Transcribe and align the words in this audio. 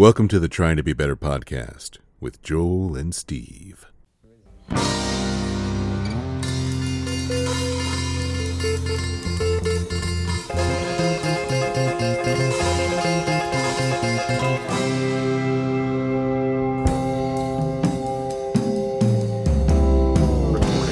Welcome 0.00 0.28
to 0.28 0.40
the 0.40 0.48
Trying 0.48 0.78
to 0.78 0.82
Be 0.82 0.94
Better 0.94 1.14
podcast 1.14 1.98
with 2.20 2.42
Joel 2.42 2.96
and 2.96 3.14
Steve. 3.14 3.84
Recording 4.70 4.88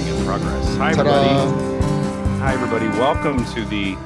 in 0.07 0.25
progress. 0.27 0.77
Hi, 0.77 0.91
everybody. 0.91 1.29
Hi, 2.41 2.53
everybody. 2.53 2.89
Welcome 2.99 3.43
to 3.55 3.65
the 3.65 3.97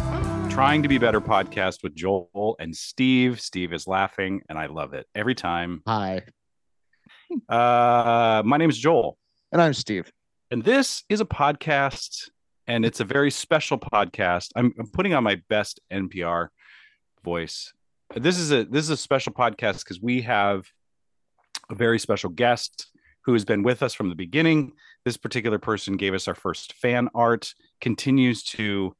Trying 0.52 0.82
to 0.82 0.88
Be 0.88 0.98
Better 0.98 1.20
podcast 1.20 1.82
with 1.82 1.94
Joel 1.94 2.56
and 2.60 2.76
Steve. 2.76 3.40
Steve 3.40 3.72
is 3.72 3.86
laughing, 3.86 4.42
and 4.48 4.58
I 4.58 4.66
love 4.66 4.92
it 4.92 5.06
every 5.14 5.34
time. 5.34 5.82
Hi, 5.86 6.22
Uh, 7.48 8.42
my 8.44 8.58
name 8.58 8.68
is 8.70 8.78
Joel, 8.78 9.16
and 9.50 9.60
I'm 9.62 9.72
Steve. 9.72 10.12
and 10.50 10.62
this 10.62 11.02
is 11.08 11.20
a 11.20 11.24
podcast, 11.24 12.28
and 12.66 12.84
it's 12.84 13.00
a 13.00 13.04
very 13.04 13.30
special 13.30 13.78
podcast. 13.78 14.50
I'm, 14.54 14.72
I'm 14.78 14.88
putting 14.92 15.14
on 15.14 15.24
my 15.24 15.40
best 15.48 15.80
NPR 15.90 16.48
voice. 17.24 17.72
This 18.14 18.38
is 18.38 18.52
a 18.52 18.64
this 18.64 18.84
is 18.84 18.90
a 18.90 18.96
special 18.96 19.32
podcast 19.32 19.78
because 19.84 20.00
we 20.02 20.20
have 20.22 20.66
a 21.70 21.74
very 21.74 21.98
special 21.98 22.28
guest 22.30 22.88
who 23.24 23.32
has 23.32 23.44
been 23.44 23.62
with 23.62 23.82
us 23.82 23.94
from 23.94 24.10
the 24.10 24.14
beginning. 24.14 24.72
This 25.06 25.16
particular 25.16 25.58
person 25.58 25.96
gave 25.96 26.12
us 26.14 26.28
our 26.28 26.34
first 26.34 26.74
fan 26.74 27.08
art, 27.14 27.54
continues 27.80 28.42
to 28.44 28.94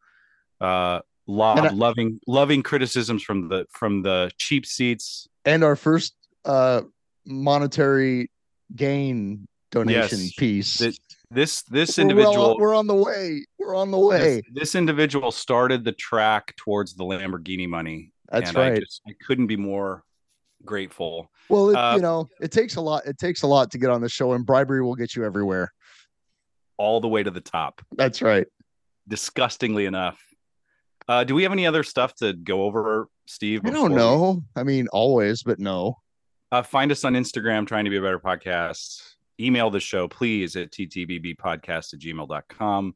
uh 0.61 1.01
And 1.29 1.41
I- 1.67 1.69
loving 1.71 2.21
loving 2.27 2.63
criticisms 2.63 3.23
from 3.23 3.49
the 3.49 3.67
from 3.71 4.03
the 4.03 4.31
cheap 4.39 4.67
seats. 4.67 5.29
And 5.45 5.63
our 5.65 5.77
first 5.77 6.15
uh 6.45 6.83
monetary 7.27 8.31
gain 8.75 9.47
donation 9.71 10.19
Yes. 10.21 10.35
piece. 10.35 10.79
This 10.79 10.99
this 11.31 11.63
this 11.63 11.97
We're 11.99 12.05
well- 12.05 12.11
individual 12.11 12.57
we're 12.59 12.75
on 12.75 12.87
the 12.87 12.95
way. 12.95 13.47
We're 13.59 13.75
on 13.77 13.91
the 13.91 13.99
way. 13.99 14.19
this, 14.19 14.43
this 14.53 14.75
individual 14.75 15.31
started 15.31 15.85
the 15.85 15.93
track 15.93 16.55
towards 16.57 16.95
the 16.95 17.05
Lamborghini 17.05 17.69
money. 17.69 18.13
That's 18.31 18.49
and 18.51 18.59
I 18.59 18.71
right. 18.71 18.81
just 18.81 19.01
I 19.09 19.13
couldn't 19.27 19.47
be 19.47 19.57
more 19.57 20.05
grateful. 20.65 21.31
well, 21.49 21.71
it, 21.71 21.75
uh, 21.77 21.95
you 21.97 22.03
know, 22.03 22.29
it 22.41 22.51
takes 22.53 22.77
a 22.77 22.81
lot. 22.81 23.07
It 23.07 23.19
takes 23.19 23.43
a 23.43 23.47
lot 23.47 23.71
to 23.73 23.79
get 23.79 23.91
on 23.91 24.01
the 24.01 24.09
show, 24.09 24.33
and 24.33 24.45
bribery 24.47 24.83
will 24.83 24.95
get 24.95 25.15
you 25.17 25.25
everywhere. 25.25 25.73
all 26.79 27.01
the 27.01 27.09
way 27.09 27.23
to 27.23 27.31
the 27.31 27.41
top. 27.41 27.81
That's 27.97 28.23
right. 28.23 28.47
Disgustingly 29.07 29.87
enough. 29.87 30.21
Uh, 31.09 31.25
do 31.25 31.35
we 31.35 31.43
have 31.43 31.53
any 31.53 31.67
other 31.67 31.83
stuff 31.83 32.15
to 32.17 32.33
go 32.33 32.63
over, 32.63 33.09
Steve? 33.27 33.63
I 33.65 33.71
don't 33.71 33.91
we- 33.91 33.97
know. 33.97 34.43
I 34.57 34.63
mean, 34.63 34.89
always, 34.89 35.43
but 35.43 35.59
no. 35.59 35.99
Uh, 36.51 36.63
find 36.63 36.93
us 36.93 37.05
on 37.05 37.15
Instagram, 37.15 37.67
trying 37.67 37.85
to 37.85 37.91
be 37.91 37.97
a 37.97 38.03
better 38.03 38.19
podcast. 38.21 39.01
Email 39.41 39.71
the 39.71 39.81
show, 39.81 40.07
please, 40.07 40.55
at 40.55 40.71
ttbbpodcast 40.71 41.95
at 41.95 42.01
gmail.com. 42.01 42.95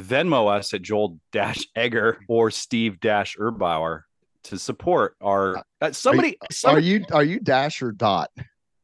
Venmo 0.00 0.48
us 0.54 0.72
at 0.74 0.82
Joel 0.82 1.18
Dash 1.32 1.66
Egger 1.74 2.18
or 2.28 2.50
Steve 2.50 3.00
Dash 3.00 3.36
Erbauer 3.36 4.02
to 4.44 4.58
support 4.58 5.16
our. 5.22 5.62
Uh, 5.80 5.92
somebody, 5.92 6.36
Are 6.40 6.46
somebody 6.52 6.86
you 6.86 7.04
are 7.12 7.24
you 7.24 7.40
dash 7.40 7.82
or 7.82 7.92
dot? 7.92 8.30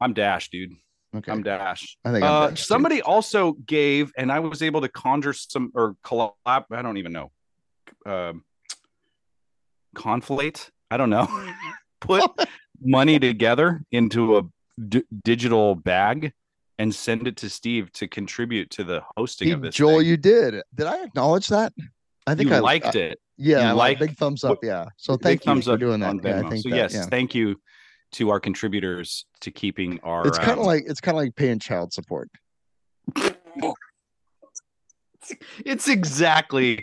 I'm 0.00 0.12
Dash, 0.12 0.50
dude. 0.50 0.72
Okay. 1.14 1.30
I'm 1.32 1.42
Dash. 1.42 1.96
I 2.04 2.12
think 2.12 2.24
Uh, 2.24 2.48
Dash, 2.48 2.66
somebody 2.66 3.00
also 3.02 3.52
gave, 3.52 4.12
and 4.18 4.30
I 4.32 4.40
was 4.40 4.62
able 4.62 4.80
to 4.82 4.88
conjure 4.88 5.32
some 5.32 5.70
or 5.74 5.96
collab. 6.04 6.32
I 6.46 6.82
don't 6.82 6.96
even 6.98 7.12
know. 7.12 7.30
Um, 8.06 8.44
conflate. 9.96 10.70
I 10.90 10.96
don't 10.96 11.10
know. 11.10 11.26
Put 12.00 12.30
money 12.80 13.18
together 13.18 13.82
into 13.90 14.38
a 14.38 14.42
d- 14.88 15.04
digital 15.24 15.74
bag 15.74 16.32
and 16.78 16.94
send 16.94 17.26
it 17.26 17.36
to 17.38 17.48
Steve 17.48 17.90
to 17.92 18.06
contribute 18.06 18.70
to 18.70 18.84
the 18.84 19.02
hosting 19.16 19.48
Hey, 19.48 19.54
of 19.54 19.62
this. 19.62 19.74
Joel, 19.74 19.98
thing. 19.98 20.06
you 20.08 20.16
did. 20.16 20.62
Did 20.74 20.86
I 20.86 21.02
acknowledge 21.02 21.48
that? 21.48 21.72
I 22.26 22.34
think 22.34 22.50
you 22.50 22.56
I 22.56 22.60
liked 22.60 22.94
I- 22.94 22.98
it. 22.98 23.20
Yeah, 23.38 23.60
you 23.60 23.68
I 23.68 23.72
like 23.72 24.00
like 24.00 24.08
big 24.10 24.16
thumbs 24.16 24.44
up. 24.44 24.58
Yeah. 24.62 24.86
So 24.96 25.16
thank 25.16 25.44
you 25.44 25.50
thumbs 25.50 25.66
for 25.66 25.72
up 25.72 25.80
doing 25.80 26.00
that. 26.00 26.16
Yeah, 26.24 26.38
I 26.44 26.48
think 26.48 26.62
so 26.62 26.70
that, 26.70 26.76
yes, 26.76 26.94
yeah. 26.94 27.04
thank 27.04 27.34
you 27.34 27.60
to 28.12 28.30
our 28.30 28.40
contributors 28.40 29.26
to 29.40 29.50
keeping 29.50 30.00
our. 30.02 30.26
It's 30.26 30.38
kind 30.38 30.52
of 30.52 30.60
um, 30.60 30.64
like 30.64 30.84
it's 30.86 31.02
kind 31.02 31.18
of 31.18 31.22
like 31.22 31.36
paying 31.36 31.58
child 31.58 31.92
support. 31.92 32.30
it's 35.64 35.88
exactly 35.88 36.80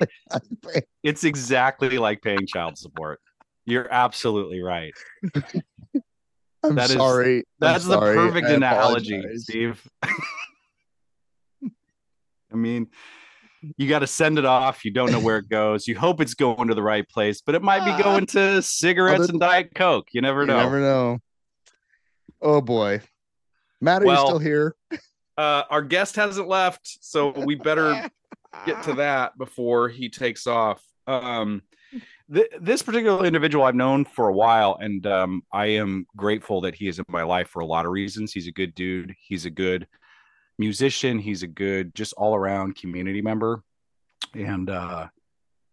it's 1.04 1.24
exactly 1.24 1.98
like 1.98 2.22
paying 2.22 2.46
child 2.48 2.78
support. 2.78 3.20
You're 3.66 3.92
absolutely 3.92 4.62
right. 4.62 4.94
I'm 6.64 6.76
That 6.76 6.90
is- 6.90 6.96
sorry. 6.96 7.38
I'm 7.38 7.44
That's 7.60 7.86
the 7.86 7.94
sorry. 7.94 8.16
perfect 8.16 8.48
I 8.48 8.52
analogy, 8.54 9.16
apologize. 9.18 9.44
Steve. 9.44 9.82
I 12.52 12.56
mean, 12.56 12.88
you 13.78 13.88
got 13.90 14.00
to 14.00 14.08
send 14.08 14.38
it 14.38 14.46
off. 14.46 14.86
You 14.86 14.92
don't 14.92 15.12
know 15.12 15.20
where 15.20 15.38
it 15.38 15.50
goes. 15.50 15.88
You 15.88 15.98
hope 15.98 16.22
it's 16.22 16.34
going 16.34 16.68
to 16.68 16.76
the 16.76 16.84
right 16.84 17.08
place, 17.08 17.42
but 17.42 17.56
it 17.56 17.62
might 17.64 17.84
be 17.98 18.04
going 18.04 18.26
to 18.28 18.62
cigarettes 18.62 19.30
and 19.30 19.40
Diet 19.40 19.72
Coke. 19.74 20.08
You 20.12 20.22
never 20.22 20.42
You 20.42 20.48
know. 20.48 20.58
never 20.58 20.80
know. 20.80 21.20
Oh 22.42 22.60
boy, 22.62 23.02
Matt, 23.82 24.04
are 24.04 24.06
Well- 24.06 24.22
you 24.22 24.28
still 24.28 24.40
here? 24.40 24.76
Uh, 25.36 25.64
our 25.72 25.82
guest 25.82 26.16
hasn't 26.16 26.48
left, 26.48 26.82
so 27.02 27.32
we 27.32 27.56
better 27.56 28.08
get 28.66 28.84
to 28.84 28.94
that 28.94 29.38
before 29.38 29.90
he 29.90 30.10
takes 30.10 30.48
off. 30.48 30.82
Um, 31.08 31.64
th- 32.34 32.52
this 32.60 32.82
particular 32.82 33.26
individual 33.26 33.66
I've 33.66 33.76
known 33.76 34.06
for 34.06 34.30
a 34.30 34.34
while, 34.34 34.78
and 34.80 35.06
um, 35.08 35.44
I 35.52 35.68
am 35.68 36.06
grateful 36.16 36.62
that 36.62 36.76
he 36.76 36.88
is 36.88 37.00
in 37.00 37.06
my 37.08 37.24
life 37.24 37.50
for 37.50 37.62
a 37.62 37.66
lot 37.66 37.86
of 37.86 37.92
reasons. 37.92 38.34
He's 38.34 38.48
a 38.48 38.52
good 38.52 38.76
dude. 38.76 39.16
He's 39.20 39.46
a 39.46 39.50
good 39.50 39.88
musician. 40.58 41.20
He's 41.20 41.44
a 41.44 41.48
good, 41.48 41.94
just 41.96 42.14
all 42.14 42.36
around 42.36 42.76
community 42.76 43.22
member, 43.22 43.64
and 44.34 44.70
uh, 44.70 45.08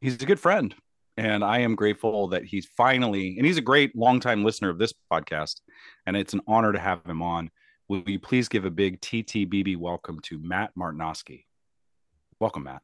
he's 0.00 0.20
a 0.22 0.26
good 0.26 0.40
friend. 0.40 0.74
And 1.16 1.44
I 1.44 1.58
am 1.58 1.74
grateful 1.74 2.28
that 2.28 2.44
he's 2.44 2.66
finally, 2.76 3.36
and 3.36 3.46
he's 3.46 3.58
a 3.58 3.62
great 3.62 3.94
longtime 3.94 4.42
listener 4.42 4.70
of 4.70 4.78
this 4.78 4.94
podcast, 5.12 5.60
and 6.06 6.16
it's 6.16 6.32
an 6.32 6.40
honor 6.46 6.72
to 6.72 6.78
have 6.78 7.04
him 7.04 7.20
on. 7.20 7.50
Will 7.88 8.02
you 8.06 8.20
please 8.20 8.48
give 8.48 8.64
a 8.64 8.70
big 8.70 9.00
TTBB 9.00 9.76
welcome 9.76 10.20
to 10.20 10.38
Matt 10.38 10.70
Martinosky? 10.78 11.44
Welcome, 12.40 12.64
Matt. 12.64 12.82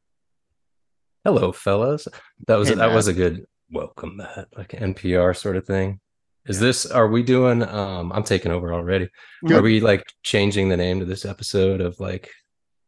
Hello, 1.24 1.50
fellas. 1.50 2.06
That 2.46 2.56
was 2.56 2.68
Hey, 2.68 2.74
that 2.74 2.88
Matt. 2.88 2.94
was 2.94 3.08
a 3.08 3.14
good 3.14 3.46
welcome, 3.70 4.18
Matt, 4.18 4.48
like 4.56 4.68
NPR 4.72 5.34
sort 5.36 5.56
of 5.56 5.66
thing. 5.66 6.00
Is 6.46 6.60
this? 6.60 6.86
Are 6.86 7.08
we 7.08 7.22
doing? 7.22 7.62
Um, 7.62 8.12
I'm 8.12 8.22
taking 8.22 8.52
over 8.52 8.72
already. 8.72 9.08
Good. 9.44 9.56
Are 9.58 9.62
we 9.62 9.80
like 9.80 10.04
changing 10.22 10.68
the 10.68 10.76
name 10.76 11.00
to 11.00 11.06
this 11.06 11.24
episode 11.24 11.80
of 11.80 11.98
like 11.98 12.30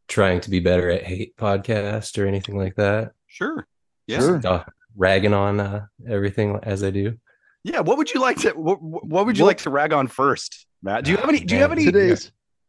trying 0.07 0.39
to 0.41 0.49
be 0.49 0.59
better 0.59 0.89
at 0.89 1.03
hate 1.03 1.35
podcast 1.35 2.17
or 2.21 2.25
anything 2.25 2.57
like 2.57 2.75
that? 2.75 3.11
Sure. 3.27 3.67
Yes. 4.07 4.23
Sure. 4.23 4.39
Uh, 4.45 4.63
ragging 4.95 5.33
on 5.33 5.59
uh, 5.59 5.87
everything 6.07 6.57
as 6.63 6.83
I 6.83 6.91
do. 6.91 7.17
Yeah. 7.63 7.81
What 7.81 7.97
would 7.97 8.13
you 8.13 8.21
like 8.21 8.37
to? 8.41 8.51
What, 8.51 8.81
what 8.81 9.25
would 9.25 9.37
you 9.37 9.43
What- 9.43 9.49
like 9.49 9.57
to 9.59 9.69
rag 9.69 9.91
on 9.91 10.07
first, 10.07 10.65
Matt? 10.81 11.03
Do 11.03 11.11
you 11.11 11.17
have 11.17 11.27
any? 11.27 11.39
Do 11.41 11.55
you 11.55 11.61
have 11.61 11.71
Man, 11.71 11.79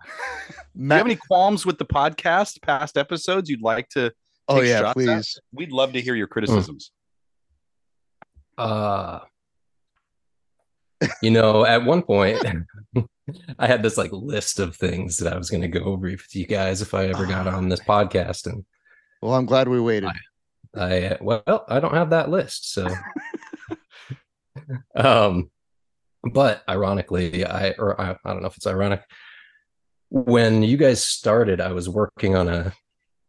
any? 0.74 0.88
Do 0.88 0.94
you 0.94 0.98
have 0.98 1.06
any 1.06 1.16
qualms 1.16 1.66
with 1.66 1.78
the 1.78 1.86
podcast, 1.86 2.62
past 2.62 2.96
episodes? 2.96 3.48
You'd 3.50 3.62
like 3.62 3.88
to? 3.90 4.12
oh 4.50 4.60
yeah, 4.60 4.80
shots 4.80 4.88
at? 4.88 4.94
please. 4.94 5.40
We'd 5.52 5.72
love 5.72 5.92
to 5.92 6.00
hear 6.00 6.14
your 6.14 6.26
criticisms. 6.26 6.92
Uh 8.58 9.20
you 11.22 11.30
know, 11.30 11.64
at 11.64 11.84
one 11.84 12.02
point 12.02 12.44
I 13.58 13.66
had 13.66 13.82
this 13.82 13.96
like 13.96 14.12
list 14.12 14.58
of 14.58 14.76
things 14.76 15.16
that 15.18 15.32
I 15.32 15.38
was 15.38 15.48
going 15.48 15.62
to 15.62 15.68
go 15.68 15.80
over 15.84 16.08
with 16.08 16.34
you 16.34 16.46
guys 16.46 16.82
if 16.82 16.92
I 16.92 17.06
ever 17.06 17.26
got 17.26 17.46
on 17.46 17.68
this 17.68 17.80
podcast 17.80 18.46
and 18.46 18.64
Well, 19.22 19.34
I'm 19.34 19.46
glad 19.46 19.68
we 19.68 19.80
waited. 19.80 20.10
I 20.76 21.04
uh, 21.04 21.16
well, 21.20 21.64
I 21.68 21.80
don't 21.80 21.94
have 21.94 22.10
that 22.10 22.30
list, 22.30 22.72
so 22.72 22.88
um 24.94 25.50
but 26.22 26.62
ironically, 26.68 27.46
I 27.46 27.70
or 27.70 27.98
I, 27.98 28.16
I 28.24 28.32
don't 28.32 28.42
know 28.42 28.48
if 28.48 28.56
it's 28.56 28.66
ironic. 28.66 29.02
When 30.10 30.62
you 30.62 30.76
guys 30.76 31.04
started, 31.04 31.60
I 31.60 31.72
was 31.72 31.88
working 31.88 32.36
on 32.36 32.48
a 32.48 32.72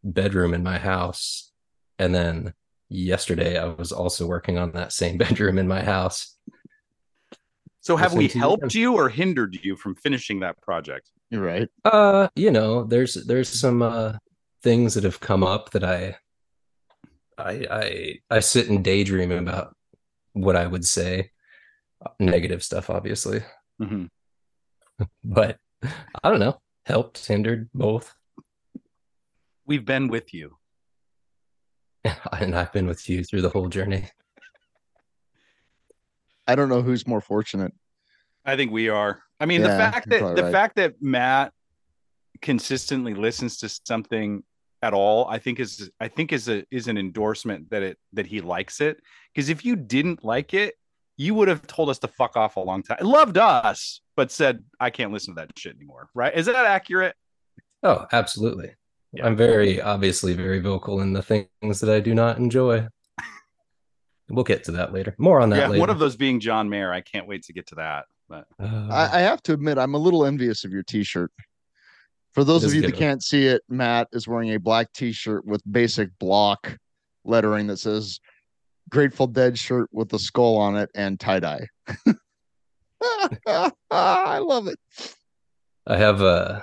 bedroom 0.04 0.52
in 0.52 0.62
my 0.62 0.78
house 0.78 1.52
and 1.98 2.14
then 2.14 2.54
yesterday 2.88 3.56
I 3.58 3.66
was 3.66 3.92
also 3.92 4.26
working 4.26 4.58
on 4.58 4.72
that 4.72 4.92
same 4.92 5.16
bedroom 5.24 5.58
in 5.58 5.68
my 5.68 5.82
house. 5.82 6.36
So, 7.80 7.96
have 7.96 8.12
we 8.14 8.24
Listen 8.24 8.32
to 8.32 8.38
you. 8.38 8.40
helped 8.40 8.74
you 8.74 8.94
or 8.94 9.08
hindered 9.08 9.58
you 9.64 9.76
from 9.76 9.94
finishing 9.96 10.40
that 10.40 10.60
project? 10.60 11.10
You're 11.30 11.42
right. 11.42 11.68
Uh, 11.84 12.28
you 12.36 12.50
know, 12.50 12.84
there's 12.84 13.14
there's 13.14 13.48
some 13.48 13.82
uh 13.82 14.14
things 14.62 14.94
that 14.94 15.02
have 15.04 15.18
come 15.18 15.42
up 15.42 15.70
that 15.70 15.82
I 15.82 16.16
I 17.38 17.66
I 17.70 18.18
I 18.30 18.40
sit 18.40 18.68
and 18.68 18.84
daydream 18.84 19.32
about 19.32 19.74
what 20.32 20.54
I 20.56 20.66
would 20.66 20.84
say. 20.84 21.30
Negative 22.20 22.62
stuff, 22.62 22.90
obviously. 22.90 23.42
Mhm. 23.80 24.08
But 25.24 25.58
I 26.22 26.30
don't 26.30 26.38
know. 26.40 26.60
Helped, 26.84 27.26
hindered, 27.26 27.68
both. 27.74 28.14
We've 29.66 29.84
been 29.84 30.08
with 30.08 30.34
you. 30.34 30.56
And 32.40 32.56
I've 32.56 32.72
been 32.72 32.86
with 32.86 33.08
you 33.08 33.22
through 33.22 33.42
the 33.42 33.48
whole 33.50 33.68
journey. 33.68 34.06
I 36.48 36.54
don't 36.56 36.68
know 36.68 36.82
who's 36.82 37.06
more 37.06 37.20
fortunate. 37.20 37.72
I 38.44 38.56
think 38.56 38.72
we 38.72 38.88
are. 38.88 39.22
I 39.38 39.46
mean, 39.46 39.60
Yeah, 39.60 39.68
the 39.68 39.76
fact 39.76 40.08
that 40.10 40.36
the 40.36 40.42
right. 40.42 40.52
fact 40.52 40.76
that 40.76 40.94
Matt 41.00 41.52
consistently 42.40 43.14
listens 43.14 43.58
to 43.58 43.68
something 43.68 44.42
at 44.82 44.92
all, 44.92 45.28
I 45.28 45.38
think 45.38 45.60
is 45.60 45.90
I 46.00 46.08
think 46.08 46.32
is 46.32 46.48
a 46.48 46.64
is 46.72 46.88
an 46.88 46.98
endorsement 46.98 47.70
that 47.70 47.82
it 47.82 47.98
that 48.14 48.26
he 48.26 48.40
likes 48.40 48.80
it. 48.80 49.00
Because 49.32 49.48
if 49.48 49.64
you 49.64 49.76
didn't 49.76 50.24
like 50.24 50.54
it, 50.54 50.74
you 51.16 51.34
would 51.34 51.46
have 51.46 51.64
told 51.68 51.88
us 51.88 51.98
to 52.00 52.08
fuck 52.08 52.36
off 52.36 52.56
a 52.56 52.60
long 52.60 52.82
time. 52.82 52.98
Loved 53.00 53.38
us, 53.38 54.00
but 54.16 54.30
said 54.30 54.62
I 54.80 54.90
can't 54.90 55.12
listen 55.12 55.34
to 55.34 55.40
that 55.40 55.58
shit 55.58 55.76
anymore. 55.76 56.08
Right? 56.14 56.34
Is 56.34 56.46
that 56.46 56.56
accurate? 56.56 57.14
Oh, 57.82 58.06
absolutely. 58.12 58.74
Yeah. 59.12 59.26
I'm 59.26 59.36
very 59.36 59.80
obviously 59.80 60.34
very 60.34 60.60
vocal 60.60 61.00
in 61.00 61.12
the 61.12 61.22
things 61.22 61.80
that 61.80 61.90
I 61.90 62.00
do 62.00 62.14
not 62.14 62.38
enjoy. 62.38 62.86
We'll 64.30 64.44
get 64.44 64.64
to 64.64 64.72
that 64.72 64.94
later. 64.94 65.14
More 65.18 65.40
on 65.40 65.50
that 65.50 65.58
yeah. 65.58 65.68
later. 65.68 65.80
One 65.80 65.90
of 65.90 65.98
those 65.98 66.16
being 66.16 66.40
John 66.40 66.70
Mayer. 66.70 66.90
I 66.90 67.02
can't 67.02 67.26
wait 67.26 67.42
to 67.44 67.52
get 67.52 67.66
to 67.68 67.74
that. 67.74 68.06
But 68.28 68.46
Uh, 68.58 68.88
I, 68.90 69.18
I 69.18 69.20
have 69.20 69.42
to 69.42 69.52
admit, 69.52 69.76
I'm 69.76 69.94
a 69.94 69.98
little 69.98 70.24
envious 70.24 70.64
of 70.64 70.72
your 70.72 70.82
T-shirt. 70.82 71.30
For 72.32 72.44
those 72.44 72.64
of 72.64 72.72
you 72.72 72.80
that 72.80 72.92
one. 72.92 72.98
can't 72.98 73.22
see 73.22 73.46
it, 73.46 73.60
Matt 73.68 74.08
is 74.12 74.26
wearing 74.26 74.54
a 74.54 74.58
black 74.58 74.90
T-shirt 74.94 75.44
with 75.44 75.60
basic 75.70 76.08
block 76.18 76.78
lettering 77.24 77.66
that 77.66 77.76
says 77.76 78.20
Grateful 78.88 79.26
Dead 79.26 79.58
shirt 79.58 79.90
with 79.92 80.08
the 80.08 80.18
skull 80.18 80.56
on 80.56 80.76
it 80.76 80.90
and 80.94 81.20
tie 81.20 81.40
dye. 81.40 81.66
I 83.90 84.38
love 84.38 84.68
it. 84.68 84.78
I 85.86 85.96
have 85.96 86.22
uh 86.22 86.62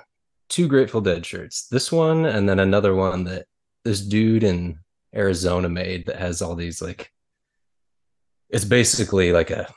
two 0.50 0.68
Grateful 0.68 1.02
Dead 1.02 1.26
shirts. 1.26 1.68
This 1.68 1.92
one 1.92 2.26
and 2.26 2.48
then 2.48 2.60
another 2.60 2.96
one 2.96 3.26
that 3.26 3.46
this 3.84 4.02
dude 4.02 4.44
in 4.44 4.80
Arizona 5.16 5.70
made 5.70 6.06
that 6.06 6.18
has 6.18 6.42
all 6.42 6.56
these 6.56 6.82
like 6.82 7.12
it's 8.50 8.66
basically 8.66 9.32
like 9.32 9.52
a 9.52 9.68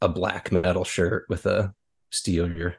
a 0.00 0.08
black 0.08 0.52
metal 0.52 0.84
shirt 0.84 1.26
with 1.28 1.46
a 1.46 1.74
steal 2.10 2.50
your 2.50 2.76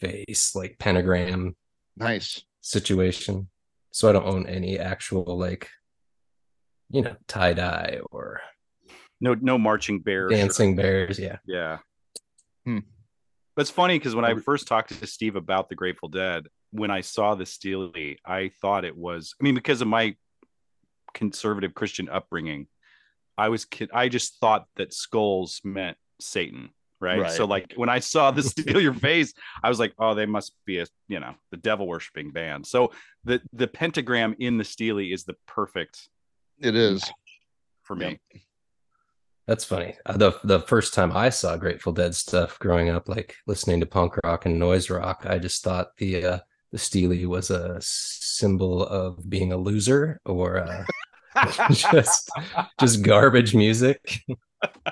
face 0.00 0.54
like 0.54 0.78
pentagram 0.78 1.56
Nice. 1.96 2.42
situation. 2.60 3.48
So 3.90 4.08
I 4.08 4.12
don't 4.12 4.26
own 4.26 4.46
any 4.46 4.78
actual 4.78 5.36
like 5.38 5.68
you 6.90 7.02
know 7.02 7.16
tie 7.26 7.52
dye 7.54 8.00
or 8.12 8.40
no 9.20 9.34
no 9.34 9.58
marching 9.58 9.98
bears 10.00 10.30
shirt. 10.30 10.38
dancing 10.38 10.76
bears. 10.76 11.18
Yeah. 11.18 11.38
Yeah. 11.46 11.78
Hmm. 12.68 12.80
That's 13.56 13.70
funny 13.70 13.98
because 13.98 14.14
when 14.14 14.26
I 14.26 14.34
first 14.34 14.68
talked 14.68 14.90
to 14.90 15.06
Steve 15.06 15.34
about 15.34 15.70
the 15.70 15.74
Grateful 15.74 16.10
Dead, 16.10 16.46
when 16.70 16.90
I 16.90 17.00
saw 17.00 17.34
the 17.34 17.46
Stealie, 17.46 18.18
I 18.24 18.50
thought 18.60 18.84
it 18.84 18.94
was. 18.94 19.34
I 19.40 19.42
mean, 19.42 19.54
because 19.54 19.80
of 19.80 19.88
my 19.88 20.16
conservative 21.14 21.72
Christian 21.72 22.10
upbringing, 22.10 22.66
I 23.38 23.48
was 23.48 23.64
kid. 23.64 23.88
I 23.94 24.10
just 24.10 24.38
thought 24.38 24.66
that 24.76 24.92
skulls 24.92 25.62
meant 25.64 25.96
Satan, 26.20 26.68
right? 27.00 27.20
Right. 27.20 27.32
So 27.32 27.46
like 27.46 27.72
when 27.76 27.88
I 27.88 28.00
saw 28.00 28.30
the 28.30 28.42
Steal 28.42 28.82
Your 28.82 28.92
Face, 28.92 29.32
I 29.62 29.70
was 29.70 29.80
like, 29.80 29.94
oh, 29.98 30.14
they 30.14 30.26
must 30.26 30.52
be 30.66 30.80
a 30.80 30.86
you 31.08 31.18
know 31.18 31.34
the 31.50 31.56
devil 31.56 31.88
worshiping 31.88 32.32
band. 32.32 32.66
So 32.66 32.92
the 33.24 33.40
the 33.54 33.66
pentagram 33.66 34.36
in 34.38 34.58
the 34.58 34.64
Stealie 34.64 35.10
is 35.10 35.24
the 35.24 35.36
perfect 35.46 36.06
It 36.60 36.76
is. 36.76 37.02
for 37.82 37.96
me. 37.96 38.20
That's 39.48 39.64
funny. 39.64 39.94
Uh, 40.04 40.18
the 40.18 40.38
the 40.44 40.60
first 40.60 40.92
time 40.92 41.16
I 41.16 41.30
saw 41.30 41.56
Grateful 41.56 41.92
Dead 41.92 42.14
stuff 42.14 42.58
growing 42.58 42.90
up, 42.90 43.08
like 43.08 43.34
listening 43.46 43.80
to 43.80 43.86
punk 43.86 44.18
rock 44.22 44.44
and 44.44 44.58
noise 44.58 44.90
rock, 44.90 45.24
I 45.26 45.38
just 45.38 45.64
thought 45.64 45.96
the 45.96 46.22
uh, 46.22 46.38
the 46.70 46.76
Stealie 46.76 47.24
was 47.24 47.50
a 47.50 47.78
symbol 47.80 48.84
of 48.84 49.28
being 49.30 49.54
a 49.54 49.56
loser 49.56 50.20
or 50.26 50.58
uh, 50.58 50.84
just 51.70 52.30
just 52.78 53.02
garbage 53.02 53.54
music. 53.54 54.20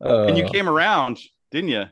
and 0.00 0.36
you 0.36 0.44
Uh, 0.44 0.50
came 0.50 0.68
around, 0.68 1.18
didn't 1.50 1.70
you? 1.70 1.84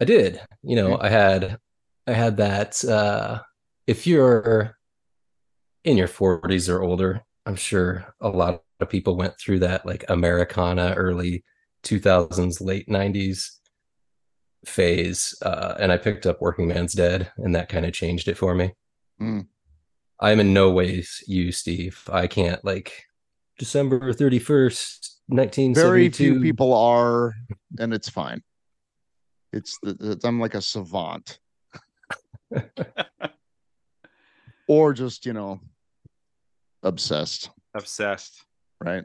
I 0.00 0.04
did. 0.06 0.40
You 0.62 0.76
know, 0.76 0.98
I 0.98 1.10
had 1.10 1.58
I 2.06 2.12
had 2.14 2.38
that 2.38 2.82
uh 2.82 3.40
if 3.86 4.06
you're 4.06 4.74
in 5.84 5.98
your 5.98 6.08
40s 6.08 6.72
or 6.72 6.82
older, 6.82 7.24
I'm 7.48 7.56
sure 7.56 8.14
a 8.20 8.28
lot 8.28 8.62
of 8.78 8.90
people 8.90 9.16
went 9.16 9.38
through 9.40 9.60
that 9.60 9.86
like 9.86 10.04
Americana 10.10 10.92
early 10.94 11.44
2000s 11.82 12.60
late 12.60 12.88
90s 12.88 13.52
phase 14.66 15.34
uh 15.42 15.74
and 15.80 15.90
I 15.90 15.96
picked 15.96 16.26
up 16.26 16.42
Workingman's 16.42 16.92
Dead 16.92 17.32
and 17.38 17.54
that 17.54 17.70
kind 17.70 17.86
of 17.86 17.94
changed 17.94 18.28
it 18.28 18.36
for 18.36 18.54
me. 18.54 18.74
Mm. 19.18 19.46
I'm 20.20 20.40
in 20.40 20.52
no 20.52 20.70
ways 20.72 21.24
you 21.26 21.50
Steve. 21.50 22.06
I 22.12 22.26
can't 22.26 22.62
like 22.66 23.06
December 23.58 24.12
31st 24.12 25.14
1972 25.28 25.74
Very 25.74 26.10
few 26.10 26.40
people 26.40 26.74
are, 26.74 27.34
and 27.78 27.94
it's 27.94 28.08
fine. 28.08 28.42
It's 29.52 29.78
the, 29.82 29.94
the 29.94 30.20
I'm 30.24 30.38
like 30.40 30.54
a 30.54 30.62
savant. 30.62 31.38
or 34.68 34.92
just, 34.92 35.26
you 35.26 35.32
know, 35.32 35.60
obsessed, 36.82 37.50
Obsessed. 37.74 38.44
right? 38.80 39.04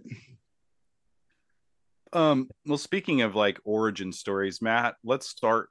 Um, 2.12 2.50
well, 2.66 2.78
speaking 2.78 3.22
of 3.22 3.36
like 3.36 3.60
origin 3.64 4.12
stories, 4.12 4.62
Matt, 4.62 4.96
let's 5.04 5.28
start. 5.28 5.70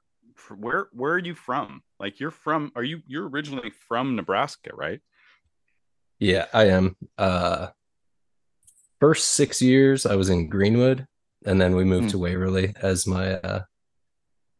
Where 0.57 0.87
where 0.91 1.13
are 1.13 1.19
you 1.19 1.35
from? 1.35 1.83
Like 1.99 2.19
you're 2.19 2.31
from? 2.31 2.71
Are 2.75 2.83
you 2.83 3.01
you're 3.07 3.29
originally 3.29 3.69
from 3.87 4.15
Nebraska, 4.15 4.71
right? 4.73 4.99
Yeah, 6.19 6.47
I 6.53 6.65
am. 6.69 6.95
Uh 7.17 7.67
first 8.99 9.31
6 9.31 9.61
years 9.61 10.05
I 10.05 10.15
was 10.15 10.29
in 10.29 10.47
Greenwood 10.49 11.05
and 11.45 11.59
then 11.61 11.75
we 11.75 11.83
moved 11.83 12.05
Hmm. 12.05 12.11
to 12.11 12.17
Waverly 12.19 12.73
as 12.81 13.05
my 13.05 13.33
uh 13.35 13.63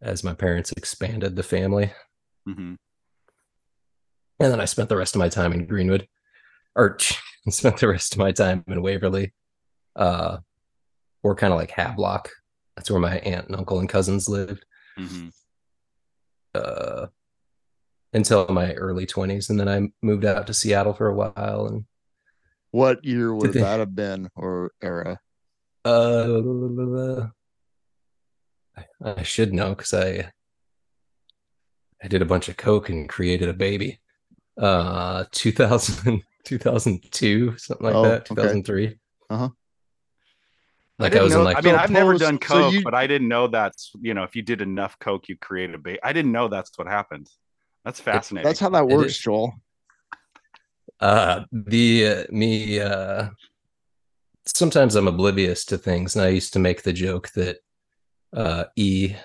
as 0.01 0.23
my 0.23 0.33
parents 0.33 0.71
expanded 0.73 1.35
the 1.35 1.43
family. 1.43 1.91
Mm-hmm. 2.47 2.75
And 4.39 4.51
then 4.51 4.59
I 4.61 4.65
spent 4.65 4.89
the 4.89 4.97
rest 4.97 5.15
of 5.15 5.19
my 5.19 5.29
time 5.29 5.53
in 5.53 5.65
Greenwood 5.65 6.07
or 6.75 6.97
spent 7.51 7.77
the 7.77 7.87
rest 7.87 8.13
of 8.13 8.19
my 8.19 8.31
time 8.31 8.63
in 8.67 8.81
Waverly. 8.81 9.33
Uh 9.95 10.37
or 11.23 11.35
kind 11.35 11.53
of 11.53 11.59
like 11.59 11.71
Havelock. 11.71 12.29
That's 12.75 12.89
where 12.91 12.99
my 12.99 13.17
aunt 13.19 13.47
and 13.47 13.55
uncle 13.55 13.79
and 13.79 13.87
cousins 13.89 14.27
lived. 14.27 14.65
Mm-hmm. 14.97 15.27
Uh 16.55 17.07
until 18.13 18.47
my 18.49 18.73
early 18.73 19.05
20s 19.07 19.49
and 19.49 19.59
then 19.59 19.67
I 19.67 19.89
moved 20.05 20.23
out 20.25 20.45
to 20.47 20.53
Seattle 20.53 20.93
for 20.93 21.07
a 21.07 21.15
while 21.15 21.65
and 21.67 21.85
What 22.71 23.03
year 23.03 23.33
would 23.33 23.53
they- 23.53 23.61
that 23.61 23.79
have 23.79 23.95
been 23.95 24.29
or 24.35 24.71
era? 24.81 25.19
Uh, 25.85 27.27
I, 28.77 28.85
I 29.03 29.23
should 29.23 29.53
know 29.53 29.69
because 29.75 29.93
I 29.93 30.31
I 32.03 32.07
did 32.07 32.21
a 32.21 32.25
bunch 32.25 32.47
of 32.49 32.55
coke 32.57 32.89
and 32.89 33.07
created 33.09 33.49
a 33.49 33.53
baby. 33.53 33.99
Uh, 34.57 35.25
2000, 35.31 36.21
2002, 36.45 37.57
something 37.57 37.85
like 37.85 37.95
Oh, 37.95 38.03
that. 38.03 38.21
okay. 38.31 38.41
2003. 38.41 38.97
Uh-huh. 39.29 39.49
Like 40.99 41.15
I, 41.15 41.23
was 41.23 41.33
in 41.33 41.43
like 41.43 41.57
I 41.57 41.61
mean, 41.61 41.75
I've 41.75 41.89
never 41.89 42.11
post- 42.13 42.21
done 42.21 42.39
so 42.41 42.47
coke, 42.47 42.73
you- 42.73 42.83
but 42.83 42.93
I 42.93 43.07
didn't 43.07 43.27
know 43.27 43.47
that's 43.47 43.91
you 43.99 44.13
know 44.13 44.23
if 44.23 44.35
you 44.35 44.41
did 44.43 44.61
enough 44.61 44.97
coke, 44.99 45.27
you 45.27 45.35
created 45.37 45.75
a 45.75 45.79
baby. 45.79 45.99
I 46.03 46.13
didn't 46.13 46.31
know 46.31 46.47
that's 46.47 46.71
what 46.77 46.87
happened. 46.87 47.29
That's 47.83 47.99
fascinating. 47.99 48.47
That's 48.47 48.59
how 48.59 48.69
that 48.69 48.87
works. 48.87 49.17
Joel. 49.17 49.53
uh 50.99 51.45
the 51.51 52.07
uh, 52.07 52.23
me 52.29 52.79
uh 52.79 53.29
sometimes 54.45 54.95
I'm 54.95 55.07
oblivious 55.07 55.65
to 55.65 55.77
things 55.77 56.15
and 56.15 56.23
I 56.23 56.29
used 56.29 56.53
to 56.53 56.59
make 56.59 56.83
the 56.83 56.93
joke 56.93 57.29
that 57.31 57.57
uh 58.35 58.65
E 58.75 59.15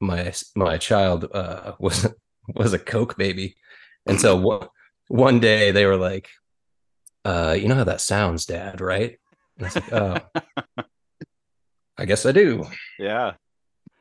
my 0.00 0.32
my 0.54 0.78
child 0.78 1.28
uh 1.34 1.72
was 1.80 2.06
was 2.54 2.72
a 2.72 2.78
coke 2.78 3.16
baby 3.18 3.56
and 4.06 4.20
so 4.20 4.36
one, 4.50 4.68
one 5.08 5.40
day 5.40 5.72
they 5.72 5.84
were 5.86 5.96
like 5.96 6.28
uh 7.28 7.52
you 7.52 7.68
know 7.68 7.74
how 7.74 7.84
that 7.84 8.00
sounds 8.00 8.46
dad 8.46 8.80
right 8.80 9.18
and 9.58 9.66
I 9.66 9.70
like 9.74 9.92
oh 9.92 10.18
I 11.96 12.04
guess 12.04 12.24
I 12.24 12.32
do 12.32 12.64
yeah. 12.98 13.32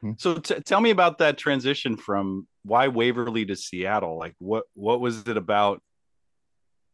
Mhm. 0.04 0.20
So 0.20 0.38
t- 0.38 0.60
tell 0.62 0.80
me 0.82 0.92
about 0.92 1.18
that 1.18 1.38
transition 1.38 1.98
from 1.98 2.48
why 2.64 2.88
Waverly 2.88 3.46
to 3.46 3.56
Seattle. 3.56 4.18
Like 4.18 4.36
what 4.38 4.66
what 4.76 5.00
was 5.02 5.28
it 5.28 5.38
about 5.38 5.82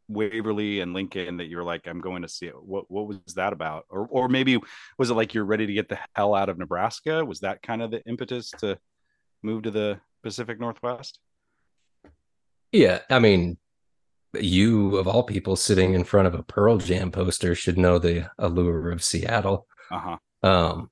Waverly 0.07 0.79
and 0.79 0.93
Lincoln 0.93 1.37
that 1.37 1.47
you're 1.47 1.63
like 1.63 1.87
I'm 1.87 1.99
going 1.99 2.21
to 2.21 2.29
see 2.29 2.47
it? 2.47 2.55
What 2.55 2.89
what 2.89 3.07
was 3.07 3.19
that 3.35 3.51
about? 3.51 3.85
Or 3.89 4.07
or 4.09 4.29
maybe 4.29 4.59
was 4.97 5.09
it 5.09 5.15
like 5.15 5.33
you're 5.33 5.43
ready 5.43 5.67
to 5.67 5.73
get 5.73 5.89
the 5.89 5.99
hell 6.15 6.33
out 6.33 6.49
of 6.49 6.57
Nebraska? 6.57 7.25
Was 7.25 7.41
that 7.41 7.61
kind 7.61 7.81
of 7.81 7.91
the 7.91 8.01
impetus 8.05 8.51
to 8.59 8.77
move 9.41 9.63
to 9.63 9.71
the 9.71 9.99
Pacific 10.23 10.59
Northwest? 10.59 11.19
yeah 12.71 12.99
I 13.09 13.19
mean 13.19 13.57
you 14.33 14.97
of 14.97 15.07
all 15.07 15.23
people 15.23 15.55
sitting 15.55 15.93
in 15.93 16.03
front 16.03 16.27
of 16.27 16.33
a 16.33 16.43
Pearl 16.43 16.77
Jam 16.77 17.11
poster 17.11 17.55
should 17.55 17.77
know 17.77 17.99
the 17.99 18.29
allure 18.37 18.91
of 18.91 19.03
Seattle 19.03 19.67
Uh-huh. 19.91 20.17
Um, 20.41 20.89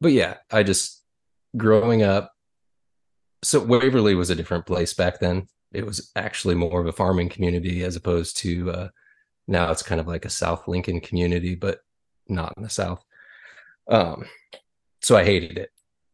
but 0.00 0.12
yeah, 0.12 0.36
I 0.50 0.62
just 0.62 1.02
growing 1.56 2.02
up. 2.02 2.32
So 3.42 3.60
Waverly 3.60 4.14
was 4.14 4.30
a 4.30 4.34
different 4.34 4.66
place 4.66 4.94
back 4.94 5.20
then. 5.20 5.48
It 5.72 5.84
was 5.84 6.10
actually 6.16 6.54
more 6.54 6.80
of 6.80 6.86
a 6.86 6.92
farming 6.92 7.28
community 7.28 7.82
as 7.82 7.96
opposed 7.96 8.38
to 8.38 8.70
uh, 8.70 8.88
now 9.48 9.70
it's 9.70 9.82
kind 9.82 10.00
of 10.00 10.06
like 10.06 10.24
a 10.24 10.30
South 10.30 10.66
Lincoln 10.68 11.00
community, 11.00 11.54
but 11.54 11.80
not 12.28 12.54
in 12.56 12.62
the 12.62 12.70
South. 12.70 13.04
Um, 13.88 14.26
so 15.02 15.16
I 15.16 15.24
hated 15.24 15.58
it. 15.58 15.70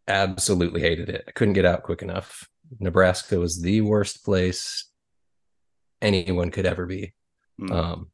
absolutely 0.09 0.81
hated 0.81 1.09
it. 1.09 1.25
I 1.29 1.31
couldn't 1.31 1.55
get 1.55 1.65
out 1.65 1.85
quick 1.85 2.03
enough. 2.03 2.49
Nebraska 2.81 3.39
was 3.39 3.61
the 3.61 3.81
worst 3.83 4.25
place 4.25 4.87
anyone 6.03 6.51
could 6.51 6.67
ever 6.67 6.85
be. 6.87 7.15
Mm. 7.61 7.73
Um, 7.73 8.11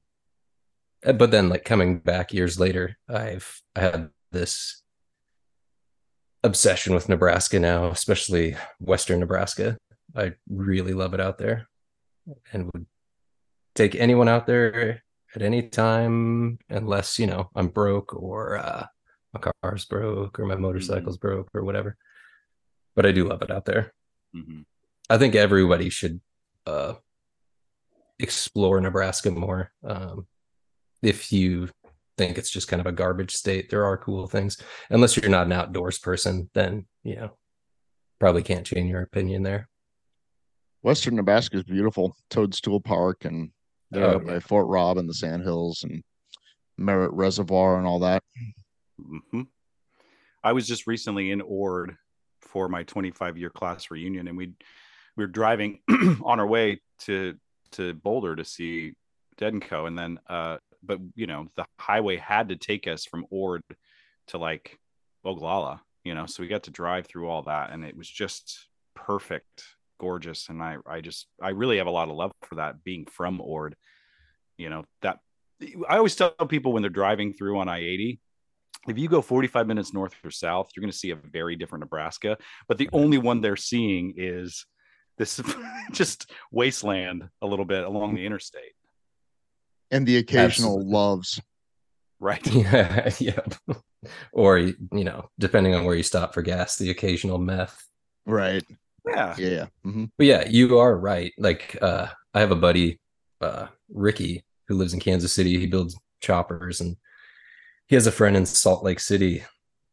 but 1.02 1.30
then 1.30 1.48
like 1.48 1.64
coming 1.64 1.98
back 1.98 2.32
years 2.32 2.58
later, 2.60 2.96
I've 3.08 3.62
I 3.74 3.80
had 3.80 4.10
this 4.32 4.82
obsession 6.44 6.94
with 6.94 7.08
Nebraska 7.08 7.58
now, 7.58 7.86
especially 7.86 8.56
Western 8.80 9.20
Nebraska. 9.20 9.78
I 10.16 10.34
really 10.48 10.94
love 10.94 11.14
it 11.14 11.20
out 11.20 11.38
there, 11.38 11.68
and 12.52 12.70
would 12.72 12.86
take 13.74 13.94
anyone 13.94 14.28
out 14.28 14.46
there 14.46 15.02
at 15.34 15.42
any 15.42 15.62
time, 15.68 16.58
unless 16.68 17.18
you 17.18 17.26
know 17.26 17.50
I'm 17.54 17.68
broke 17.68 18.14
or 18.14 18.58
uh, 18.58 18.86
my 19.32 19.52
car's 19.62 19.84
broke 19.84 20.38
or 20.38 20.46
my 20.46 20.56
motorcycle's 20.56 21.18
broke 21.18 21.48
or 21.54 21.64
whatever. 21.64 21.96
But 22.96 23.06
I 23.06 23.12
do 23.12 23.28
love 23.28 23.42
it 23.42 23.50
out 23.50 23.64
there. 23.64 23.92
Mhm. 24.34 24.64
I 25.08 25.16
think 25.18 25.34
everybody 25.34 25.88
should 25.90 26.20
uh, 26.66 26.94
explore 28.18 28.80
Nebraska 28.80 29.30
more. 29.30 29.72
Um, 29.84 30.26
if 31.02 31.32
you 31.32 31.68
think 32.16 32.38
it's 32.38 32.50
just 32.50 32.68
kind 32.68 32.80
of 32.80 32.86
a 32.86 32.92
garbage 32.92 33.34
state, 33.34 33.70
there 33.70 33.84
are 33.84 33.96
cool 33.96 34.26
things. 34.26 34.56
Unless 34.90 35.16
you're 35.16 35.30
not 35.30 35.46
an 35.46 35.52
outdoors 35.52 35.98
person, 35.98 36.50
then 36.54 36.86
you 37.04 37.16
know 37.16 37.30
probably 38.18 38.42
can't 38.42 38.66
change 38.66 38.90
your 38.90 39.02
opinion 39.02 39.42
there. 39.42 39.68
Western 40.82 41.16
Nebraska 41.16 41.56
is 41.58 41.64
beautiful. 41.64 42.16
Toadstool 42.30 42.80
Park 42.80 43.24
and 43.24 43.50
they're 43.90 44.04
Oh, 44.04 44.16
up 44.16 44.26
yeah. 44.26 44.38
Fort 44.40 44.66
Robb 44.68 44.98
and 44.98 45.08
the 45.08 45.14
Sandhills 45.14 45.82
and 45.82 46.02
Merritt 46.76 47.12
Reservoir 47.12 47.78
and 47.78 47.86
all 47.86 48.00
that. 48.00 48.22
hmm 49.00 49.42
I 50.44 50.52
was 50.52 50.68
just 50.68 50.86
recently 50.86 51.30
in 51.32 51.40
Ord 51.40 51.96
for 52.40 52.68
my 52.68 52.84
25 52.84 53.36
year 53.36 53.50
class 53.50 53.90
reunion, 53.90 54.28
and 54.28 54.36
we 54.36 54.46
we 55.16 55.24
were 55.24 55.26
driving 55.26 55.80
on 56.24 56.38
our 56.38 56.46
way 56.46 56.80
to 57.00 57.34
to 57.72 57.94
Boulder 57.94 58.36
to 58.36 58.44
see 58.44 58.94
Dead 59.36 59.52
and 59.52 59.62
Co. 59.62 59.86
And 59.86 59.98
then, 59.98 60.18
uh, 60.28 60.58
but 60.82 61.00
you 61.14 61.26
know, 61.26 61.46
the 61.56 61.64
highway 61.78 62.16
had 62.16 62.48
to 62.50 62.56
take 62.56 62.86
us 62.86 63.04
from 63.04 63.26
Ord 63.30 63.62
to 64.28 64.38
like 64.38 64.78
Oglala, 65.24 65.80
you 66.04 66.14
know, 66.14 66.26
so 66.26 66.42
we 66.42 66.48
got 66.48 66.64
to 66.64 66.70
drive 66.70 67.06
through 67.06 67.28
all 67.28 67.42
that, 67.42 67.70
and 67.70 67.84
it 67.84 67.96
was 67.96 68.08
just 68.08 68.68
perfect, 68.94 69.64
gorgeous, 69.98 70.48
and 70.48 70.62
I 70.62 70.76
I 70.86 71.00
just 71.00 71.26
I 71.42 71.50
really 71.50 71.78
have 71.78 71.86
a 71.86 71.92
lot 71.92 72.08
of 72.08 72.16
love 72.16 72.32
for 72.42 72.56
that 72.56 72.84
being 72.84 73.06
from 73.06 73.40
Ord, 73.40 73.76
you 74.56 74.70
know 74.70 74.84
that. 75.02 75.18
I 75.88 75.96
always 75.96 76.14
tell 76.14 76.30
people 76.48 76.72
when 76.72 76.82
they're 76.82 76.88
driving 76.90 77.32
through 77.32 77.58
on 77.58 77.68
I 77.68 77.78
80, 77.78 78.20
if 78.86 78.96
you 78.96 79.08
go 79.08 79.20
45 79.20 79.66
minutes 79.66 79.92
north 79.92 80.14
or 80.24 80.30
south, 80.30 80.70
you're 80.74 80.82
going 80.82 80.92
to 80.92 80.96
see 80.96 81.10
a 81.10 81.16
very 81.16 81.56
different 81.56 81.80
Nebraska. 81.80 82.38
But 82.68 82.78
the 82.78 82.88
only 82.92 83.18
one 83.18 83.40
they're 83.40 83.56
seeing 83.56 84.14
is 84.16 84.64
this 85.18 85.40
just 85.92 86.30
wasteland 86.52 87.28
a 87.42 87.46
little 87.46 87.64
bit 87.64 87.84
along 87.84 88.14
the 88.14 88.24
interstate, 88.24 88.72
And 89.90 90.06
the 90.06 90.16
occasional 90.18 90.76
Absolutely. 90.78 90.92
loves. 90.92 91.40
right? 92.20 92.46
Yeah, 92.52 93.10
yeah. 93.18 93.40
Or 94.32 94.58
you 94.58 94.76
know, 94.92 95.28
depending 95.38 95.74
on 95.74 95.84
where 95.84 95.96
you 95.96 96.02
stop 96.04 96.32
for 96.34 96.42
gas, 96.42 96.76
the 96.76 96.90
occasional 96.90 97.38
meth. 97.38 97.84
Right. 98.26 98.64
Yeah. 99.06 99.34
Yeah. 99.38 99.66
hmm 99.84 100.04
But 100.16 100.26
yeah, 100.26 100.48
you 100.48 100.78
are 100.78 100.96
right. 100.96 101.32
Like 101.38 101.76
uh 101.82 102.06
I 102.34 102.40
have 102.40 102.50
a 102.52 102.56
buddy, 102.56 103.00
uh 103.40 103.66
Ricky, 103.92 104.44
who 104.68 104.76
lives 104.76 104.94
in 104.94 105.00
Kansas 105.00 105.32
City. 105.32 105.58
He 105.58 105.66
builds 105.66 105.96
choppers 106.20 106.80
and 106.80 106.96
he 107.86 107.94
has 107.96 108.06
a 108.06 108.12
friend 108.12 108.36
in 108.36 108.44
Salt 108.46 108.84
Lake 108.84 109.00
City. 109.00 109.42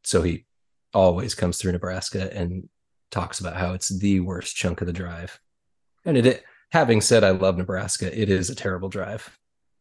So 0.04 0.22
he 0.22 0.46
always 0.94 1.34
comes 1.34 1.58
through 1.58 1.72
Nebraska 1.72 2.30
and 2.36 2.70
talks 3.16 3.40
about 3.40 3.56
how 3.56 3.74
it's 3.74 3.88
the 3.88 4.20
worst 4.20 4.56
chunk 4.56 4.82
of 4.82 4.88
the 4.88 4.94
drive. 4.94 5.40
And 6.04 6.18
it 6.18 6.44
having 6.72 7.00
said 7.00 7.24
I 7.24 7.32
love 7.32 7.58
Nebraska, 7.58 8.08
it 8.20 8.30
is 8.30 8.50
a 8.50 8.56
terrible 8.56 8.90
drive. 8.90 9.30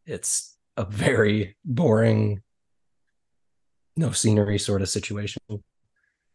It's 0.06 0.56
a 0.76 0.84
very 0.84 1.56
boring, 1.64 2.42
no 3.96 4.12
scenery 4.12 4.58
sort 4.58 4.82
of 4.82 4.88
situation. 4.88 5.42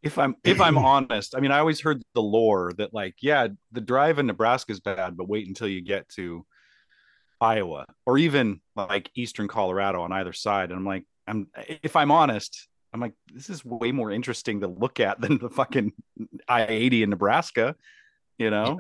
If 0.04 0.18
I'm 0.18 0.36
if 0.44 0.60
I'm 0.60 0.78
honest, 0.94 1.36
I 1.36 1.40
mean, 1.40 1.52
I 1.52 1.60
always 1.60 1.80
heard 1.80 2.04
the 2.14 2.22
lore 2.22 2.74
that 2.78 2.94
like, 2.94 3.16
yeah, 3.22 3.48
the 3.72 3.82
drive 3.82 4.20
in 4.20 4.28
Nebraska 4.28 4.74
is 4.74 4.82
bad, 4.82 5.16
but 5.16 5.30
wait 5.30 5.48
until 5.48 5.70
you 5.70 5.82
get 5.82 6.10
to 6.10 6.46
Iowa 7.40 7.86
or 8.06 8.18
even 8.18 8.60
like 8.76 9.10
eastern 9.16 9.48
Colorado 9.48 10.02
on 10.02 10.12
either 10.12 10.34
side. 10.34 10.72
And 10.72 10.80
I'm 10.80 10.86
like, 10.86 11.06
I'm 11.26 11.48
if 11.82 11.96
I'm 11.96 12.12
honest, 12.12 12.68
I'm 12.94 13.00
like, 13.00 13.14
this 13.34 13.50
is 13.50 13.64
way 13.64 13.92
more 13.92 14.12
interesting 14.12 14.62
to 14.62 14.68
look 14.68 15.00
at 15.00 15.22
than 15.22 15.38
the 15.38 15.50
fucking 15.50 15.94
I 16.48 16.66
80 16.66 17.04
in 17.04 17.10
Nebraska, 17.12 17.76
you 18.38 18.50
know? 18.50 18.80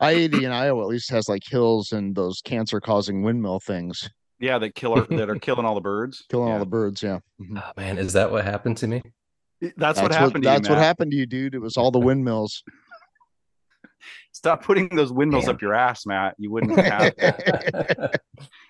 I 0.00 0.12
80 0.12 0.44
in 0.44 0.52
Iowa 0.52 0.82
at 0.82 0.88
least 0.88 1.10
has 1.10 1.28
like 1.28 1.42
hills 1.44 1.92
and 1.92 2.14
those 2.14 2.40
cancer 2.40 2.80
causing 2.80 3.22
windmill 3.22 3.60
things, 3.60 4.08
Yeah, 4.38 4.58
that 4.58 4.74
kill 4.74 4.94
that 4.94 5.28
are 5.28 5.36
killing 5.36 5.64
all 5.64 5.74
the 5.74 5.80
birds. 5.80 6.24
killing 6.30 6.52
all 6.52 6.58
the 6.60 6.66
birds. 6.66 7.02
Yeah. 7.02 7.18
Oh 7.56 7.72
man, 7.76 7.98
is 7.98 8.12
that 8.12 8.30
what 8.30 8.44
happened 8.44 8.76
to 8.78 8.86
me? 8.86 9.02
That's, 9.76 10.00
what 10.00 10.14
happened 10.14 10.44
to 10.44 10.48
that's 10.50 10.68
you. 10.68 10.74
what 10.74 10.82
happened 10.82 11.10
to 11.10 11.16
you, 11.16 11.26
dude. 11.26 11.56
It 11.56 11.58
was 11.58 11.76
all 11.76 11.90
the 11.90 11.98
windmills. 11.98 12.62
Stop 14.38 14.62
putting 14.62 14.88
those 14.94 15.10
windmills 15.12 15.46
Damn. 15.46 15.56
up 15.56 15.62
your 15.62 15.74
ass, 15.74 16.06
Matt. 16.06 16.36
You 16.38 16.52
wouldn't 16.52 16.78
have. 16.78 17.12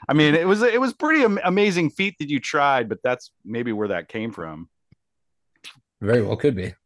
I 0.09 0.15
mean, 0.15 0.35
it 0.35 0.47
was 0.49 0.63
it 0.63 0.81
was 0.81 0.95
pretty 0.95 1.25
amazing 1.45 1.91
feat 1.91 2.15
that 2.21 2.31
you 2.31 2.41
tried, 2.41 2.89
but 2.89 3.01
that's 3.05 3.33
maybe 3.45 3.71
where 3.73 3.89
that 3.89 4.09
came 4.09 4.33
from. 4.33 4.71
Very 6.01 6.23
well 6.23 6.37
could 6.39 6.57
be. 6.57 6.73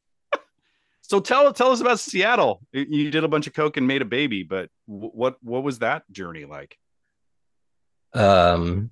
So 1.02 1.20
tell 1.20 1.52
tell 1.52 1.70
us 1.70 1.80
about 1.82 2.00
Seattle. 2.00 2.62
You- 2.72 3.10
did 3.10 3.22
a 3.22 3.28
bunch 3.28 3.46
of 3.46 3.52
coke 3.52 3.76
and 3.76 3.86
made 3.86 4.00
a 4.02 4.06
baby, 4.06 4.42
but 4.44 4.68
what 4.86 5.36
what 5.42 5.62
was 5.62 5.78
that 5.80 6.02
journey 6.10 6.44
like? 6.46 6.76
Um 8.14 8.90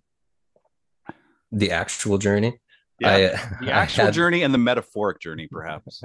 the 1.50 1.70
actual 1.73 2.18
journey. 2.18 2.61
Yeah, 3.00 3.09
I, 3.11 3.64
the 3.64 3.73
actual 3.73 4.04
had- 4.06 4.14
journey 4.14 4.42
and 4.42 4.52
the 4.54 4.59
metaphoric 4.59 5.18
journey, 5.20 5.49
perhaps. 5.50 6.02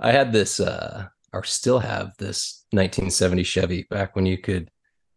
I 0.00 0.12
had 0.12 0.32
this 0.32 0.60
uh 0.60 1.08
or 1.32 1.44
still 1.44 1.78
have 1.78 2.12
this 2.18 2.64
1970 2.70 3.42
Chevy 3.42 3.86
back 3.90 4.14
when 4.14 4.26
you 4.26 4.38
could 4.38 4.70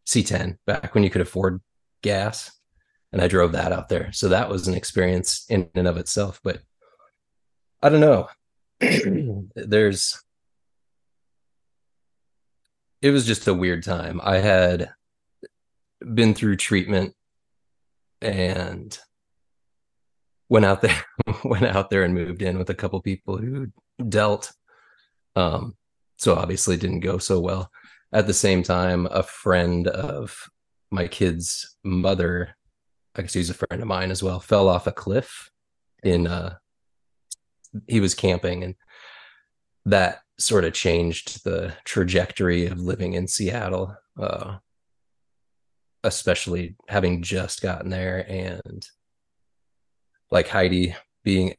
C10, 0.07 0.57
back 0.65 0.93
when 0.93 1.03
you 1.03 1.09
could 1.09 1.21
afford 1.21 1.61
gas. 2.01 2.51
And 3.11 3.21
I 3.21 3.27
drove 3.27 3.53
that 3.53 3.71
out 3.71 3.89
there. 3.89 4.11
So 4.11 4.29
that 4.29 4.49
was 4.49 4.67
an 4.67 4.73
experience 4.73 5.45
in 5.49 5.69
and 5.75 5.87
of 5.87 5.97
itself. 5.97 6.39
But 6.43 6.59
I 7.81 7.89
don't 7.89 8.01
know. 8.01 8.27
There's 9.55 10.21
it 13.01 13.11
was 13.11 13.25
just 13.25 13.47
a 13.47 13.53
weird 13.53 13.83
time. 13.83 14.19
I 14.23 14.37
had 14.37 14.89
been 16.13 16.33
through 16.33 16.55
treatment 16.55 17.13
and 18.21 18.97
went 20.49 20.65
out 20.65 20.81
there 20.81 21.03
went 21.43 21.65
out 21.65 21.89
there 21.89 22.03
and 22.03 22.13
moved 22.13 22.41
in 22.41 22.57
with 22.57 22.69
a 22.69 22.75
couple 22.75 22.99
people 23.01 23.37
who 23.37 23.67
dealt 24.09 24.51
um 25.35 25.75
so 26.17 26.35
obviously 26.35 26.77
didn't 26.77 27.01
go 27.01 27.17
so 27.17 27.39
well. 27.39 27.71
At 28.11 28.27
the 28.27 28.33
same 28.33 28.63
time 28.63 29.07
a 29.11 29.23
friend 29.23 29.87
of 29.87 30.49
my 30.91 31.07
kid's 31.07 31.75
mother 31.83 32.55
i 33.15 33.21
guess 33.21 33.33
he's 33.33 33.49
a 33.49 33.53
friend 33.53 33.81
of 33.81 33.87
mine 33.87 34.11
as 34.11 34.21
well 34.21 34.39
fell 34.39 34.69
off 34.69 34.87
a 34.87 34.91
cliff 34.91 35.49
in 36.03 36.27
uh 36.27 36.55
he 37.87 37.99
was 37.99 38.13
camping 38.13 38.63
and 38.63 38.75
that 39.85 40.19
sort 40.37 40.63
of 40.63 40.73
changed 40.73 41.43
the 41.43 41.73
trajectory 41.83 42.67
of 42.67 42.79
living 42.79 43.13
in 43.13 43.27
seattle 43.27 43.95
uh 44.19 44.57
especially 46.03 46.75
having 46.87 47.23
just 47.23 47.61
gotten 47.61 47.89
there 47.89 48.25
and 48.29 48.87
like 50.31 50.47
Heidi 50.47 50.95
being 51.23 51.55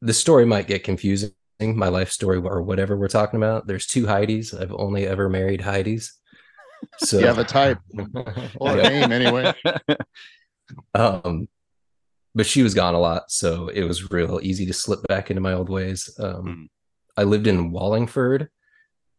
the 0.00 0.14
story 0.14 0.44
might 0.46 0.66
get 0.66 0.84
confusing, 0.84 1.32
my 1.68 1.88
life 1.88 2.10
story 2.10 2.38
or 2.38 2.62
whatever 2.62 2.96
we're 2.96 3.08
talking 3.08 3.38
about. 3.38 3.66
There's 3.66 3.86
two 3.86 4.04
Heidis. 4.04 4.58
I've 4.58 4.72
only 4.72 5.06
ever 5.06 5.28
married 5.28 5.60
Heidis. 5.60 6.10
So 6.98 7.18
You 7.18 7.26
have 7.26 7.38
a 7.38 7.44
type 7.44 7.78
or 8.56 8.78
a 8.78 8.82
name 8.82 9.12
anyway. 9.12 9.54
um 10.94 11.48
but 12.34 12.46
she 12.46 12.62
was 12.62 12.72
gone 12.74 12.94
a 12.94 12.98
lot, 12.98 13.30
so 13.30 13.68
it 13.68 13.84
was 13.84 14.10
real 14.10 14.40
easy 14.42 14.64
to 14.66 14.72
slip 14.72 15.02
back 15.06 15.30
into 15.30 15.40
my 15.42 15.52
old 15.52 15.68
ways. 15.68 16.10
Um 16.18 16.44
Mm. 16.44 16.68
I 17.14 17.24
lived 17.24 17.46
in 17.46 17.70
Wallingford, 17.72 18.48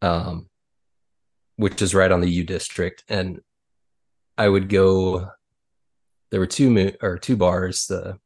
um, 0.01 0.50
which 1.57 1.79
is 1.81 1.93
right 1.93 2.12
on 2.12 2.21
the 2.21 2.29
U 2.29 2.43
district, 2.43 3.03
and 3.07 3.39
I 4.38 4.50
would 4.50 4.67
go. 4.67 5.29
There 6.31 6.39
were 6.39 6.47
two 6.47 6.71
mo- 6.71 6.97
or 7.01 7.19
two 7.19 7.38
bars, 7.38 7.85
the 7.85 8.17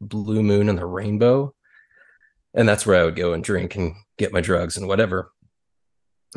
Blue 0.00 0.42
Moon 0.42 0.68
and 0.68 0.78
the 0.78 0.84
Rainbow, 0.84 1.54
and 2.54 2.68
that's 2.68 2.86
where 2.86 3.00
I 3.00 3.04
would 3.04 3.16
go 3.16 3.32
and 3.32 3.44
drink 3.44 3.76
and 3.76 3.94
get 4.18 4.32
my 4.32 4.40
drugs 4.40 4.76
and 4.76 4.88
whatever. 4.88 5.32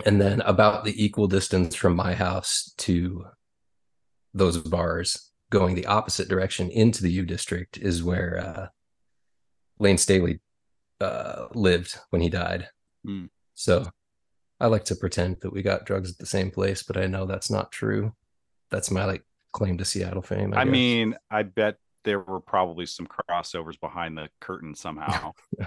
And 0.05 0.19
then 0.19 0.41
about 0.41 0.83
the 0.83 1.03
equal 1.03 1.27
distance 1.27 1.75
from 1.75 1.95
my 1.95 2.13
house 2.13 2.73
to 2.79 3.25
those 4.33 4.57
bars, 4.57 5.31
going 5.49 5.75
the 5.75 5.85
opposite 5.85 6.27
direction 6.27 6.69
into 6.71 7.03
the 7.03 7.11
U 7.11 7.25
district, 7.25 7.77
is 7.77 8.03
where 8.03 8.39
uh, 8.39 8.67
Layne 9.79 9.97
Staley 9.99 10.39
uh, 10.99 11.47
lived 11.53 11.97
when 12.09 12.21
he 12.21 12.29
died. 12.29 12.67
Hmm. 13.05 13.25
So 13.53 13.85
I 14.59 14.67
like 14.67 14.85
to 14.85 14.95
pretend 14.95 15.37
that 15.41 15.53
we 15.53 15.61
got 15.61 15.85
drugs 15.85 16.11
at 16.11 16.17
the 16.17 16.25
same 16.25 16.49
place, 16.49 16.83
but 16.83 16.97
I 16.97 17.05
know 17.05 17.25
that's 17.25 17.51
not 17.51 17.71
true. 17.71 18.13
That's 18.71 18.89
my 18.89 19.05
like 19.05 19.23
claim 19.51 19.77
to 19.77 19.85
Seattle 19.85 20.21
fame. 20.21 20.53
I, 20.53 20.61
I 20.61 20.63
mean, 20.63 21.15
I 21.29 21.43
bet 21.43 21.77
there 22.03 22.19
were 22.19 22.39
probably 22.39 22.85
some 22.85 23.07
crossovers 23.07 23.79
behind 23.79 24.17
the 24.17 24.29
curtain 24.41 24.75
somehow. 24.75 25.33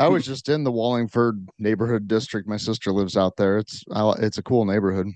I 0.00 0.08
was 0.08 0.24
just 0.24 0.48
in 0.48 0.64
the 0.64 0.72
Wallingford 0.72 1.48
neighborhood 1.58 2.08
district. 2.08 2.48
My 2.48 2.56
sister 2.56 2.92
lives 2.92 3.16
out 3.16 3.36
there. 3.36 3.58
It's 3.58 3.84
I, 3.92 4.12
it's 4.18 4.38
a 4.38 4.42
cool 4.42 4.64
neighborhood. 4.64 5.08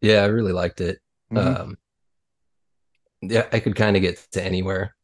yeah, 0.00 0.22
I 0.22 0.26
really 0.26 0.52
liked 0.52 0.80
it. 0.80 0.98
Mhm. 1.32 1.60
Um, 1.60 1.78
yeah, 3.22 3.46
I 3.52 3.60
could 3.60 3.74
kind 3.76 3.96
of 3.96 4.02
get 4.02 4.18
to 4.32 4.42
anywhere 4.42 4.94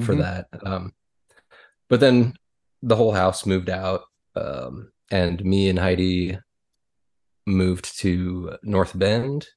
for 0.00 0.14
Mhm. 0.14 0.18
that. 0.18 0.46
Um, 0.64 0.92
but 1.88 2.00
then 2.00 2.34
the 2.82 2.96
whole 2.96 3.12
house 3.12 3.44
moved 3.44 3.68
out, 3.68 4.02
um, 4.36 4.92
and 5.10 5.44
me 5.44 5.68
and 5.68 5.78
Heidi 5.78 6.38
moved 7.46 7.98
to 7.98 8.56
North 8.62 8.96
Bend, 8.98 9.48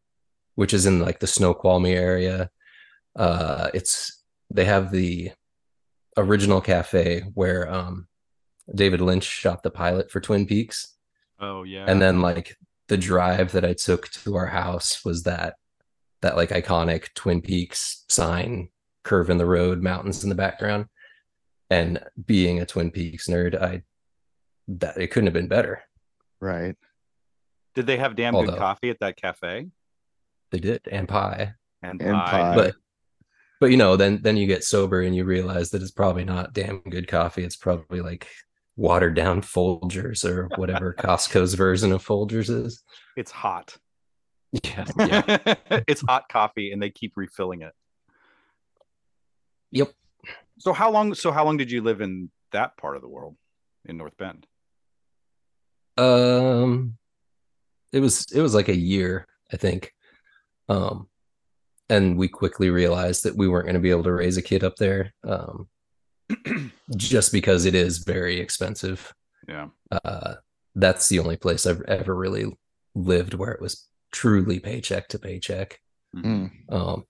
which 0.56 0.74
is 0.74 0.86
in 0.86 1.00
like 1.00 1.20
the 1.20 1.28
Snoqualmie 1.28 1.94
area. 1.94 2.50
Uh, 3.16 3.70
it's 3.74 4.24
they 4.50 4.66
have 4.66 4.92
the 4.92 5.32
original 6.18 6.62
cafe 6.62 7.22
where 7.34 7.72
um, 7.72 8.08
David 8.74 9.02
Lynch 9.02 9.24
shot 9.24 9.64
the 9.64 9.72
pilot 9.72 10.12
for 10.12 10.20
Twin 10.20 10.46
Peaks. 10.46 10.96
oh 11.40 11.64
yeah. 11.64 11.86
and 11.88 12.02
then 12.02 12.22
like 12.22 12.58
the 12.88 12.98
drive 12.98 13.52
that 13.54 13.66
I 13.66 13.74
took 13.74 14.10
to 14.10 14.36
our 14.36 14.48
house 14.48 15.04
was 15.06 15.24
that 15.24 15.56
that 16.22 16.36
like 16.38 16.50
iconic 16.50 17.14
Twin 17.16 17.42
Peaks 17.42 18.06
sign, 18.10 18.70
curve 19.04 19.30
in 19.30 19.38
the 19.38 19.46
road, 19.46 19.82
mountains 19.82 20.24
in 20.24 20.30
the 20.30 20.36
background. 20.36 20.86
And 21.70 22.00
being 22.26 22.62
a 22.62 22.66
Twin 22.66 22.92
Peaks 22.92 23.28
nerd, 23.28 23.60
I 23.60 23.84
that 24.68 24.98
it 24.98 25.08
couldn't 25.08 25.28
have 25.28 25.34
been 25.34 25.48
better. 25.48 25.82
Right. 26.40 26.76
did 27.76 27.88
they 27.88 27.98
have 27.98 28.16
damn 28.16 28.36
Although- 28.36 28.52
good 28.52 28.60
coffee 28.60 28.90
at 28.90 29.00
that 29.00 29.18
cafe? 29.18 29.68
They 30.52 30.60
did, 30.60 30.82
and 30.92 31.08
pie. 31.10 31.56
And, 31.82 32.00
And 32.02 32.14
pie. 32.16 32.30
pie. 32.32 32.56
But 32.56 32.76
but 33.64 33.72
you 33.72 33.78
know, 33.78 33.96
then 33.96 34.20
then 34.22 34.36
you 34.36 34.46
get 34.46 34.66
sober 34.66 35.04
and 35.04 35.16
you 35.16 35.24
realize 35.24 35.70
that 35.70 35.82
it's 35.82 35.90
probably 35.90 36.26
not 36.26 36.52
damn 36.52 36.80
good 36.80 37.08
coffee. 37.08 37.46
It's 37.46 37.56
probably 37.56 38.02
like 38.02 38.28
watered 38.76 39.16
down 39.16 39.42
Folgers 39.42 40.30
or 40.30 40.50
whatever 40.58 40.94
Costco's 41.00 41.54
version 41.54 41.94
of 41.94 42.06
Folgers 42.06 42.50
is. 42.50 42.84
it's 43.16 43.32
hot. 43.32 43.78
Yeah, 44.52 44.84
yeah. 45.00 45.56
it's 45.88 46.02
hot 46.02 46.28
coffee 46.28 46.74
and 46.74 46.84
they 46.84 46.90
keep 46.90 47.14
refilling 47.16 47.62
it. 47.62 47.72
Yep. 49.72 49.94
So 50.60 50.74
how 50.74 50.92
long 50.92 51.14
so 51.14 51.32
how 51.32 51.46
long 51.46 51.56
did 51.56 51.72
you 51.72 51.82
live 51.82 52.02
in 52.02 52.32
that 52.52 52.76
part 52.76 52.98
of 52.98 53.02
the 53.02 53.08
world 53.08 53.38
in 53.86 53.96
North 53.96 54.18
Bend? 54.18 54.46
Um, 55.96 56.98
it 57.94 58.02
was 58.02 58.30
it 58.34 58.42
was 58.42 58.54
like 58.54 58.68
a 58.68 58.76
year, 58.76 59.26
I 59.54 59.56
think. 59.56 59.94
Um, 60.68 61.08
and 61.94 62.18
we 62.18 62.28
quickly 62.28 62.72
realized 62.72 63.24
that 63.24 63.38
we 63.38 63.48
weren't 63.48 63.66
going 63.66 63.76
to 63.76 63.80
be 63.80 63.92
able 63.92 64.04
to 64.04 64.12
raise 64.12 64.36
a 64.36 64.42
kid 64.42 64.64
up 64.64 64.78
there. 64.78 65.14
Um, 65.24 65.68
just 66.98 67.32
because 67.32 67.66
it 67.66 67.76
is 67.76 68.00
very 68.00 68.40
expensive. 68.40 69.14
Yeah. 69.48 69.68
Uh, 69.92 70.36
that's 70.74 71.08
the 71.08 71.20
only 71.20 71.38
place 71.38 71.68
I've 71.68 71.84
ever 71.84 72.16
really 72.16 72.46
lived 72.96 73.36
where 73.36 73.52
it 73.52 73.62
was 73.62 73.88
truly 74.12 74.60
paycheck 74.60 75.08
to 75.10 75.20
paycheck. 75.20 75.80
Mm. 76.16 76.50
Um, 76.72 77.06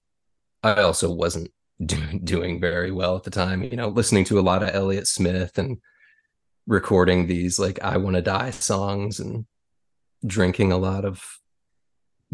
I 0.63 0.81
also 0.81 1.09
wasn't 1.09 1.49
doing 1.85 2.19
doing 2.25 2.59
very 2.59 2.91
well 2.91 3.15
at 3.15 3.23
the 3.23 3.31
time. 3.31 3.63
You 3.63 3.77
know, 3.77 3.87
listening 3.87 4.25
to 4.25 4.39
a 4.39 4.41
lot 4.41 4.63
of 4.63 4.75
Elliott 4.75 5.07
Smith 5.07 5.57
and 5.57 5.77
recording 6.67 7.27
these 7.27 7.57
like 7.57 7.81
"I 7.81 7.95
Want 7.97 8.17
to 8.17 8.21
Die" 8.21 8.51
songs 8.51 9.21
and 9.21 9.45
drinking 10.25 10.73
a 10.73 10.77
lot 10.77 11.05
of 11.05 11.21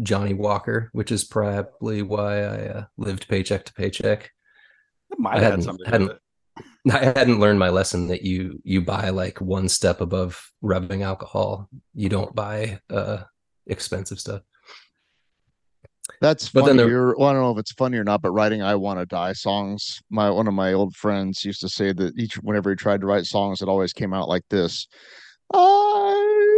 Johnnie 0.02 0.34
Walker, 0.34 0.90
which 0.92 1.12
is 1.12 1.24
probably 1.24 2.02
why 2.02 2.40
I 2.42 2.66
uh, 2.68 2.84
lived 2.96 3.28
paycheck 3.28 3.64
to 3.66 3.72
paycheck. 3.74 4.30
It 5.10 5.18
might 5.18 5.36
I 5.36 5.40
have 5.40 5.42
had 5.42 5.50
hadn't- 5.50 5.62
something 5.64 5.86
hadn't- 5.86 6.18
I 6.92 7.04
hadn't 7.18 7.40
learned 7.40 7.58
my 7.58 7.68
lesson 7.68 8.08
that 8.08 8.22
you 8.22 8.60
you 8.64 8.80
buy 8.80 9.10
like 9.10 9.40
one 9.40 9.68
step 9.68 10.00
above 10.00 10.50
rubbing 10.62 11.02
alcohol. 11.02 11.68
You 11.94 12.08
don't 12.08 12.34
buy 12.34 12.80
uh 12.88 13.24
expensive 13.66 14.18
stuff. 14.18 14.40
That's 16.20 16.48
But 16.50 16.64
then 16.66 16.76
funny. 16.78 16.88
there- 16.90 17.14
Well, 17.16 17.28
I 17.28 17.32
don't 17.32 17.42
know 17.42 17.52
if 17.52 17.58
it's 17.58 17.72
funny 17.72 17.96
or 17.98 18.04
not, 18.04 18.22
but 18.22 18.32
writing 18.32 18.62
"I 18.62 18.74
Want 18.76 18.98
to 18.98 19.06
Die" 19.06 19.32
songs. 19.34 20.00
My 20.10 20.30
one 20.30 20.48
of 20.48 20.54
my 20.54 20.72
old 20.72 20.96
friends 20.96 21.44
used 21.44 21.60
to 21.60 21.68
say 21.68 21.92
that 21.92 22.18
each 22.18 22.34
whenever 22.36 22.70
he 22.70 22.76
tried 22.76 23.00
to 23.02 23.06
write 23.06 23.26
songs, 23.26 23.60
it 23.62 23.68
always 23.68 23.92
came 23.92 24.12
out 24.14 24.28
like 24.28 24.44
this: 24.50 24.88
"I 25.52 26.49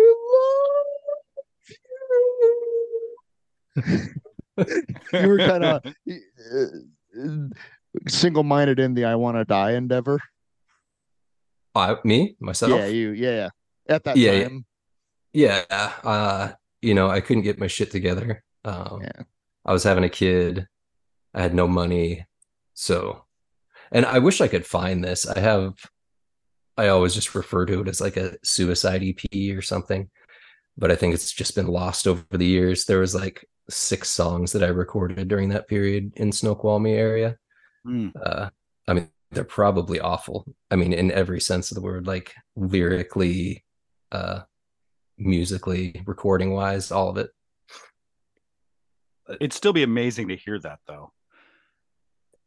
you." 4.56 5.28
were 5.28 5.38
kind 5.38 5.64
of 5.64 5.82
single-minded 8.08 8.78
in 8.78 8.94
the 8.94 9.04
"I 9.04 9.14
Want 9.16 9.36
to 9.36 9.44
Die" 9.44 9.72
endeavor. 9.72 10.20
I 11.74 11.96
me 12.04 12.36
myself. 12.40 12.72
Yeah, 12.72 12.86
you. 12.86 13.10
Yeah, 13.10 13.48
at 13.88 14.04
that 14.04 14.16
Yeah, 14.16 14.48
yeah. 15.32 15.64
yeah 15.70 15.92
uh 16.04 16.52
you 16.82 16.92
know 16.94 17.08
i 17.08 17.20
couldn't 17.20 17.42
get 17.44 17.58
my 17.58 17.66
shit 17.66 17.90
together 17.90 18.42
um 18.64 19.00
Yeah. 19.02 19.22
i 19.64 19.72
was 19.72 19.82
having 19.84 20.04
a 20.04 20.08
kid 20.10 20.66
i 21.32 21.40
had 21.40 21.54
no 21.54 21.66
money 21.66 22.26
so 22.74 23.24
and 23.90 24.04
i 24.04 24.18
wish 24.18 24.40
i 24.42 24.48
could 24.48 24.66
find 24.66 25.02
this 25.02 25.26
i 25.26 25.38
have 25.38 25.72
i 26.76 26.88
always 26.88 27.14
just 27.14 27.34
refer 27.34 27.64
to 27.66 27.80
it 27.80 27.88
as 27.88 28.00
like 28.00 28.18
a 28.18 28.36
suicide 28.44 29.02
ep 29.02 29.22
or 29.56 29.62
something 29.62 30.10
but 30.76 30.90
i 30.90 30.96
think 30.96 31.14
it's 31.14 31.32
just 31.32 31.54
been 31.54 31.66
lost 31.68 32.06
over 32.06 32.24
the 32.30 32.44
years 32.44 32.84
there 32.84 32.98
was 32.98 33.14
like 33.14 33.46
six 33.70 34.08
songs 34.10 34.52
that 34.52 34.62
i 34.62 34.68
recorded 34.68 35.28
during 35.28 35.48
that 35.48 35.68
period 35.68 36.12
in 36.16 36.32
snoqualmie 36.32 36.94
area. 36.94 37.36
Hmm. 37.84 38.08
uh 38.20 38.48
i 38.88 38.92
mean 38.94 39.08
they're 39.30 39.44
probably 39.44 39.98
awful. 39.98 40.44
I 40.70 40.76
mean 40.76 40.92
in 40.92 41.10
every 41.10 41.40
sense 41.40 41.70
of 41.70 41.74
the 41.76 41.80
word 41.80 42.06
like 42.06 42.34
lyrically 42.54 43.64
uh 44.10 44.40
musically 45.16 46.02
recording 46.06 46.52
wise 46.52 46.90
all 46.92 47.08
of 47.08 47.16
it. 47.16 47.30
It'd 49.40 49.54
still 49.54 49.72
be 49.72 49.84
amazing 49.84 50.28
to 50.28 50.36
hear 50.36 50.58
that 50.60 50.80
though. 50.86 51.12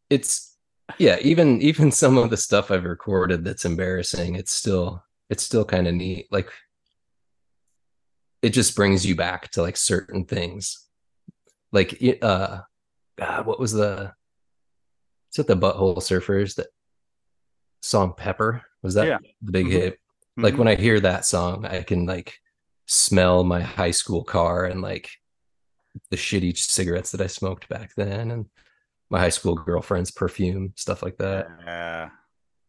it's 0.09 0.57
yeah 0.99 1.17
even 1.21 1.59
even 1.69 1.91
some 1.91 2.17
of 2.19 2.29
the 2.29 2.37
stuff 2.37 2.69
i've 2.69 2.83
recorded 2.85 3.43
that's 3.43 3.65
embarrassing 3.65 4.35
it's 4.35 4.51
still 4.51 5.03
it's 5.29 5.43
still 5.43 5.65
kind 5.65 5.87
of 5.87 5.95
neat. 5.95 6.27
Like 6.31 6.49
it 8.43 8.49
just 8.49 8.75
brings 8.75 9.05
you 9.05 9.15
back 9.15 9.49
to 9.51 9.61
like 9.63 9.77
certain 9.77 10.25
things 10.25 10.84
like 11.75 11.99
uh 12.21 12.61
god 13.17 13.45
what 13.45 13.59
was 13.59 13.73
the 13.73 14.13
is 15.31 15.39
it 15.39 15.47
the 15.47 15.55
butthole 15.55 15.97
surfers 15.97 16.55
that 16.55 16.67
song 17.81 18.13
pepper 18.17 18.63
was 18.81 18.93
that 18.95 19.07
Yeah. 19.07 19.17
the 19.41 19.51
big 19.51 19.67
Mhm. 19.67 19.71
hit 19.71 19.99
like 20.37 20.53
Mhm. 20.55 20.57
when 20.59 20.67
i 20.67 20.75
hear 20.75 20.99
that 21.01 21.25
song 21.25 21.65
i 21.65 21.83
can 21.83 22.05
like 22.05 22.39
smell 22.87 23.43
my 23.43 23.61
high 23.61 23.91
school 23.91 24.23
car 24.23 24.65
and 24.65 24.81
like 24.81 25.09
the 26.11 26.17
shitty 26.17 26.57
cigarettes 26.57 27.11
that 27.11 27.21
i 27.21 27.27
smoked 27.27 27.67
back 27.69 27.93
then 27.95 28.31
and 28.31 28.45
my 29.09 29.19
high 29.19 29.29
school 29.29 29.55
girlfriend's 29.55 30.11
perfume 30.11 30.73
stuff 30.75 31.03
like 31.03 31.17
that 31.17 31.47
Yeah. 31.63 32.09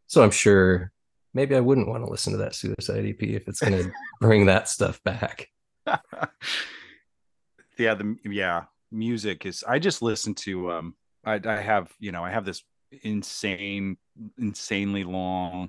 so 0.06 0.22
i'm 0.22 0.30
sure 0.30 0.92
maybe 1.34 1.54
i 1.56 1.60
wouldn't 1.60 1.88
want 1.88 2.04
to 2.04 2.10
listen 2.10 2.32
to 2.32 2.38
that 2.38 2.54
suicide 2.54 3.04
ep 3.06 3.22
if 3.22 3.48
it's 3.48 3.60
going 3.60 3.72
to 3.84 3.92
bring 4.20 4.46
that 4.46 4.68
stuff 4.68 5.02
back 5.04 5.48
yeah 7.78 7.94
the 7.94 8.16
yeah 8.24 8.64
music 8.90 9.46
is 9.46 9.64
i 9.66 9.78
just 9.78 10.02
listen 10.02 10.34
to 10.34 10.70
um 10.70 10.94
i 11.24 11.40
i 11.44 11.56
have 11.56 11.92
you 11.98 12.12
know 12.12 12.24
i 12.24 12.30
have 12.30 12.44
this 12.44 12.62
insane 13.02 13.96
insanely 14.38 15.04
long 15.04 15.68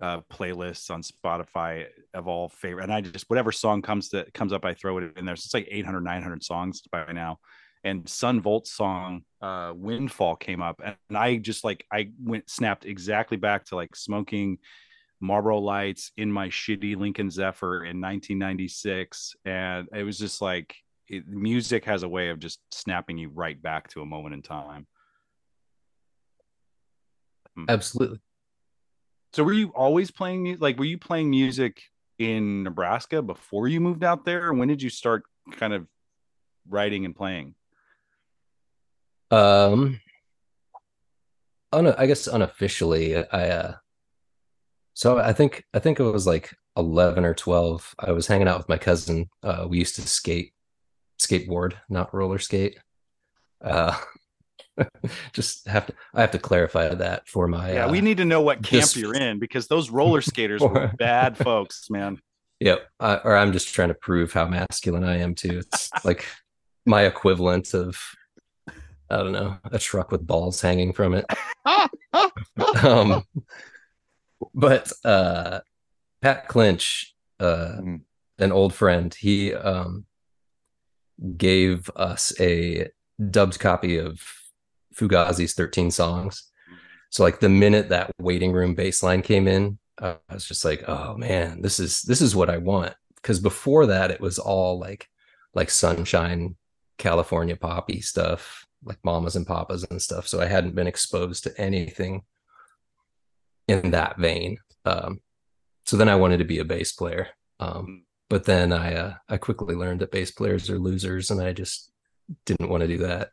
uh 0.00 0.20
playlists 0.32 0.90
on 0.90 1.02
spotify 1.02 1.86
of 2.14 2.28
all 2.28 2.48
favorite 2.48 2.84
and 2.84 2.92
i 2.92 3.00
just 3.00 3.28
whatever 3.28 3.52
song 3.52 3.80
comes 3.82 4.08
to 4.08 4.26
comes 4.32 4.52
up 4.52 4.64
i 4.64 4.74
throw 4.74 4.98
it 4.98 5.16
in 5.16 5.24
there. 5.24 5.36
So 5.36 5.46
it's 5.46 5.54
like 5.54 5.68
800 5.70 6.00
900 6.00 6.42
songs 6.42 6.82
by 6.90 7.12
now. 7.12 7.38
And 7.84 8.08
Son 8.08 8.40
Volt's 8.40 8.72
song 8.72 9.22
uh 9.40 9.72
windfall 9.74 10.36
came 10.36 10.60
up 10.60 10.80
and 10.84 11.16
i 11.16 11.36
just 11.36 11.64
like 11.64 11.84
i 11.92 12.10
went 12.22 12.50
snapped 12.50 12.84
exactly 12.84 13.36
back 13.36 13.64
to 13.66 13.76
like 13.76 13.94
smoking 13.94 14.58
Marlboro 15.20 15.58
Lights 15.58 16.12
in 16.16 16.30
my 16.30 16.48
shitty 16.48 16.96
Lincoln 16.96 17.30
Zephyr 17.30 17.84
in 17.84 18.00
1996, 18.00 19.34
and 19.44 19.88
it 19.92 20.04
was 20.04 20.18
just 20.18 20.40
like 20.40 20.76
it, 21.08 21.26
music 21.28 21.84
has 21.84 22.02
a 22.02 22.08
way 22.08 22.28
of 22.30 22.38
just 22.38 22.60
snapping 22.70 23.18
you 23.18 23.28
right 23.30 23.60
back 23.60 23.88
to 23.90 24.02
a 24.02 24.06
moment 24.06 24.34
in 24.34 24.42
time. 24.42 24.86
absolutely 27.68 28.20
So, 29.32 29.42
were 29.44 29.52
you 29.52 29.68
always 29.74 30.10
playing 30.10 30.58
like 30.60 30.78
were 30.78 30.84
you 30.84 30.98
playing 30.98 31.30
music 31.30 31.82
in 32.18 32.62
Nebraska 32.62 33.22
before 33.22 33.68
you 33.68 33.80
moved 33.80 34.04
out 34.04 34.24
there? 34.24 34.52
When 34.52 34.68
did 34.68 34.82
you 34.82 34.90
start 34.90 35.24
kind 35.52 35.72
of 35.72 35.86
writing 36.68 37.04
and 37.04 37.14
playing? 37.14 37.54
um 39.30 40.00
un- 41.72 41.94
i 41.98 42.06
guess 42.06 42.26
unofficially 42.26 43.16
i 43.16 43.48
uh 43.48 43.74
So 44.94 45.18
I 45.18 45.32
think 45.32 45.64
I 45.74 45.78
think 45.78 46.00
it 46.00 46.02
was 46.02 46.26
like 46.26 46.56
11 46.76 47.24
or 47.24 47.34
12. 47.34 47.94
I 48.00 48.10
was 48.12 48.26
hanging 48.26 48.48
out 48.48 48.58
with 48.58 48.68
my 48.68 48.78
cousin. 48.78 49.28
Uh, 49.42 49.66
we 49.68 49.78
used 49.78 49.94
to 49.96 50.02
skate, 50.02 50.52
skateboard, 51.20 51.74
not 51.88 52.14
roller 52.14 52.38
skate. 52.38 52.78
Uh, 53.62 53.96
just 55.32 55.66
have 55.66 55.86
to 55.86 55.94
I 56.14 56.20
have 56.20 56.30
to 56.32 56.38
clarify 56.38 56.94
that 56.94 57.26
for 57.28 57.48
my 57.48 57.72
Yeah, 57.72 57.86
uh, 57.86 57.90
we 57.90 58.00
need 58.00 58.18
to 58.18 58.24
know 58.24 58.40
what 58.40 58.62
camp 58.62 58.82
this- 58.84 58.96
you're 58.96 59.14
in 59.14 59.38
because 59.38 59.66
those 59.66 59.90
roller 59.90 60.20
skaters 60.20 60.62
were 60.62 60.92
bad 60.98 61.36
folks, 61.36 61.90
man. 61.90 62.20
Yep. 62.60 62.88
I, 63.00 63.16
or 63.18 63.36
I'm 63.36 63.52
just 63.52 63.72
trying 63.74 63.88
to 63.88 63.94
prove 63.94 64.32
how 64.32 64.46
masculine 64.46 65.04
I 65.04 65.18
am 65.18 65.34
too. 65.34 65.58
It's 65.58 65.90
like 66.04 66.24
my 66.86 67.02
equivalent 67.02 67.72
of, 67.74 67.96
I 69.10 69.16
don't 69.18 69.32
know, 69.32 69.58
a 69.70 69.78
truck 69.78 70.10
with 70.10 70.26
balls 70.26 70.60
hanging 70.60 70.92
from 70.92 71.14
it. 71.14 71.24
um, 72.82 73.22
but 74.54 74.92
uh, 75.04 75.60
Pat 76.22 76.48
Clinch, 76.48 77.14
uh, 77.40 77.76
Mhm. 77.80 78.00
an 78.38 78.52
old 78.52 78.74
friend, 78.74 79.12
he 79.14 79.54
um, 79.54 80.04
gave 81.36 81.90
us 81.96 82.32
a 82.40 82.88
dubbed 83.30 83.58
copy 83.58 83.96
of 83.98 84.20
Fugazi's 84.94 85.54
13 85.54 85.90
songs. 85.90 86.44
So 87.10 87.22
like 87.22 87.40
the 87.40 87.48
minute 87.48 87.88
that 87.88 88.10
waiting 88.20 88.52
room 88.52 88.74
bass 88.74 89.02
line 89.02 89.22
came 89.22 89.48
in, 89.48 89.78
I 90.00 90.16
was 90.32 90.44
just 90.44 90.64
like, 90.64 90.84
oh 90.88 91.16
man, 91.16 91.62
this 91.62 91.80
is 91.80 92.02
this 92.02 92.20
is 92.20 92.36
what 92.36 92.50
I 92.50 92.58
want. 92.58 92.94
Because 93.16 93.40
before 93.40 93.86
that, 93.86 94.10
it 94.10 94.20
was 94.20 94.38
all 94.38 94.78
like 94.78 95.08
like 95.54 95.70
sunshine, 95.70 96.56
California 96.98 97.56
poppy 97.56 98.00
stuff, 98.00 98.66
like 98.84 98.98
mamas 99.04 99.36
and 99.36 99.46
papas 99.46 99.84
and 99.84 100.00
stuff. 100.00 100.28
So 100.28 100.40
I 100.40 100.46
hadn't 100.46 100.74
been 100.74 100.86
exposed 100.86 101.44
to 101.44 101.60
anything 101.60 102.22
in 103.66 103.90
that 103.90 104.18
vein. 104.18 104.58
Um, 104.84 105.20
so 105.84 105.96
then 105.96 106.08
I 106.08 106.16
wanted 106.16 106.38
to 106.38 106.44
be 106.44 106.58
a 106.58 106.64
bass 106.64 106.92
player. 106.92 107.28
Um, 107.60 108.04
but 108.28 108.44
then 108.44 108.72
I 108.72 108.94
uh, 108.94 109.14
I 109.28 109.36
quickly 109.38 109.74
learned 109.74 110.00
that 110.00 110.12
bass 110.12 110.30
players 110.30 110.68
are 110.70 110.78
losers, 110.78 111.30
and 111.30 111.40
I 111.40 111.52
just 111.52 111.90
didn't 112.44 112.68
want 112.68 112.82
to 112.82 112.88
do 112.88 112.98
that. 112.98 113.30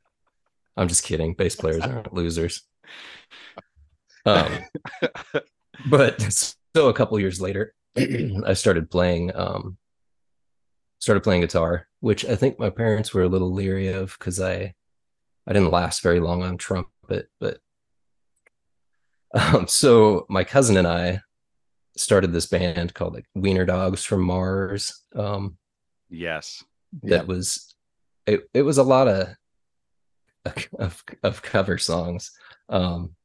I'm 0.77 0.87
just 0.87 1.03
kidding. 1.03 1.33
Bass 1.33 1.55
players 1.55 1.81
aren't 1.83 2.13
losers. 2.13 2.63
Um, 4.25 4.51
but 5.89 6.21
so 6.75 6.89
a 6.89 6.93
couple 6.93 7.19
years 7.19 7.41
later, 7.41 7.73
I 7.97 8.53
started 8.53 8.89
playing 8.89 9.35
um, 9.35 9.77
started 10.99 11.21
playing 11.21 11.41
guitar, 11.41 11.87
which 11.99 12.25
I 12.25 12.35
think 12.35 12.59
my 12.59 12.69
parents 12.69 13.13
were 13.13 13.23
a 13.23 13.29
little 13.29 13.53
leery 13.53 13.89
of 13.89 14.15
because 14.17 14.39
I 14.39 14.73
I 15.47 15.53
didn't 15.53 15.71
last 15.71 16.01
very 16.01 16.19
long 16.19 16.41
on 16.41 16.57
trumpet, 16.57 17.29
but 17.39 17.59
um, 19.33 19.67
so 19.67 20.25
my 20.29 20.43
cousin 20.43 20.77
and 20.77 20.87
I 20.87 21.21
started 21.97 22.31
this 22.33 22.45
band 22.47 22.93
called 22.93 23.13
like 23.13 23.25
Wiener 23.35 23.65
Dogs 23.65 24.03
from 24.03 24.21
Mars. 24.21 25.03
Um, 25.15 25.57
Yes. 26.09 26.63
that 27.03 27.09
Yep. 27.21 27.27
was 27.27 27.75
it, 28.27 28.41
it 28.53 28.61
was 28.61 28.77
a 28.77 28.83
lot 28.83 29.07
of 29.07 29.35
of, 30.77 31.03
of 31.23 31.41
cover 31.41 31.77
songs 31.79 32.31
um 32.69 33.15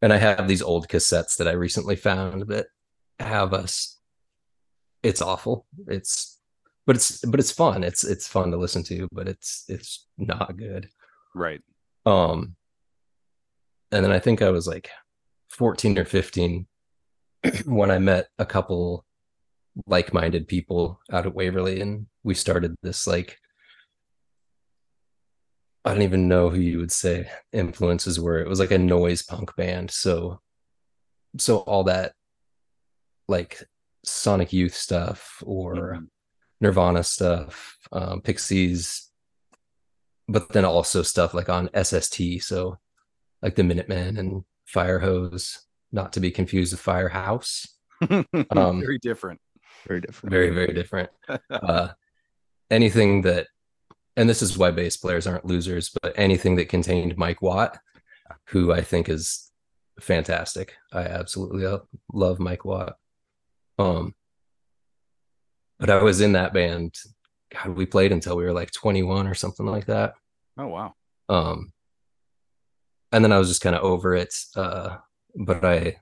and 0.00 0.12
i 0.12 0.16
have 0.16 0.46
these 0.46 0.62
old 0.62 0.86
cassettes 0.88 1.36
that 1.36 1.48
i 1.48 1.52
recently 1.52 1.96
found 1.96 2.42
that 2.48 2.66
have 3.18 3.52
us 3.52 3.98
it's 5.02 5.20
awful 5.20 5.66
it's 5.88 6.38
but 6.86 6.94
it's 6.96 7.18
but 7.24 7.40
it's 7.40 7.50
fun 7.50 7.82
it's 7.82 8.04
it's 8.04 8.28
fun 8.28 8.52
to 8.52 8.56
listen 8.56 8.84
to 8.84 9.08
but 9.12 9.28
it's 9.28 9.64
it's 9.68 10.06
not 10.18 10.56
good 10.56 10.88
Right. 11.34 11.60
um 12.06 12.54
and 13.90 14.04
then 14.04 14.12
i 14.12 14.20
think 14.20 14.40
i 14.40 14.50
was 14.50 14.68
like 14.68 14.88
14 15.50 15.98
or 15.98 16.04
15 16.04 16.66
when 17.64 17.90
i 17.90 17.98
met 17.98 18.28
a 18.38 18.46
couple 18.46 19.04
like-minded 19.86 20.48
people 20.48 21.00
out 21.12 21.26
at 21.26 21.34
waverly 21.34 21.80
and 21.80 22.06
we 22.22 22.34
started 22.34 22.74
this 22.82 23.06
like 23.06 23.38
i 25.84 25.92
don't 25.92 26.02
even 26.02 26.28
know 26.28 26.50
who 26.50 26.60
you 26.60 26.78
would 26.78 26.92
say 26.92 27.30
influences 27.52 28.18
were 28.20 28.38
it 28.40 28.48
was 28.48 28.58
like 28.60 28.72
a 28.72 28.78
noise 28.78 29.22
punk 29.22 29.54
band 29.56 29.90
so 29.90 30.40
so 31.38 31.58
all 31.58 31.84
that 31.84 32.12
like 33.28 33.62
sonic 34.04 34.52
youth 34.52 34.74
stuff 34.74 35.42
or 35.46 35.94
Mhm. 35.94 36.08
Nirvana 36.60 37.02
stuff, 37.02 37.78
um, 37.90 38.20
Pixies, 38.20 39.10
but 40.28 40.50
then 40.50 40.64
also 40.66 41.02
stuff 41.02 41.32
like 41.32 41.48
on 41.48 41.70
SST. 41.72 42.38
So 42.38 42.78
like 43.40 43.54
the 43.54 43.64
Minutemen 43.64 44.18
and 44.18 44.44
Firehose, 44.66 45.58
not 45.92 46.12
to 46.14 46.20
be 46.20 46.30
confused 46.30 46.72
with 46.72 46.80
Firehouse. 46.80 47.66
Um, 48.50 48.80
Very 48.80 48.98
different. 48.98 49.40
Very 49.86 50.00
different. 50.00 50.30
Very, 50.30 50.50
very 50.50 50.72
different. 50.72 51.10
Uh, 51.50 51.88
anything 52.70 53.22
that, 53.22 53.46
and 54.16 54.28
this 54.28 54.40
is 54.40 54.56
why 54.56 54.70
bass 54.70 54.96
players 54.96 55.26
aren't 55.26 55.44
losers, 55.44 55.90
but 56.02 56.14
anything 56.16 56.56
that 56.56 56.70
contained 56.70 57.18
Mike 57.18 57.42
Watt, 57.42 57.78
who 58.46 58.72
I 58.72 58.80
think 58.80 59.10
is 59.10 59.50
fantastic. 60.00 60.76
I 60.92 61.02
absolutely 61.02 61.66
love 62.12 62.38
Mike 62.40 62.64
Watt. 62.64 62.94
Um, 63.78 64.14
but 65.78 65.90
I 65.90 66.02
was 66.02 66.20
in 66.20 66.32
that 66.32 66.52
band. 66.52 66.94
God, 67.52 67.76
we 67.76 67.86
played 67.86 68.12
until 68.12 68.36
we 68.36 68.44
were 68.44 68.52
like 68.52 68.70
21 68.72 69.26
or 69.26 69.34
something 69.34 69.66
like 69.66 69.86
that. 69.86 70.14
Oh 70.58 70.68
wow. 70.68 70.94
Um, 71.28 71.72
and 73.12 73.24
then 73.24 73.32
I 73.32 73.38
was 73.38 73.48
just 73.48 73.62
kind 73.62 73.74
of 73.74 73.82
over 73.82 74.14
it. 74.14 74.34
Uh, 74.54 74.98
but 75.34 75.64
I, 75.64 75.96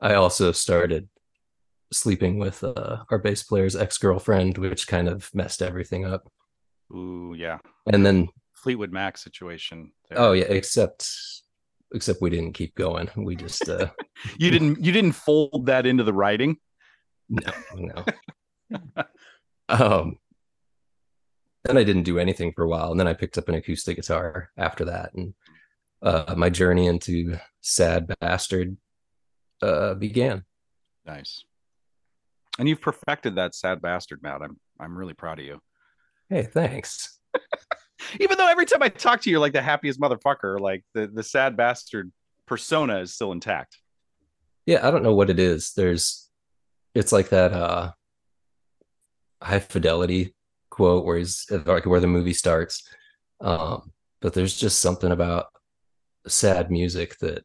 I 0.00 0.14
also 0.14 0.52
started 0.52 1.08
sleeping 1.92 2.38
with 2.38 2.62
uh, 2.62 2.98
our 3.10 3.18
bass 3.18 3.42
player's 3.42 3.76
ex-girlfriend, 3.76 4.58
which 4.58 4.86
kind 4.86 5.08
of 5.08 5.30
messed 5.34 5.62
everything 5.62 6.04
up. 6.04 6.30
Ooh, 6.92 7.34
yeah. 7.36 7.58
And 7.92 8.04
then, 8.04 8.28
Fleetwood 8.54 8.92
Mac 8.92 9.16
situation. 9.18 9.92
there. 10.08 10.18
oh 10.20 10.32
yeah, 10.32 10.44
except, 10.44 11.08
except 11.94 12.20
we 12.20 12.30
didn't 12.30 12.52
keep 12.52 12.74
going. 12.74 13.08
We 13.16 13.36
just, 13.36 13.68
uh, 13.68 13.88
You 14.38 14.50
didn't 14.50 14.84
you 14.84 14.92
didn't 14.92 15.12
fold 15.12 15.66
that 15.66 15.86
into 15.86 16.04
the 16.04 16.12
writing? 16.12 16.56
no, 17.28 17.52
no. 17.76 18.04
um, 19.68 20.18
then 21.64 21.76
I 21.76 21.84
didn't 21.84 22.04
do 22.04 22.18
anything 22.18 22.52
for 22.52 22.64
a 22.64 22.68
while, 22.68 22.90
and 22.90 22.98
then 22.98 23.06
I 23.06 23.14
picked 23.14 23.38
up 23.38 23.48
an 23.48 23.54
acoustic 23.54 23.96
guitar 23.96 24.50
after 24.56 24.86
that, 24.86 25.12
and 25.14 25.34
uh, 26.02 26.34
my 26.36 26.50
journey 26.50 26.86
into 26.86 27.38
sad 27.60 28.12
bastard 28.20 28.76
uh, 29.62 29.94
began. 29.94 30.44
Nice. 31.06 31.44
And 32.58 32.68
you've 32.68 32.80
perfected 32.80 33.36
that 33.36 33.54
sad 33.54 33.80
bastard, 33.80 34.22
Matt. 34.22 34.42
I'm 34.42 34.58
I'm 34.80 34.96
really 34.96 35.14
proud 35.14 35.38
of 35.38 35.44
you. 35.44 35.60
Hey, 36.28 36.42
thanks. 36.42 37.18
Even 38.20 38.38
though 38.38 38.48
every 38.48 38.66
time 38.66 38.82
I 38.82 38.88
talk 38.88 39.20
to 39.22 39.30
you, 39.30 39.34
you're 39.34 39.40
like 39.40 39.52
the 39.52 39.62
happiest 39.62 40.00
motherfucker, 40.00 40.60
like 40.60 40.84
the, 40.94 41.08
the 41.08 41.22
sad 41.22 41.56
bastard 41.56 42.12
persona 42.46 42.98
is 43.00 43.14
still 43.14 43.32
intact. 43.32 43.78
Yeah, 44.66 44.86
I 44.86 44.90
don't 44.90 45.02
know 45.02 45.14
what 45.14 45.30
it 45.30 45.38
is. 45.38 45.72
There's, 45.72 46.28
it's 46.94 47.12
like 47.12 47.30
that 47.30 47.52
uh, 47.52 47.92
high 49.42 49.58
fidelity 49.58 50.34
quote 50.70 51.04
where 51.04 51.18
he's 51.18 51.46
like 51.50 51.86
where 51.86 52.00
the 52.00 52.06
movie 52.06 52.34
starts. 52.34 52.88
Um, 53.40 53.92
but 54.20 54.34
there's 54.34 54.56
just 54.56 54.80
something 54.80 55.10
about 55.10 55.46
sad 56.26 56.70
music 56.70 57.18
that 57.18 57.44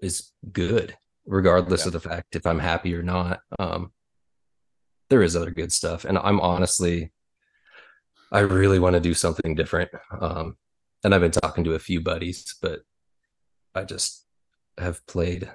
is 0.00 0.32
good, 0.52 0.96
regardless 1.26 1.82
Yeah. 1.82 1.88
of 1.88 1.92
the 1.94 2.00
fact 2.00 2.36
if 2.36 2.46
I'm 2.46 2.58
happy 2.58 2.94
or 2.94 3.02
not. 3.02 3.40
Um, 3.58 3.92
there 5.08 5.22
is 5.22 5.34
other 5.36 5.50
good 5.50 5.72
stuff, 5.72 6.04
and 6.04 6.16
I'm 6.18 6.40
honestly, 6.40 7.12
I 8.32 8.40
really 8.40 8.78
want 8.78 8.94
to 8.94 9.00
do 9.00 9.14
something 9.14 9.54
different. 9.54 9.90
Um, 10.20 10.56
and 11.02 11.14
I've 11.14 11.20
been 11.20 11.30
talking 11.32 11.64
to 11.64 11.74
a 11.74 11.78
few 11.80 12.00
buddies, 12.00 12.54
but 12.62 12.80
I 13.74 13.84
just 13.84 14.26
have 14.78 15.04
played 15.06 15.50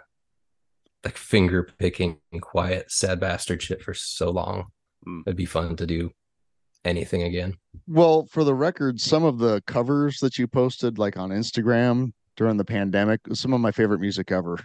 like 1.04 1.18
finger 1.18 1.70
picking, 1.78 2.20
quiet, 2.42 2.92
sad 2.92 3.20
bastard 3.20 3.62
shit 3.62 3.82
for 3.82 3.94
so 3.94 4.30
long. 4.32 4.72
Mm. 5.08 5.22
It'd 5.26 5.38
be 5.38 5.46
fun 5.46 5.76
to 5.78 5.86
do 5.86 6.12
anything 6.86 7.24
again. 7.24 7.56
Well, 7.88 8.28
for 8.32 8.44
the 8.44 8.54
record, 8.54 9.00
some 9.00 9.24
of 9.24 9.38
the 9.40 9.62
covers 9.68 10.20
that 10.20 10.38
you 10.38 10.48
posted, 10.48 10.98
like 10.98 11.18
on 11.18 11.30
Instagram 11.30 12.14
during 12.36 12.58
the 12.58 12.66
pandemic, 12.66 13.22
some 13.34 13.54
of 13.54 13.62
my 13.62 13.72
favorite 13.72 14.00
music 14.00 14.32
ever. 14.32 14.58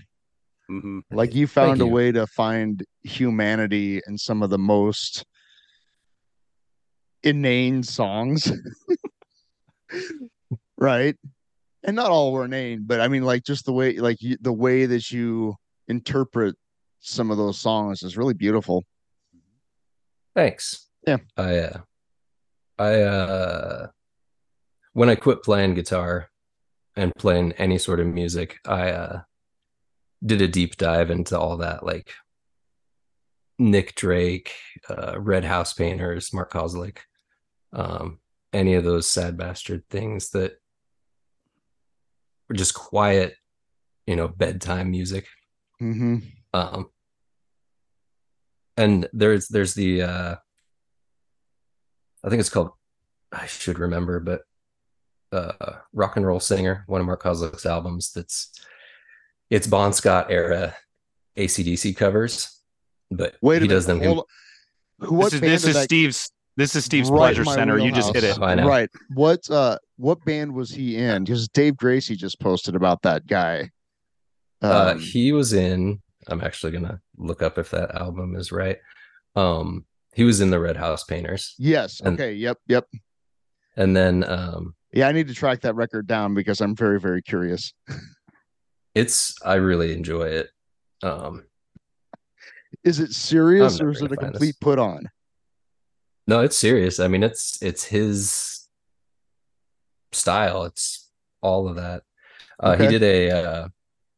Mhm. 0.71 1.03
Like 1.11 1.35
you 1.35 1.47
found 1.47 1.81
a 1.81 1.85
you. 1.85 1.91
way 1.91 2.13
to 2.13 2.27
find 2.27 2.85
humanity 3.03 4.01
in 4.07 4.17
some 4.17 4.43
of 4.43 4.51
the 4.51 4.59
most 4.59 5.25
inane 7.23 7.83
songs. 7.83 8.51
right? 10.79 11.17
And 11.83 11.97
not 11.97 12.11
all 12.11 12.33
were 12.33 12.45
inane, 12.45 12.85
but 12.87 13.01
I 13.01 13.09
mean 13.09 13.25
like 13.25 13.45
just 13.45 13.65
the 13.65 13.73
way 13.73 13.95
like 13.99 14.21
you, 14.21 14.37
the 14.41 14.53
way 14.53 14.87
that 14.87 15.11
you 15.11 15.57
interpret 15.89 16.55
some 17.01 17.31
of 17.31 17.37
those 17.37 17.59
songs 17.59 18.03
is 18.03 18.17
really 18.17 18.35
beautiful. 18.35 18.85
Thanks. 20.35 20.87
Yeah. 21.07 21.19
I 21.37 21.57
uh 21.59 21.81
I 22.81 23.03
uh 23.03 23.87
when 24.95 25.11
I 25.11 25.15
quit 25.15 25.43
playing 25.43 25.75
guitar 25.75 26.31
and 26.97 27.13
playing 27.15 27.53
any 27.53 27.79
sort 27.79 28.01
of 28.01 28.07
music, 28.07 28.59
I 28.67 28.91
uh 28.91 29.21
did 30.25 30.41
a 30.41 30.49
deep 30.49 30.77
dive 30.77 31.11
into 31.11 31.39
all 31.39 31.59
that, 31.59 31.85
like 31.85 32.13
Nick 33.59 33.95
Drake, 33.95 34.53
uh, 34.89 35.21
Red 35.21 35.45
House 35.45 35.75
Painters, 35.75 36.33
Mark 36.33 36.53
Kozelek, 36.53 36.99
um, 37.75 38.19
any 38.53 38.75
of 38.75 38.85
those 38.85 39.07
sad 39.07 39.37
bastard 39.37 39.83
things 39.91 40.31
that 40.31 40.53
were 42.49 42.55
just 42.55 42.75
quiet, 42.75 43.37
you 44.07 44.17
know, 44.17 44.29
bedtime 44.29 44.91
music. 44.91 45.27
hmm 45.79 46.19
Um, 46.55 46.91
and 48.77 49.09
there's 49.13 49.49
there's 49.49 49.75
the 49.75 50.03
uh, 50.03 50.37
I 52.25 52.29
think 52.29 52.41
it's 52.41 52.51
called 52.51 52.71
I 53.33 53.47
should 53.47 53.79
remember, 53.79 54.21
but 54.21 54.43
uh, 55.33 55.75
rock 55.93 56.17
and 56.17 56.27
roll 56.27 56.41
singer, 56.41 56.85
one 56.89 57.01
of 57.01 57.07
Mark 57.07 57.23
Kozelek's 57.23 57.65
albums. 57.67 58.13
That's 58.13 58.51
it's 59.49 59.67
Bon 59.67 59.93
Scott 59.93 60.27
era 60.31 60.75
ACDC 61.37 61.97
covers, 61.97 62.61
but 63.11 63.37
Wait 63.41 63.57
a 63.59 63.61
he 63.61 63.69
minute. 63.69 63.75
does 63.75 63.87
them. 63.87 64.01
hold. 64.03 64.27
Who- 65.01 65.15
What 65.15 65.33
this 65.33 65.35
is 65.35 65.41
this 65.41 65.65
is 65.67 65.75
that- 65.75 65.85
Steve's 65.85 66.33
this 66.57 66.75
is 66.77 66.85
Steve's 66.85 67.11
Right 67.11 67.35
pleasure 67.35 67.45
center. 67.45 67.79
You 67.79 67.93
just 67.93 68.13
hit 68.15 68.25
it. 68.25 68.37
wheelhouse. 68.37 68.51
I 68.51 68.55
know. 68.57 68.67
Right. 68.69 68.91
What 69.15 69.49
uh 69.51 69.79
what 69.97 70.23
band 70.25 70.53
was 70.53 70.71
he 70.71 70.97
in? 70.97 71.25
Because 71.25 71.49
Dave 71.49 71.77
Gracie 71.77 72.17
just 72.17 72.39
posted 72.41 72.75
about 72.75 73.01
that 73.03 73.27
guy. 73.27 73.71
uh, 74.63 74.93
Um, 74.95 74.99
he 74.99 75.31
was 75.33 75.53
in. 75.53 76.03
I'm 76.27 76.43
actually 76.43 76.73
gonna 76.73 77.01
look 77.17 77.41
up 77.41 77.57
if 77.57 77.71
that 77.71 77.95
album 77.95 78.35
is 78.37 78.51
right. 78.53 78.79
Um, 79.37 79.87
he 80.15 80.25
was 80.25 80.41
in 80.41 80.51
the 80.51 80.59
Red 80.61 80.77
House 80.77 81.05
Painters, 81.05 81.55
yes. 81.59 82.01
and- 82.01 82.15
Okay. 82.21 82.33
Yep. 82.35 82.59
Yep. 82.69 82.87
and 83.77 83.97
then 83.97 84.25
um, 84.25 84.75
Yeah, 84.93 85.09
I 85.09 85.13
need 85.13 85.29
to 85.29 85.35
track 85.35 85.61
that 85.63 85.75
record 85.75 86.07
down 86.07 86.35
because 86.35 86.61
I'm 86.61 86.75
very, 86.75 86.99
very 87.01 87.23
curious. 87.23 87.73
it's 88.95 89.35
I 89.45 89.55
really 89.55 89.93
enjoy 89.95 90.25
it. 90.29 90.51
Um, 91.03 91.45
Is 92.85 92.99
it 93.01 93.13
serious 93.13 93.81
or 93.81 93.91
is 93.91 94.03
it 94.03 94.13
a 94.13 94.17
complete 94.17 94.49
this. 94.49 94.57
put 94.61 94.79
on? 94.79 95.09
No, 96.27 96.41
it's 96.41 96.57
serious. 96.59 97.01
I 97.01 97.09
mean, 97.09 97.23
it's 97.23 97.59
it's 97.63 97.85
his 97.85 98.69
style. 100.13 100.65
It's 100.65 101.11
all 101.41 101.69
of 101.69 101.77
that. 101.77 102.03
Uh, 102.59 102.77
He 102.77 102.87
did 102.89 103.03
a 103.03 103.31
uh, 103.31 103.69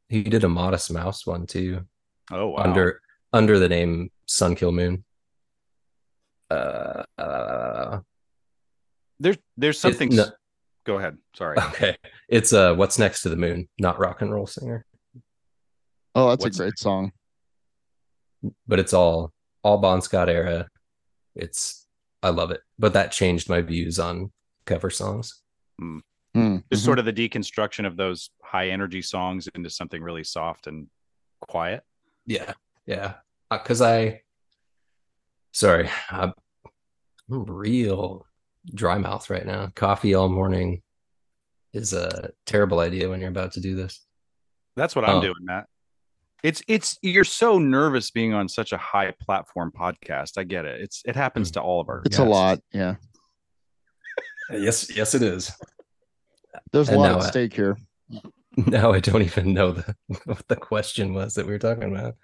he 0.09 0.23
did 0.23 0.45
a 0.45 0.49
Modest 0.49 0.93
Mouse 0.93 1.27
one 1.27 1.47
too 1.47 1.87
Oh 2.31 2.49
wow. 2.49 2.57
under 2.65 3.01
under 3.33 3.59
the 3.59 3.69
name 3.69 4.11
Sun 4.27 4.57
Kil 4.57 4.73
Moon. 4.73 5.05
Uh, 6.57 7.03
uh, 7.21 8.01
there's 9.21 9.39
there's 9.57 9.79
something. 9.79 10.11
no- 10.15 10.27
Go 10.85 10.99
ahead. 10.99 11.17
Sorry. 11.37 11.57
okay, 11.59 11.97
it's 12.29 12.53
uh, 12.53 12.75
what's 12.75 12.99
next 12.99 13.23
to 13.23 13.29
the 13.29 13.37
moon, 13.37 13.69
not 13.79 13.99
rock 13.99 14.21
and 14.21 14.33
roll 14.33 14.47
singer, 14.47 14.85
Oh, 16.15 16.29
that's 16.31 16.43
What's- 16.45 16.59
a 16.59 16.63
great 16.65 16.79
song. 16.79 17.13
but 18.67 18.79
it's 18.81 18.93
all 18.93 19.33
all 19.63 19.79
Bon 19.79 20.01
Scott 20.03 20.29
era. 20.29 20.69
It's 21.37 21.87
I 22.23 22.31
love 22.31 22.51
it, 22.51 22.61
but 22.79 22.93
that 22.95 23.13
changed 23.13 23.49
my 23.49 23.61
views 23.63 23.99
on 23.99 24.33
cover 24.67 24.91
songs. 24.91 25.43
Hmm, 25.79 25.99
Just 26.35 26.83
mhm. 26.83 26.85
sort 26.85 26.99
of 26.99 27.05
the 27.05 27.13
deconstruction 27.13 27.87
of 27.87 27.97
those 27.97 28.31
high 28.43 28.69
energy 28.71 29.03
songs 29.03 29.49
into 29.55 29.71
something 29.71 30.03
really 30.03 30.25
soft 30.25 30.67
and 30.67 30.89
quiet. 31.41 31.83
Yeah, 32.27 32.55
yeah. 32.87 33.15
Because 33.51 33.81
I, 33.83 34.22
sorry, 35.53 35.89
I'm 36.11 36.33
I'm 37.31 37.45
real 37.45 38.27
dry 38.75 38.99
mouth 38.99 39.29
right 39.31 39.47
now. 39.47 39.71
Coffee 39.75 40.15
all 40.15 40.29
morning 40.29 40.83
is 41.73 41.93
a 41.93 42.31
terrible 42.47 42.81
idea 42.81 43.09
when 43.09 43.21
you're 43.21 43.31
about 43.31 43.53
to 43.53 43.61
do 43.61 43.75
this. 43.77 44.05
That's 44.77 44.95
what 44.95 45.09
I'm 45.09 45.17
Oh. 45.17 45.21
doing, 45.23 45.35
Matt. 45.43 45.67
It's 46.43 46.61
it's 46.67 46.99
you're 47.03 47.25
so 47.25 47.59
nervous 47.59 48.11
being 48.11 48.35
on 48.35 48.49
such 48.49 48.73
a 48.73 48.77
high 48.77 49.13
platform 49.21 49.71
podcast. 49.71 50.39
I 50.39 50.45
get 50.45 50.65
it. 50.65 50.81
It's 50.81 51.03
it 51.07 51.15
happens 51.15 51.53
to 51.53 51.61
all 51.63 51.81
of 51.81 51.89
our 51.89 52.03
It's 52.05 52.19
a 52.19 52.25
lot. 52.25 52.59
Yeah. 52.73 52.97
Yes, 54.51 54.95
yes, 54.95 55.15
it 55.15 55.23
is. 55.23 55.51
There's 56.73 56.91
a 56.91 56.99
lot 56.99 57.13
now 57.13 57.17
at 57.19 57.23
I- 57.25 57.31
stake 57.31 57.55
here. 57.55 57.77
Now 58.57 58.93
I 58.93 59.01
don't 59.01 59.23
even 59.23 59.55
know 59.55 59.73
the 59.73 59.97
what 60.27 60.47
the 60.49 60.57
question 60.57 61.15
was 61.15 61.35
that 61.35 61.47
we 61.47 61.53
were 61.53 61.59
talking 61.59 61.85
about. 61.97 62.17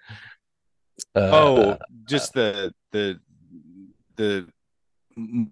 Uh, 1.15 1.29
Oh, 1.33 1.77
just 2.07 2.33
the 2.33 2.71
the 2.91 3.19
the 4.15 4.47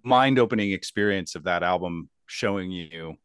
mind 0.03 0.39
opening 0.39 0.71
experience 0.71 1.35
of 1.35 1.43
that 1.43 1.63
album 1.63 2.09
showing 2.25 2.71
you 2.71 3.15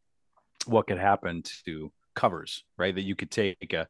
what 0.65 0.87
could 0.87 0.97
happen 0.97 1.43
to 1.65 1.91
covers, 2.15 2.63
right? 2.77 2.93
That 2.93 3.01
you 3.01 3.15
could 3.15 3.31
take 3.31 3.73
a 3.73 3.87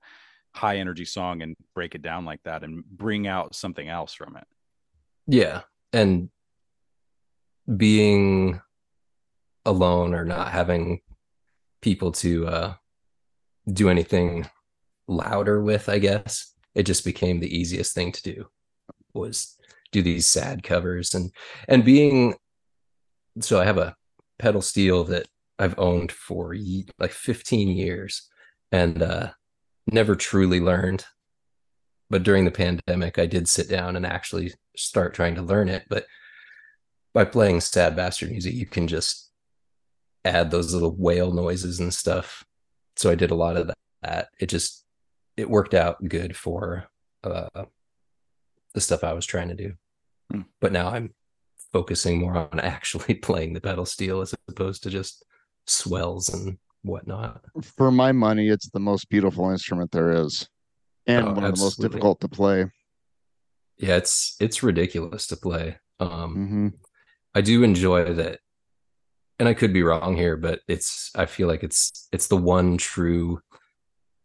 high 0.53 0.77
energy 0.77 1.05
song 1.05 1.41
and 1.41 1.55
break 1.73 1.95
it 1.95 2.01
down 2.01 2.25
like 2.25 2.41
that 2.43 2.63
and 2.63 2.83
bring 2.85 3.27
out 3.27 3.55
something 3.55 3.87
else 3.87 4.13
from 4.13 4.37
it. 4.37 4.47
Yeah. 5.27 5.61
And 5.91 6.29
being 7.77 8.61
alone 9.65 10.13
or 10.13 10.25
not 10.25 10.49
having 10.49 11.01
people 11.81 12.11
to 12.11 12.47
uh, 12.47 12.73
do 13.71 13.89
anything 13.89 14.47
louder 15.07 15.61
with, 15.61 15.89
I 15.89 15.99
guess, 15.99 16.53
it 16.75 16.83
just 16.83 17.05
became 17.05 17.39
the 17.39 17.55
easiest 17.55 17.93
thing 17.93 18.11
to 18.11 18.23
do 18.23 18.47
was 19.13 19.57
do 19.93 20.01
these 20.01 20.27
sad 20.27 20.63
covers. 20.63 21.13
And 21.13 21.31
and 21.69 21.85
being 21.85 22.35
so 23.39 23.61
I 23.61 23.65
have 23.65 23.77
a 23.77 23.95
pedal 24.37 24.61
steel 24.61 25.05
that 25.05 25.27
I've 25.57 25.79
owned 25.79 26.11
for 26.11 26.55
like 26.99 27.11
15 27.11 27.69
years 27.69 28.29
and 28.71 29.01
uh 29.01 29.29
never 29.87 30.15
truly 30.15 30.59
learned. 30.59 31.05
But 32.09 32.23
during 32.23 32.45
the 32.45 32.51
pandemic 32.51 33.17
I 33.17 33.27
did 33.27 33.47
sit 33.47 33.69
down 33.69 33.95
and 33.95 34.05
actually 34.05 34.53
start 34.75 35.13
trying 35.13 35.35
to 35.35 35.41
learn 35.41 35.69
it. 35.69 35.85
But 35.89 36.05
by 37.13 37.25
playing 37.25 37.61
sad 37.61 37.95
bastard 37.95 38.31
music 38.31 38.53
you 38.53 38.65
can 38.65 38.87
just 38.87 39.31
add 40.25 40.51
those 40.51 40.73
little 40.73 40.95
whale 40.95 41.31
noises 41.31 41.79
and 41.79 41.93
stuff. 41.93 42.43
So 42.95 43.09
I 43.09 43.15
did 43.15 43.31
a 43.31 43.35
lot 43.35 43.57
of 43.57 43.71
that. 44.01 44.29
It 44.39 44.47
just 44.47 44.83
it 45.37 45.49
worked 45.49 45.73
out 45.73 46.03
good 46.07 46.35
for 46.35 46.87
uh 47.23 47.65
the 48.73 48.81
stuff 48.81 49.03
I 49.03 49.13
was 49.13 49.25
trying 49.25 49.49
to 49.49 49.55
do 49.55 49.73
Hmm. 50.33 50.41
but 50.59 50.71
now 50.71 50.89
I'm 50.89 51.13
focusing 51.71 52.19
more 52.19 52.37
on 52.37 52.59
actually 52.59 53.15
playing 53.15 53.53
the 53.53 53.61
pedal 53.61 53.85
steel 53.85 54.21
as 54.21 54.33
opposed 54.47 54.83
to 54.83 54.89
just 54.89 55.23
swells 55.67 56.29
and 56.33 56.57
whatnot. 56.81 57.43
For 57.61 57.91
my 57.91 58.11
money, 58.11 58.49
it's 58.49 58.69
the 58.69 58.79
most 58.79 59.09
beautiful 59.09 59.49
instrument 59.49 59.91
there 59.91 60.11
is. 60.11 60.47
And 61.05 61.27
Oh, 61.27 61.33
one 61.33 61.43
of 61.45 61.55
the 61.55 61.61
most 61.61 61.81
difficult 61.81 62.19
to 62.21 62.27
play. 62.27 62.71
Yeah, 63.77 63.97
it's 63.97 64.35
it's 64.39 64.63
ridiculous 64.63 65.27
to 65.27 65.37
play. 65.37 65.77
Um 65.99 66.33
hmm 66.33 66.67
I 67.35 67.41
do 67.41 67.63
enjoy 67.63 68.13
that 68.13 68.39
and 69.39 69.49
I 69.49 69.53
could 69.55 69.73
be 69.73 69.81
wrong 69.83 70.15
here, 70.15 70.37
but 70.37 70.61
it's 70.67 71.11
I 71.15 71.25
feel 71.25 71.47
like 71.47 71.63
it's 71.63 72.07
it's 72.11 72.27
the 72.27 72.37
one 72.37 72.77
true 72.77 73.41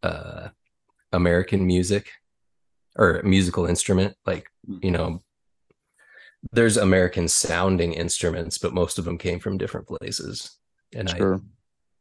uh 0.03 0.49
American 1.12 1.66
music 1.66 2.11
or 2.97 3.23
musical 3.25 3.66
instrument 3.66 4.14
like, 4.27 4.47
you 4.66 4.90
know, 4.90 5.21
there's 6.53 6.77
American 6.77 7.29
sounding 7.29 7.92
instruments, 7.92 8.59
but 8.59 8.74
most 8.74 8.98
of 8.98 9.05
them 9.05 9.18
came 9.18 9.40
from 9.40 9.59
different 9.59 9.87
places. 9.87 10.59
And 10.94 11.09
I 11.09 11.16
Sure. 11.16 11.40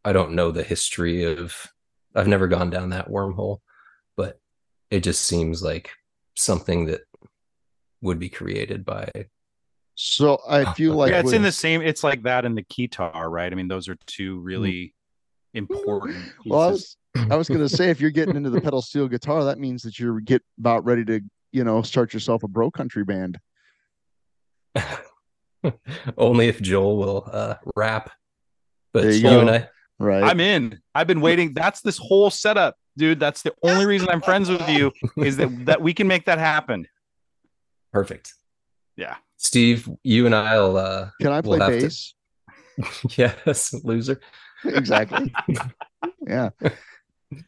I 0.05 0.13
don't 0.13 0.33
know 0.33 0.51
the 0.51 0.63
history 0.63 1.23
of 1.23 1.67
I've 2.15 2.27
never 2.27 2.47
gone 2.47 2.69
down 2.69 2.89
that 2.89 3.09
wormhole, 3.09 3.59
but 4.15 4.39
it 4.89 5.01
just 5.01 5.25
seems 5.25 5.61
like 5.61 5.91
something 6.35 6.85
that 6.85 7.01
would 8.01 8.19
be 8.19 8.29
created 8.29 8.85
by 8.85 9.09
So 9.95 10.39
I 10.47 10.73
feel 10.73 10.93
like 10.93 11.11
yeah, 11.11 11.19
it's 11.19 11.33
in 11.33 11.41
the 11.41 11.51
same. 11.51 11.81
It's 11.81 12.03
like 12.03 12.23
that 12.23 12.45
and 12.45 12.57
the 12.57 12.61
guitar, 12.63 13.29
right? 13.29 13.51
I 13.51 13.55
mean, 13.55 13.67
those 13.67 13.89
are 13.89 13.97
two 14.05 14.39
really 14.39 14.93
important. 15.53 16.15
Pieces. 16.15 16.41
Well, 16.45 16.61
I 16.61 16.67
was 16.67 16.97
I 17.31 17.35
was 17.35 17.49
gonna 17.49 17.67
say 17.67 17.89
if 17.89 17.99
you're 17.99 18.11
getting 18.11 18.35
into 18.37 18.51
the 18.51 18.61
pedal 18.61 18.81
steel 18.81 19.07
guitar, 19.07 19.43
that 19.45 19.59
means 19.59 19.81
that 19.83 19.99
you're 19.99 20.19
get 20.21 20.43
about 20.59 20.85
ready 20.85 21.03
to, 21.05 21.21
you 21.51 21.63
know, 21.63 21.81
start 21.81 22.13
yourself 22.13 22.43
a 22.43 22.47
bro 22.47 22.69
country 22.71 23.03
band. 23.03 23.39
only 26.17 26.47
if 26.47 26.61
Joel 26.61 26.97
will 26.97 27.29
uh 27.31 27.55
rap. 27.75 28.11
But 28.93 29.03
There 29.03 29.11
you, 29.11 29.29
you 29.29 29.39
and 29.39 29.49
I 29.49 29.69
Right. 29.99 30.23
I'm 30.23 30.39
in. 30.39 30.79
I've 30.93 31.07
been 31.07 31.21
waiting. 31.21 31.53
That's 31.55 31.81
this 31.81 31.97
whole 31.97 32.29
setup, 32.29 32.75
dude. 32.97 33.19
That's 33.19 33.41
the 33.41 33.53
only 33.63 33.87
reason 33.87 34.09
I'm 34.09 34.21
friends 34.21 34.47
with 34.47 34.67
you 34.69 34.91
is 35.17 35.37
that 35.37 35.65
that 35.65 35.81
we 35.81 35.93
can 35.93 36.07
make 36.07 36.25
that 36.25 36.37
happen. 36.37 36.87
perfect. 37.91 38.33
Yeah. 38.95 39.15
Steve, 39.37 39.89
you 40.03 40.25
and 40.27 40.35
I'll 40.35 40.77
uh 40.77 41.09
Can 41.21 41.31
I 41.31 41.41
play 41.41 41.57
we'll 41.59 41.69
have 41.69 41.79
to- 41.79 41.85
bass? 41.85 42.13
yes, 43.17 43.73
loser. 43.83 44.19
exactly. 44.63 45.33
yeah. 46.27 46.49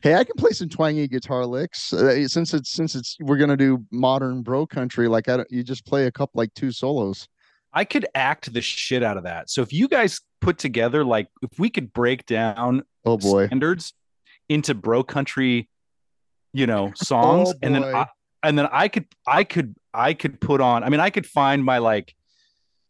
Hey, 0.02 0.16
I 0.16 0.24
can 0.24 0.36
play 0.38 0.52
some 0.52 0.68
twangy 0.70 1.08
guitar 1.08 1.46
licks. 1.46 1.94
Uh, 1.94 2.28
since 2.28 2.54
it's 2.54 2.70
since 2.72 2.96
it's 2.96 3.16
we're 3.22 3.38
gonna 3.38 3.58
do 3.58 3.86
modern 3.92 4.42
bro 4.42 4.66
country, 4.66 5.08
like 5.08 5.30
I 5.30 5.38
don't, 5.38 5.52
you 5.52 5.64
just 5.64 5.86
play 5.86 6.06
a 6.08 6.12
couple 6.12 6.40
like 6.40 6.54
two 6.54 6.72
solos. 6.72 7.28
I 7.72 7.86
could 7.86 8.06
act 8.16 8.52
the 8.52 8.62
shit 8.62 9.04
out 9.04 9.18
of 9.18 9.24
that. 9.24 9.50
So 9.50 9.62
if 9.62 9.72
you 9.72 9.88
guys 9.88 10.22
put 10.42 10.58
together, 10.58 11.06
like, 11.06 11.30
if 11.44 11.60
we 11.60 11.70
could 11.70 11.94
break 11.94 12.26
down 12.26 12.84
Oh 13.06 13.18
boy, 13.18 13.48
standards 13.48 13.94
into 14.50 14.74
bro 14.74 15.04
country 15.04 15.70
you 16.52 16.66
know, 16.66 16.92
songs, 16.96 17.50
Oh, 17.52 17.60
and 17.62 17.76
then. 17.76 17.84
I, 17.84 18.08
and 18.42 18.58
then 18.58 18.68
I 18.72 18.88
could 18.88 19.06
I 19.28 19.44
could 19.44 19.76
I 19.94 20.14
could 20.14 20.40
put 20.40 20.62
on. 20.62 20.84
I 20.84 20.90
mean, 20.90 21.00
I 21.00 21.10
could 21.10 21.26
find 21.26 21.64
my 21.64 21.78
like 21.78 22.16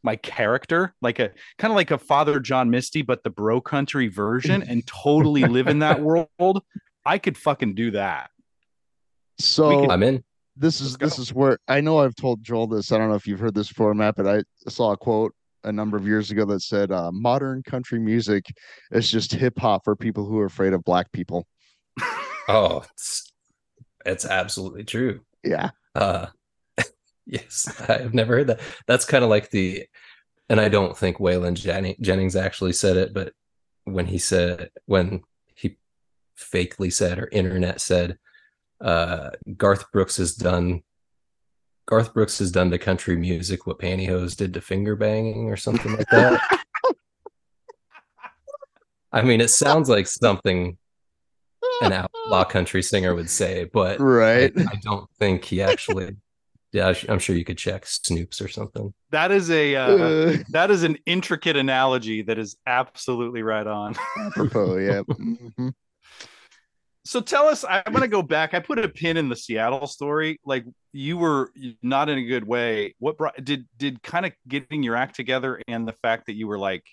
my 0.03 0.15
character, 0.15 0.93
like 1.01 1.19
a 1.19 1.31
kind 1.57 1.71
of 1.71 1.75
like 1.75 1.91
a 1.91 1.97
Father 1.97 2.39
John 2.39 2.69
Misty, 2.69 3.01
but 3.01 3.23
the 3.23 3.29
bro 3.29 3.59
country 3.61 4.07
version, 4.07 4.63
and 4.63 4.85
totally 4.87 5.43
live 5.43 5.67
in 5.67 5.79
that 5.79 6.01
world. 6.01 6.63
I 7.05 7.17
could 7.17 7.37
fucking 7.37 7.75
do 7.75 7.91
that. 7.91 8.29
So 9.39 9.89
I'm 9.89 10.03
in. 10.03 10.23
this 10.57 10.81
is 10.81 10.97
this 10.97 11.17
is 11.19 11.33
where 11.33 11.59
I 11.67 11.81
know 11.81 11.99
I've 11.99 12.15
told 12.15 12.43
Joel 12.43 12.67
this. 12.67 12.91
I 12.91 12.97
don't 12.97 13.09
know 13.09 13.15
if 13.15 13.25
you've 13.27 13.39
heard 13.39 13.55
this 13.55 13.69
before, 13.69 13.93
Matt, 13.93 14.15
but 14.15 14.27
I 14.27 14.43
saw 14.69 14.91
a 14.91 14.97
quote 14.97 15.33
a 15.63 15.71
number 15.71 15.97
of 15.97 16.05
years 16.07 16.31
ago 16.31 16.45
that 16.45 16.61
said, 16.61 16.91
uh, 16.91 17.11
"Modern 17.11 17.63
country 17.63 17.99
music 17.99 18.45
is 18.91 19.09
just 19.09 19.31
hip 19.33 19.57
hop 19.59 19.83
for 19.83 19.95
people 19.95 20.25
who 20.25 20.39
are 20.39 20.45
afraid 20.45 20.73
of 20.73 20.83
black 20.83 21.11
people." 21.11 21.45
Oh, 22.51 22.83
it's, 22.93 23.31
it's 24.07 24.25
absolutely 24.25 24.83
true. 24.83 25.19
Yeah, 25.43 25.69
Uh, 25.93 26.25
yes, 27.29 27.81
I've 27.89 28.13
never 28.13 28.35
heard 28.35 28.47
that. 28.47 28.59
That's 28.87 29.05
kind 29.05 29.23
of 29.23 29.29
like 29.29 29.49
the, 29.51 29.85
and 30.49 30.59
I 30.59 30.67
don't 30.67 30.97
think 30.97 31.17
Waylon 31.17 31.53
Jenning, 31.53 31.95
Jennings 32.01 32.35
actually 32.35 32.73
said 32.73 32.97
it, 32.97 33.13
but 33.13 33.33
when 33.83 34.07
he 34.07 34.17
said, 34.17 34.71
when 34.85 35.21
he 35.53 35.77
fakely 36.37 36.91
said 36.91 37.19
or 37.19 37.29
internet 37.31 37.79
said, 37.81 38.17
uh, 38.81 39.29
Garth 39.55 39.91
Brooks 39.91 40.17
has 40.17 40.33
done, 40.33 40.81
Garth 41.85 42.13
Brooks 42.13 42.39
has 42.39 42.51
done 42.51 42.71
to 42.71 42.77
country 42.77 43.15
music 43.15 43.67
what 43.67 43.79
pantyhose 43.79 44.35
did 44.35 44.53
to 44.55 44.61
finger 44.61 44.95
banging 44.95 45.49
or 45.49 45.57
something 45.57 45.95
like 45.95 46.09
that. 46.09 46.41
I 49.11 49.21
mean, 49.23 49.41
it 49.41 49.49
sounds 49.49 49.89
like 49.89 50.07
something 50.07 50.77
an 51.81 51.93
outlaw 51.93 52.43
country 52.43 52.83
singer 52.83 53.15
would 53.15 53.29
say, 53.29 53.65
but 53.71 53.99
right. 53.99 54.51
I, 54.55 54.61
I 54.61 54.79
don't 54.81 55.09
think 55.17 55.45
he 55.45 55.61
actually. 55.61 56.15
Yeah, 56.71 56.87
I- 56.89 57.11
I'm 57.11 57.19
sure 57.19 57.35
you 57.35 57.45
could 57.45 57.57
check 57.57 57.85
Snopes 57.85 58.43
or 58.43 58.47
something. 58.47 58.93
That 59.11 59.31
is 59.31 59.49
a 59.49 59.75
uh, 59.75 60.37
that 60.51 60.69
is 60.69 60.83
an 60.83 60.97
intricate 61.05 61.55
analogy 61.57 62.21
that 62.23 62.37
is 62.37 62.57
absolutely 62.67 63.41
right 63.41 63.65
on. 63.65 63.95
apropos, 64.19 64.77
yeah. 64.77 65.01
Mhm. 65.09 65.73
So 67.05 67.21
tell 67.21 67.47
us, 67.47 67.65
I'm 67.67 67.81
going 67.91 68.01
to 68.01 68.07
go 68.07 68.21
back. 68.21 68.53
I 68.53 68.59
put 68.59 68.77
a 68.77 68.87
pin 68.87 69.17
in 69.17 69.29
the 69.29 69.35
Seattle 69.35 69.87
story. 69.87 70.39
Like 70.45 70.63
you 70.93 71.17
were 71.17 71.51
not 71.81 72.07
in 72.07 72.19
a 72.19 72.23
good 72.23 72.45
way. 72.45 72.93
What 72.99 73.17
brought 73.17 73.43
did 73.43 73.65
did 73.77 74.03
kind 74.03 74.27
of 74.27 74.33
getting 74.47 74.83
your 74.83 74.95
act 74.95 75.15
together 75.15 75.59
and 75.67 75.87
the 75.87 75.93
fact 75.93 76.27
that 76.27 76.33
you 76.35 76.45
were 76.47 76.59
like 76.59 76.83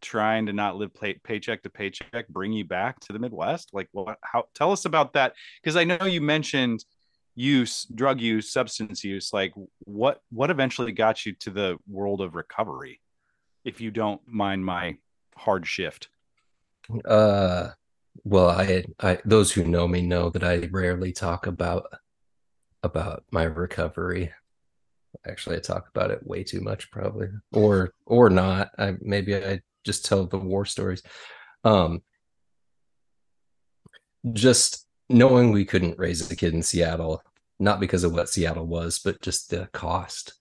trying 0.00 0.46
to 0.46 0.54
not 0.54 0.76
live 0.76 0.94
pay, 0.94 1.14
paycheck 1.24 1.62
to 1.64 1.68
paycheck 1.70 2.26
bring 2.28 2.52
you 2.54 2.64
back 2.64 3.00
to 3.00 3.12
the 3.12 3.18
Midwest? 3.18 3.70
Like 3.74 3.88
what? 3.92 4.16
How? 4.22 4.44
Tell 4.54 4.72
us 4.72 4.86
about 4.86 5.12
that 5.12 5.34
because 5.62 5.76
I 5.76 5.84
know 5.84 6.06
you 6.06 6.22
mentioned 6.22 6.82
use, 7.40 7.84
drug 7.94 8.20
use, 8.20 8.52
substance 8.52 9.02
use. 9.02 9.32
Like 9.32 9.52
what? 9.80 10.20
What 10.30 10.50
eventually 10.50 10.92
got 10.92 11.24
you 11.24 11.32
to 11.40 11.50
the 11.50 11.78
world 11.88 12.20
of 12.20 12.34
recovery? 12.34 13.00
If 13.64 13.80
you 13.80 13.90
don't 13.90 14.20
mind 14.26 14.64
my 14.64 14.96
hard 15.36 15.66
shift. 15.66 16.08
Uh, 17.04 17.70
well, 18.24 18.50
I, 18.50 18.84
I, 19.00 19.18
those 19.24 19.52
who 19.52 19.64
know 19.64 19.86
me 19.86 20.02
know 20.02 20.30
that 20.30 20.44
I 20.44 20.68
rarely 20.70 21.12
talk 21.12 21.46
about 21.46 21.86
about 22.82 23.24
my 23.30 23.44
recovery. 23.44 24.32
Actually, 25.26 25.56
I 25.56 25.60
talk 25.60 25.88
about 25.88 26.10
it 26.10 26.26
way 26.26 26.44
too 26.44 26.60
much, 26.60 26.90
probably, 26.90 27.28
or 27.52 27.92
or 28.06 28.30
not. 28.30 28.70
I 28.78 28.94
maybe 29.00 29.36
I 29.36 29.60
just 29.84 30.04
tell 30.04 30.26
the 30.26 30.38
war 30.38 30.64
stories. 30.64 31.02
Um, 31.64 32.02
just 34.32 34.86
knowing 35.08 35.50
we 35.50 35.64
couldn't 35.64 35.98
raise 35.98 36.30
a 36.30 36.36
kid 36.36 36.54
in 36.54 36.62
Seattle, 36.62 37.22
not 37.60 37.78
because 37.78 38.02
of 38.02 38.12
what 38.12 38.28
Seattle 38.28 38.66
was, 38.66 38.98
but 38.98 39.20
just 39.20 39.50
the 39.50 39.68
cost. 39.72 40.34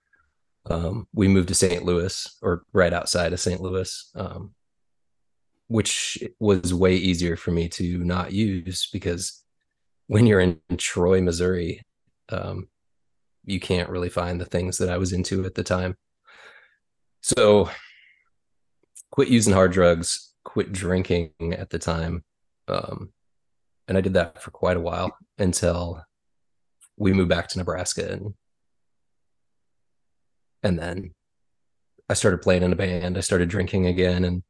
Um, 0.69 1.07
we 1.13 1.27
moved 1.27 1.49
to 1.49 1.53
St. 1.53 1.83
Louis, 1.83 2.37
or 2.41 2.63
right 2.73 2.93
outside 2.93 3.33
of 3.33 3.39
St. 3.39 3.61
Louis, 3.61 4.09
um, 4.15 4.53
which 5.67 6.23
was 6.39 6.73
way 6.73 6.95
easier 6.95 7.35
for 7.35 7.51
me 7.51 7.67
to 7.69 7.99
not 7.99 8.31
use 8.31 8.89
because 8.91 9.43
when 10.07 10.25
you're 10.25 10.39
in 10.39 10.59
Troy, 10.77 11.21
Missouri, 11.21 11.81
um, 12.29 12.67
you 13.45 13.59
can't 13.59 13.89
really 13.89 14.09
find 14.09 14.39
the 14.39 14.45
things 14.45 14.77
that 14.77 14.89
I 14.89 14.97
was 14.97 15.13
into 15.13 15.45
at 15.45 15.55
the 15.55 15.63
time. 15.63 15.97
So, 17.21 17.69
quit 19.11 19.27
using 19.27 19.53
hard 19.53 19.71
drugs, 19.71 20.33
quit 20.43 20.71
drinking 20.71 21.31
at 21.41 21.69
the 21.69 21.79
time. 21.79 22.23
Um, 22.67 23.11
and 23.87 23.97
I 23.97 24.01
did 24.01 24.13
that 24.13 24.41
for 24.41 24.51
quite 24.51 24.77
a 24.77 24.81
while 24.81 25.17
until 25.37 26.03
we 26.99 27.13
moved 27.13 27.29
back 27.29 27.47
to 27.47 27.57
Nebraska 27.57 28.11
and 28.11 28.33
and 30.61 30.77
then 30.77 31.15
I 32.09 32.13
started 32.13 32.41
playing 32.41 32.63
in 32.63 32.73
a 32.73 32.75
band. 32.75 33.17
I 33.17 33.21
started 33.21 33.49
drinking 33.49 33.87
again 33.87 34.25
and 34.25 34.43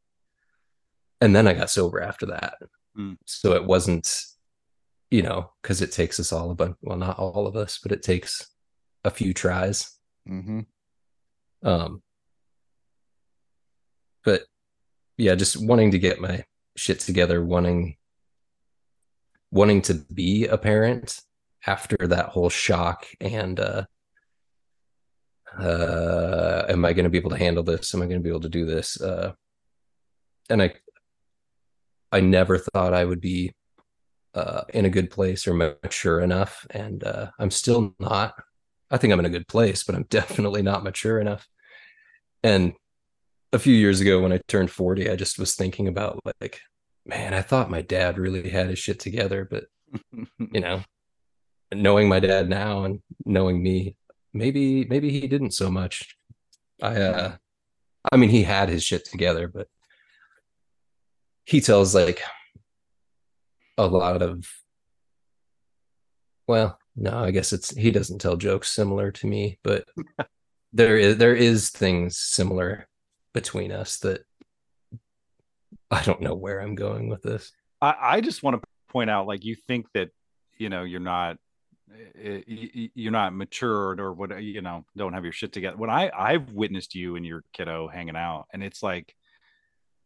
and 1.22 1.36
then 1.36 1.48
I 1.48 1.54
got 1.54 1.70
sober 1.70 2.02
after 2.02 2.26
that. 2.28 2.56
Mm. 2.98 3.18
So 3.26 3.54
it 3.54 3.66
wasn't, 3.66 4.10
you 5.12 5.22
know, 5.22 5.52
because 5.62 5.82
it 5.82 5.92
takes 5.92 6.20
us 6.20 6.34
all 6.34 6.50
a 6.50 6.56
bunch. 6.56 6.78
Well, 6.82 6.98
not 6.98 7.20
all 7.20 7.46
of 7.46 7.56
us, 7.56 7.80
but 7.82 7.92
it 7.92 8.02
takes 8.02 8.48
a 9.04 9.12
few 9.12 9.34
tries. 9.34 9.98
Mhm. 10.28 10.66
Um, 11.62 12.02
but 14.24 14.44
yeah, 15.18 15.36
just 15.36 15.58
wanting 15.64 15.92
to 15.92 16.00
get 16.00 16.22
my 16.22 16.46
shit 16.76 17.00
together, 17.00 17.44
wanting 17.44 17.98
wanting 19.52 19.82
to 19.82 19.96
be 20.14 20.46
a 20.46 20.58
parent 20.58 21.22
after 21.66 21.98
that 22.08 22.30
whole 22.30 22.50
shock 22.50 23.06
and 23.20 23.60
uh 23.60 23.86
uh 25.58 26.66
am 26.70 26.86
I 26.86 26.94
going 26.94 27.06
to 27.06 27.10
be 27.10 27.18
able 27.18 27.32
to 27.32 27.38
handle 27.38 27.64
this? 27.64 27.94
Am 27.94 28.02
I 28.02 28.06
going 28.06 28.20
to 28.20 28.24
be 28.24 28.30
able 28.30 28.40
to 28.42 28.50
do 28.50 28.66
this? 28.66 29.02
Uh 29.02 29.34
and 30.50 30.62
I 30.62 30.74
I 32.12 32.22
never 32.22 32.58
thought 32.58 32.94
I 32.94 33.06
would 33.06 33.22
be 33.22 33.54
uh 34.34 34.64
in 34.74 34.86
a 34.86 34.90
good 34.90 35.10
place 35.10 35.48
or 35.48 35.54
mature 35.54 36.20
enough 36.22 36.66
and 36.70 37.04
uh 37.04 37.32
I'm 37.40 37.52
still 37.52 37.96
not. 38.00 38.36
I 38.92 38.98
think 38.98 39.14
I'm 39.14 39.20
in 39.20 39.26
a 39.26 39.30
good 39.30 39.48
place, 39.48 39.84
but 39.84 39.96
I'm 39.96 40.04
definitely 40.10 40.62
not 40.62 40.84
mature 40.84 41.20
enough. 41.20 41.48
And 42.44 42.74
a 43.52 43.60
few 43.60 43.74
years 43.74 44.00
ago 44.00 44.22
when 44.22 44.32
I 44.32 44.40
turned 44.48 44.72
40, 44.72 45.10
I 45.10 45.16
just 45.16 45.40
was 45.40 45.56
thinking 45.56 45.88
about 45.88 46.20
like, 46.40 46.62
man, 47.06 47.34
I 47.34 47.42
thought 47.42 47.72
my 47.72 47.82
dad 47.82 48.18
really 48.18 48.50
had 48.50 48.70
his 48.70 48.80
shit 48.80 49.00
together, 49.00 49.48
but 49.50 49.66
you 50.52 50.60
know, 50.60 50.84
knowing 51.74 52.10
my 52.10 52.20
dad 52.20 52.50
now 52.50 52.84
and 52.84 53.02
knowing 53.26 53.62
me, 53.62 53.96
maybe 54.34 54.86
maybe 54.86 55.10
he 55.10 55.28
didn't 55.28 55.52
so 55.52 55.70
much. 55.70 56.16
I 56.82 56.96
uh 56.96 57.36
I 58.12 58.18
mean 58.18 58.30
he 58.30 58.44
had 58.44 58.70
his 58.70 58.84
shit 58.84 59.06
together, 59.06 59.48
but 59.48 59.68
he 61.46 61.62
tells 61.62 61.96
like 61.96 62.22
a 63.78 63.88
lot 63.88 64.22
of 64.22 64.46
well, 66.48 66.80
no, 66.96 67.24
I 67.24 67.32
guess 67.32 67.54
it's 67.54 67.76
he 67.76 67.92
doesn't 67.92 68.20
tell 68.20 68.36
jokes 68.36 68.70
similar 68.70 69.12
to 69.12 69.28
me, 69.28 69.60
but 69.64 69.86
there 70.74 70.98
is 70.98 71.18
there 71.18 71.36
is 71.36 71.70
things 71.70 72.18
similar 72.18 72.88
between 73.34 73.72
us 73.72 73.98
that 74.00 74.24
I 75.92 76.04
don't 76.04 76.22
know 76.22 76.36
where 76.36 76.60
I'm 76.60 76.76
going 76.76 77.10
with 77.10 77.24
this. 77.24 77.52
I, 77.82 77.96
I 78.00 78.22
just 78.22 78.44
want 78.44 78.62
to 78.62 78.68
point 78.90 79.10
out, 79.10 79.28
like, 79.28 79.44
you 79.44 79.56
think 79.56 79.88
that, 79.94 80.10
you 80.58 80.70
know, 80.70 80.84
you're 80.84 81.00
not, 81.00 81.38
you're 82.16 83.12
not 83.12 83.34
matured 83.34 84.00
or 84.00 84.14
what, 84.14 84.42
you 84.44 84.62
know, 84.62 84.86
don't 84.96 85.14
have 85.14 85.24
your 85.24 85.34
shit 85.34 85.52
together. 85.52 85.78
When 85.78 85.90
I, 85.90 86.12
I've 86.16 86.52
witnessed 86.52 86.96
you 86.96 87.16
and 87.16 87.26
your 87.26 87.44
kiddo 87.54 87.88
hanging 87.88 88.16
out, 88.16 88.46
and 88.54 88.64
it's 88.64 88.84
like, 88.84 89.16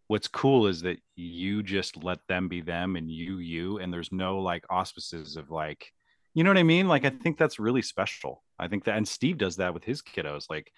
what's 0.07 0.27
cool 0.27 0.67
is 0.67 0.81
that 0.81 0.99
you 1.15 1.63
just 1.63 2.03
let 2.03 2.19
them 2.27 2.47
be 2.47 2.61
them 2.61 2.95
and 2.95 3.09
you, 3.09 3.37
you, 3.37 3.79
and 3.79 3.93
there's 3.93 4.11
no 4.11 4.39
like 4.39 4.65
auspices 4.69 5.37
of 5.37 5.49
like, 5.49 5.91
you 6.33 6.43
know 6.43 6.49
what 6.49 6.57
I 6.57 6.63
mean? 6.63 6.87
Like, 6.87 7.05
I 7.05 7.09
think 7.09 7.37
that's 7.37 7.59
really 7.59 7.81
special. 7.81 8.43
I 8.57 8.67
think 8.67 8.85
that, 8.85 8.97
and 8.97 9.07
Steve 9.07 9.37
does 9.37 9.57
that 9.57 9.73
with 9.73 9.83
his 9.83 10.01
kiddos, 10.01 10.45
like 10.49 10.71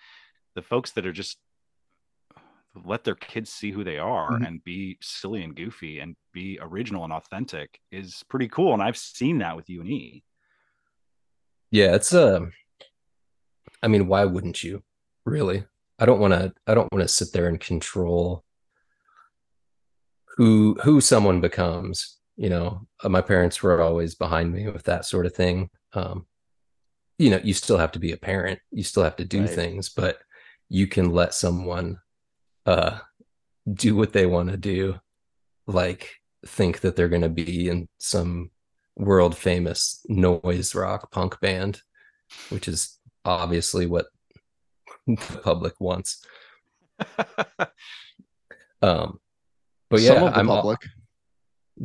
the 0.54 0.62
folks 0.62 0.92
that 0.92 1.06
are 1.06 1.14
just, 1.14 1.38
let 2.84 3.06
their 3.06 3.16
kids 3.16 3.50
see 3.50 3.72
who 3.72 3.86
they 3.86 3.98
are 3.98 4.32
Mhm. 4.32 4.48
and 4.48 4.64
be 4.66 4.98
silly 5.02 5.44
and 5.44 5.56
goofy 5.56 6.00
and 6.00 6.18
be 6.34 6.60
original 6.62 7.06
and 7.06 7.14
authentic 7.14 7.80
is 7.90 8.22
pretty 8.28 8.50
cool. 8.50 8.74
And 8.74 8.84
I've 8.84 8.98
seen 8.98 9.38
that 9.38 9.56
with 9.56 9.70
you 9.70 9.80
and 9.80 9.90
E. 9.90 10.25
Yeah, 11.76 11.94
it's 11.94 12.14
um 12.14 12.54
I 13.84 13.90
mean, 13.90 14.08
why 14.08 14.24
wouldn't 14.24 14.64
you? 14.64 14.82
Really? 15.26 15.66
I 16.00 16.06
don't 16.06 16.22
want 16.22 16.34
to 16.34 16.54
I 16.66 16.74
don't 16.74 16.90
want 16.94 17.02
to 17.02 17.14
sit 17.14 17.34
there 17.34 17.48
and 17.50 17.60
control 17.60 18.46
who 20.38 20.78
who 20.84 21.02
someone 21.02 21.42
becomes, 21.42 22.18
you 22.38 22.50
know. 22.50 22.88
Uh, 23.04 23.10
my 23.10 23.20
parents 23.20 23.62
were 23.62 23.82
always 23.82 24.16
behind 24.16 24.54
me 24.54 24.70
with 24.70 24.84
that 24.84 25.04
sort 25.06 25.26
of 25.26 25.36
thing. 25.36 25.70
Um 25.92 26.28
you 27.18 27.30
know, 27.30 27.42
you 27.44 27.54
still 27.54 27.78
have 27.78 27.92
to 27.92 28.00
be 28.00 28.14
a 28.14 28.18
parent. 28.32 28.60
You 28.72 28.84
still 28.84 29.04
have 29.04 29.18
to 29.18 29.26
do 29.26 29.42
Right. 29.42 29.50
things, 29.50 29.90
but 29.90 30.20
you 30.70 30.88
can 30.88 31.10
let 31.12 31.34
someone 31.34 32.00
uh 32.66 33.00
do 33.74 33.98
what 33.98 34.14
they 34.14 34.26
want 34.26 34.50
to 34.50 34.56
do 34.58 34.98
like 35.68 36.22
think 36.46 36.80
that 36.80 36.96
they're 36.96 37.10
going 37.16 37.30
to 37.30 37.38
be 37.46 37.68
in 37.68 37.90
some 37.98 38.52
world 38.96 39.38
famous 39.38 40.04
noise 40.08 40.74
rock 40.76 41.12
punk 41.12 41.40
band, 41.42 41.82
which 42.50 42.68
is 42.68 42.98
obviously 43.24 43.86
what 43.86 44.06
the 45.08 45.40
public 45.44 45.74
wants. 45.80 46.26
Um, 48.82 49.20
but 49.90 50.00
Some 50.02 50.16
yeah, 50.16 50.22
of 50.28 50.34
the 50.34 50.40
I'm 50.40 50.50
all- 50.50 50.58
public. 50.58 50.80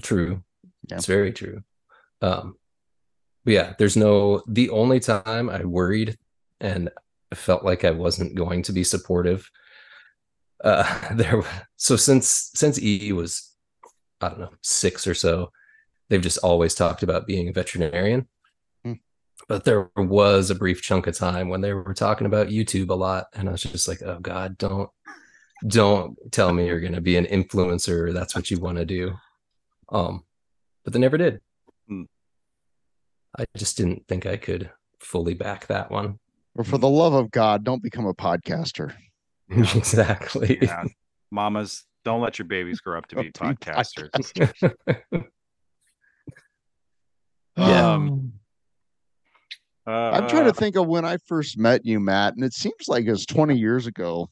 true. 0.02 0.42
Yeah. 0.88 0.96
It's 0.96 1.06
very 1.06 1.32
true. 1.32 1.62
Um, 2.20 2.56
but 3.44 3.54
yeah, 3.54 3.72
there's 3.78 3.96
no. 3.96 4.42
The 4.48 4.68
only 4.70 5.00
time 5.00 5.48
I 5.48 5.64
worried 5.64 6.18
and 6.60 6.90
felt 7.32 7.64
like 7.64 7.84
I 7.84 7.90
wasn't 7.92 8.34
going 8.34 8.62
to 8.64 8.72
be 8.72 8.84
supportive. 8.84 9.48
Uh, 10.62 10.84
there. 11.14 11.42
So 11.76 11.96
since 11.96 12.50
since 12.54 12.78
E 12.82 13.12
was, 13.12 13.54
I 14.20 14.28
don't 14.28 14.40
know, 14.40 14.50
six 14.62 15.06
or 15.06 15.14
so, 15.14 15.52
they've 16.10 16.20
just 16.20 16.38
always 16.38 16.74
talked 16.74 17.02
about 17.02 17.26
being 17.26 17.48
a 17.48 17.52
veterinarian. 17.52 18.28
Hmm. 18.84 18.94
But 19.48 19.64
there 19.64 19.90
was 19.96 20.50
a 20.50 20.54
brief 20.54 20.82
chunk 20.82 21.06
of 21.06 21.16
time 21.16 21.48
when 21.48 21.62
they 21.62 21.72
were 21.72 21.94
talking 21.94 22.26
about 22.26 22.48
YouTube 22.48 22.90
a 22.90 22.94
lot, 22.94 23.28
and 23.32 23.48
I 23.48 23.52
was 23.52 23.62
just 23.62 23.88
like, 23.88 24.02
"Oh 24.02 24.18
God, 24.20 24.58
don't, 24.58 24.90
don't 25.66 26.18
tell 26.30 26.52
me 26.52 26.66
you're 26.66 26.80
going 26.80 26.92
to 26.92 27.00
be 27.00 27.16
an 27.16 27.26
influencer. 27.26 28.12
That's 28.12 28.34
what 28.34 28.50
you 28.50 28.60
want 28.60 28.76
to 28.76 28.84
do." 28.84 29.14
Um, 29.88 30.24
but 30.84 30.92
they 30.92 30.98
never 30.98 31.16
did. 31.16 31.40
Hmm. 31.88 32.02
I 33.38 33.44
just 33.56 33.78
didn't 33.78 34.06
think 34.06 34.26
I 34.26 34.36
could 34.36 34.70
fully 34.98 35.34
back 35.34 35.68
that 35.68 35.90
one. 35.90 36.18
Or 36.56 36.64
for 36.64 36.78
the 36.78 36.88
love 36.88 37.14
of 37.14 37.30
God, 37.30 37.64
don't 37.64 37.82
become 37.82 38.06
a 38.06 38.14
podcaster. 38.14 38.92
exactly. 39.48 40.58
yeah. 40.60 40.84
Mamas, 41.30 41.84
don't 42.04 42.20
let 42.20 42.40
your 42.40 42.48
babies 42.48 42.80
grow 42.80 42.98
up 42.98 43.06
to 43.06 43.16
be 43.16 43.30
podcasters. 43.30 44.10
Yeah. 47.56 47.94
Um, 47.94 48.32
I'm 49.86 50.28
trying 50.28 50.44
to 50.44 50.50
Uh, 50.50 50.52
think 50.52 50.76
of 50.76 50.86
when 50.86 51.04
I 51.04 51.16
first 51.26 51.58
met 51.58 51.84
you, 51.84 51.98
Matt, 52.00 52.34
and 52.34 52.44
it 52.44 52.52
seems 52.52 52.88
like 52.88 53.06
it 53.06 53.10
was 53.10 53.26
20 53.26 53.56
years 53.56 53.86
ago. 53.86 54.28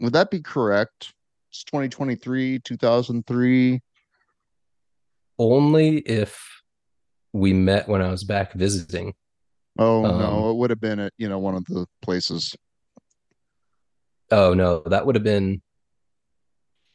Would 0.00 0.12
that 0.14 0.30
be 0.30 0.40
correct? 0.40 1.12
It's 1.50 1.64
2023, 1.64 2.60
2003. 2.60 3.80
Only 5.38 5.98
if 5.98 6.62
we 7.32 7.52
met 7.52 7.88
when 7.88 8.00
I 8.00 8.08
was 8.10 8.24
back 8.24 8.52
visiting. 8.54 9.12
Oh 9.78 10.06
Um, 10.06 10.18
no, 10.18 10.50
it 10.50 10.56
would 10.56 10.70
have 10.70 10.80
been 10.80 10.98
at 10.98 11.12
you 11.18 11.28
know 11.28 11.38
one 11.38 11.54
of 11.54 11.64
the 11.66 11.86
places. 12.00 12.56
Oh 14.30 14.54
no, 14.54 14.80
that 14.86 15.04
would 15.04 15.14
have 15.14 15.24
been 15.24 15.60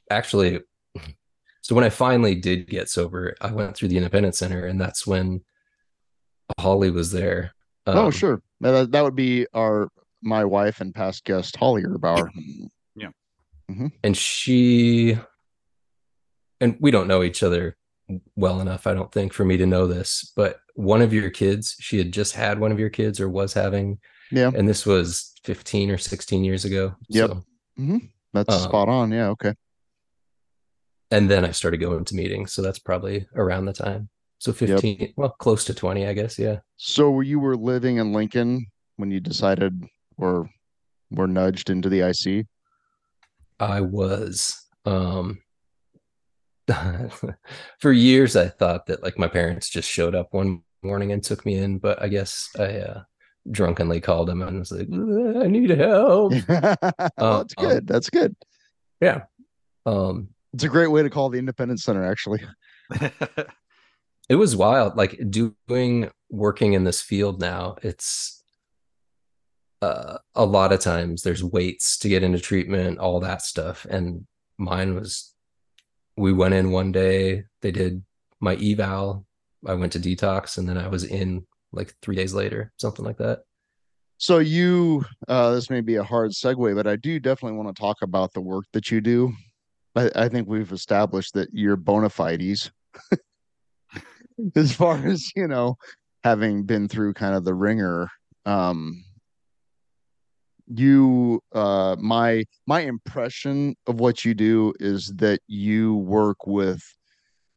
actually. 0.09 0.61
So 1.61 1.75
when 1.75 1.83
I 1.83 1.89
finally 1.89 2.33
did 2.33 2.67
get 2.67 2.89
sober, 2.89 3.35
I 3.39 3.51
went 3.51 3.75
through 3.75 3.89
the 3.89 3.97
Independence 3.97 4.39
Center, 4.39 4.65
and 4.65 4.81
that's 4.81 5.05
when 5.05 5.43
Holly 6.59 6.91
was 6.91 7.11
there. 7.11 7.53
oh 7.87 8.05
Um, 8.05 8.11
sure, 8.11 8.41
that, 8.61 8.91
that 8.91 9.03
would 9.03 9.15
be 9.15 9.47
our 9.53 9.89
my 10.21 10.45
wife 10.45 10.81
and 10.81 10.93
past 10.93 11.23
guest 11.25 11.55
Holly 11.55 11.83
Erbauer. 11.83 12.29
yeah 12.95 13.09
and 14.03 14.17
she 14.17 15.17
and 16.59 16.75
we 16.81 16.91
don't 16.91 17.07
know 17.07 17.23
each 17.23 17.41
other 17.41 17.77
well 18.35 18.59
enough 18.59 18.85
i 18.85 18.93
don't 18.93 19.13
think 19.13 19.31
for 19.31 19.45
me 19.45 19.55
to 19.55 19.65
know 19.65 19.87
this 19.87 20.33
but 20.35 20.59
one 20.75 21.01
of 21.01 21.13
your 21.13 21.29
kids 21.29 21.75
she 21.79 21.97
had 21.97 22.11
just 22.11 22.35
had 22.35 22.59
one 22.59 22.71
of 22.73 22.79
your 22.79 22.89
kids 22.89 23.19
or 23.21 23.29
was 23.29 23.53
having 23.53 23.97
Yeah. 24.29 24.51
and 24.53 24.67
this 24.67 24.85
was 24.85 25.33
15 25.45 25.89
or 25.89 25.97
16 25.97 26.43
years 26.43 26.65
ago 26.65 26.95
Yep. 27.09 27.29
so, 27.29 27.99
That's 28.33 28.53
Um, 28.55 28.61
spot 28.61 28.89
on. 28.89 29.11
Yeah, 29.11 29.29
okay. 29.29 29.53
and 31.09 31.29
then 31.31 31.45
i 31.45 31.51
started 31.51 31.77
going 31.77 32.03
to 32.05 32.15
meetings 32.15 32.51
so 32.53 32.61
that's 32.61 32.79
probably 32.79 33.25
around 33.35 33.65
the 33.65 33.73
time 33.73 34.09
so 34.41 34.51
15 34.51 35.13
well 35.17 35.29
close 35.39 35.63
to 35.65 35.73
20 35.73 36.07
i 36.07 36.13
guess 36.13 36.39
yeah 36.39 36.57
So 36.77 37.19
you 37.21 37.39
were 37.39 37.55
living 37.55 37.97
in 37.97 38.11
Lincoln 38.11 38.65
when 38.97 39.11
you 39.11 39.19
decided 39.19 39.85
or 40.17 40.49
were 41.11 41.27
nudged 41.27 41.69
into 41.69 41.89
the 41.89 42.01
IC? 42.01 42.47
i 43.59 43.79
was 43.81 44.65
um 44.85 45.37
for 47.79 47.91
years 47.91 48.35
i 48.35 48.47
thought 48.47 48.87
that 48.87 49.03
like 49.03 49.19
my 49.19 49.27
parents 49.27 49.69
just 49.69 49.87
showed 49.89 50.15
up 50.15 50.29
one 50.31 50.61
morning 50.81 51.11
and 51.11 51.23
took 51.23 51.45
me 51.45 51.55
in 51.57 51.77
but 51.77 52.01
i 52.01 52.07
guess 52.07 52.49
i 52.57 52.77
uh 52.79 53.03
drunkenly 53.51 54.01
called 54.01 54.27
them 54.27 54.41
and 54.41 54.57
was 54.59 54.71
like 54.71 54.87
i 55.43 55.47
need 55.47 55.69
help 55.69 56.33
well, 56.47 56.75
Uh, 57.17 57.37
that's 57.37 57.53
good. 57.53 57.87
That's 57.87 58.09
good. 58.09 58.35
yeah 59.01 59.23
um 59.85 60.29
It's 60.53 60.63
a 60.63 60.69
great 60.69 60.87
way 60.89 61.03
to 61.03 61.09
call 61.09 61.29
the 61.29 61.39
Independence 61.39 61.83
Center, 61.83 62.03
actually. 62.03 62.41
it 64.29 64.35
was 64.35 64.55
wild 64.55 64.95
like 64.95 65.19
doing 65.29 66.09
working 66.29 66.73
in 66.73 66.83
this 66.83 67.01
field 67.01 67.39
now 67.41 67.75
it's 67.81 68.43
uh, 69.81 70.17
a 70.35 70.45
lot 70.45 70.71
of 70.71 70.79
times 70.79 71.23
there's 71.23 71.43
waits 71.43 71.97
to 71.97 72.09
get 72.09 72.23
into 72.23 72.39
treatment 72.39 72.99
all 72.99 73.19
that 73.19 73.41
stuff 73.41 73.85
and 73.85 74.25
mine 74.57 74.93
was 74.95 75.33
we 76.17 76.31
went 76.31 76.53
in 76.53 76.71
one 76.71 76.91
day 76.91 77.43
they 77.61 77.71
did 77.71 78.03
my 78.39 78.55
eval 78.55 79.25
i 79.67 79.73
went 79.73 79.91
to 79.91 79.99
detox 79.99 80.57
and 80.57 80.69
then 80.69 80.77
i 80.77 80.87
was 80.87 81.03
in 81.03 81.45
like 81.71 81.93
three 82.01 82.15
days 82.15 82.33
later 82.33 82.71
something 82.77 83.05
like 83.05 83.17
that 83.17 83.39
So 84.21 84.37
you, 84.37 85.03
uh, 85.27 85.49
this 85.55 85.71
may 85.71 85.81
be 85.81 85.95
a 85.95 86.03
hard 86.03 86.29
segue, 86.29 86.75
but 86.75 86.85
I 86.85 86.95
do 86.95 87.19
definitely 87.19 87.57
want 87.57 87.75
to 87.75 87.81
talk 87.81 88.03
about 88.03 88.33
the 88.33 88.41
work 88.41 88.65
that 88.71 88.91
you 88.91 89.01
do. 89.01 89.33
I, 89.95 90.11
I 90.15 90.29
think 90.29 90.47
we've 90.47 90.71
established 90.71 91.33
that 91.33 91.49
you're 91.51 91.75
bona 91.75 92.07
fides 92.07 92.69
as 94.55 94.73
far 94.73 94.97
as, 95.05 95.31
you 95.35 95.47
know, 95.47 95.77
having 96.23 96.63
been 96.63 96.87
through 96.87 97.13
kind 97.13 97.35
of 97.35 97.43
the 97.43 97.53
ringer. 97.53 98.09
Um, 98.45 99.03
you, 100.67 101.41
uh, 101.53 101.95
my, 101.99 102.45
my 102.65 102.81
impression 102.81 103.75
of 103.87 103.99
what 103.99 104.23
you 104.23 104.33
do 104.33 104.73
is 104.79 105.07
that 105.17 105.39
you 105.47 105.95
work 105.95 106.47
with 106.47 106.81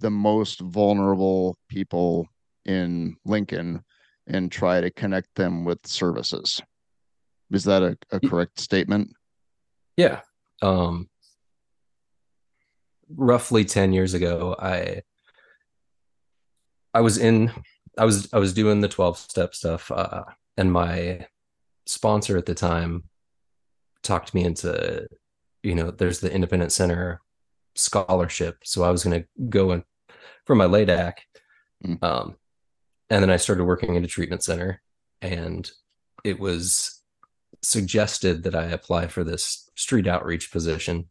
the 0.01 0.11
most 0.11 0.61
vulnerable 0.61 1.57
people 1.69 2.27
in 2.65 3.17
Lincoln 3.25 3.85
and 4.27 4.51
try 4.51 4.81
to 4.81 4.91
connect 4.91 5.35
them 5.37 5.65
with 5.65 5.87
services. 5.87 6.61
Is 7.53 7.65
that 7.65 7.83
a 8.11 8.21
correct 8.21 8.59
statement? 8.59 9.11
yeah 9.97 10.21
um 10.63 11.09
roughly 13.17 13.65
10 13.65 13.93
years 13.93 14.15
ago 14.15 14.57
i 14.59 15.03
i 16.95 17.01
was 17.01 17.19
in 17.19 17.51
i 17.99 18.05
was 18.05 18.33
i 18.33 18.39
was 18.39 18.55
doing 18.55 18.81
the 18.81 18.89
12 18.89 19.19
step 19.19 19.55
stuff 19.55 19.91
uh 19.91 20.23
and 20.57 20.73
my 20.73 21.27
sponsor 21.87 22.37
at 22.37 22.47
the 22.47 22.55
time 22.55 23.05
talked 24.03 24.35
me 24.35 24.45
into 24.45 25.07
you 25.63 25.75
know 25.75 25.91
there's 25.91 26.21
the 26.21 26.33
independent 26.33 26.73
center 26.73 27.21
scholarship 27.75 28.59
so 28.65 28.85
i 28.85 28.91
was 28.91 29.05
going 29.05 29.21
to 29.21 29.27
go 29.49 29.73
in 29.73 29.83
for 30.45 30.55
my 30.55 30.67
LADAC. 30.67 31.15
Mm. 31.85 32.03
um 32.03 32.37
and 33.11 33.23
then 33.23 33.31
i 33.31 33.37
started 33.37 33.65
working 33.65 33.97
at 33.97 34.05
a 34.05 34.09
treatment 34.09 34.43
center 34.43 34.81
and 35.21 35.71
it 36.23 36.39
was 36.39 37.03
suggested 37.63 38.45
that 38.45 38.55
i 38.55 38.65
apply 38.65 39.09
for 39.09 39.25
this 39.25 39.71
street 39.75 40.07
outreach 40.07 40.53
position 40.53 41.09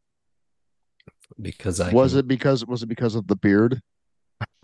because 1.42 1.80
i 1.80 1.92
was 1.92 2.14
can- 2.14 2.20
it 2.20 2.28
because 2.28 2.66
was 2.66 2.84
it 2.84 2.88
because 2.88 3.16
of 3.16 3.28
the 3.28 3.36
beard? 3.36 3.82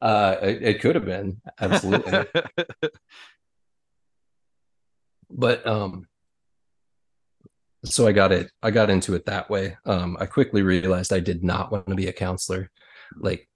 uh 0.00 0.36
it, 0.42 0.62
it 0.62 0.80
could 0.80 0.94
have 0.94 1.04
been. 1.04 1.40
Absolutely. 1.60 2.24
But 5.32 5.64
um 5.64 6.08
so 7.84 8.06
i 8.08 8.10
got 8.10 8.32
it 8.32 8.50
i 8.64 8.72
got 8.72 8.90
into 8.90 9.14
it 9.14 9.26
that 9.26 9.48
way. 9.48 9.76
Um 9.86 10.16
i 10.18 10.26
quickly 10.26 10.62
realized 10.62 11.12
i 11.12 11.20
did 11.20 11.44
not 11.44 11.70
want 11.70 11.86
to 11.86 11.94
be 11.94 12.08
a 12.08 12.12
counselor. 12.12 12.68
Like 13.16 13.48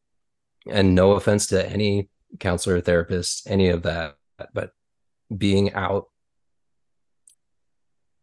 and 0.70 0.94
no 0.94 1.12
offense 1.12 1.48
to 1.48 1.68
any 1.68 2.08
counselor 2.38 2.76
or 2.76 2.80
therapist 2.80 3.48
any 3.48 3.68
of 3.68 3.82
that 3.82 4.16
but 4.52 4.72
being 5.36 5.72
out 5.74 6.06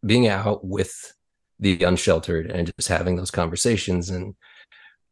being 0.05 0.28
out 0.28 0.65
with 0.65 1.13
the 1.59 1.84
unsheltered 1.84 2.49
and 2.49 2.72
just 2.78 2.89
having 2.89 3.15
those 3.15 3.32
conversations 3.32 4.09
and 4.09 4.36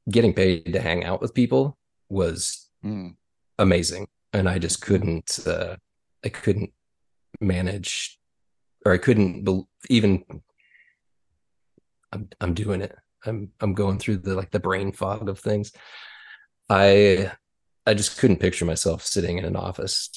getting 0.09 0.33
paid 0.33 0.73
to 0.73 0.81
hang 0.81 1.03
out 1.03 1.21
with 1.21 1.33
people 1.33 1.77
was 2.09 2.68
Hmm. 2.81 3.09
amazing. 3.57 4.07
And 4.33 4.47
i 4.47 4.59
just 4.59 4.81
couldn't 4.81 5.39
uh 5.47 5.75
i 6.23 6.29
couldn't 6.29 6.71
manage 7.41 8.19
or 8.85 8.93
i 8.93 8.97
couldn't 8.97 9.43
bel 9.43 9.67
even 9.89 10.23
i'm 12.13 12.29
i'm 12.41 12.53
doing 12.53 12.81
it. 12.81 12.95
I'm 13.25 13.51
i'm 13.59 13.73
going 13.73 13.99
through 13.99 14.17
the 14.17 14.35
like 14.35 14.51
the 14.51 14.59
brain 14.59 14.91
fog 14.93 15.27
of 15.29 15.39
things. 15.39 15.71
I 16.69 17.31
i 17.85 17.93
just 17.93 18.17
couldn't 18.19 18.39
picture 18.39 18.65
myself 18.65 19.03
sitting 19.05 19.37
in 19.37 19.45
an 19.45 19.55
office 19.55 20.09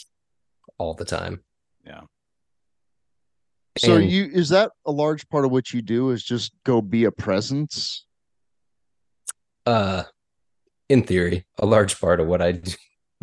all 0.79 0.95
the 0.95 1.05
time. 1.05 1.43
Yeah. 1.85 2.03
So 3.79 3.97
And- 3.97 4.11
you 4.11 4.29
is 4.33 4.51
that 4.51 4.71
a 4.87 4.93
large 4.93 5.29
part 5.31 5.45
of 5.45 5.51
what 5.51 5.73
you 5.73 5.83
do 5.83 6.11
is 6.11 6.23
just 6.23 6.53
go 6.65 6.81
be 6.83 7.05
a 7.05 7.11
presence? 7.13 8.07
uh 9.67 10.03
in 10.93 11.03
theory 11.03 11.47
a 11.59 11.67
large 11.67 12.01
part 12.01 12.21
of 12.21 12.27
what 12.27 12.43
i 12.43 12.53
do 12.53 12.73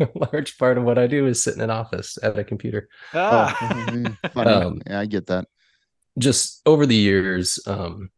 A 0.00 0.08
large 0.32 0.56
part 0.56 0.78
of 0.78 0.84
what 0.84 0.98
I 0.98 1.06
do 1.06 1.26
is 1.26 1.42
sit 1.42 1.54
in 1.54 1.60
an 1.60 1.70
office 1.70 2.16
at 2.22 2.38
a 2.38 2.44
computer. 2.44 2.88
Ah. 3.12 3.54
Oh. 3.60 4.16
Um, 4.34 4.80
yeah, 4.86 5.00
I 5.00 5.06
get 5.06 5.26
that. 5.26 5.46
Just 6.18 6.62
over 6.64 6.86
the 6.86 6.96
years, 6.96 7.58
um, 7.66 8.10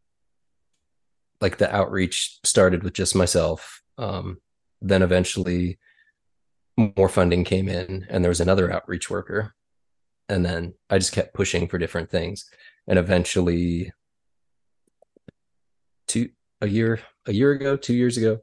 like 1.40 1.58
the 1.58 1.74
outreach 1.74 2.38
started 2.44 2.84
with 2.84 2.92
just 2.92 3.16
myself. 3.16 3.82
Um, 3.98 4.38
then 4.80 5.02
eventually 5.02 5.78
more 6.76 7.08
funding 7.08 7.44
came 7.44 7.68
in 7.68 8.06
and 8.08 8.24
there 8.24 8.30
was 8.30 8.40
another 8.40 8.72
outreach 8.72 9.10
worker. 9.10 9.54
And 10.28 10.44
then 10.44 10.74
I 10.88 10.98
just 10.98 11.12
kept 11.12 11.34
pushing 11.34 11.66
for 11.66 11.78
different 11.78 12.10
things. 12.10 12.48
And 12.86 12.98
eventually 12.98 13.92
two 16.06 16.30
a 16.60 16.68
year 16.68 17.00
a 17.26 17.32
year 17.32 17.52
ago, 17.52 17.76
two 17.76 17.94
years 17.94 18.16
ago, 18.16 18.38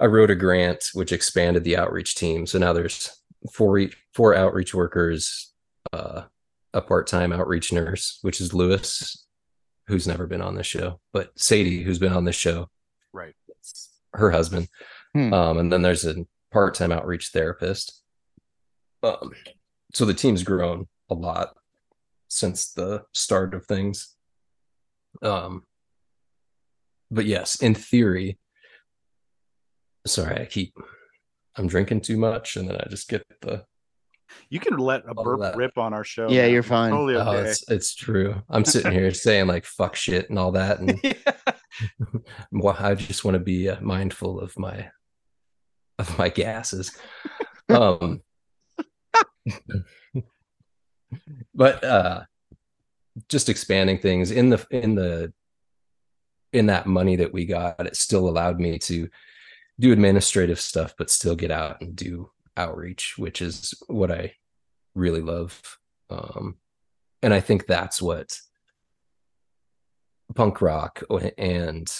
I 0.00 0.06
wrote 0.06 0.30
a 0.30 0.34
grant 0.34 0.86
which 0.94 1.12
expanded 1.12 1.62
the 1.62 1.76
outreach 1.76 2.14
team. 2.14 2.46
So 2.46 2.58
now 2.58 2.72
there's 2.72 3.10
four 3.52 3.80
four 4.14 4.34
outreach 4.34 4.74
workers, 4.74 5.52
uh, 5.92 6.22
a 6.72 6.80
part-time 6.80 7.32
outreach 7.32 7.72
nurse, 7.72 8.18
which 8.22 8.40
is 8.40 8.54
Lewis, 8.54 9.26
who's 9.86 10.06
never 10.08 10.26
been 10.26 10.40
on 10.40 10.54
this 10.54 10.66
show, 10.66 11.00
but 11.12 11.38
Sadie, 11.38 11.82
who's 11.82 11.98
been 11.98 12.12
on 12.12 12.24
this 12.24 12.36
show, 12.36 12.68
right. 13.12 13.34
her 14.14 14.30
husband. 14.30 14.68
Hmm. 15.12 15.34
Um, 15.34 15.58
and 15.58 15.72
then 15.72 15.82
there's 15.82 16.06
a 16.06 16.24
part-time 16.52 16.92
outreach 16.92 17.28
therapist. 17.28 18.02
Um, 19.02 19.32
so 19.92 20.04
the 20.04 20.14
team's 20.14 20.44
grown 20.44 20.86
a 21.08 21.14
lot 21.14 21.56
since 22.28 22.72
the 22.72 23.02
start 23.12 23.54
of 23.54 23.66
things. 23.66 24.14
Um, 25.22 25.64
but 27.10 27.26
yes, 27.26 27.60
in 27.60 27.74
theory, 27.74 28.38
sorry, 30.10 30.40
I 30.40 30.44
keep 30.44 30.74
I'm 31.56 31.66
drinking 31.66 32.02
too 32.02 32.16
much, 32.16 32.56
and 32.56 32.68
then 32.68 32.76
I 32.76 32.88
just 32.88 33.08
get 33.08 33.24
the 33.40 33.64
You 34.48 34.60
can 34.60 34.78
let 34.78 35.02
a 35.08 35.14
burp 35.14 35.56
rip 35.56 35.78
on 35.78 35.92
our 35.92 36.04
show. 36.04 36.28
Yeah, 36.28 36.42
man. 36.42 36.52
you're 36.52 36.62
fine. 36.62 36.90
Totally 36.92 37.16
oh, 37.16 37.28
okay. 37.28 37.50
it's 37.50 37.68
it's 37.70 37.94
true. 37.94 38.34
I'm 38.48 38.64
sitting 38.64 38.92
here 38.92 39.12
saying 39.14 39.46
like 39.46 39.64
fuck 39.64 39.96
shit 39.96 40.30
and 40.30 40.38
all 40.38 40.52
that, 40.52 40.80
and 40.80 41.00
well, 42.52 42.76
I 42.78 42.94
just 42.94 43.24
want 43.24 43.34
to 43.34 43.40
be 43.40 43.68
uh, 43.68 43.80
mindful 43.80 44.40
of 44.40 44.58
my 44.58 44.90
of 45.98 46.18
my 46.18 46.28
gases. 46.28 46.96
Um, 47.68 48.22
but 51.54 51.84
uh, 51.84 52.22
just 53.28 53.48
expanding 53.48 53.98
things 53.98 54.30
in 54.30 54.50
the 54.50 54.66
in 54.70 54.94
the 54.94 55.32
in 56.52 56.66
that 56.66 56.86
money 56.86 57.16
that 57.16 57.32
we 57.32 57.46
got, 57.46 57.86
it 57.86 57.96
still 57.96 58.28
allowed 58.28 58.58
me 58.60 58.78
to 58.78 59.08
do 59.80 59.92
administrative 59.92 60.60
stuff, 60.60 60.94
but 60.96 61.10
still 61.10 61.34
get 61.34 61.50
out 61.50 61.80
and 61.80 61.96
do 61.96 62.30
outreach, 62.56 63.14
which 63.16 63.40
is 63.40 63.74
what 63.88 64.12
I 64.12 64.34
really 64.94 65.22
love. 65.22 65.78
Um, 66.10 66.56
and 67.22 67.32
I 67.32 67.40
think 67.40 67.66
that's 67.66 68.00
what 68.00 68.38
punk 70.34 70.60
rock 70.60 71.02
and 71.38 71.90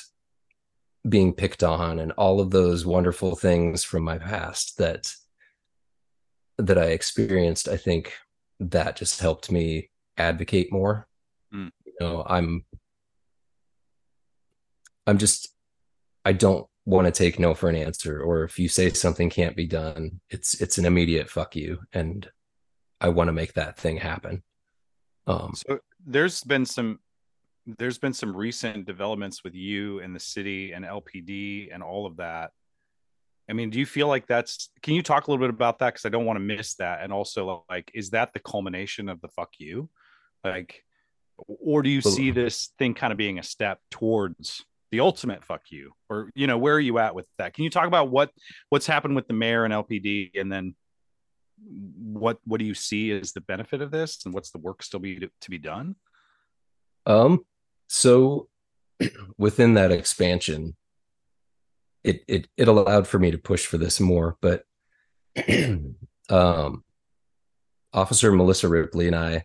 being 1.08 1.32
picked 1.32 1.62
on 1.62 1.98
and 1.98 2.12
all 2.12 2.40
of 2.40 2.50
those 2.50 2.84
wonderful 2.84 3.34
things 3.34 3.82
from 3.82 4.02
my 4.02 4.18
past 4.18 4.76
that 4.78 5.12
that 6.58 6.76
I 6.76 6.86
experienced, 6.88 7.68
I 7.68 7.78
think 7.78 8.12
that 8.60 8.96
just 8.96 9.20
helped 9.20 9.50
me 9.50 9.88
advocate 10.18 10.70
more. 10.70 11.08
Mm. 11.54 11.70
You 11.86 11.92
know, 12.00 12.24
I'm 12.26 12.64
I'm 15.06 15.16
just 15.16 15.48
I 16.24 16.34
don't 16.34 16.66
want 16.86 17.06
to 17.06 17.12
take 17.12 17.38
no 17.38 17.54
for 17.54 17.68
an 17.68 17.76
answer 17.76 18.22
or 18.22 18.44
if 18.44 18.58
you 18.58 18.68
say 18.68 18.90
something 18.90 19.30
can't 19.30 19.56
be 19.56 19.66
done, 19.66 20.20
it's 20.30 20.60
it's 20.60 20.78
an 20.78 20.86
immediate 20.86 21.28
fuck 21.28 21.54
you 21.54 21.80
and 21.92 22.28
I 23.00 23.08
want 23.08 23.28
to 23.28 23.32
make 23.32 23.54
that 23.54 23.78
thing 23.78 23.96
happen. 23.96 24.42
Um 25.26 25.52
So 25.54 25.80
there's 26.04 26.42
been 26.42 26.66
some 26.66 27.00
there's 27.78 27.98
been 27.98 28.14
some 28.14 28.34
recent 28.34 28.86
developments 28.86 29.44
with 29.44 29.54
you 29.54 30.00
and 30.00 30.14
the 30.14 30.20
city 30.20 30.72
and 30.72 30.84
LPD 30.84 31.68
and 31.72 31.82
all 31.82 32.06
of 32.06 32.16
that. 32.16 32.50
I 33.48 33.52
mean, 33.52 33.70
do 33.70 33.78
you 33.78 33.86
feel 33.86 34.08
like 34.08 34.26
that's 34.26 34.70
can 34.82 34.94
you 34.94 35.02
talk 35.02 35.26
a 35.26 35.30
little 35.30 35.44
bit 35.44 35.54
about 35.54 35.80
that 35.80 35.94
because 35.94 36.06
I 36.06 36.08
don't 36.08 36.24
want 36.24 36.38
to 36.38 36.44
miss 36.44 36.74
that 36.76 37.02
and 37.02 37.12
also 37.12 37.64
like 37.68 37.90
is 37.94 38.10
that 38.10 38.32
the 38.32 38.40
culmination 38.40 39.08
of 39.08 39.20
the 39.20 39.28
fuck 39.28 39.50
you? 39.58 39.90
Like 40.42 40.82
or 41.36 41.82
do 41.82 41.90
you 41.90 42.00
see 42.00 42.30
this 42.30 42.72
thing 42.78 42.94
kind 42.94 43.12
of 43.12 43.16
being 43.16 43.38
a 43.38 43.42
step 43.42 43.80
towards 43.90 44.64
the 44.90 45.00
ultimate 45.00 45.44
fuck 45.44 45.62
you 45.70 45.92
or 46.08 46.30
you 46.34 46.46
know 46.46 46.58
where 46.58 46.74
are 46.74 46.80
you 46.80 46.98
at 46.98 47.14
with 47.14 47.26
that? 47.38 47.54
Can 47.54 47.64
you 47.64 47.70
talk 47.70 47.86
about 47.86 48.10
what 48.10 48.30
what's 48.68 48.86
happened 48.86 49.16
with 49.16 49.28
the 49.28 49.34
mayor 49.34 49.64
and 49.64 49.72
lpd 49.72 50.30
and 50.38 50.50
then 50.50 50.74
what 51.66 52.38
what 52.44 52.58
do 52.58 52.64
you 52.64 52.74
see 52.74 53.12
as 53.12 53.32
the 53.32 53.40
benefit 53.40 53.82
of 53.82 53.90
this 53.90 54.24
and 54.24 54.34
what's 54.34 54.50
the 54.50 54.58
work 54.58 54.82
still 54.82 55.00
be 55.00 55.18
to, 55.18 55.50
be 55.50 55.58
done? 55.58 55.96
Um, 57.06 57.44
so 57.88 58.48
within 59.38 59.74
that 59.74 59.92
expansion, 59.92 60.76
it 62.02 62.24
it 62.26 62.48
it 62.56 62.68
allowed 62.68 63.06
for 63.06 63.18
me 63.18 63.30
to 63.30 63.38
push 63.38 63.66
for 63.66 63.78
this 63.78 64.00
more, 64.00 64.36
but 64.40 64.64
um 66.30 66.84
Officer 67.92 68.32
Melissa 68.32 68.68
Ripley 68.68 69.06
and 69.06 69.16
I 69.16 69.44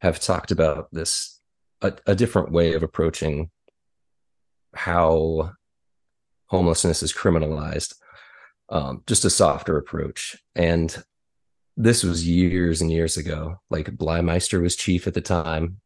have 0.00 0.20
talked 0.20 0.50
about 0.50 0.88
this 0.92 1.40
a, 1.80 1.92
a 2.06 2.14
different 2.14 2.52
way 2.52 2.74
of 2.74 2.82
approaching 2.82 3.50
how 4.78 5.52
homelessness 6.46 7.02
is 7.02 7.12
criminalized. 7.12 7.94
Um, 8.70 9.02
just 9.06 9.24
a 9.24 9.30
softer 9.30 9.76
approach. 9.76 10.36
And 10.54 10.96
this 11.76 12.04
was 12.04 12.28
years 12.28 12.80
and 12.80 12.90
years 12.92 13.16
ago. 13.16 13.60
Like 13.70 13.96
Bliemeister 13.96 14.60
was 14.60 14.76
chief 14.76 15.06
at 15.06 15.14
the 15.14 15.20
time, 15.20 15.80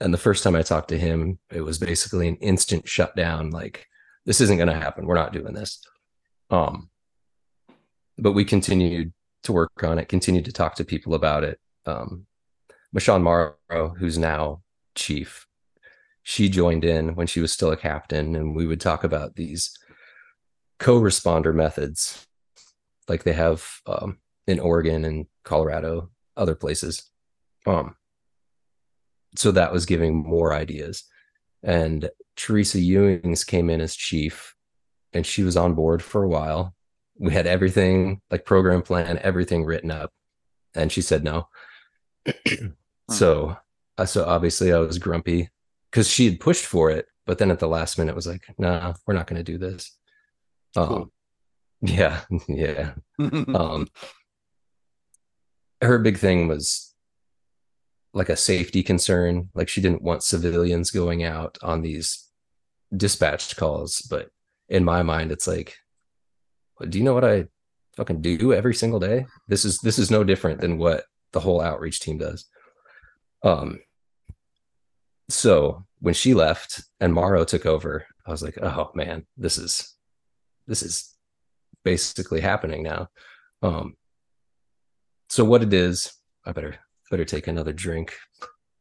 and 0.00 0.12
the 0.12 0.18
first 0.18 0.42
time 0.42 0.56
I 0.56 0.62
talked 0.62 0.88
to 0.88 0.98
him, 0.98 1.38
it 1.50 1.60
was 1.60 1.78
basically 1.78 2.26
an 2.26 2.36
instant 2.36 2.88
shutdown. 2.88 3.50
Like, 3.50 3.86
this 4.26 4.40
isn't 4.40 4.56
going 4.56 4.68
to 4.68 4.74
happen. 4.74 5.06
We're 5.06 5.14
not 5.14 5.32
doing 5.32 5.54
this. 5.54 5.80
Um, 6.50 6.90
but 8.18 8.32
we 8.32 8.44
continued 8.44 9.12
to 9.44 9.52
work 9.52 9.84
on 9.84 9.98
it, 9.98 10.08
continued 10.08 10.44
to 10.46 10.52
talk 10.52 10.74
to 10.76 10.84
people 10.84 11.14
about 11.14 11.44
it. 11.44 11.60
Um, 11.86 12.26
Michon 12.92 13.22
Morrow, 13.22 13.94
who's 13.98 14.18
now 14.18 14.62
chief, 14.94 15.46
she 16.22 16.48
joined 16.48 16.84
in 16.84 17.14
when 17.14 17.26
she 17.26 17.40
was 17.40 17.52
still 17.52 17.72
a 17.72 17.76
captain, 17.76 18.36
and 18.36 18.54
we 18.54 18.66
would 18.66 18.80
talk 18.80 19.04
about 19.04 19.36
these 19.36 19.76
co-responder 20.78 21.54
methods, 21.54 22.26
like 23.08 23.24
they 23.24 23.32
have 23.32 23.64
um, 23.86 24.18
in 24.46 24.58
Oregon 24.58 25.04
and 25.04 25.26
Colorado, 25.44 26.10
other 26.36 26.54
places. 26.54 27.10
Um, 27.66 27.96
so 29.36 29.52
that 29.52 29.72
was 29.72 29.86
giving 29.86 30.16
more 30.16 30.52
ideas. 30.52 31.04
And 31.62 32.10
Teresa 32.36 32.80
Ewins 32.80 33.44
came 33.44 33.70
in 33.70 33.80
as 33.80 33.94
chief 33.94 34.54
and 35.12 35.24
she 35.24 35.42
was 35.42 35.56
on 35.56 35.74
board 35.74 36.02
for 36.02 36.22
a 36.22 36.28
while. 36.28 36.74
We 37.18 37.32
had 37.32 37.46
everything 37.46 38.20
like 38.30 38.44
program 38.44 38.82
plan 38.82 39.18
everything 39.18 39.64
written 39.64 39.90
up 39.90 40.10
and 40.74 40.90
she 40.90 41.02
said 41.02 41.24
no. 41.24 41.48
So 43.10 43.56
uh, 43.98 44.06
so 44.06 44.24
obviously 44.24 44.72
i 44.72 44.78
was 44.78 44.98
grumpy 44.98 45.50
because 45.92 46.08
she 46.08 46.24
had 46.24 46.40
pushed 46.40 46.64
for 46.64 46.90
it 46.90 47.06
but 47.26 47.38
then 47.38 47.52
at 47.52 47.60
the 47.60 47.68
last 47.68 47.98
minute 47.98 48.16
was 48.16 48.26
like 48.26 48.42
nah 48.58 48.94
we're 49.06 49.14
not 49.14 49.26
going 49.28 49.42
to 49.42 49.52
do 49.52 49.58
this. 49.58 49.96
Um 50.74 50.88
Cool. 50.88 51.12
yeah 51.82 52.20
yeah. 52.48 52.94
Um 53.20 53.86
her 55.80 55.98
big 55.98 56.18
thing 56.18 56.48
was 56.48 56.94
like 58.14 58.28
a 58.28 58.36
safety 58.36 58.82
concern. 58.82 59.50
Like 59.54 59.68
she 59.68 59.80
didn't 59.80 60.02
want 60.02 60.22
civilians 60.22 60.90
going 60.90 61.22
out 61.22 61.58
on 61.62 61.82
these 61.82 62.28
dispatched 62.94 63.56
calls 63.56 64.02
but 64.02 64.28
in 64.68 64.84
my 64.84 65.02
mind 65.02 65.32
it's 65.32 65.46
like 65.46 65.76
do 66.90 66.98
you 66.98 67.04
know 67.04 67.14
what 67.14 67.24
i 67.24 67.46
fucking 67.96 68.22
do 68.22 68.52
every 68.52 68.74
single 68.74 69.00
day? 69.00 69.26
This 69.48 69.64
is 69.64 69.78
this 69.78 69.98
is 69.98 70.10
no 70.10 70.24
different 70.24 70.60
than 70.60 70.78
what 70.78 71.04
the 71.32 71.40
whole 71.40 71.60
outreach 71.60 72.00
team 72.00 72.18
does. 72.18 72.46
Um 73.42 73.80
so 75.32 75.84
when 76.00 76.14
she 76.14 76.34
left 76.34 76.82
and 77.00 77.14
Morrow 77.14 77.44
took 77.44 77.66
over, 77.66 78.06
I 78.26 78.30
was 78.30 78.42
like, 78.42 78.58
oh 78.62 78.90
man, 78.94 79.26
this 79.36 79.58
is 79.58 79.94
this 80.66 80.82
is 80.82 81.14
basically 81.84 82.40
happening 82.40 82.82
now. 82.82 83.08
Um, 83.62 83.96
so 85.28 85.44
what 85.44 85.62
it 85.62 85.72
is, 85.72 86.12
I 86.44 86.52
better 86.52 86.76
better 87.10 87.24
take 87.24 87.46
another 87.46 87.72
drink 87.72 88.14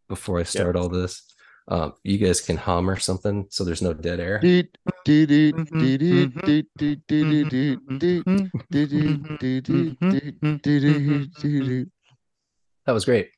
before 0.08 0.40
I 0.40 0.44
start 0.44 0.76
all 0.76 0.90
this. 0.90 1.24
Um, 1.68 1.94
you 2.04 2.18
guys 2.18 2.42
can 2.42 2.58
hum 2.58 2.90
or 2.90 2.98
something 2.98 3.46
so 3.50 3.64
there's 3.64 3.82
no 3.82 3.94
dead 3.94 4.20
air. 4.20 4.40
That 12.86 12.94
was 12.94 13.06
great. 13.06 13.30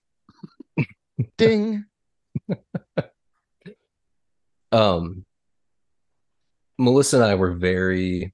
Ding. 1.37 1.85
Um, 4.73 5.23
Melissa 6.79 7.17
and 7.17 7.25
I 7.25 7.35
were 7.35 7.53
very 7.53 8.33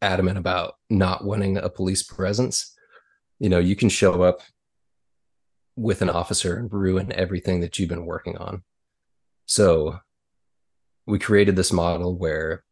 adamant 0.00 0.38
about 0.38 0.76
not 0.88 1.22
wanting 1.22 1.58
a 1.58 1.68
police 1.68 2.02
presence. 2.02 2.74
You 3.38 3.50
know, 3.50 3.58
you 3.58 3.76
can 3.76 3.90
show 3.90 4.22
up 4.22 4.40
with 5.76 6.00
an 6.00 6.08
officer 6.08 6.56
and 6.56 6.72
ruin 6.72 7.12
everything 7.12 7.60
that 7.60 7.78
you've 7.78 7.90
been 7.90 8.06
working 8.06 8.38
on. 8.38 8.62
So 9.44 9.98
we 11.06 11.18
created 11.18 11.56
this 11.56 11.72
model 11.72 12.16
where 12.16 12.64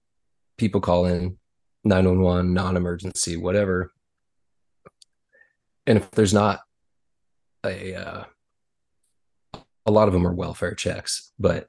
people 0.57 0.81
call 0.81 1.05
in 1.05 1.37
911, 1.85 2.55
non 2.55 2.77
emergency, 2.77 3.37
whatever. 3.37 3.93
And 5.87 5.99
if 5.99 6.11
there's 6.13 6.35
not 6.35 6.61
a, 7.65 7.95
uh, 7.95 8.25
a 9.89 9.91
lot 9.91 10.07
of 10.07 10.13
them 10.13 10.27
are 10.27 10.35
welfare 10.35 10.75
checks, 10.75 11.33
but 11.39 11.67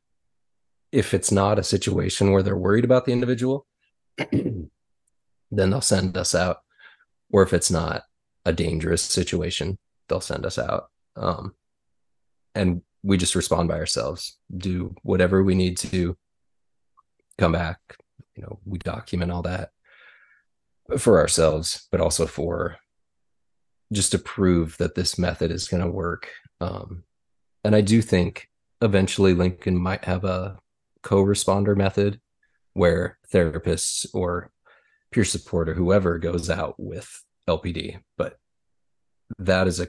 if 0.92 1.14
it's 1.14 1.32
not 1.32 1.58
a 1.58 1.64
situation 1.64 2.32
where 2.32 2.44
they're 2.44 2.58
worried 2.58 2.84
about 2.84 3.06
the 3.06 3.14
individual, 3.14 3.66
then 4.32 4.70
they'll 5.52 5.80
send 5.80 6.18
us 6.18 6.36
out. 6.36 6.58
Or 7.32 7.44
if 7.44 7.54
it's 7.54 7.72
not 7.72 8.04
a 8.44 8.52
dangerous 8.52 9.02
situation, 9.02 9.78
they'll 10.10 10.20
send 10.20 10.46
us 10.46 10.60
out. 10.60 10.90
Um, 11.16 11.54
and 12.54 12.82
we 13.04 13.16
just 13.16 13.36
respond 13.36 13.70
by 13.70 13.78
ourselves, 13.78 14.38
do 14.56 14.94
whatever 15.02 15.42
we 15.42 15.56
need 15.56 15.78
to 15.78 16.18
come 17.38 17.54
back. 17.54 17.80
You 18.36 18.44
know, 18.44 18.60
we 18.66 18.80
document 18.80 19.32
all 19.32 19.44
that 19.44 19.70
for 20.98 21.20
ourselves, 21.20 21.88
but 21.90 22.02
also 22.02 22.26
for 22.26 22.80
just 23.94 24.12
to 24.12 24.20
prove 24.20 24.76
that 24.78 24.96
this 24.96 25.18
method 25.18 25.52
is 25.52 25.70
going 25.70 25.84
to 25.84 25.90
work. 25.90 26.28
Um, 26.60 27.06
and 27.64 27.76
I 27.76 27.82
do 27.82 28.02
think 28.02 28.50
eventually 28.82 29.34
Lincoln 29.34 29.78
might 29.78 30.06
have 30.06 30.24
a 30.24 30.60
co-responder 31.04 31.76
method 31.76 32.20
where 32.74 33.18
therapists 33.34 34.06
or 34.14 34.52
peer 35.12 35.26
support 35.26 35.70
or 35.70 35.74
whoever 35.74 36.18
goes 36.18 36.50
out 36.50 36.76
with 36.78 37.24
LPD, 37.48 38.00
but 38.18 38.38
that 39.38 39.68
is 39.68 39.80
a 39.80 39.88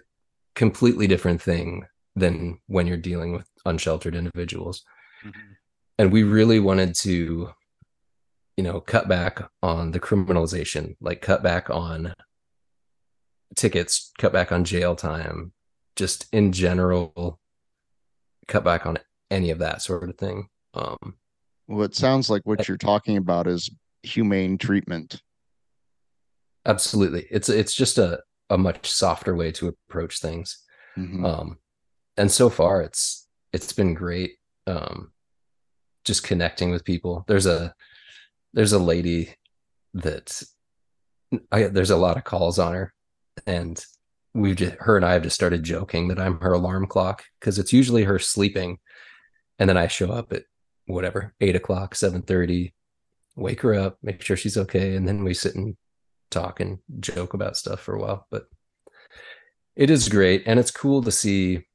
completely 0.55 1.07
different 1.07 1.41
thing 1.41 1.87
than 2.17 2.59
when 2.67 2.87
you're 2.87 2.97
dealing 2.97 3.33
with 3.33 3.47
unsheltered 3.65 4.15
individuals. 4.15 4.83
Mm-hmm. 5.25 5.53
And 5.99 6.13
we 6.13 6.23
really 6.23 6.61
wanted 6.61 6.95
to, 6.97 7.51
you 8.57 8.65
know, 8.65 8.81
cut 8.81 9.09
back 9.09 9.43
on 9.63 9.93
the 9.93 10.01
criminalization, 10.01 10.97
like 11.01 11.21
cut 11.21 11.43
back 11.43 11.71
on 11.71 12.15
tickets, 13.57 14.13
cut 14.19 14.33
back 14.33 14.53
on 14.53 14.65
jail 14.65 14.97
time, 14.97 15.53
just 15.97 16.27
in 16.33 16.53
general, 16.53 17.40
cut 18.49 18.65
back 18.65 18.87
on 18.87 18.99
any 19.31 19.51
of 19.51 19.59
that 19.59 19.83
sort 19.83 20.09
of 20.09 20.17
thing. 20.17 20.49
Um, 20.75 21.15
well, 21.69 21.85
it 21.85 21.95
sounds 21.95 22.29
like 22.31 22.43
what 22.45 22.67
you're 22.67 22.77
talking 22.77 23.17
about 23.17 23.47
is 23.47 23.71
humane 24.03 24.59
treatment. 24.59 25.23
Absolutely, 26.67 27.27
it's 27.31 27.49
it's 27.49 27.75
just 27.75 27.99
a 27.99 28.21
a 28.51 28.59
much 28.59 28.91
softer 28.91 29.35
way 29.35 29.53
to 29.53 29.69
approach 29.69 30.21
things. 30.21 30.59
Mm-hmm. 30.99 31.25
Um, 31.25 31.59
and 32.17 32.31
so 32.31 32.51
far, 32.51 32.83
it's 32.83 33.29
it's 33.53 33.73
been 33.73 33.95
great. 33.95 34.33
Um, 34.67 35.13
just 36.05 36.25
connecting 36.25 36.71
with 36.71 36.85
people. 36.85 37.25
There's 37.29 37.47
a 37.47 37.75
there's 38.53 38.73
a 38.73 38.79
lady 38.79 39.35
that 39.95 40.43
I 41.53 41.65
there's 41.65 41.91
a 41.91 41.97
lot 41.97 42.17
of 42.17 42.25
calls 42.25 42.59
on 42.59 42.75
her, 42.75 42.95
and 43.47 43.83
we've 44.35 44.57
just 44.57 44.77
her 44.81 44.97
and 44.97 45.05
I 45.05 45.15
have 45.15 45.23
just 45.23 45.35
started 45.35 45.63
joking 45.63 46.09
that 46.09 46.21
I'm 46.21 46.41
her 46.41 46.53
alarm 46.53 46.87
clock 46.87 47.25
because 47.39 47.59
it's 47.59 47.73
usually 47.73 48.05
her 48.05 48.19
sleeping, 48.19 48.79
and 49.59 49.69
then 49.69 49.77
I 49.77 49.87
show 49.89 50.11
up 50.11 50.33
at 50.33 50.45
whatever 50.87 51.35
eight 51.41 51.57
o'clock, 51.57 51.95
seven 51.95 52.23
thirty, 52.23 52.75
wake 53.37 53.63
her 53.63 53.75
up, 53.75 53.99
make 54.03 54.23
sure 54.23 54.37
she's 54.37 54.57
okay, 54.57 54.97
and 54.97 55.07
then 55.07 55.25
we 55.25 55.35
sit 55.35 55.55
and 55.55 55.77
talk 56.31 56.61
and 56.61 56.79
joke 57.01 57.35
about 57.35 57.57
stuff 57.57 57.81
for 57.81 57.95
a 57.95 58.01
while. 58.01 58.27
But 58.31 58.47
it 59.77 59.91
is 59.91 60.09
great, 60.09 60.45
and 60.47 60.59
it's 60.59 60.71
cool 60.71 61.03
to 61.03 61.13
see 61.13 61.67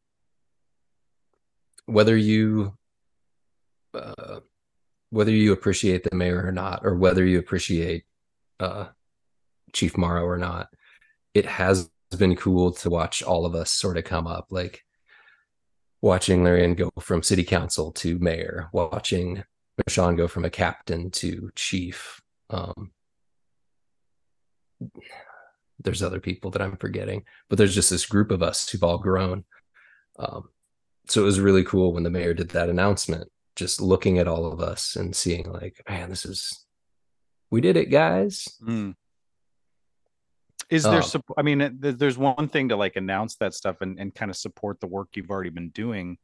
whether 1.85 2.15
you 2.15 2.77
uh, 3.93 4.39
whether 5.09 5.31
you 5.31 5.53
appreciate 5.53 6.03
the 6.03 6.15
mayor 6.15 6.45
or 6.45 6.51
not, 6.51 6.81
or 6.83 6.95
whether 6.95 7.25
you 7.25 7.39
appreciate 7.39 8.03
uh, 8.59 8.87
Chief 9.73 9.97
Morrow 9.97 10.25
or 10.25 10.37
not. 10.37 10.67
It 11.33 11.45
has 11.45 11.89
been 12.15 12.35
cool 12.35 12.71
to 12.71 12.89
watch 12.89 13.23
all 13.23 13.45
of 13.45 13.55
us 13.55 13.71
sort 13.71 13.97
of 13.97 14.03
come 14.03 14.27
up, 14.27 14.47
like 14.49 14.83
watching 16.01 16.43
Leirion 16.43 16.75
go 16.75 16.91
from 16.99 17.23
city 17.23 17.43
council 17.43 17.91
to 17.93 18.19
mayor, 18.19 18.69
watching 18.71 19.43
Sean 19.87 20.15
go 20.15 20.27
from 20.27 20.45
a 20.45 20.49
captain 20.49 21.11
to 21.11 21.51
chief. 21.55 22.21
Um, 22.49 22.91
there's 25.79 26.03
other 26.03 26.19
people 26.19 26.51
that 26.51 26.61
I'm 26.61 26.77
forgetting, 26.77 27.23
but 27.49 27.57
there's 27.57 27.75
just 27.75 27.89
this 27.89 28.05
group 28.05 28.31
of 28.31 28.43
us 28.43 28.69
who've 28.69 28.83
all 28.83 28.97
grown. 28.97 29.43
Um, 30.17 30.49
so 31.07 31.21
it 31.21 31.25
was 31.25 31.39
really 31.39 31.63
cool 31.63 31.93
when 31.93 32.03
the 32.03 32.09
mayor 32.09 32.33
did 32.33 32.49
that 32.49 32.69
announcement, 32.69 33.29
just 33.55 33.81
looking 33.81 34.17
at 34.17 34.27
all 34.27 34.51
of 34.51 34.59
us 34.59 34.95
and 34.95 35.15
seeing 35.15 35.51
like, 35.51 35.81
man, 35.89 36.09
this 36.09 36.25
is, 36.25 36.65
we 37.51 37.61
did 37.61 37.77
it, 37.77 37.91
guys. 37.91 38.47
Mm. 38.61 38.95
Is 40.69 40.83
there, 40.83 41.01
um, 41.01 41.21
I 41.37 41.41
mean, 41.43 41.77
there's 41.79 42.17
one 42.17 42.47
thing 42.47 42.69
to 42.69 42.75
like 42.75 42.95
announce 42.95 43.35
that 43.35 43.53
stuff 43.53 43.77
and, 43.81 43.99
and 43.99 44.13
kind 44.13 44.31
of 44.31 44.37
support 44.37 44.79
the 44.79 44.87
work 44.87 45.09
you've 45.15 45.29
already 45.29 45.51
been 45.51 45.69
doing. 45.69 46.17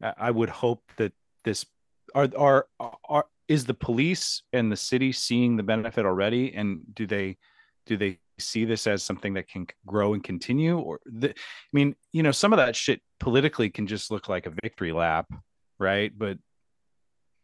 I 0.00 0.30
would 0.30 0.48
hope 0.48 0.82
that 0.96 1.12
this 1.44 1.66
are, 2.14 2.28
are, 2.36 2.66
are, 3.08 3.26
is 3.48 3.64
the 3.64 3.74
police 3.74 4.42
and 4.52 4.70
the 4.70 4.76
city 4.76 5.12
seeing 5.12 5.56
the 5.56 5.62
benefit 5.62 6.04
already? 6.06 6.54
And 6.54 6.82
do 6.94 7.06
they, 7.06 7.38
do 7.86 7.96
they 7.96 8.18
see 8.38 8.64
this 8.64 8.86
as 8.86 9.02
something 9.02 9.34
that 9.34 9.48
can 9.48 9.66
grow 9.86 10.14
and 10.14 10.24
continue 10.24 10.78
or 10.78 11.00
the, 11.06 11.30
i 11.30 11.72
mean 11.72 11.94
you 12.12 12.22
know 12.22 12.32
some 12.32 12.52
of 12.52 12.56
that 12.56 12.74
shit 12.74 13.00
politically 13.20 13.70
can 13.70 13.86
just 13.86 14.10
look 14.10 14.28
like 14.28 14.46
a 14.46 14.52
victory 14.62 14.90
lap 14.90 15.30
right 15.78 16.12
but 16.16 16.38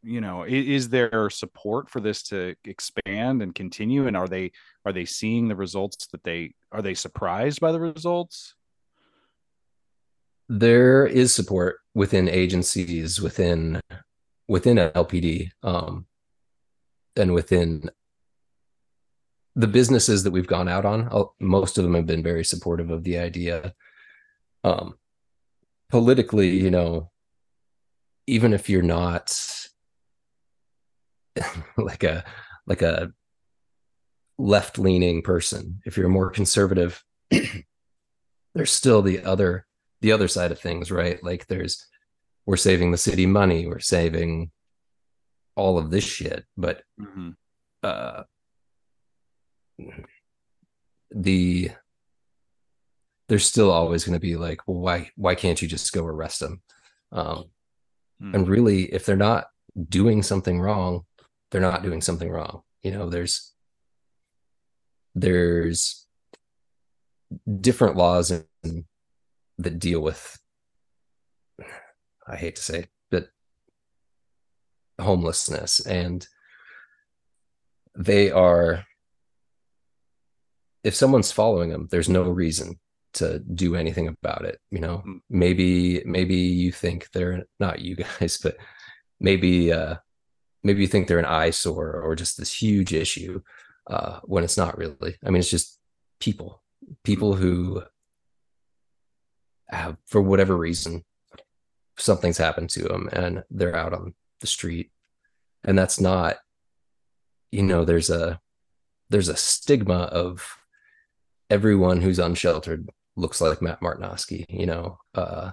you 0.02 0.20
know 0.20 0.44
is 0.46 0.88
there 0.88 1.30
support 1.30 1.90
for 1.90 2.00
this 2.00 2.22
to 2.24 2.54
expand 2.64 3.42
and 3.42 3.54
continue? 3.54 4.06
And 4.06 4.16
are 4.16 4.28
they 4.28 4.52
are 4.84 4.92
they 4.92 5.04
seeing 5.04 5.48
the 5.48 5.56
results 5.56 6.06
that 6.12 6.24
they 6.24 6.54
are 6.72 6.82
they 6.82 6.94
surprised 6.94 7.60
by 7.60 7.72
the 7.72 7.80
results? 7.80 8.54
There 10.48 11.06
is 11.06 11.34
support 11.34 11.80
within 11.94 12.28
agencies 12.28 13.20
within 13.20 13.80
within 14.46 14.78
lpd 14.78 15.50
um 15.62 16.06
and 17.16 17.34
within 17.34 17.90
the 19.58 19.66
businesses 19.66 20.22
that 20.22 20.30
we've 20.30 20.46
gone 20.46 20.68
out 20.68 20.84
on, 20.84 21.10
most 21.40 21.78
of 21.78 21.84
them 21.84 21.94
have 21.94 22.06
been 22.06 22.22
very 22.22 22.44
supportive 22.44 22.90
of 22.90 23.02
the 23.02 23.18
idea. 23.18 23.74
Um, 24.62 24.96
politically, 25.90 26.50
you 26.50 26.70
know, 26.70 27.10
even 28.28 28.52
if 28.52 28.70
you're 28.70 28.82
not 28.82 29.36
like 31.76 32.04
a 32.04 32.24
like 32.66 32.82
a 32.82 33.12
left 34.38 34.78
leaning 34.78 35.22
person, 35.22 35.80
if 35.84 35.96
you're 35.96 36.08
more 36.08 36.30
conservative, 36.30 37.02
there's 38.54 38.72
still 38.72 39.02
the 39.02 39.22
other 39.24 39.66
the 40.00 40.12
other 40.12 40.28
side 40.28 40.52
of 40.52 40.60
things, 40.60 40.90
right? 40.90 41.22
Like 41.22 41.46
there's 41.46 41.86
we're 42.46 42.56
saving 42.56 42.92
the 42.92 42.98
city 42.98 43.26
money, 43.26 43.66
we're 43.66 43.80
saving 43.80 44.50
all 45.56 45.78
of 45.78 45.90
this 45.90 46.04
shit, 46.04 46.44
but 46.56 46.82
mm-hmm. 47.00 47.30
uh 47.82 48.22
the 51.10 51.70
there's 53.28 53.46
still 53.46 53.70
always 53.70 54.04
going 54.04 54.14
to 54.14 54.20
be 54.20 54.36
like 54.36 54.66
well 54.66 54.78
why 54.78 55.10
why 55.16 55.34
can't 55.34 55.62
you 55.62 55.68
just 55.68 55.92
go 55.92 56.04
arrest 56.04 56.40
them 56.40 56.60
um, 57.12 57.44
hmm. 58.20 58.34
and 58.34 58.48
really 58.48 58.84
if 58.92 59.06
they're 59.06 59.16
not 59.16 59.46
doing 59.88 60.22
something 60.22 60.60
wrong 60.60 61.04
they're 61.50 61.60
not 61.60 61.82
doing 61.82 62.00
something 62.00 62.30
wrong 62.30 62.62
you 62.82 62.90
know 62.90 63.08
there's 63.08 63.52
there's 65.14 66.06
different 67.60 67.96
laws 67.96 68.30
in, 68.30 68.84
that 69.58 69.78
deal 69.78 70.00
with 70.00 70.38
i 72.28 72.36
hate 72.36 72.56
to 72.56 72.62
say 72.62 72.78
it, 72.80 72.88
but 73.10 73.28
homelessness 75.00 75.84
and 75.86 76.28
they 77.96 78.30
are 78.30 78.84
if 80.84 80.94
someone's 80.94 81.32
following 81.32 81.70
them, 81.70 81.88
there's 81.90 82.08
no 82.08 82.22
reason 82.22 82.78
to 83.14 83.40
do 83.40 83.74
anything 83.74 84.08
about 84.08 84.44
it. 84.44 84.58
You 84.70 84.80
know, 84.80 85.02
mm. 85.06 85.20
maybe 85.28 86.02
maybe 86.04 86.36
you 86.36 86.72
think 86.72 87.10
they're 87.12 87.44
not 87.58 87.80
you 87.80 87.96
guys, 87.96 88.38
but 88.42 88.56
maybe 89.20 89.72
uh 89.72 89.96
maybe 90.62 90.82
you 90.82 90.88
think 90.88 91.06
they're 91.06 91.18
an 91.18 91.24
eyesore 91.24 92.00
or 92.00 92.14
just 92.14 92.36
this 92.38 92.52
huge 92.52 92.92
issue 92.92 93.40
uh 93.88 94.20
when 94.24 94.44
it's 94.44 94.56
not 94.56 94.76
really. 94.78 95.16
I 95.24 95.30
mean, 95.30 95.40
it's 95.40 95.50
just 95.50 95.78
people, 96.20 96.62
people 97.04 97.34
who 97.34 97.82
have 99.68 99.96
for 100.06 100.20
whatever 100.20 100.56
reason 100.56 101.04
something's 101.98 102.38
happened 102.38 102.70
to 102.70 102.84
them 102.84 103.08
and 103.12 103.44
they're 103.50 103.76
out 103.76 103.92
on 103.92 104.14
the 104.40 104.46
street 104.46 104.90
and 105.64 105.76
that's 105.76 106.00
not 106.00 106.36
you 107.50 107.62
know 107.62 107.84
there's 107.84 108.08
a 108.08 108.40
there's 109.10 109.28
a 109.28 109.36
stigma 109.36 110.02
of 110.04 110.58
everyone 111.50 112.00
who's 112.00 112.18
unsheltered 112.18 112.88
looks 113.18 113.40
like 113.40 113.60
Matt 113.60 113.80
Martinosky, 113.80 114.46
you 114.48 114.66
know, 114.66 114.98
uh, 115.14 115.50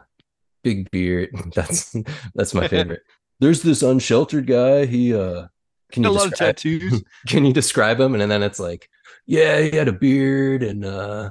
big 0.63 0.89
beard. 0.91 1.29
That's 1.55 1.95
that's 2.33 2.53
my 2.53 2.67
favorite. 2.69 3.01
There's 3.39 3.61
this 3.61 3.81
unsheltered 3.83 4.47
guy. 4.47 4.85
He 4.85 5.13
uh 5.13 5.47
can 5.91 6.03
you 6.03 6.09
I 6.09 6.13
love 6.13 6.29
describe, 6.31 6.55
tattoos. 6.57 7.03
can 7.27 7.45
you 7.45 7.53
describe 7.53 7.99
him? 7.99 8.19
And 8.19 8.29
then 8.31 8.43
it's 8.43 8.59
like, 8.59 8.89
yeah, 9.25 9.61
he 9.61 9.75
had 9.75 9.87
a 9.87 9.91
beard 9.93 10.63
and 10.63 10.83
uh, 10.85 11.29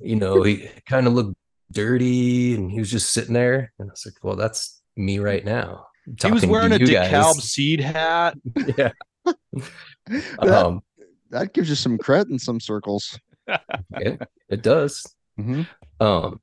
you 0.00 0.16
know, 0.16 0.42
he 0.42 0.68
kind 0.88 1.06
of 1.06 1.12
looked 1.12 1.34
dirty 1.70 2.54
and 2.54 2.70
he 2.70 2.78
was 2.78 2.90
just 2.90 3.12
sitting 3.12 3.34
there. 3.34 3.72
And 3.78 3.90
I 3.90 3.92
was 3.92 4.02
like, 4.06 4.14
well, 4.22 4.36
that's 4.36 4.82
me 4.96 5.18
right 5.18 5.44
now. 5.44 5.86
He 6.04 6.10
was 6.12 6.18
talking 6.42 6.50
wearing 6.50 6.72
a 6.72 6.78
you 6.78 6.86
DeKalb 6.86 7.10
guys. 7.34 7.44
seed 7.44 7.80
hat. 7.80 8.36
yeah. 8.78 8.90
that, 9.24 10.48
Um, 10.48 10.82
that 11.30 11.52
gives 11.54 11.68
you 11.68 11.76
some 11.76 11.96
credit 11.98 12.30
in 12.30 12.38
some 12.38 12.60
circles. 12.60 13.18
it, 13.96 14.20
it 14.48 14.62
does. 14.62 15.04
Mhm. 15.38 15.66
Um, 16.00 16.40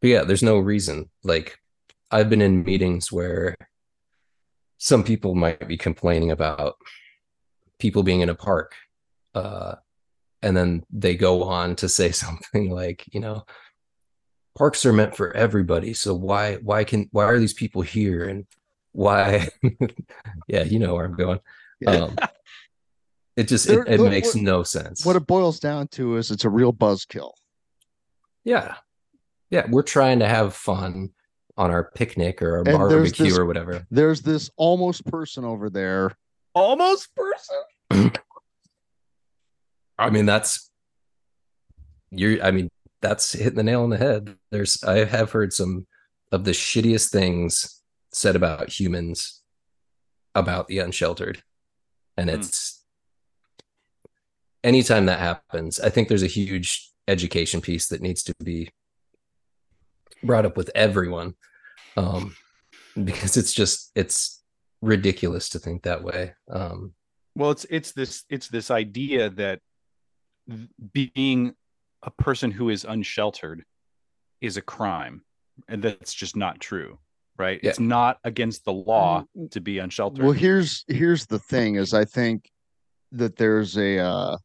but 0.00 0.08
yeah, 0.08 0.22
there's 0.24 0.42
no 0.42 0.58
reason. 0.58 1.08
Like, 1.24 1.58
I've 2.10 2.30
been 2.30 2.42
in 2.42 2.62
meetings 2.64 3.10
where 3.10 3.56
some 4.78 5.02
people 5.02 5.34
might 5.34 5.66
be 5.66 5.76
complaining 5.76 6.30
about 6.30 6.76
people 7.78 8.02
being 8.02 8.20
in 8.20 8.28
a 8.28 8.34
park, 8.34 8.74
uh, 9.34 9.76
and 10.42 10.56
then 10.56 10.84
they 10.90 11.16
go 11.16 11.42
on 11.44 11.76
to 11.76 11.88
say 11.88 12.10
something 12.12 12.70
like, 12.70 13.04
you 13.12 13.20
know, 13.20 13.44
parks 14.56 14.86
are 14.86 14.92
meant 14.92 15.16
for 15.16 15.34
everybody. 15.36 15.94
So 15.94 16.14
why 16.14 16.56
why 16.56 16.84
can 16.84 17.08
why 17.12 17.24
are 17.24 17.38
these 17.38 17.54
people 17.54 17.82
here 17.82 18.24
and 18.28 18.46
why? 18.92 19.48
yeah, 20.48 20.62
you 20.62 20.78
know 20.78 20.94
where 20.94 21.04
I'm 21.04 21.16
going. 21.16 21.40
Yeah. 21.80 21.90
Um, 21.90 22.16
it 23.36 23.48
just 23.48 23.66
There- 23.66 23.82
it, 23.82 24.00
it 24.00 24.10
makes 24.10 24.34
what- 24.34 24.42
no 24.42 24.62
sense. 24.62 25.04
What 25.04 25.16
it 25.16 25.26
boils 25.26 25.60
down 25.60 25.88
to 25.88 26.16
is 26.16 26.30
it's 26.30 26.44
a 26.44 26.50
real 26.50 26.72
buzzkill. 26.72 27.32
Yeah. 28.44 28.76
Yeah. 29.50 29.66
We're 29.68 29.82
trying 29.82 30.20
to 30.20 30.26
have 30.28 30.54
fun 30.54 31.10
on 31.56 31.70
our 31.70 31.90
picnic 31.94 32.42
or 32.42 32.52
our 32.58 32.62
And 32.66 32.72
barbecue 32.76 33.26
this- 33.26 33.38
or 33.38 33.46
whatever. 33.46 33.86
There's 33.90 34.22
this 34.22 34.50
almost 34.56 35.04
person 35.06 35.44
over 35.44 35.70
there. 35.70 36.12
Almost 36.54 37.08
person. 37.14 37.56
I 39.98 40.10
mean, 40.10 40.26
that's 40.26 40.70
you're 42.10 42.42
I 42.44 42.50
mean, 42.50 42.68
that's 43.00 43.32
hitting 43.32 43.54
the 43.56 43.62
nail 43.62 43.82
on 43.82 43.90
the 43.90 43.98
head. 43.98 44.36
There's 44.50 44.82
I 44.84 45.04
have 45.04 45.32
heard 45.32 45.52
some 45.52 45.86
of 46.32 46.44
the 46.44 46.50
shittiest 46.52 47.10
things 47.10 47.82
said 48.12 48.36
about 48.36 48.68
humans 48.68 49.42
about 50.34 50.68
the 50.68 50.78
unsheltered. 50.80 51.42
And 52.16 52.28
Hmm. 52.30 52.36
it's 52.36 52.84
anytime 54.64 55.06
that 55.06 55.18
happens, 55.20 55.80
I 55.80 55.88
think 55.90 56.08
there's 56.08 56.22
a 56.22 56.26
huge 56.26 56.90
education 57.08 57.60
piece 57.60 57.88
that 57.88 58.02
needs 58.02 58.22
to 58.24 58.34
be 58.42 58.68
brought 60.22 60.46
up 60.46 60.56
with 60.56 60.70
everyone. 60.74 61.34
Um 61.96 62.34
because 63.04 63.36
it's 63.36 63.52
just 63.52 63.90
it's 63.94 64.42
ridiculous 64.82 65.48
to 65.50 65.58
think 65.58 65.82
that 65.82 66.02
way. 66.02 66.34
Um 66.50 66.94
Well, 67.34 67.50
it's 67.50 67.66
it's 67.70 67.92
this 67.92 68.24
it's 68.30 68.48
this 68.48 68.70
idea 68.70 69.30
that 69.30 69.60
being 70.92 71.54
a 72.02 72.10
person 72.10 72.50
who 72.50 72.68
is 72.68 72.84
unsheltered 72.84 73.64
is 74.40 74.56
a 74.56 74.62
crime, 74.62 75.22
and 75.68 75.82
that's 75.82 76.14
just 76.14 76.36
not 76.36 76.60
true, 76.60 76.98
right? 77.36 77.58
Yeah. 77.62 77.70
It's 77.70 77.80
not 77.80 78.18
against 78.22 78.64
the 78.64 78.72
law 78.72 79.24
to 79.50 79.60
be 79.60 79.78
unsheltered. 79.78 80.24
Well, 80.24 80.32
here's 80.32 80.84
here's 80.88 81.26
the 81.26 81.38
thing: 81.38 81.76
is 81.76 81.94
I 81.94 82.04
think 82.04 82.50
that 83.12 83.36
there's 83.36 83.76
a 83.76 83.98
uh, 83.98 84.36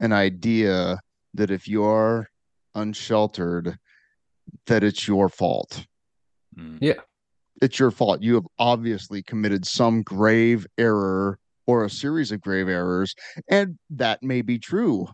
an 0.00 0.12
idea 0.12 1.00
that 1.34 1.50
if 1.50 1.66
you 1.68 1.84
are 1.84 2.28
unsheltered, 2.74 3.78
that 4.66 4.82
it's 4.84 5.06
your 5.06 5.28
fault. 5.28 5.86
Yeah. 6.80 7.00
It's 7.62 7.78
your 7.78 7.90
fault. 7.90 8.22
You 8.22 8.34
have 8.34 8.46
obviously 8.58 9.22
committed 9.22 9.66
some 9.66 10.02
grave 10.02 10.66
error 10.78 11.38
or 11.66 11.84
a 11.84 11.90
series 11.90 12.30
of 12.32 12.40
grave 12.40 12.68
errors, 12.68 13.14
and 13.48 13.78
that 13.90 14.22
may 14.22 14.42
be 14.42 14.58
true 14.58 15.08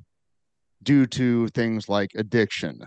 due 0.82 1.06
to 1.06 1.46
things 1.48 1.88
like 1.88 2.10
addiction, 2.16 2.80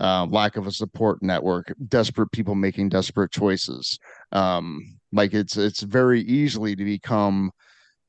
uh, 0.00 0.26
lack 0.26 0.56
of 0.56 0.66
a 0.66 0.72
support 0.72 1.22
network, 1.22 1.72
desperate 1.88 2.30
people 2.32 2.54
making 2.54 2.88
desperate 2.88 3.32
choices. 3.32 3.98
Um, 4.32 4.80
like 5.12 5.34
it's 5.34 5.56
it's 5.56 5.80
very 5.80 6.20
easily 6.22 6.76
to 6.76 6.84
become, 6.84 7.50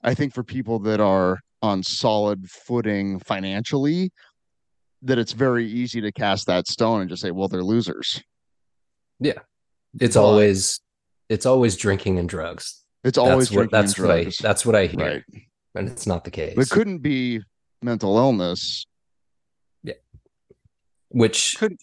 I 0.03 0.13
think, 0.13 0.33
for 0.33 0.43
people 0.43 0.79
that 0.79 0.99
are 0.99 1.39
on 1.61 1.83
solid 1.83 2.49
footing 2.49 3.19
financially, 3.19 4.11
that 5.03 5.17
it's 5.17 5.31
very 5.33 5.65
easy 5.65 6.01
to 6.01 6.11
cast 6.11 6.47
that 6.47 6.67
stone 6.67 7.01
and 7.01 7.09
just 7.09 7.21
say, 7.21 7.31
well, 7.31 7.47
they're 7.47 7.63
losers. 7.63 8.21
Yeah. 9.19 9.39
It's 9.99 10.15
But- 10.15 10.23
always 10.23 10.81
it's 11.29 11.45
always 11.45 11.77
drinking 11.77 12.17
and 12.19 12.27
drugs. 12.27 12.83
It's 13.03 13.17
always 13.17 13.49
that's 13.49 13.55
what 13.55 13.69
drinking 13.69 13.77
and 13.77 13.87
that's 13.87 13.99
what 13.99 14.11
I 14.11 14.23
that's 14.41 14.65
what 14.65 14.75
I 14.75 14.85
hear. 14.87 14.99
right. 15.05 15.23
And 15.75 15.87
it's 15.87 16.07
not 16.07 16.23
the 16.23 16.31
case. 16.31 16.57
It 16.57 16.69
couldn't 16.69 16.99
be 16.99 17.41
mental 17.81 18.17
illness. 18.17 18.85
Yeah. 19.83 19.93
Which 21.09 21.55
Could 21.57 21.77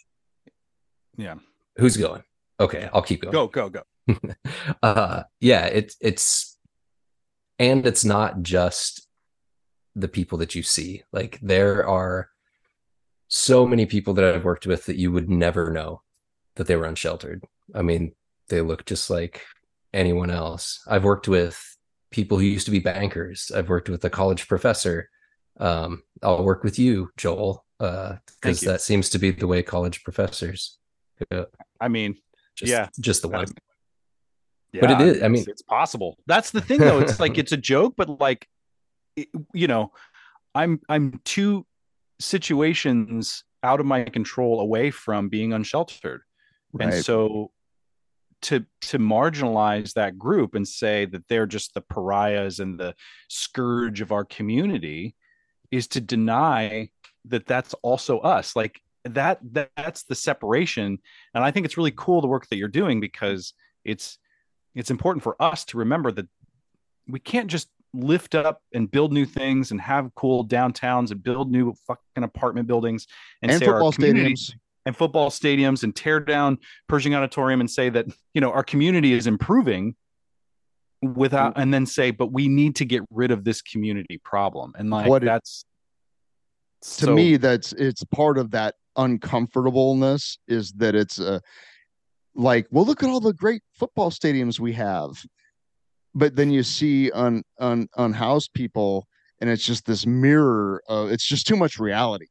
yeah. 1.17 1.37
who's 1.77 1.97
going? 1.97 2.23
Okay, 2.61 2.89
I'll 2.93 3.03
keep 3.03 3.23
going. 3.23 3.33
Go 3.33 3.47
go 3.49 3.69
go. 3.71 3.83
uh 4.83 5.23
yeah 5.41 5.67
it's 5.67 5.97
it's 6.01 6.57
and 7.59 7.85
it's 7.87 8.05
not 8.05 8.43
just 8.43 9.09
the 9.97 10.07
people 10.09 10.39
that 10.39 10.55
you 10.55 10.63
see 10.63 11.03
like 11.13 11.39
there 11.43 11.87
are 11.89 12.29
so 13.29 13.67
many 13.67 13.87
people 13.87 14.15
that 14.15 14.25
i've 14.35 14.45
worked 14.45 14.67
with 14.67 14.87
that 14.87 14.97
you 14.97 15.11
would 15.13 15.29
never 15.29 15.71
know 15.71 16.03
that 16.57 16.67
they 16.67 16.77
were 16.77 16.87
unsheltered 16.87 17.43
i 17.75 17.83
mean 17.83 18.13
they 18.49 18.61
look 18.61 18.85
just 18.85 19.11
like 19.11 19.43
anyone 19.93 20.31
else 20.31 20.81
i've 20.89 21.05
worked 21.05 21.29
with 21.29 21.77
people 22.11 22.39
who 22.39 22.45
used 22.45 22.67
to 22.67 22.71
be 22.71 22.79
bankers 22.79 23.51
i've 23.55 23.69
worked 23.69 23.89
with 23.89 24.05
a 24.05 24.11
college 24.11 24.47
professor 24.49 25.11
um 25.59 26.03
i'll 26.23 26.45
work 26.45 26.63
with 26.63 26.79
you 26.79 27.11
joel 27.17 27.65
uh 27.81 28.15
because 28.41 28.63
you. 28.63 28.69
that 28.69 28.81
seems 28.81 29.09
to 29.11 29.19
be 29.19 29.31
the 29.31 29.47
way 29.47 29.63
college 29.63 30.05
professors 30.05 30.79
go. 31.31 31.47
I 31.81 31.89
mean, 31.89 32.17
just, 32.55 32.71
Yeah. 32.71 32.89
just 33.01 33.23
the 33.23 33.29
one 33.29 33.41
I'm- 33.41 34.81
But 34.81 34.91
it 34.91 35.01
is. 35.01 35.23
I 35.23 35.29
mean- 35.29 35.41
it's, 35.41 35.49
it's 35.49 35.63
possible. 35.63 36.19
That's 36.27 36.51
the 36.51 36.61
thing, 36.61 36.81
though. 36.81 36.99
It's 37.01 37.19
like 37.19 37.39
it's 37.43 37.53
a 37.53 37.57
joke, 37.57 37.95
but 37.97 38.21
like, 38.21 38.47
it- 39.17 39.29
you 39.55 39.67
know, 39.67 39.93
I'm 40.55 40.81
I'm 40.91 41.21
two 41.25 41.65
situations 42.19 43.45
out 43.63 43.81
of 43.81 43.87
my 43.87 44.05
control 44.05 44.61
away 44.61 44.91
from 44.91 45.29
being 45.29 45.53
unsheltered, 45.53 46.23
Right. 46.73 46.95
and 46.95 47.05
so 47.05 47.53
to 48.43 48.65
to 48.83 48.99
marginalize 48.99 49.95
that 49.95 50.19
group 50.19 50.55
and 50.55 50.67
say 50.67 51.07
that 51.07 51.27
they're 51.29 51.47
just 51.47 51.75
the 51.75 51.81
pariahs 51.81 52.61
and 52.61 52.79
the 52.79 52.95
scourge 53.29 54.01
of 54.01 54.13
our 54.13 54.25
community 54.25 55.17
is 55.71 55.87
to 55.89 56.01
deny 56.01 56.91
that 57.25 57.47
that's 57.47 57.75
also 57.83 58.19
us. 58.21 58.55
Like 58.55 58.81
that, 59.05 59.41
that 59.53 59.71
that's 59.77 60.03
the 60.05 60.15
separation. 60.15 60.99
And 61.35 61.45
i 61.45 61.51
think 61.51 61.65
it's 61.65 61.77
really 61.77 61.93
cool 61.93 62.21
the 62.21 62.27
work 62.27 62.49
that 62.49 62.57
you're 62.57 62.69
doing 62.69 63.01
because 63.01 63.55
it's 63.85 64.19
it's 64.75 64.91
important 64.91 65.23
for 65.23 65.41
us 65.41 65.65
to 65.67 65.79
remember 65.79 66.13
that 66.13 66.29
we 67.09 67.21
can't 67.21 67.49
just 67.49 67.69
lift 67.97 68.35
up 68.35 68.63
and 68.75 68.91
build 68.91 69.13
new 69.13 69.25
things 69.25 69.71
and 69.71 69.81
have 69.81 70.15
cool 70.15 70.47
downtowns 70.47 71.11
and 71.11 71.23
build 71.23 71.51
new 71.51 71.75
fucking 71.87 72.23
apartment 72.25 72.67
buildings 72.69 73.07
and, 73.43 73.51
and 73.51 73.59
say 73.59 73.67
football 73.67 73.93
stadiums. 73.93 74.53
and 74.85 74.97
football 74.97 75.31
stadiums 75.31 75.83
and 75.83 75.95
tear 75.97 76.21
down 76.21 76.59
Pershing 76.89 77.15
Auditorium 77.15 77.61
and 77.61 77.71
say 77.71 77.89
that 77.91 78.07
you 78.35 78.41
know 78.41 78.51
our 78.53 78.63
community 78.65 79.13
is 79.13 79.27
improving 79.27 79.95
without 81.03 81.55
Mm. 81.55 81.63
and 81.63 81.75
then 81.75 81.87
say 81.87 82.11
but 82.11 82.33
we 82.33 82.49
need 82.49 82.77
to 82.77 82.85
get 82.85 83.03
rid 83.11 83.31
of 83.31 83.45
this 83.45 83.61
community 83.63 84.19
problem 84.25 84.73
and 84.79 84.91
like 84.91 85.09
What 85.09 85.23
it- 85.23 85.27
that's 85.27 85.65
to 86.99 87.13
me 87.13 87.37
that's 87.37 87.73
it's 87.75 88.03
part 88.05 88.39
of 88.39 88.51
that 88.53 88.75
uncomfortableness 88.97 90.39
is 90.49 90.73
that 90.73 90.95
it's 90.95 91.19
a 91.19 91.41
like 92.35 92.67
well 92.71 92.85
look 92.85 93.03
at 93.03 93.09
all 93.09 93.21
the 93.21 93.33
great 93.35 93.63
football 93.73 94.11
stadiums 94.11 94.59
we 94.61 94.73
have 94.73 95.11
but 96.17 96.35
then 96.35 96.51
you 96.51 96.63
see 96.63 97.11
un, 97.13 97.43
un 97.61 97.87
unhoused 97.97 98.53
people 98.55 99.07
and 99.41 99.51
it's 99.51 99.65
just 99.65 99.85
this 99.85 100.07
mirror 100.07 100.83
of 100.89 101.11
it's 101.11 101.27
just 101.27 101.47
too 101.47 101.57
much 101.57 101.79
reality. 101.79 102.27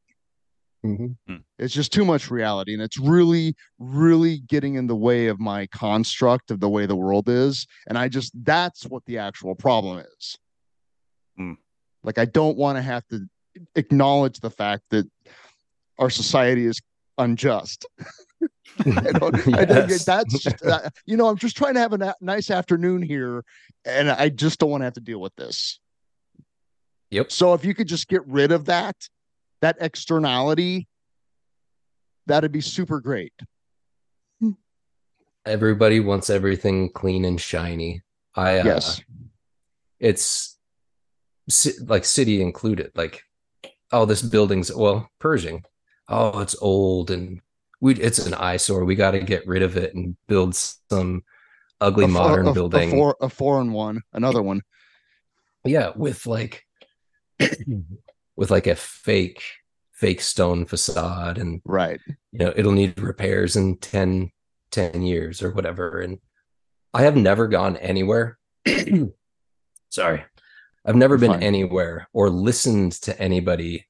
It's 1.58 1.72
just 1.72 1.92
too 1.92 2.04
much 2.04 2.30
reality 2.30 2.74
and 2.74 2.82
it's 2.82 2.98
really 2.98 3.54
really 3.78 4.38
getting 4.48 4.74
in 4.74 4.88
the 4.88 4.96
way 4.96 5.28
of 5.28 5.38
my 5.38 5.66
construct 5.68 6.50
of 6.50 6.58
the 6.60 6.68
way 6.68 6.84
the 6.84 6.96
world 6.96 7.28
is 7.28 7.66
and 7.88 7.96
i 7.96 8.08
just 8.08 8.32
that's 8.44 8.84
what 8.84 9.04
the 9.06 9.18
actual 9.18 9.54
problem 9.54 10.04
is. 10.16 10.38
Hmm. 11.36 11.52
like 12.02 12.18
i 12.18 12.24
don't 12.24 12.56
want 12.56 12.76
to 12.76 12.82
have 12.82 13.06
to 13.08 13.26
acknowledge 13.74 14.38
the 14.40 14.50
fact 14.50 14.82
that 14.90 15.10
our 15.98 16.10
society 16.10 16.66
is 16.66 16.80
unjust 17.18 17.86
I 18.84 19.12
don't, 19.12 19.54
I 19.54 19.64
don't 19.64 19.88
get 19.88 20.02
that's 20.04 20.38
just, 20.38 20.64
uh, 20.64 20.90
you 21.06 21.16
know 21.16 21.28
i'm 21.28 21.38
just 21.38 21.56
trying 21.56 21.74
to 21.74 21.80
have 21.80 21.92
a 21.94 21.98
na- 21.98 22.12
nice 22.20 22.50
afternoon 22.50 23.00
here 23.00 23.44
and 23.84 24.10
i 24.10 24.28
just 24.28 24.58
don't 24.60 24.70
want 24.70 24.82
to 24.82 24.84
have 24.84 24.94
to 24.94 25.00
deal 25.00 25.20
with 25.20 25.34
this 25.36 25.80
Yep. 27.10 27.30
So 27.30 27.54
if 27.54 27.64
you 27.64 27.74
could 27.74 27.86
just 27.86 28.08
get 28.08 28.26
rid 28.26 28.52
of 28.52 28.66
that, 28.66 28.96
that 29.60 29.76
externality, 29.80 30.88
that'd 32.26 32.52
be 32.52 32.60
super 32.60 33.00
great. 33.00 33.32
Everybody 35.44 36.00
wants 36.00 36.28
everything 36.28 36.90
clean 36.90 37.24
and 37.24 37.40
shiny. 37.40 38.02
I 38.34 38.58
uh, 38.58 38.64
Yes. 38.64 39.00
it's 40.00 40.58
like 41.84 42.04
city 42.04 42.42
included. 42.42 42.90
Like, 42.96 43.22
oh, 43.92 44.04
this 44.04 44.22
building's 44.22 44.74
well 44.74 45.08
Pershing. 45.20 45.64
Oh, 46.08 46.40
it's 46.40 46.56
old 46.60 47.12
and 47.12 47.40
we 47.80 47.94
it's 47.94 48.24
an 48.26 48.34
eyesore. 48.34 48.84
We 48.84 48.94
got 48.94 49.12
to 49.12 49.20
get 49.20 49.46
rid 49.46 49.62
of 49.62 49.76
it 49.76 49.94
and 49.94 50.16
build 50.28 50.54
some 50.54 51.22
ugly 51.80 52.04
A 52.06 52.08
modern 52.08 52.48
a- 52.48 52.52
building. 52.52 52.88
A, 52.88 52.92
four, 52.92 53.16
a 53.20 53.28
foreign 53.28 53.72
one, 53.72 54.02
another 54.12 54.42
one. 54.42 54.62
yeah, 55.64 55.92
with 55.94 56.26
like 56.26 56.64
with 58.36 58.50
like 58.50 58.66
a 58.66 58.74
fake 58.76 59.42
fake 59.92 60.20
stone 60.20 60.66
facade 60.66 61.38
and 61.38 61.60
Right. 61.64 62.00
you 62.32 62.38
know 62.38 62.52
it'll 62.54 62.72
need 62.72 62.98
repairs 63.00 63.56
in 63.56 63.76
10 63.78 64.30
10 64.70 65.02
years 65.02 65.42
or 65.42 65.50
whatever 65.52 66.00
and 66.00 66.18
i 66.92 67.02
have 67.02 67.16
never 67.16 67.46
gone 67.48 67.76
anywhere 67.78 68.38
sorry 69.88 70.22
i've 70.84 70.96
never 70.96 71.16
been 71.16 71.32
Fine. 71.32 71.42
anywhere 71.42 72.08
or 72.12 72.28
listened 72.28 72.92
to 72.92 73.18
anybody 73.20 73.86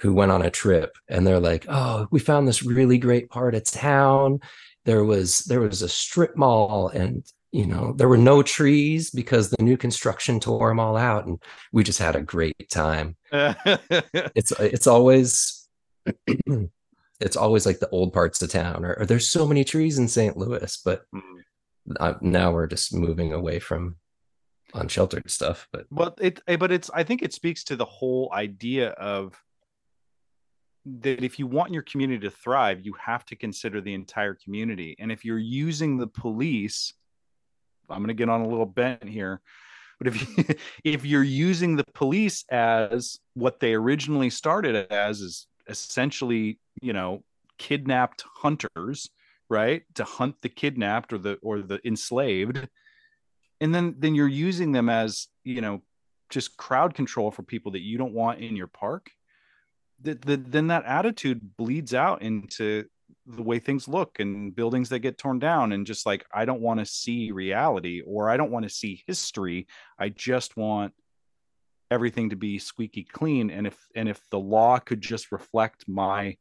who 0.00 0.12
went 0.12 0.32
on 0.32 0.42
a 0.42 0.50
trip 0.50 0.96
and 1.08 1.26
they're 1.26 1.40
like 1.40 1.66
oh 1.68 2.06
we 2.10 2.18
found 2.18 2.46
this 2.46 2.62
really 2.62 2.98
great 2.98 3.28
part 3.30 3.54
of 3.54 3.64
town 3.64 4.40
there 4.84 5.04
was 5.04 5.40
there 5.40 5.60
was 5.60 5.82
a 5.82 5.88
strip 5.88 6.36
mall 6.36 6.88
and 6.88 7.24
you 7.52 7.66
know 7.66 7.92
there 7.96 8.08
were 8.08 8.16
no 8.16 8.42
trees 8.42 9.10
because 9.10 9.50
the 9.50 9.62
new 9.62 9.76
construction 9.76 10.40
tore 10.40 10.68
them 10.68 10.80
all 10.80 10.96
out 10.96 11.26
and 11.26 11.42
we 11.72 11.82
just 11.82 11.98
had 11.98 12.16
a 12.16 12.22
great 12.22 12.68
time 12.70 13.16
it's 13.32 14.52
it's 14.60 14.86
always 14.86 15.68
it's 17.20 17.36
always 17.36 17.64
like 17.64 17.78
the 17.78 17.88
old 17.90 18.12
parts 18.12 18.42
of 18.42 18.50
town 18.50 18.84
or, 18.84 18.94
or 18.94 19.06
there's 19.06 19.30
so 19.30 19.46
many 19.46 19.64
trees 19.64 19.98
in 19.98 20.08
St. 20.08 20.36
Louis 20.36 20.78
but 20.84 21.04
uh, 22.00 22.14
now 22.20 22.52
we're 22.52 22.66
just 22.66 22.92
moving 22.92 23.32
away 23.32 23.58
from 23.58 23.96
unsheltered 24.74 25.30
stuff 25.30 25.68
but 25.72 25.86
But 25.90 26.18
it, 26.20 26.40
eh, 26.48 26.56
but 26.56 26.72
it's. 26.72 26.90
I 26.90 27.04
think 27.04 27.22
it 27.22 27.32
speaks 27.32 27.64
to 27.64 27.76
the 27.76 27.84
whole 27.84 28.30
idea 28.34 28.90
of 28.90 29.40
that 31.00 31.24
if 31.24 31.38
you 31.38 31.46
want 31.46 31.72
your 31.72 31.82
community 31.82 32.20
to 32.20 32.30
thrive, 32.30 32.84
you 32.84 32.94
have 32.94 33.24
to 33.26 33.36
consider 33.36 33.80
the 33.80 33.94
entire 33.94 34.34
community. 34.34 34.96
And 34.98 35.10
if 35.10 35.24
you're 35.24 35.38
using 35.38 35.96
the 35.96 36.06
police, 36.06 36.94
I'm 37.90 37.98
going 37.98 38.08
to 38.08 38.14
get 38.14 38.28
on 38.28 38.42
a 38.42 38.48
little 38.48 38.66
bent 38.66 39.04
here, 39.04 39.40
but 39.98 40.08
if 40.08 40.38
you, 40.38 40.44
if 40.84 41.04
you're 41.04 41.22
using 41.22 41.76
the 41.76 41.84
police 41.94 42.44
as 42.50 43.18
what 43.34 43.60
they 43.60 43.74
originally 43.74 44.30
started 44.30 44.90
as, 44.92 45.20
is 45.20 45.46
essentially, 45.68 46.58
you 46.80 46.92
know, 46.92 47.24
kidnapped 47.58 48.24
hunters, 48.34 49.10
right, 49.48 49.82
to 49.94 50.04
hunt 50.04 50.36
the 50.42 50.48
kidnapped 50.48 51.12
or 51.12 51.18
the 51.18 51.38
or 51.42 51.62
the 51.62 51.80
enslaved 51.86 52.68
and 53.60 53.74
then 53.74 53.94
then 53.98 54.14
you're 54.14 54.28
using 54.28 54.72
them 54.72 54.88
as 54.88 55.28
you 55.44 55.60
know 55.60 55.82
just 56.30 56.56
crowd 56.56 56.94
control 56.94 57.30
for 57.30 57.42
people 57.42 57.72
that 57.72 57.82
you 57.82 57.98
don't 57.98 58.12
want 58.12 58.40
in 58.40 58.56
your 58.56 58.66
park 58.66 59.10
the, 60.00 60.36
then 60.36 60.68
that 60.68 60.84
attitude 60.84 61.56
bleeds 61.56 61.94
out 61.94 62.22
into 62.22 62.84
the 63.26 63.42
way 63.42 63.58
things 63.58 63.88
look 63.88 64.20
and 64.20 64.54
buildings 64.54 64.88
that 64.88 65.00
get 65.00 65.18
torn 65.18 65.38
down 65.38 65.72
and 65.72 65.84
just 65.84 66.06
like 66.06 66.24
i 66.32 66.44
don't 66.44 66.60
want 66.60 66.78
to 66.78 66.86
see 66.86 67.32
reality 67.32 68.00
or 68.06 68.30
i 68.30 68.36
don't 68.36 68.52
want 68.52 68.62
to 68.62 68.70
see 68.70 69.02
history. 69.06 69.66
I 69.98 70.10
just 70.10 70.56
want 70.56 70.92
everything 71.90 72.30
to 72.30 72.36
be 72.36 72.58
squeaky 72.58 73.04
clean. 73.04 73.50
And 73.50 73.66
if 73.66 73.78
and 73.94 74.08
if 74.08 74.20
the 74.30 74.38
law 74.38 74.78
could 74.78 75.00
just 75.00 75.32
reflect 75.32 75.88
my 75.88 76.36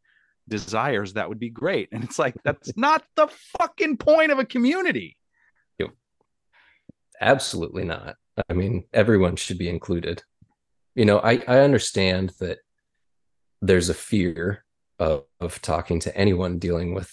desires 0.48 1.14
that 1.14 1.28
would 1.28 1.40
be 1.40 1.50
great. 1.50 1.90
And 1.92 2.04
it's 2.04 2.20
like 2.20 2.36
that's 2.44 2.76
not 2.78 3.04
the 3.16 3.28
fucking 3.58 3.98
point 3.98 4.32
of 4.32 4.40
a 4.40 4.46
community. 4.46 5.18
Absolutely 7.22 7.84
not. 7.84 8.16
I 8.50 8.54
mean 8.54 8.86
everyone 8.94 9.36
should 9.36 9.58
be 9.58 9.70
included. 9.70 10.24
You 10.96 11.06
know 11.06 11.20
i 11.20 11.42
i 11.48 11.60
understand 11.60 12.32
that 12.40 12.60
there's 13.62 13.90
a 13.90 13.94
fear 13.94 14.64
of, 15.00 15.24
of 15.40 15.62
talking 15.62 16.00
to 16.02 16.16
anyone 16.18 16.60
dealing 16.60 16.94
with 16.94 17.12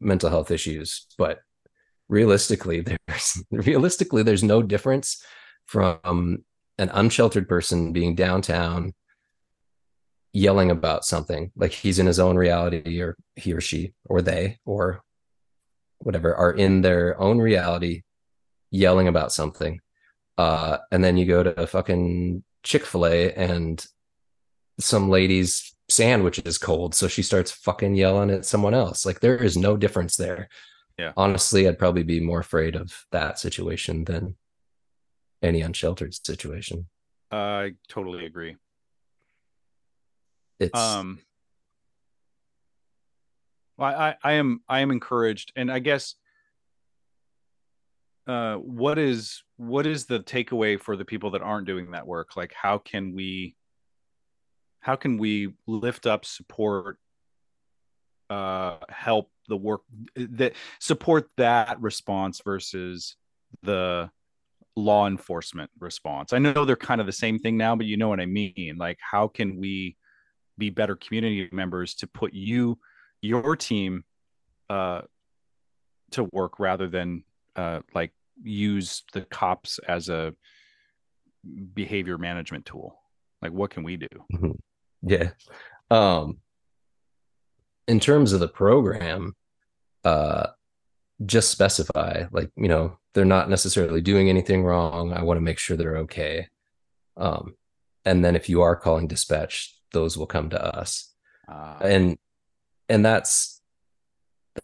mental 0.00 0.30
health 0.30 0.50
issues 0.50 1.06
but 1.18 1.40
realistically 2.08 2.80
there's 3.06 3.42
realistically 3.50 4.22
there's 4.22 4.44
no 4.44 4.62
difference 4.62 5.22
from 5.66 6.44
an 6.78 6.90
unsheltered 6.92 7.48
person 7.48 7.92
being 7.92 8.14
downtown 8.14 8.92
yelling 10.32 10.70
about 10.70 11.04
something 11.04 11.50
like 11.56 11.72
he's 11.72 11.98
in 11.98 12.06
his 12.06 12.18
own 12.18 12.36
reality 12.36 13.00
or 13.00 13.16
he 13.36 13.52
or 13.54 13.60
she 13.60 13.92
or 14.04 14.20
they 14.20 14.58
or 14.66 15.00
whatever 15.98 16.34
are 16.34 16.52
in 16.52 16.82
their 16.82 17.18
own 17.18 17.38
reality 17.38 18.02
yelling 18.70 19.08
about 19.08 19.32
something 19.32 19.80
uh 20.36 20.76
and 20.92 21.02
then 21.02 21.16
you 21.16 21.24
go 21.24 21.42
to 21.42 21.66
fucking 21.66 22.44
chick-fil-a 22.62 23.32
and 23.32 23.86
some 24.78 25.08
lady's 25.08 25.74
sandwich 25.88 26.40
is 26.40 26.58
cold 26.58 26.94
so 26.96 27.06
she 27.06 27.22
starts 27.22 27.52
fucking 27.52 27.94
yelling 27.94 28.30
at 28.30 28.44
someone 28.44 28.74
else. 28.74 29.06
Like 29.06 29.20
there 29.20 29.36
is 29.36 29.56
no 29.56 29.76
difference 29.76 30.16
there. 30.16 30.48
Yeah. 30.98 31.12
honestly 31.14 31.68
i'd 31.68 31.78
probably 31.78 32.04
be 32.04 32.20
more 32.20 32.40
afraid 32.40 32.74
of 32.74 33.04
that 33.12 33.38
situation 33.38 34.04
than 34.04 34.34
any 35.42 35.60
unsheltered 35.60 36.14
situation. 36.14 36.86
I 37.30 37.74
totally 37.88 38.24
agree. 38.24 38.56
It's 40.58 40.78
um 40.78 41.18
I, 43.78 43.94
I 43.94 44.14
i 44.24 44.32
am 44.32 44.62
i 44.68 44.80
am 44.80 44.90
encouraged 44.90 45.52
and 45.54 45.70
i 45.70 45.80
guess 45.80 46.14
uh 48.26 48.54
what 48.56 48.98
is 48.98 49.42
what 49.58 49.86
is 49.86 50.06
the 50.06 50.20
takeaway 50.20 50.80
for 50.80 50.96
the 50.96 51.04
people 51.04 51.32
that 51.32 51.42
aren't 51.42 51.66
doing 51.66 51.90
that 51.90 52.06
work? 52.06 52.36
Like 52.36 52.54
how 52.54 52.78
can 52.78 53.14
we 53.14 53.54
how 54.86 54.94
can 54.94 55.18
we 55.18 55.52
lift 55.66 56.06
up 56.06 56.24
support 56.24 56.98
uh 58.30 58.76
help 58.88 59.30
the 59.48 59.56
work 59.56 59.82
that 60.14 60.52
support 60.78 61.28
that 61.36 61.80
response 61.80 62.40
versus 62.44 63.16
the 63.64 64.08
law 64.76 65.08
enforcement 65.08 65.70
response? 65.80 66.32
I 66.32 66.38
know 66.38 66.64
they're 66.64 66.76
kind 66.76 67.00
of 67.00 67.06
the 67.08 67.12
same 67.12 67.40
thing 67.40 67.56
now 67.56 67.74
but 67.74 67.86
you 67.86 67.96
know 67.96 68.08
what 68.08 68.20
i 68.20 68.26
mean. 68.26 68.76
Like 68.78 68.98
how 69.00 69.26
can 69.26 69.58
we 69.58 69.96
be 70.56 70.70
better 70.70 70.94
community 70.94 71.48
members 71.50 71.94
to 71.96 72.06
put 72.06 72.32
you 72.32 72.78
your 73.22 73.56
team 73.56 74.04
uh 74.70 75.00
to 76.12 76.28
work 76.32 76.60
rather 76.60 76.86
than 76.86 77.24
uh 77.56 77.80
like 77.92 78.12
use 78.40 79.02
the 79.12 79.22
cops 79.22 79.80
as 79.88 80.08
a 80.08 80.32
behavior 81.74 82.18
management 82.18 82.66
tool? 82.66 82.96
Like 83.42 83.50
what 83.50 83.70
can 83.70 83.82
we 83.82 83.96
do 83.96 84.56
yeah. 85.02 85.30
Um 85.90 86.38
in 87.88 88.00
terms 88.00 88.32
of 88.32 88.40
the 88.40 88.48
program 88.48 89.36
uh 90.04 90.48
just 91.24 91.50
specify 91.50 92.24
like 92.32 92.50
you 92.56 92.68
know 92.68 92.98
they're 93.14 93.24
not 93.24 93.48
necessarily 93.48 94.00
doing 94.00 94.28
anything 94.28 94.64
wrong. 94.64 95.12
I 95.12 95.22
want 95.22 95.38
to 95.38 95.42
make 95.42 95.58
sure 95.58 95.76
they're 95.76 95.98
okay. 95.98 96.48
Um 97.16 97.54
and 98.04 98.24
then 98.24 98.36
if 98.36 98.48
you 98.48 98.62
are 98.62 98.76
calling 98.76 99.06
dispatch 99.06 99.76
those 99.92 100.16
will 100.16 100.26
come 100.26 100.50
to 100.50 100.76
us. 100.76 101.12
Uh, 101.48 101.76
and 101.80 102.18
and 102.88 103.04
that's 103.04 103.62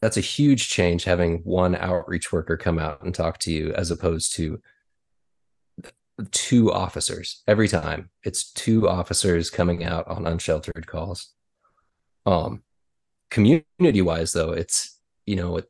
that's 0.01 0.17
a 0.17 0.23
huge 0.23 0.69
change 0.69 1.05
having 1.05 1.39
one 1.39 1.75
outreach 1.75 2.33
worker 2.33 2.57
come 2.57 2.79
out 2.79 3.03
and 3.03 3.15
talk 3.15 3.39
to 3.39 3.53
you 3.53 3.73
as 3.75 3.91
opposed 3.91 4.35
to 4.35 4.61
two 6.31 6.73
officers 6.73 7.43
every 7.47 7.69
time. 7.69 8.11
It's 8.23 8.53
two 8.53 8.89
officers 8.89 9.51
coming 9.51 9.85
out 9.85 10.07
on 10.09 10.27
unsheltered 10.27 10.87
calls. 10.87 11.33
Um 12.27 12.63
community 13.31 14.03
wise 14.03 14.33
though 14.33 14.53
it's 14.53 14.99
you 15.25 15.37
know 15.37 15.57
it, 15.57 15.67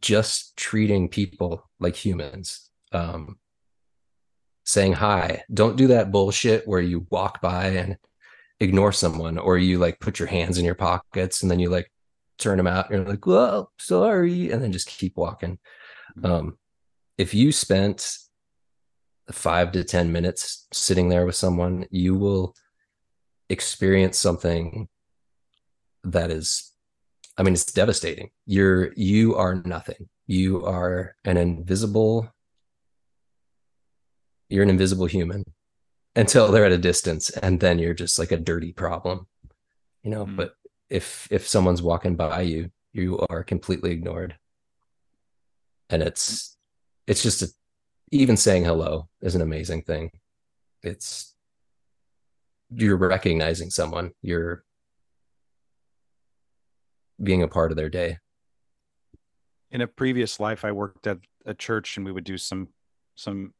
just 0.00 0.56
treating 0.56 1.08
people 1.08 1.68
like 1.78 1.94
humans 1.94 2.70
um 2.92 3.38
saying 4.64 4.94
hi. 4.94 5.42
Don't 5.52 5.76
do 5.76 5.88
that 5.88 6.12
bullshit 6.12 6.66
where 6.66 6.80
you 6.80 7.06
walk 7.10 7.40
by 7.40 7.66
and 7.66 7.96
ignore 8.60 8.92
someone 8.92 9.38
or 9.38 9.58
you 9.58 9.78
like 9.78 10.00
put 10.00 10.18
your 10.18 10.28
hands 10.28 10.58
in 10.58 10.64
your 10.64 10.74
pockets 10.74 11.42
and 11.42 11.50
then 11.50 11.58
you 11.58 11.70
like 11.70 11.90
turn 12.38 12.56
them 12.56 12.66
out 12.66 12.90
and 12.90 13.00
you're 13.00 13.08
like 13.08 13.26
well 13.26 13.72
sorry 13.78 14.50
and 14.50 14.62
then 14.62 14.72
just 14.72 14.86
keep 14.86 15.16
walking. 15.16 15.58
Um 16.24 16.56
if 17.18 17.34
you 17.34 17.52
spent 17.52 18.16
five 19.32 19.72
to 19.72 19.84
ten 19.84 20.12
minutes 20.12 20.66
sitting 20.72 21.08
there 21.08 21.26
with 21.26 21.34
someone 21.34 21.86
you 21.90 22.14
will 22.14 22.54
experience 23.48 24.18
something 24.18 24.88
that 26.04 26.30
is 26.30 26.72
i 27.36 27.42
mean 27.42 27.54
it's 27.54 27.64
devastating. 27.64 28.30
You're 28.46 28.92
you 28.94 29.36
are 29.36 29.62
nothing. 29.64 30.08
You 30.26 30.64
are 30.64 31.16
an 31.24 31.36
invisible 31.36 32.32
you're 34.48 34.62
an 34.64 34.70
invisible 34.70 35.06
human 35.06 35.44
until 36.16 36.50
they're 36.50 36.64
at 36.64 36.72
a 36.72 36.78
distance 36.78 37.30
and 37.30 37.60
then 37.60 37.78
you're 37.78 37.94
just 37.94 38.18
like 38.18 38.32
a 38.32 38.36
dirty 38.36 38.72
problem 38.72 39.26
you 40.02 40.10
know? 40.10 40.26
Mm. 40.26 40.36
but 40.36 40.54
if 40.88 41.28
if 41.30 41.46
someone's 41.46 41.82
walking 41.82 42.16
by 42.16 42.42
you 42.42 42.70
you 42.92 43.18
are 43.30 43.44
completely 43.44 43.90
ignored. 43.90 44.36
And 45.88 46.02
it's 46.02 46.56
it's 47.06 47.22
just 47.22 47.42
a, 47.42 47.48
even 48.10 48.36
saying 48.36 48.64
hello 48.64 49.08
is 49.22 49.34
an 49.34 49.42
amazing 49.42 49.82
thing. 49.82 50.10
It's 50.82 51.34
you're 52.70 52.96
recognizing 52.96 53.70
someone 53.70 54.12
you're 54.22 54.64
being 57.22 57.42
a 57.42 57.48
part 57.48 57.70
of 57.70 57.76
their 57.76 57.88
day. 57.88 58.18
In 59.70 59.80
a 59.80 59.86
previous 59.86 60.40
life 60.40 60.64
i 60.64 60.72
worked 60.72 61.06
at 61.06 61.18
a 61.46 61.54
church 61.54 61.96
and 61.96 62.06
we 62.06 62.12
would 62.12 62.24
do 62.24 62.38
some 62.38 62.68
some 63.14 63.54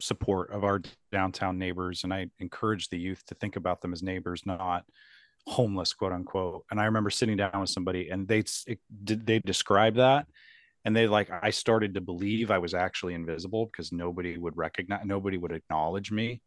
support 0.00 0.50
of 0.50 0.64
our 0.64 0.80
downtown 1.12 1.56
neighbors 1.56 2.02
and 2.02 2.12
i 2.12 2.26
encouraged 2.40 2.90
the 2.90 2.98
youth 2.98 3.24
to 3.26 3.34
think 3.36 3.54
about 3.54 3.80
them 3.80 3.92
as 3.92 4.02
neighbors 4.02 4.42
not 4.44 4.84
homeless 5.46 5.92
quote 5.92 6.12
unquote. 6.12 6.64
And 6.70 6.80
i 6.80 6.84
remember 6.84 7.10
sitting 7.10 7.36
down 7.36 7.60
with 7.60 7.70
somebody 7.70 8.08
and 8.08 8.26
they 8.26 8.44
they 9.00 9.38
described 9.40 9.98
that 9.98 10.26
and 10.84 10.94
they 10.94 11.06
like 11.06 11.30
i 11.42 11.50
started 11.50 11.94
to 11.94 12.00
believe 12.00 12.50
i 12.50 12.58
was 12.58 12.74
actually 12.74 13.14
invisible 13.14 13.66
because 13.66 13.92
nobody 13.92 14.36
would 14.36 14.56
recognize 14.56 15.04
nobody 15.04 15.38
would 15.38 15.52
acknowledge 15.52 16.10
me. 16.12 16.40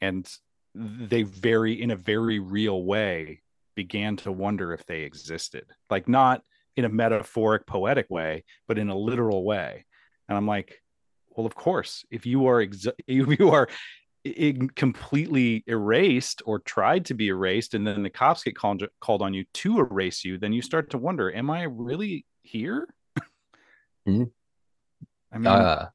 And 0.00 0.28
they 0.74 1.22
very 1.22 1.80
in 1.80 1.90
a 1.90 1.96
very 1.96 2.38
real 2.38 2.84
way 2.84 3.42
began 3.74 4.16
to 4.16 4.32
wonder 4.32 4.72
if 4.72 4.84
they 4.86 5.02
existed. 5.02 5.64
Like 5.90 6.08
not 6.08 6.42
in 6.76 6.84
a 6.84 6.88
metaphoric 6.88 7.66
poetic 7.66 8.08
way 8.10 8.44
but 8.66 8.78
in 8.78 8.88
a 8.88 8.96
literal 8.96 9.44
way. 9.44 9.84
And 10.28 10.36
i'm 10.36 10.46
like 10.46 10.80
well 11.30 11.46
of 11.46 11.54
course 11.54 12.04
if 12.10 12.26
you 12.26 12.46
are 12.46 12.60
ex- 12.60 12.86
if 13.06 13.38
you 13.38 13.50
are 13.50 13.68
completely 14.76 15.64
erased 15.66 16.42
or 16.46 16.60
tried 16.60 17.04
to 17.04 17.14
be 17.14 17.26
erased 17.26 17.74
and 17.74 17.84
then 17.84 18.04
the 18.04 18.10
cops 18.10 18.44
get 18.44 18.54
called 18.54 19.22
on 19.22 19.34
you 19.34 19.44
to 19.52 19.80
erase 19.80 20.24
you 20.24 20.38
then 20.38 20.52
you 20.52 20.62
start 20.62 20.90
to 20.90 20.98
wonder 20.98 21.34
am 21.34 21.50
i 21.50 21.64
really 21.64 22.24
here 22.42 22.86
Mhm. 24.08 24.30
i 25.30 25.38
mean 25.38 25.46
uh 25.46 25.88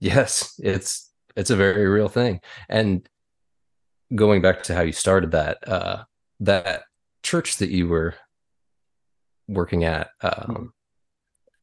yes 0.00 0.58
it's 0.58 1.10
it's 1.36 1.50
a 1.50 1.56
very 1.56 1.86
real 1.88 2.08
thing. 2.08 2.40
And 2.68 3.08
going 4.14 4.40
back 4.40 4.62
to 4.64 4.74
how 4.74 4.82
you 4.82 4.92
started 4.92 5.32
that 5.32 5.66
uh 5.68 6.04
that 6.40 6.84
church 7.22 7.56
that 7.56 7.70
you 7.70 7.88
were 7.88 8.14
working 9.48 9.84
at 9.84 10.10
um 10.20 10.72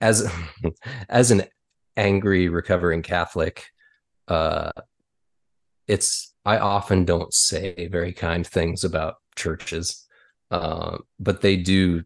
as 0.02 0.30
as 1.10 1.32
an 1.32 1.44
angry 1.96 2.50
recovering 2.50 3.02
catholic 3.02 3.68
uh 4.28 4.72
it's 5.88 6.34
i 6.46 6.58
often 6.58 7.06
don't 7.06 7.34
say 7.34 7.88
very 7.92 8.12
kind 8.14 8.46
things 8.46 8.84
about 8.84 9.16
churches 9.36 10.06
uh, 10.52 10.98
but 11.20 11.40
they 11.42 11.56
do 11.56 12.04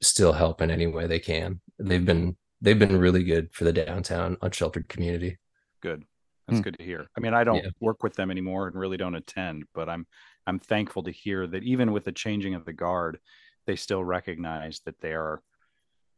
still 0.00 0.32
help 0.32 0.62
in 0.62 0.70
any 0.70 0.86
way 0.86 1.06
they 1.06 1.18
can. 1.18 1.60
They've 1.78 2.04
been 2.04 2.36
they've 2.60 2.78
been 2.78 2.98
really 2.98 3.24
good 3.24 3.52
for 3.52 3.64
the 3.64 3.72
downtown 3.72 4.36
unsheltered 4.42 4.88
community 4.88 5.38
good 5.80 6.04
that's 6.46 6.58
Hmm. 6.60 6.64
good 6.64 6.78
to 6.78 6.84
hear 6.84 7.06
i 7.16 7.20
mean 7.20 7.34
i 7.34 7.44
don't 7.44 7.64
Yeah. 7.64 7.70
work 7.80 8.02
with 8.02 8.14
them 8.14 8.30
anymore 8.30 8.66
and 8.68 8.76
really 8.76 8.96
don't 8.96 9.14
attend 9.14 9.64
but 9.74 9.88
i'm 9.88 10.06
i'm 10.46 10.58
thankful 10.58 11.02
to 11.04 11.10
hear 11.10 11.46
that 11.46 11.62
even 11.62 11.92
with 11.92 12.04
the 12.04 12.12
changing 12.12 12.54
of 12.54 12.64
the 12.64 12.72
guard 12.72 13.18
they 13.66 13.76
still 13.76 14.04
recognize 14.04 14.80
that 14.84 15.00
they 15.00 15.12
are 15.12 15.42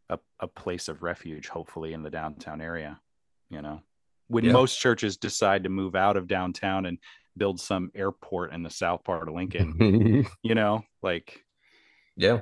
a, 0.08 0.18
a 0.40 0.46
place 0.48 0.88
of 0.88 1.02
refuge 1.02 1.48
hopefully 1.48 1.92
in 1.92 2.02
the 2.02 2.10
downtown 2.10 2.60
area 2.60 3.00
you 3.50 3.62
know 3.62 3.80
when 4.28 4.44
Yeah. 4.44 4.52
most 4.52 4.78
churches 4.80 5.16
decide 5.16 5.62
to 5.64 5.68
move 5.68 5.94
out 5.94 6.16
of 6.16 6.26
downtown 6.26 6.86
and 6.86 6.98
build 7.36 7.60
some 7.60 7.90
airport 7.94 8.52
in 8.52 8.62
the 8.62 8.70
south 8.70 9.04
part 9.04 9.28
of 9.28 9.34
lincoln 9.34 10.26
you 10.42 10.54
know 10.54 10.82
like 11.02 11.42
yeah 12.16 12.40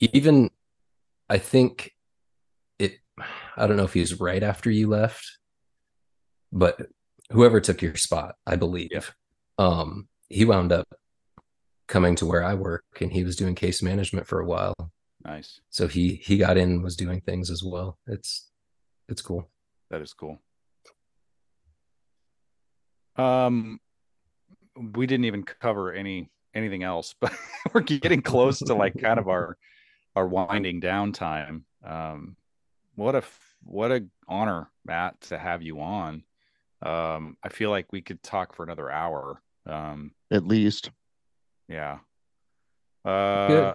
even 0.00 0.50
i 1.28 1.38
think 1.38 1.86
it 1.86 1.92
i 3.56 3.66
don't 3.66 3.76
know 3.76 3.84
if 3.84 3.94
he 3.94 4.00
was 4.00 4.20
right 4.20 4.42
after 4.42 4.70
you 4.70 4.88
left 4.88 5.38
but 6.52 6.80
whoever 7.30 7.60
took 7.60 7.82
your 7.82 7.96
spot 7.96 8.34
i 8.46 8.56
believe 8.56 9.14
um 9.58 10.08
he 10.28 10.44
wound 10.44 10.72
up 10.72 10.86
coming 11.88 12.14
to 12.14 12.26
where 12.26 12.44
i 12.44 12.54
work 12.54 12.84
and 13.00 13.12
he 13.12 13.24
was 13.24 13.36
doing 13.36 13.54
case 13.54 13.82
management 13.82 14.26
for 14.26 14.40
a 14.40 14.44
while. 14.44 14.74
Nice. 15.26 15.60
So 15.70 15.88
he 15.88 16.14
he 16.14 16.38
got 16.38 16.56
in 16.56 16.70
and 16.70 16.84
was 16.84 16.96
doing 16.96 17.20
things 17.20 17.50
as 17.50 17.62
well. 17.62 17.98
It's 18.06 18.48
it's 19.08 19.22
cool. 19.22 19.48
That 19.90 20.00
is 20.00 20.14
cool. 20.14 20.38
Um, 23.16 23.80
we 24.76 25.06
didn't 25.06 25.24
even 25.24 25.42
cover 25.42 25.92
any 25.92 26.30
anything 26.54 26.84
else, 26.84 27.14
but 27.20 27.32
we're 27.72 27.80
getting 27.80 28.22
close 28.22 28.60
to 28.60 28.74
like 28.74 28.98
kind 29.00 29.18
of 29.18 29.28
our 29.28 29.56
our 30.14 30.28
winding 30.28 30.78
down 30.78 31.12
time. 31.12 31.64
Um, 31.84 32.36
what 32.96 33.14
a 33.14 33.18
f- 33.18 33.56
what 33.62 33.92
a 33.92 34.04
honor, 34.28 34.70
Matt, 34.84 35.20
to 35.22 35.38
have 35.38 35.62
you 35.62 35.80
on. 35.80 36.24
Um, 36.82 37.36
I 37.42 37.48
feel 37.48 37.70
like 37.70 37.92
we 37.92 38.02
could 38.02 38.22
talk 38.22 38.54
for 38.54 38.62
another 38.64 38.90
hour. 38.90 39.40
Um, 39.64 40.12
at 40.30 40.46
least. 40.46 40.90
yeah. 41.68 41.98
Uh, 43.04 43.46
Good. 43.46 43.74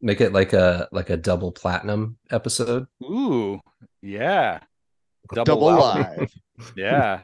make 0.00 0.20
it 0.20 0.32
like 0.32 0.52
a 0.52 0.88
like 0.92 1.10
a 1.10 1.16
double 1.16 1.50
platinum 1.50 2.16
episode 2.30 2.86
ooh, 3.02 3.60
yeah. 4.00 4.60
Double 5.34 5.60
live. 5.60 6.18
live. 6.18 6.32
Yeah. 6.76 7.20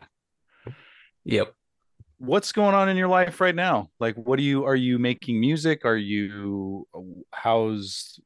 yep 1.24 1.54
what's 2.18 2.52
going 2.52 2.74
on 2.74 2.88
in 2.88 2.96
your 2.96 3.08
life 3.08 3.40
right 3.40 3.54
now? 3.54 3.90
Like 4.00 4.14
what 4.16 4.36
do 4.36 4.42
you 4.42 4.64
are 4.64 4.76
you 4.76 4.98
making 4.98 5.38
music? 5.40 5.84
Are 5.84 5.96
you 5.96 6.86
how's 7.32 8.18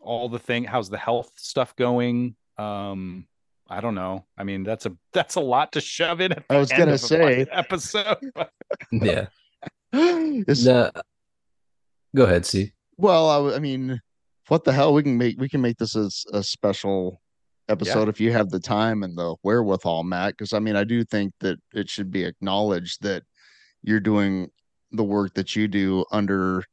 all 0.00 0.28
the 0.28 0.38
thing 0.38 0.64
how's 0.64 0.90
the 0.90 0.98
health 0.98 1.32
stuff 1.36 1.74
going? 1.76 2.36
Um 2.58 3.26
i 3.68 3.80
don't 3.80 3.94
know. 3.94 4.26
I 4.36 4.44
mean 4.44 4.62
that's 4.62 4.86
a 4.86 4.92
that's 5.12 5.36
a 5.36 5.40
lot 5.40 5.72
to 5.72 5.80
shove 5.80 6.20
in 6.20 6.32
at 6.32 6.44
I 6.50 6.58
was 6.58 6.70
end 6.70 6.78
gonna 6.80 6.92
of 6.92 7.00
say. 7.00 7.46
episode 7.50 8.18
yeah. 8.92 9.26
It's- 9.92 10.64
no, 10.64 10.90
go 12.14 12.24
ahead 12.24 12.44
see 12.44 12.72
Well, 12.96 13.54
I 13.54 13.58
mean, 13.58 14.00
what 14.48 14.64
the 14.64 14.72
hell? 14.72 14.92
We 14.92 15.02
can 15.02 15.16
make 15.16 15.40
we 15.40 15.48
can 15.48 15.60
make 15.60 15.78
this 15.78 15.96
as 15.96 16.24
a 16.32 16.42
special 16.42 17.20
episode 17.68 18.08
if 18.08 18.20
you 18.20 18.32
have 18.32 18.50
the 18.50 18.60
time 18.60 19.02
and 19.02 19.16
the 19.16 19.36
wherewithal, 19.42 20.04
Matt. 20.04 20.34
Because 20.34 20.52
I 20.52 20.58
mean, 20.58 20.76
I 20.76 20.84
do 20.84 21.04
think 21.04 21.32
that 21.40 21.58
it 21.72 21.88
should 21.88 22.10
be 22.10 22.24
acknowledged 22.24 23.02
that 23.02 23.22
you're 23.82 24.00
doing 24.00 24.50
the 24.92 25.04
work 25.04 25.34
that 25.34 25.56
you 25.56 25.66
do 25.68 26.04
under 26.12 26.64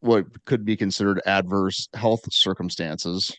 what 0.00 0.26
could 0.44 0.64
be 0.64 0.76
considered 0.76 1.20
adverse 1.26 1.88
health 1.94 2.32
circumstances. 2.32 3.36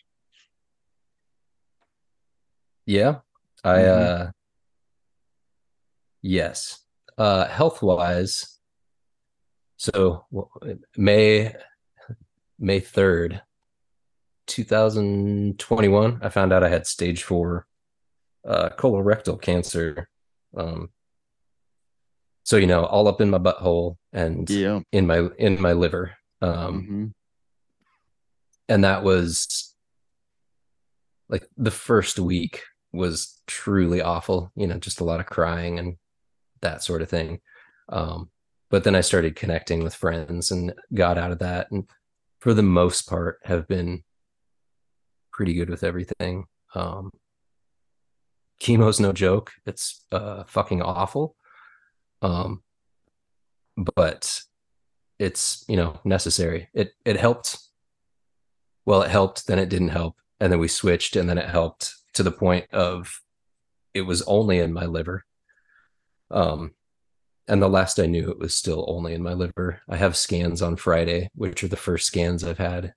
Yeah. 2.86 3.20
I 3.64 3.78
Mhm. 3.78 4.26
uh 4.26 4.30
yes. 6.22 6.84
Uh 7.18 7.46
health 7.46 7.82
wise 7.82 8.58
so 9.76 10.26
May 10.96 11.54
May 12.58 12.80
3rd 12.80 13.42
2021 14.50 16.18
I 16.22 16.28
found 16.28 16.52
out 16.52 16.62
I 16.64 16.68
had 16.68 16.86
stage 16.86 17.22
4 17.22 17.66
uh 18.48 18.70
colorectal 18.78 19.40
cancer 19.40 20.08
um 20.56 20.88
so 22.42 22.56
you 22.56 22.66
know 22.66 22.84
all 22.84 23.06
up 23.06 23.20
in 23.20 23.30
my 23.30 23.38
butthole 23.38 23.96
and 24.12 24.48
Yeah. 24.48 24.80
in 24.92 25.06
my 25.06 25.28
in 25.38 25.60
my 25.60 25.72
liver 25.72 26.12
um 26.40 26.74
Mhm. 26.82 27.14
and 28.68 28.84
that 28.84 29.04
was 29.04 29.74
like 31.28 31.46
the 31.56 31.70
first 31.70 32.18
week 32.18 32.62
was 32.92 33.40
truly 33.46 34.00
awful 34.00 34.50
you 34.56 34.66
know 34.66 34.78
just 34.78 35.00
a 35.00 35.04
lot 35.04 35.20
of 35.20 35.26
crying 35.26 35.78
and 35.78 35.96
that 36.62 36.82
sort 36.82 37.02
of 37.02 37.08
thing 37.10 37.40
um 37.90 38.30
but 38.70 38.84
then 38.84 38.94
i 38.96 39.00
started 39.02 39.36
connecting 39.36 39.84
with 39.84 39.94
friends 39.94 40.50
and 40.50 40.72
got 40.94 41.18
out 41.18 41.30
of 41.32 41.38
that 41.40 41.70
and 41.70 41.84
for 42.40 42.54
the 42.54 42.62
most 42.62 43.02
part 43.08 43.38
have 43.44 43.68
been 43.68 44.02
pretty 45.40 45.54
good 45.54 45.70
with 45.70 45.82
everything. 45.84 46.44
Um 46.74 47.10
chemo's 48.60 49.00
no 49.00 49.10
joke. 49.10 49.52
It's 49.64 50.04
uh 50.12 50.44
fucking 50.44 50.82
awful. 50.82 51.34
Um 52.20 52.62
but 53.74 54.42
it's 55.18 55.64
you 55.66 55.78
know 55.78 55.98
necessary. 56.04 56.68
It 56.74 56.92
it 57.06 57.16
helped. 57.16 57.56
Well 58.84 59.00
it 59.00 59.10
helped 59.10 59.46
then 59.46 59.58
it 59.58 59.70
didn't 59.70 59.96
help 60.00 60.16
and 60.40 60.52
then 60.52 60.60
we 60.60 60.68
switched 60.68 61.16
and 61.16 61.26
then 61.26 61.38
it 61.38 61.48
helped 61.48 61.94
to 62.12 62.22
the 62.22 62.30
point 62.30 62.66
of 62.70 63.22
it 63.94 64.02
was 64.02 64.20
only 64.26 64.58
in 64.58 64.74
my 64.74 64.84
liver. 64.84 65.24
Um 66.30 66.74
and 67.48 67.62
the 67.62 67.68
last 67.76 67.98
i 67.98 68.04
knew 68.04 68.30
it 68.30 68.38
was 68.38 68.52
still 68.52 68.84
only 68.88 69.14
in 69.14 69.22
my 69.22 69.32
liver. 69.32 69.80
I 69.88 69.96
have 69.96 70.18
scans 70.18 70.60
on 70.60 70.76
friday 70.76 71.30
which 71.34 71.64
are 71.64 71.68
the 71.68 71.76
first 71.88 72.06
scans 72.08 72.44
i've 72.44 72.58
had 72.58 72.92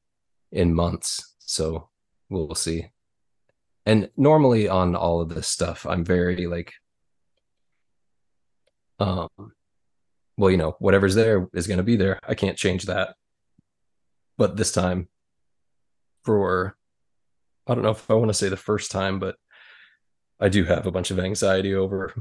in 0.52 0.76
months. 0.76 1.36
So 1.40 1.88
we'll 2.34 2.56
see 2.56 2.88
and 3.86 4.10
normally 4.18 4.68
on 4.68 4.96
all 4.96 5.22
of 5.22 5.30
this 5.30 5.48
stuff 5.48 5.86
i'm 5.88 6.04
very 6.04 6.48
like 6.48 6.74
Um, 9.00 9.28
well, 10.38 10.50
you 10.50 10.58
know, 10.58 10.76
whatever's 10.80 11.16
there 11.16 11.48
is 11.54 11.68
going 11.68 11.78
to 11.78 11.84
be 11.84 11.96
there. 11.96 12.20
I 12.28 12.36
can't 12.36 12.58
change 12.58 12.86
that. 12.86 13.16
But 14.38 14.56
this 14.56 14.72
time, 14.72 15.10
for 16.24 16.78
I 17.68 17.76
don't 17.76 17.84
know 17.84 17.92
if 17.92 18.10
I 18.10 18.16
want 18.16 18.30
to 18.30 18.34
say 18.34 18.50
the 18.50 18.58
first 18.58 18.92
time, 18.92 19.20
but 19.20 19.36
I 20.40 20.50
do 20.50 20.64
have 20.64 20.88
a 20.88 20.92
bunch 20.92 21.12
of 21.12 21.20
anxiety 21.20 21.76
over 21.76 22.14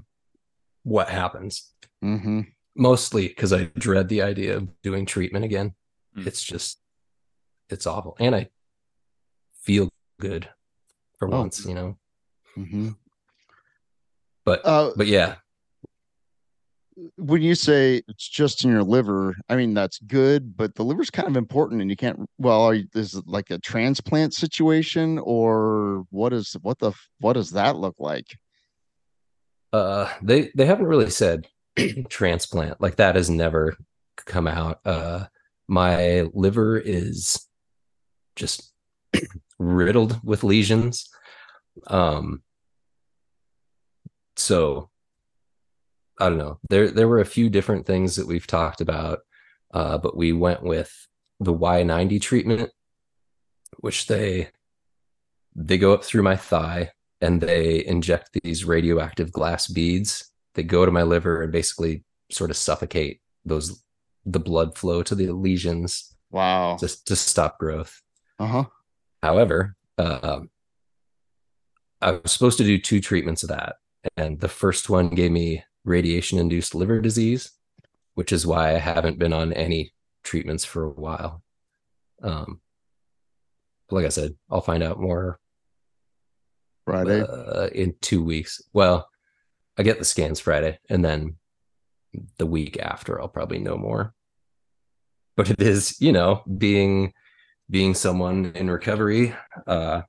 what 0.82 1.08
happens. 1.08 1.72
Mm-hmm. 2.04 2.40
Mostly 2.74 3.28
because 3.28 3.52
I 3.52 3.64
dread 3.78 4.08
the 4.08 4.22
idea 4.22 4.56
of 4.56 4.68
doing 4.82 5.06
treatment 5.06 5.44
again. 5.44 5.74
Mm. 6.16 6.26
It's 6.26 6.42
just, 6.42 6.80
it's 7.68 7.86
awful. 7.86 8.16
And 8.18 8.34
I 8.34 8.48
feel 9.62 9.88
good 10.20 10.48
for 11.18 11.28
Oh. 11.32 11.40
once, 11.40 11.64
you 11.66 11.74
know. 11.74 11.96
Mm-hmm. 12.56 12.90
But, 14.44 14.64
Uh, 14.66 14.92
but 14.96 15.06
yeah, 15.06 15.36
when 17.16 17.40
you 17.42 17.54
say 17.54 18.02
it's 18.08 18.28
just 18.28 18.64
in 18.64 18.70
your 18.70 18.82
liver, 18.82 19.34
I 19.48 19.56
mean 19.56 19.72
that's 19.72 19.98
good, 20.00 20.56
but 20.56 20.74
the 20.74 20.84
liver's 20.84 21.10
kind 21.10 21.28
of 21.28 21.36
important, 21.36 21.80
and 21.80 21.88
you 21.88 21.96
can't. 21.96 22.28
Well, 22.38 22.60
are 22.62 22.74
you, 22.74 22.86
is 22.94 23.14
it 23.14 23.26
like 23.26 23.50
a 23.50 23.58
transplant 23.58 24.34
situation, 24.34 25.18
or 25.20 26.04
what 26.10 26.32
is 26.32 26.54
what 26.62 26.78
the 26.78 26.92
what 27.20 27.32
does 27.34 27.50
that 27.52 27.76
look 27.76 27.96
like? 27.98 28.26
uh 29.72 30.12
they 30.20 30.50
they 30.54 30.66
haven't 30.66 30.84
really 30.84 31.08
said 31.08 31.46
transplant 32.10 32.78
like 32.78 32.96
that 32.96 33.14
has 33.16 33.30
never 33.30 33.74
come 34.26 34.46
out 34.46 34.80
uh 34.84 35.24
my 35.66 36.28
liver 36.34 36.76
is 36.78 37.48
just 38.36 38.70
riddled 39.62 40.20
with 40.24 40.42
lesions 40.44 41.08
um 41.86 42.42
so 44.36 44.90
i 46.18 46.28
don't 46.28 46.38
know 46.38 46.58
there 46.68 46.90
there 46.90 47.08
were 47.08 47.20
a 47.20 47.24
few 47.24 47.48
different 47.48 47.86
things 47.86 48.16
that 48.16 48.26
we've 48.26 48.46
talked 48.46 48.80
about 48.80 49.20
uh 49.72 49.96
but 49.98 50.16
we 50.16 50.32
went 50.32 50.62
with 50.62 51.06
the 51.40 51.54
y90 51.54 52.20
treatment 52.20 52.70
which 53.78 54.06
they 54.06 54.48
they 55.54 55.78
go 55.78 55.92
up 55.92 56.02
through 56.04 56.22
my 56.22 56.36
thigh 56.36 56.90
and 57.20 57.40
they 57.40 57.84
inject 57.86 58.30
these 58.42 58.64
radioactive 58.64 59.30
glass 59.30 59.66
beads 59.68 60.30
that 60.54 60.64
go 60.64 60.84
to 60.84 60.92
my 60.92 61.02
liver 61.02 61.42
and 61.42 61.52
basically 61.52 62.04
sort 62.30 62.50
of 62.50 62.56
suffocate 62.56 63.20
those 63.44 63.82
the 64.24 64.40
blood 64.40 64.76
flow 64.76 65.02
to 65.02 65.14
the 65.14 65.30
lesions 65.30 66.16
Wow. 66.30 66.78
just 66.80 67.06
to 67.08 67.16
stop 67.16 67.58
growth. 67.58 68.00
Uh 68.38 68.46
huh. 68.46 68.64
However, 69.22 69.76
uh, 69.98 70.40
I 72.00 72.10
was 72.12 72.32
supposed 72.32 72.58
to 72.58 72.64
do 72.64 72.78
two 72.78 73.00
treatments 73.00 73.42
of 73.42 73.50
that, 73.50 73.76
and 74.16 74.40
the 74.40 74.48
first 74.48 74.90
one 74.90 75.10
gave 75.10 75.30
me 75.30 75.64
radiation-induced 75.84 76.74
liver 76.74 77.00
disease, 77.00 77.52
which 78.14 78.32
is 78.32 78.46
why 78.46 78.74
I 78.74 78.78
haven't 78.78 79.18
been 79.18 79.32
on 79.32 79.52
any 79.52 79.92
treatments 80.24 80.64
for 80.64 80.84
a 80.84 80.90
while. 80.90 81.42
Um, 82.22 82.60
like 83.90 84.04
I 84.04 84.08
said, 84.08 84.34
I'll 84.50 84.60
find 84.60 84.82
out 84.82 85.00
more 85.00 85.38
Friday. 86.84 87.20
uh, 87.20 87.68
in 87.68 87.94
two 88.00 88.24
weeks. 88.24 88.60
Well, 88.72 89.08
I 89.78 89.82
get 89.82 89.98
the 89.98 90.04
scans 90.04 90.40
Friday, 90.40 90.78
and 90.88 91.04
then 91.04 91.36
the 92.38 92.46
week 92.46 92.78
after, 92.80 93.20
I'll 93.20 93.28
probably 93.28 93.58
know 93.58 93.76
more. 93.76 94.14
But 95.36 95.50
it 95.50 95.62
is, 95.62 96.00
you 96.00 96.12
know, 96.12 96.42
being 96.58 97.14
being 97.72 97.94
someone 97.94 98.52
in 98.54 98.70
recovery 98.70 99.34
uh, 99.66 100.02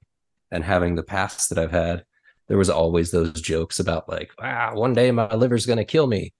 and 0.51 0.63
having 0.63 0.93
the 0.93 1.03
past 1.03 1.49
that 1.49 1.57
I've 1.57 1.71
had. 1.71 2.05
There 2.47 2.57
was 2.57 2.69
always 2.69 3.09
those 3.09 3.41
jokes 3.41 3.79
about 3.79 4.07
like, 4.07 4.31
ah, 4.39 4.71
one 4.75 4.93
day 4.93 5.09
my 5.09 5.33
liver's 5.33 5.65
gonna 5.65 5.85
kill 5.85 6.05
me, 6.05 6.33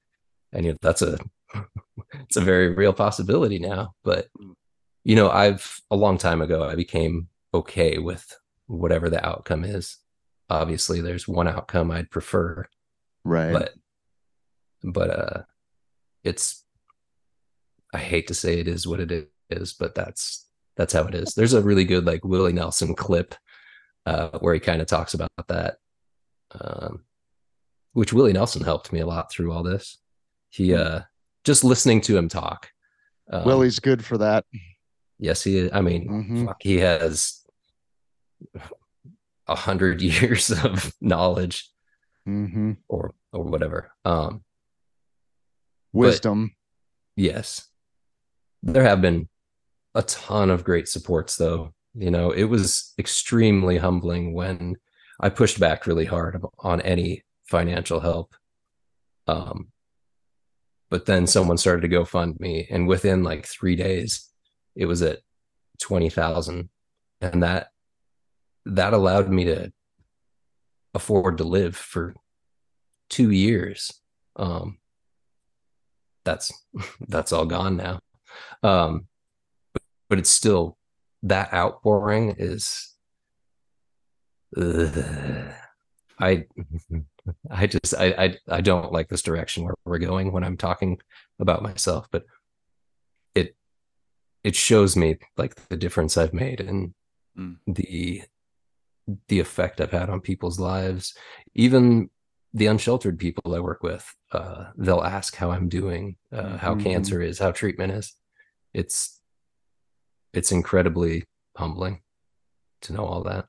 and 0.51 0.65
you 0.65 0.74
know, 0.74 0.78
that's 0.82 1.01
a 1.01 1.17
it's 2.13 2.38
a 2.38 2.41
very 2.41 2.76
real 2.76 2.93
possibility 2.93 3.57
now. 3.57 3.95
But 4.03 4.28
you 5.03 5.15
know, 5.15 5.32
I've 5.32 5.82
a 5.89 5.95
long 5.95 6.19
time 6.19 6.41
ago 6.41 6.63
I 6.63 6.76
became 6.76 7.30
okay 7.53 7.97
with 7.97 8.38
whatever 8.67 9.09
the 9.09 9.26
outcome 9.26 9.63
is 9.63 9.97
obviously 10.49 11.01
there's 11.01 11.28
one 11.28 11.47
outcome 11.47 11.91
I'd 11.91 12.11
prefer, 12.11 12.67
right. 13.24 13.53
but 13.53 13.74
but 14.84 15.09
uh 15.09 15.41
it's 16.24 16.63
I 17.93 17.99
hate 17.99 18.28
to 18.28 18.34
say 18.34 18.59
it 18.59 18.67
is 18.67 18.88
what 18.88 18.99
it 18.99 19.30
is, 19.49 19.74
but 19.74 19.95
that's 19.95 20.42
that's 20.76 20.93
how 20.93 21.03
it 21.03 21.15
is. 21.15 21.34
There's 21.34 21.53
a 21.53 21.61
really 21.61 21.86
good 21.86 22.05
like 22.05 22.24
Willie 22.26 22.53
Nelson 22.53 22.95
clip 22.95 23.36
uh 24.05 24.38
where 24.39 24.53
he 24.53 24.59
kind 24.59 24.82
of 24.82 24.88
talks 24.88 25.13
about 25.13 25.30
that. 25.47 25.78
Um 26.59 27.03
which 27.93 28.11
Willie 28.13 28.34
Nelson 28.34 28.63
helped 28.63 28.91
me 28.91 28.99
a 28.99 29.05
lot 29.05 29.32
through 29.32 29.51
all 29.51 29.63
this. 29.63 29.97
He 30.49 30.74
uh 30.74 31.01
just 31.43 31.63
listening 31.63 32.01
to 32.01 32.17
him 32.17 32.28
talk. 32.30 32.69
Um, 33.32 33.45
Willie's 33.45 33.80
good 33.80 34.03
for 34.03 34.17
that. 34.19 34.45
yes, 35.19 35.43
he 35.43 35.57
is. 35.57 35.69
I 35.74 35.82
mean, 35.82 36.07
Mhm. 36.09 36.45
fuck, 36.47 36.61
he 36.61 36.78
has 36.80 37.43
a 39.47 39.55
hundred 39.55 40.01
years 40.11 40.51
of 40.51 40.93
knowledge 41.01 41.69
Mm-hmm. 42.28 42.74
or 42.88 43.13
or 43.34 43.43
whatever. 43.43 43.91
Um, 44.05 44.43
Wisdom. 45.91 46.55
yes, 47.15 47.67
there 48.63 48.84
have 48.84 49.01
been 49.01 49.28
a 49.95 50.01
ton 50.03 50.49
of 50.49 50.63
great 50.63 50.87
supports, 50.87 51.35
though. 51.35 51.73
You 51.95 52.11
know, 52.11 52.31
it 52.31 52.45
was 52.45 52.93
extremely 52.97 53.77
humbling 53.77 54.33
when 54.33 54.77
I 55.19 55.29
pushed 55.29 55.59
back 55.59 55.85
really 55.85 56.05
hard 56.05 56.41
on 56.59 56.81
any 56.81 57.23
financial 57.45 57.99
help. 57.99 58.33
Um, 59.27 59.69
but 60.89 61.05
then 61.05 61.27
someone 61.27 61.57
started 61.57 61.81
to 61.81 61.87
go 61.87 62.05
fund 62.05 62.39
me, 62.39 62.67
and 62.69 62.87
within 62.87 63.23
like 63.23 63.45
three 63.45 63.75
days, 63.75 64.29
it 64.75 64.85
was 64.85 65.01
at 65.01 65.19
twenty 65.79 66.09
thousand, 66.09 66.69
and 67.21 67.43
that 67.43 67.69
that 68.65 68.93
allowed 68.93 69.29
me 69.29 69.45
to 69.45 69.71
afford 70.93 71.37
to 71.37 71.43
live 71.43 71.75
for 71.75 72.15
two 73.09 73.31
years. 73.31 73.91
Um, 74.35 74.77
that's 76.25 76.51
that's 77.07 77.31
all 77.31 77.45
gone 77.45 77.77
now. 77.77 77.99
Um, 78.61 79.07
but, 80.14 80.20
it's 80.20 80.30
still 80.30 80.78
that 81.24 81.51
outpouring 81.53 82.36
is. 82.38 82.93
I 86.20 86.46
I 87.50 87.66
just 87.67 87.96
I, 87.97 88.05
I 88.17 88.37
I 88.47 88.62
don't 88.62 88.92
like 88.92 89.09
this 89.09 89.24
direction 89.24 89.63
where 89.63 89.74
we're 89.86 89.97
going 89.97 90.32
when 90.32 90.43
I'm 90.43 90.58
talking 90.58 91.00
about 91.39 91.63
myself, 91.63 92.08
but 92.12 92.25
it 93.33 93.55
it 94.43 94.55
shows 94.55 94.96
me 94.96 95.17
like 95.37 95.55
the 95.70 95.78
difference 95.78 96.17
I've 96.17 96.33
made 96.33 96.62
and 96.62 96.93
Mm. 97.36 97.58
the 97.66 98.21
the 99.28 99.39
effect 99.39 99.82
I've 99.82 99.89
had 99.89 100.12
on 100.12 100.21
people's 100.21 100.59
lives. 100.59 101.17
Even 101.55 102.12
the 102.54 102.67
unsheltered 102.67 103.17
people 103.17 103.55
I 103.55 103.59
work 103.59 103.82
with, 103.82 104.05
uh, 104.32 104.66
they'll 104.78 105.01
ask 105.01 105.36
how 105.36 105.50
I'm 105.50 105.67
doing, 105.67 106.17
uh, 106.32 106.58
how 106.58 106.75
Mhm. 106.75 106.82
cancer 106.83 107.20
is, 107.20 107.39
how 107.39 107.51
treatment 107.51 107.92
is. 107.93 108.13
It's 108.71 109.20
it's 110.34 110.51
incredibly 110.51 111.24
humbling 111.55 112.01
to 112.82 112.93
know 112.93 113.05
all 113.05 113.24
that. 113.24 113.46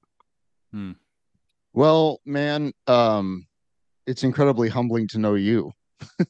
Well, 1.73 2.21
man, 2.25 2.73
um, 2.87 3.47
it's 4.07 4.23
incredibly 4.23 4.69
humbling 4.69 5.09
to 5.09 5.19
know 5.19 5.35
you. 5.35 5.73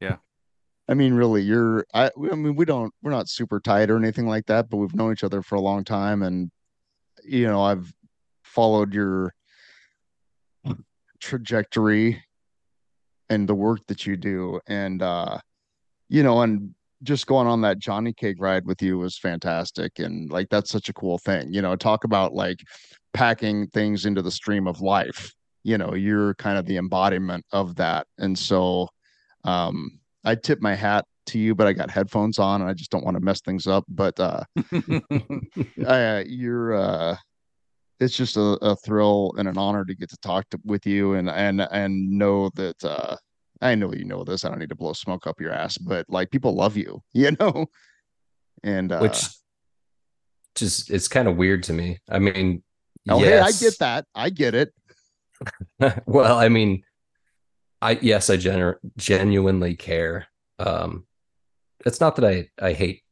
Yeah. 0.00 0.16
I 0.88 0.94
mean, 0.94 1.14
really, 1.14 1.42
you're 1.42 1.84
I, 1.92 2.10
I 2.30 2.34
mean, 2.34 2.54
we 2.54 2.64
don't 2.64 2.92
we're 3.02 3.10
not 3.10 3.28
super 3.28 3.58
tight 3.58 3.90
or 3.90 3.96
anything 3.96 4.26
like 4.26 4.46
that, 4.46 4.70
but 4.70 4.76
we've 4.76 4.94
known 4.94 5.12
each 5.12 5.24
other 5.24 5.42
for 5.42 5.56
a 5.56 5.60
long 5.60 5.82
time 5.82 6.22
and 6.22 6.50
you 7.24 7.46
know, 7.46 7.62
I've 7.62 7.92
followed 8.44 8.94
your 8.94 9.34
trajectory 11.20 12.22
and 13.28 13.48
the 13.48 13.54
work 13.54 13.80
that 13.88 14.06
you 14.06 14.16
do 14.16 14.60
and 14.66 15.02
uh 15.02 15.38
you 16.08 16.22
know, 16.22 16.40
and 16.42 16.74
just 17.02 17.26
going 17.26 17.46
on 17.46 17.60
that 17.62 17.78
Johnny 17.78 18.12
Cake 18.12 18.36
ride 18.40 18.66
with 18.66 18.82
you 18.82 18.98
was 18.98 19.18
fantastic 19.18 19.98
and 19.98 20.30
like 20.30 20.48
that's 20.50 20.70
such 20.70 20.88
a 20.88 20.92
cool 20.94 21.18
thing. 21.18 21.52
You 21.52 21.62
know, 21.62 21.76
talk 21.76 22.04
about 22.04 22.34
like 22.34 22.58
packing 23.12 23.66
things 23.68 24.04
into 24.06 24.22
the 24.22 24.30
stream 24.30 24.66
of 24.66 24.80
life 24.80 25.32
you 25.64 25.76
know 25.76 25.94
you're 25.94 26.34
kind 26.34 26.58
of 26.58 26.66
the 26.66 26.76
embodiment 26.76 27.44
of 27.52 27.74
that 27.76 28.06
and 28.18 28.38
so 28.38 28.88
um 29.44 29.98
i 30.24 30.34
tip 30.34 30.60
my 30.60 30.74
hat 30.74 31.04
to 31.26 31.38
you 31.38 31.54
but 31.54 31.66
i 31.66 31.72
got 31.72 31.90
headphones 31.90 32.38
on 32.38 32.60
and 32.60 32.70
i 32.70 32.72
just 32.74 32.90
don't 32.90 33.04
want 33.04 33.16
to 33.16 33.22
mess 33.22 33.40
things 33.40 33.66
up 33.66 33.84
but 33.88 34.18
uh 34.18 34.42
I, 35.86 36.24
you're 36.26 36.74
uh 36.74 37.16
it's 38.00 38.16
just 38.16 38.36
a, 38.36 38.56
a 38.62 38.76
thrill 38.76 39.34
and 39.36 39.48
an 39.48 39.58
honor 39.58 39.84
to 39.84 39.94
get 39.94 40.08
to 40.10 40.16
talk 40.18 40.48
to, 40.50 40.58
with 40.64 40.86
you 40.86 41.14
and 41.14 41.28
and 41.28 41.60
and 41.60 42.10
know 42.10 42.50
that 42.54 42.82
uh 42.82 43.16
i 43.60 43.74
know 43.74 43.92
you 43.92 44.04
know 44.04 44.24
this 44.24 44.44
i 44.44 44.48
don't 44.48 44.58
need 44.58 44.68
to 44.68 44.74
blow 44.74 44.92
smoke 44.92 45.26
up 45.26 45.40
your 45.40 45.52
ass 45.52 45.78
but 45.78 46.06
like 46.08 46.30
people 46.30 46.54
love 46.54 46.76
you 46.76 47.02
you 47.12 47.30
know 47.38 47.66
and 48.62 48.92
uh 48.92 49.00
Which 49.00 49.28
just 50.54 50.90
it's 50.90 51.06
kind 51.06 51.28
of 51.28 51.36
weird 51.36 51.62
to 51.64 51.72
me. 51.72 52.00
I 52.10 52.18
mean, 52.18 52.64
oh 53.08 53.20
yes. 53.20 53.30
hey 53.30 53.38
i 53.38 53.52
get 53.70 53.78
that 53.78 54.06
i 54.12 54.28
get 54.28 54.56
it 54.56 54.72
well, 56.06 56.38
I 56.38 56.48
mean, 56.48 56.82
I 57.80 57.98
yes, 58.00 58.30
I 58.30 58.36
genu- 58.36 58.78
genuinely 58.96 59.76
care. 59.76 60.26
Um, 60.58 61.06
it's 61.86 62.00
not 62.00 62.16
that 62.16 62.24
I 62.24 62.48
I 62.60 62.72
hate 62.72 63.02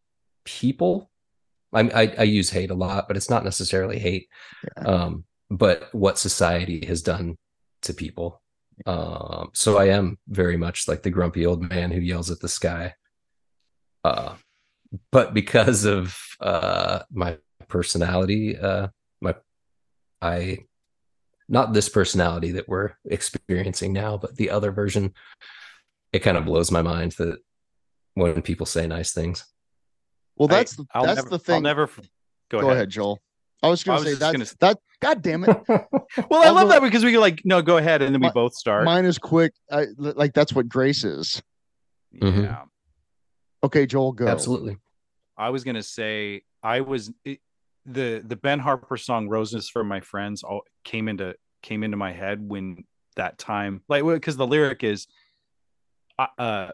people. 0.44 1.10
I, 1.72 1.80
I 1.82 2.14
I 2.18 2.22
use 2.22 2.50
hate 2.50 2.70
a 2.70 2.74
lot, 2.74 3.08
but 3.08 3.16
it's 3.16 3.30
not 3.30 3.44
necessarily 3.44 3.98
hate. 3.98 4.28
Yeah. 4.76 4.84
Um, 4.84 5.24
but 5.50 5.94
what 5.94 6.18
society 6.18 6.84
has 6.86 7.02
done 7.02 7.36
to 7.82 7.94
people. 7.94 8.42
Um, 8.84 9.50
so 9.54 9.78
I 9.78 9.86
am 9.86 10.18
very 10.28 10.56
much 10.56 10.86
like 10.86 11.02
the 11.02 11.10
grumpy 11.10 11.46
old 11.46 11.68
man 11.68 11.90
who 11.90 12.00
yells 12.00 12.30
at 12.30 12.40
the 12.40 12.48
sky. 12.48 12.94
Uh, 14.04 14.34
but 15.10 15.34
because 15.34 15.84
of 15.84 16.16
uh 16.40 17.00
my 17.10 17.38
personality, 17.68 18.56
uh, 18.56 18.88
my 19.20 19.34
I 20.20 20.58
not 21.48 21.72
this 21.72 21.88
personality 21.88 22.52
that 22.52 22.68
we're 22.68 22.92
experiencing 23.04 23.92
now, 23.92 24.16
but 24.16 24.36
the 24.36 24.50
other 24.50 24.72
version, 24.72 25.14
it 26.12 26.20
kind 26.20 26.36
of 26.36 26.44
blows 26.44 26.70
my 26.70 26.82
mind 26.82 27.12
that 27.12 27.38
when 28.14 28.42
people 28.42 28.66
say 28.66 28.86
nice 28.86 29.12
things. 29.12 29.44
Well, 30.36 30.48
that's 30.48 30.76
I'll 30.92 31.04
that's 31.04 31.16
never, 31.16 31.30
the 31.30 31.38
thing. 31.38 31.54
I'll 31.56 31.60
never 31.62 31.86
go, 32.50 32.60
Go, 32.60 32.66
ahead. 32.66 32.76
ahead. 32.76 32.90
Joel. 32.90 33.20
I 33.62 33.68
was 33.68 33.82
going 33.82 33.98
to 33.98 34.04
say 34.04 34.10
just 34.10 34.20
that. 34.20 34.32
gonna 34.32 34.46
That 34.60 34.78
God 35.00 35.22
damn 35.22 35.44
it. 35.44 35.56
Well, 36.30 36.42
I 36.42 36.48
love 36.50 36.68
that 36.70 36.80
because 36.80 37.04
we 37.04 37.10
can 37.12 37.20
like 37.20 37.42
no, 37.44 37.60
go 37.60 37.76
ahead, 37.76 38.00
and 38.00 38.14
then 38.14 38.20
we 38.20 38.28
Mi- 38.28 38.32
both 38.32 38.54
start. 38.54 38.84
Mine 38.84 39.04
is 39.04 39.18
quick. 39.18 39.52
I, 39.70 39.86
like 39.98 40.32
that's 40.32 40.52
what 40.52 40.68
grace 40.68 41.04
is. 41.04 41.42
Mhm. 42.14 42.44
Yeah, 42.44 42.62
Okay, 43.62 43.86
Joel, 43.86 44.12
go. 44.12 44.28
Absolutely. 44.28 44.78
I 45.36 45.50
was 45.50 45.64
gonna 45.64 45.82
say 45.82 46.42
I 46.62 46.80
was 46.80 47.12
it, 47.24 47.40
the 47.84 48.22
the 48.26 48.36
Ben 48.36 48.58
Harper 48.58 48.96
song 48.96 49.28
"Roses 49.28 49.68
from 49.68 49.88
My 49.88 50.00
Friends" 50.00 50.42
all 50.42 50.62
came 50.84 51.08
into 51.08 51.34
came 51.62 51.82
into 51.82 51.96
my 51.96 52.12
head 52.12 52.48
when 52.48 52.84
that 53.16 53.38
time 53.38 53.82
like 53.88 54.04
because 54.04 54.36
the 54.36 54.46
lyric 54.46 54.84
is, 54.84 55.06
uh, 56.18 56.26
uh, 56.38 56.70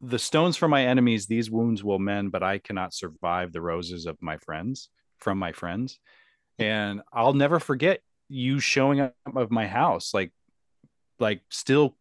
the 0.00 0.18
stones 0.18 0.56
for 0.56 0.66
my 0.68 0.86
enemies 0.86 1.26
these 1.26 1.50
wounds 1.50 1.84
will 1.84 1.98
mend, 1.98 2.32
but 2.32 2.42
I 2.42 2.58
cannot 2.58 2.94
survive 2.94 3.52
the 3.52 3.60
roses 3.60 4.06
of 4.06 4.16
my 4.20 4.38
friends 4.38 4.88
from 5.22 5.38
my 5.38 5.52
friends, 5.52 5.98
and 6.58 7.00
I'll 7.12 7.32
never 7.32 7.60
forget 7.60 8.00
you 8.28 8.60
showing 8.60 9.00
up 9.00 9.14
of 9.36 9.50
my 9.50 9.66
house 9.66 10.14
like 10.14 10.32
like 11.18 11.42
still 11.50 11.96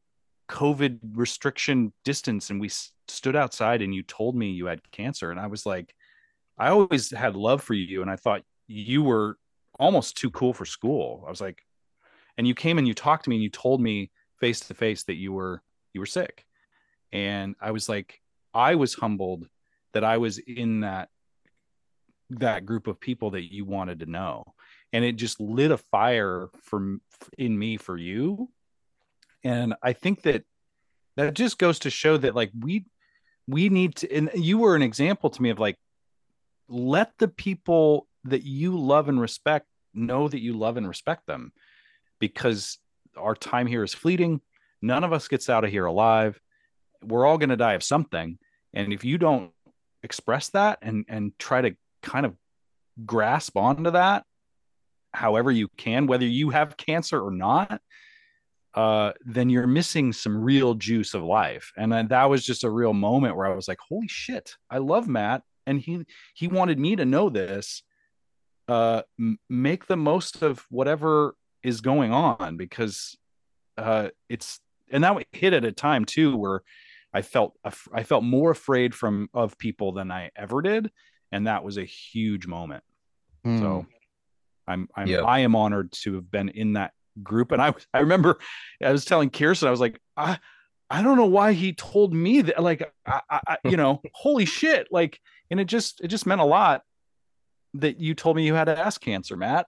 covid 0.50 1.00
restriction 1.14 1.92
distance. 2.06 2.50
And 2.50 2.60
we 2.60 2.70
stood 3.08 3.36
outside 3.36 3.82
and 3.82 3.94
you 3.94 4.04
told 4.04 4.36
me 4.36 4.52
you 4.52 4.66
had 4.66 4.80
cancer. 4.92 5.32
And 5.32 5.40
i 5.40 5.48
was 5.48 5.66
like 5.66 5.94
i 6.58 6.70
always 6.70 7.12
had 7.12 7.36
love 7.36 7.62
for 7.62 7.74
you. 7.74 8.02
And 8.02 8.10
i 8.10 8.16
thought 8.16 8.44
you 8.68 9.04
were 9.04 9.38
almost 9.80 10.18
too 10.18 10.32
cool 10.32 10.54
for 10.54 10.66
school. 10.66 11.24
I 11.26 11.30
was 11.30 11.42
like 11.42 11.62
and 12.38 12.48
you 12.48 12.56
came 12.56 12.78
and 12.78 12.88
you 12.88 12.94
talked 12.94 13.26
to 13.26 13.30
me 13.30 13.36
and 13.36 13.44
you 13.44 13.50
told 13.50 13.82
me 13.82 14.10
face 14.40 14.62
to 14.62 14.74
face 14.74 15.04
that 15.04 15.16
you 15.16 15.34
were 15.34 15.62
you 15.94 16.00
were 16.00 16.06
sick. 16.06 16.46
And 17.12 17.56
i 17.62 17.72
was 17.72 17.90
like 17.90 18.22
i 18.54 18.76
was 18.76 18.94
humbled 18.94 19.48
that 19.94 20.04
i 20.04 20.18
was 20.18 20.38
in 20.38 20.82
that 20.82 21.10
that 22.40 22.66
group 22.66 22.88
of 22.88 23.00
people 23.00 23.32
that 23.32 23.52
you 23.52 23.66
wanted 23.66 24.00
to 24.00 24.06
know 24.06 24.54
and 24.94 25.06
it 25.06 25.14
just 25.14 25.40
lit 25.40 25.72
a 25.72 25.78
fire 25.78 26.50
from 26.64 27.02
in 27.38 27.58
me 27.58 27.78
for 27.78 27.98
you. 27.98 28.50
And 29.44 29.74
i 29.82 29.94
think 29.94 30.24
that 30.24 30.44
that 31.18 31.34
just 31.34 31.58
goes 31.58 31.80
to 31.80 31.90
show 31.90 32.18
that 32.18 32.36
like 32.36 32.52
we 32.58 32.86
we 33.48 33.70
need 33.70 33.96
to 33.98 34.12
and 34.14 34.30
you 34.36 34.58
were 34.58 34.76
an 34.76 34.82
example 34.82 35.30
to 35.30 35.42
me 35.42 35.50
of 35.50 35.60
like 35.60 35.78
let 36.68 37.18
the 37.18 37.28
people 37.28 38.08
that 38.24 38.44
you 38.44 38.78
love 38.78 39.10
and 39.10 39.20
respect 39.20 39.68
know 39.94 40.28
that 40.28 40.42
you 40.42 40.54
love 40.54 40.78
and 40.78 40.88
respect 40.88 41.28
them 41.28 41.52
because 42.20 42.78
our 43.18 43.36
time 43.36 43.68
here 43.68 43.84
is 43.84 43.94
fleeting. 43.94 44.40
None 44.82 45.04
of 45.04 45.12
us 45.12 45.28
gets 45.28 45.50
out 45.50 45.66
of 45.66 45.70
here 45.70 45.86
alive. 45.86 46.40
We're 47.04 47.26
all 47.26 47.38
going 47.38 47.50
to 47.50 47.58
die 47.58 47.74
of 47.74 47.84
something. 47.84 48.38
And 48.74 48.94
if 48.94 49.04
you 49.04 49.18
don't 49.18 49.52
express 50.04 50.50
that 50.50 50.80
and 50.82 51.06
and 51.10 51.38
try 51.38 51.62
to 51.62 51.76
kind 52.02 52.26
of 52.26 52.36
grasp 53.06 53.58
onto 53.58 53.92
that 53.92 54.24
however 55.14 55.52
you 55.52 55.68
can 55.78 56.08
whether 56.08 56.26
you 56.26 56.50
have 56.50 56.78
cancer 56.78 57.20
or 57.20 57.32
not 57.32 57.82
uh 58.74 59.12
then 59.26 59.50
you're 59.50 59.68
missing 59.68 60.14
some 60.14 60.38
real 60.38 60.74
juice 60.76 61.14
of 61.14 61.24
life. 61.24 61.74
And 61.76 61.92
then 61.92 62.08
that 62.08 62.30
was 62.30 62.46
just 62.46 62.64
a 62.64 62.70
real 62.70 62.94
moment 62.94 63.36
where 63.36 63.46
i 63.48 63.56
was 63.56 63.68
like 63.68 63.80
holy 63.80 64.08
shit 64.08 64.56
i 64.70 64.78
love 64.78 65.08
matt 65.08 65.44
and 65.66 65.80
he 65.80 66.06
he 66.34 66.48
wanted 66.48 66.80
me 66.80 66.96
to 66.96 67.06
know 67.06 67.30
this 67.30 67.84
uh 68.68 69.02
m- 69.20 69.40
make 69.50 69.88
the 69.88 69.98
most 69.98 70.42
of 70.42 70.66
whatever 70.70 71.36
is 71.64 71.82
going 71.82 72.14
on 72.14 72.58
because 72.58 73.18
uh 73.78 74.10
it's 74.30 74.60
and 74.92 75.04
that 75.04 75.26
hit 75.32 75.54
at 75.54 75.66
a 75.66 75.72
time 75.72 76.06
too 76.06 76.36
where 76.38 76.62
i 77.14 77.22
felt 77.22 77.58
af- 77.64 77.88
i 77.94 78.04
felt 78.04 78.24
more 78.24 78.52
afraid 78.52 78.96
from 78.96 79.30
of 79.34 79.58
people 79.58 79.92
than 79.92 80.12
i 80.12 80.30
ever 80.36 80.62
did 80.62 80.92
and 81.32 81.48
that 81.48 81.64
was 81.64 81.78
a 81.78 81.84
huge 81.86 82.48
moment 82.48 82.84
Hmm. 83.44 83.58
so 83.60 83.86
I'm 84.68 84.88
I'm 84.96 85.08
Yeah. 85.08 85.22
I 85.22 85.40
am 85.40 85.56
honored 85.56 85.92
to 86.04 86.14
have 86.16 86.30
been 86.30 86.50
in 86.50 86.74
that 86.74 86.92
group. 87.24 87.52
And 87.52 87.62
I 87.62 87.74
I 87.94 88.00
remember 88.00 88.38
I 88.84 88.92
was 88.92 89.04
telling 89.06 89.30
Kirsten, 89.32 89.68
I 89.68 89.72
was 89.72 89.80
like, 89.82 90.00
I 90.16 90.38
I 90.90 91.02
don't 91.02 91.18
know 91.18 91.26
why 91.26 91.54
he 91.54 91.74
told 91.74 92.14
me 92.14 92.42
that 92.44 92.62
like 92.62 92.84
I, 93.06 93.22
I 93.30 93.40
I- 93.48 93.58
you 93.70 93.76
know, 93.78 94.02
holy 94.14 94.46
shit. 94.46 94.88
Like, 94.92 95.20
and 95.50 95.60
it 95.60 95.66
just 95.66 96.02
it 96.02 96.08
just 96.10 96.26
meant 96.28 96.40
a 96.42 96.46
lot 96.46 96.84
that 97.74 98.00
you 98.00 98.14
told 98.14 98.36
me 98.36 98.46
you 98.46 98.54
had 98.54 98.70
ass 98.70 98.98
cancer, 99.00 99.36
Matt. 99.36 99.66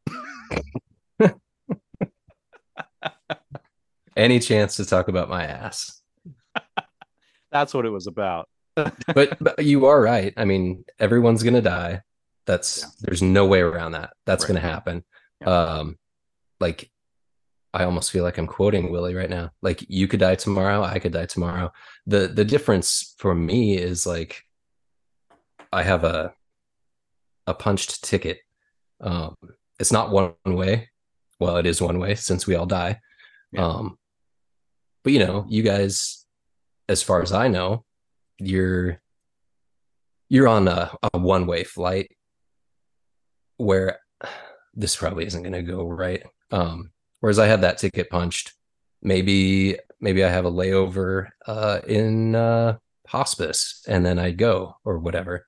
Any 4.15 4.39
chance 4.39 4.75
to 4.75 4.85
talk 4.85 5.07
about 5.07 5.27
my 5.29 5.43
ass. 5.45 6.01
That's 7.51 7.73
what 7.73 7.85
it 7.85 7.89
was 7.89 8.05
about. 8.07 8.47
But, 8.75 9.37
but 9.39 9.63
you 9.63 9.85
are 9.85 10.01
right. 10.01 10.33
I 10.37 10.45
mean, 10.45 10.83
everyone's 10.99 11.43
gonna 11.43 11.61
die. 11.61 12.01
That's 12.45 12.79
Yeah. 12.81 12.87
there's 13.01 13.21
no 13.21 13.45
way 13.45 13.59
around 13.61 13.91
that. 13.93 14.13
That's 14.25 14.43
Right. 14.43 14.47
gonna 14.49 14.59
happen. 14.61 15.03
Yeah. 15.41 15.47
Um 15.49 15.97
like 16.59 16.89
I 17.73 17.85
almost 17.85 18.11
feel 18.11 18.23
like 18.23 18.37
I'm 18.37 18.47
quoting 18.47 18.91
Willie 18.91 19.15
right 19.15 19.29
now. 19.29 19.51
Like 19.61 19.83
you 19.89 20.07
could 20.07 20.19
die 20.19 20.35
tomorrow, 20.35 20.83
I 20.83 20.99
could 20.99 21.13
die 21.13 21.25
tomorrow. 21.25 21.71
The 22.05 22.27
the 22.27 22.45
difference 22.45 23.15
for 23.17 23.33
me 23.35 23.77
is 23.77 24.05
like 24.05 24.43
I 25.71 25.83
have 25.83 26.03
a 26.03 26.33
a 27.47 27.53
punched 27.53 28.03
ticket. 28.03 28.39
Um 29.01 29.35
it's 29.79 29.91
not 29.91 30.11
one 30.11 30.33
way. 30.45 30.89
Well, 31.39 31.57
it 31.57 31.65
is 31.65 31.81
one 31.81 31.99
way 31.99 32.15
since 32.15 32.45
we 32.47 32.55
all 32.55 32.65
die. 32.65 32.99
Yeah. 33.51 33.65
Um 33.67 33.97
but 35.03 35.13
you 35.13 35.19
know, 35.19 35.45
you 35.49 35.63
guys 35.63 36.25
as 36.89 37.01
far 37.03 37.21
as 37.21 37.31
I 37.31 37.47
know, 37.47 37.85
you're 38.39 38.99
you're 40.29 40.47
on 40.47 40.67
a, 40.67 40.91
a 41.13 41.17
one 41.17 41.45
way 41.45 41.63
flight 41.63 42.11
where 43.57 43.99
this 44.73 44.95
probably 44.95 45.25
isn't 45.25 45.43
going 45.43 45.53
to 45.53 45.61
go 45.61 45.87
right. 45.87 46.23
Um, 46.51 46.91
whereas 47.19 47.37
I 47.39 47.47
had 47.47 47.61
that 47.61 47.77
ticket 47.77 48.09
punched, 48.09 48.53
maybe 49.01 49.77
maybe 49.99 50.23
I 50.23 50.29
have 50.29 50.45
a 50.45 50.51
layover 50.51 51.29
uh, 51.45 51.79
in 51.87 52.35
uh, 52.35 52.77
hospice 53.07 53.83
and 53.87 54.05
then 54.05 54.17
I 54.19 54.31
go 54.31 54.75
or 54.83 54.97
whatever. 54.99 55.45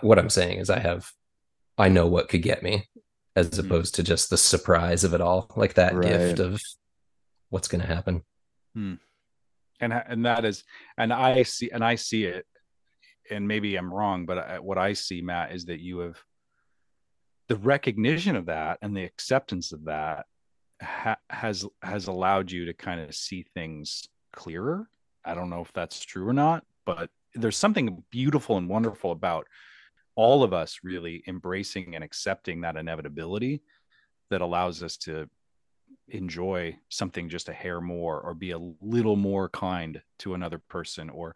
What 0.00 0.18
I'm 0.18 0.30
saying 0.30 0.58
is 0.58 0.70
I 0.70 0.78
have 0.80 1.10
I 1.78 1.88
know 1.88 2.06
what 2.06 2.28
could 2.28 2.42
get 2.42 2.62
me 2.62 2.88
as 3.36 3.50
Mhm. 3.50 3.66
opposed 3.66 3.94
to 3.94 4.02
just 4.02 4.28
the 4.30 4.36
surprise 4.36 5.04
of 5.04 5.14
it 5.14 5.20
all, 5.20 5.50
like 5.56 5.74
that 5.74 5.94
Right. 5.94 6.10
gift 6.10 6.40
of 6.40 6.60
what's 7.50 7.68
going 7.68 7.80
to 7.80 7.86
happen. 7.86 8.22
And 9.80 9.92
and 9.92 10.24
that 10.24 10.44
is 10.44 10.64
and 10.98 11.12
i 11.12 11.42
see 11.42 11.70
and 11.70 11.84
i 11.84 11.94
see 11.94 12.24
it 12.24 12.46
and 13.30 13.46
maybe 13.46 13.76
i'm 13.76 13.92
wrong 13.92 14.26
but 14.26 14.38
I, 14.38 14.58
what 14.58 14.78
i 14.78 14.92
see 14.92 15.20
matt 15.20 15.52
is 15.52 15.64
that 15.66 15.80
you 15.80 15.98
have 16.00 16.22
the 17.48 17.56
recognition 17.56 18.36
of 18.36 18.46
that 18.46 18.78
and 18.82 18.96
the 18.96 19.04
acceptance 19.04 19.72
of 19.72 19.84
that 19.84 20.26
ha- 20.80 21.18
has 21.28 21.66
has 21.82 22.06
allowed 22.06 22.50
you 22.50 22.66
to 22.66 22.72
kind 22.72 23.00
of 23.00 23.14
see 23.14 23.44
things 23.54 24.08
clearer. 24.32 24.88
I 25.24 25.34
don't 25.34 25.50
know 25.50 25.60
if 25.60 25.72
that's 25.72 26.00
true 26.00 26.28
or 26.28 26.32
not 26.32 26.64
but 26.86 27.10
there's 27.34 27.56
something 27.56 28.02
beautiful 28.10 28.56
and 28.56 28.68
wonderful 28.68 29.12
about 29.12 29.46
all 30.16 30.42
of 30.42 30.52
us 30.52 30.80
really 30.82 31.22
embracing 31.26 31.94
and 31.94 32.02
accepting 32.02 32.60
that 32.60 32.76
inevitability 32.76 33.62
that 34.30 34.40
allows 34.40 34.82
us 34.82 34.96
to 34.96 35.28
enjoy 36.10 36.76
something 36.88 37.28
just 37.28 37.48
a 37.48 37.52
hair 37.52 37.80
more 37.80 38.20
or 38.20 38.34
be 38.34 38.50
a 38.50 38.58
little 38.80 39.16
more 39.16 39.48
kind 39.48 40.02
to 40.18 40.34
another 40.34 40.58
person 40.58 41.10
or 41.10 41.34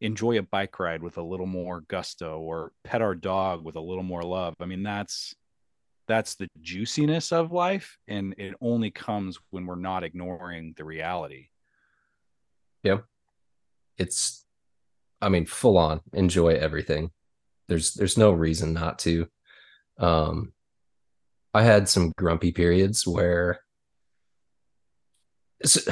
enjoy 0.00 0.38
a 0.38 0.42
bike 0.42 0.78
ride 0.78 1.02
with 1.02 1.16
a 1.16 1.22
little 1.22 1.46
more 1.46 1.82
gusto 1.88 2.38
or 2.38 2.72
pet 2.84 3.02
our 3.02 3.14
dog 3.14 3.64
with 3.64 3.76
a 3.76 3.80
little 3.80 4.02
more 4.02 4.22
love. 4.22 4.54
I 4.60 4.66
mean 4.66 4.82
that's 4.82 5.34
that's 6.08 6.36
the 6.36 6.48
juiciness 6.60 7.32
of 7.32 7.50
life 7.50 7.98
and 8.06 8.34
it 8.38 8.54
only 8.60 8.90
comes 8.90 9.38
when 9.50 9.66
we're 9.66 9.74
not 9.74 10.04
ignoring 10.04 10.74
the 10.76 10.84
reality. 10.84 11.48
Yeah, 12.82 12.98
it's 13.98 14.44
i 15.22 15.28
mean 15.28 15.46
full 15.46 15.78
on 15.78 16.00
enjoy 16.12 16.54
everything. 16.54 17.10
There's 17.68 17.94
there's 17.94 18.18
no 18.18 18.32
reason 18.32 18.72
not 18.72 18.98
to. 19.00 19.28
Um 19.98 20.52
i 21.54 21.62
had 21.62 21.88
some 21.88 22.12
grumpy 22.18 22.52
periods 22.52 23.06
where 23.06 23.60
s- 25.62 25.88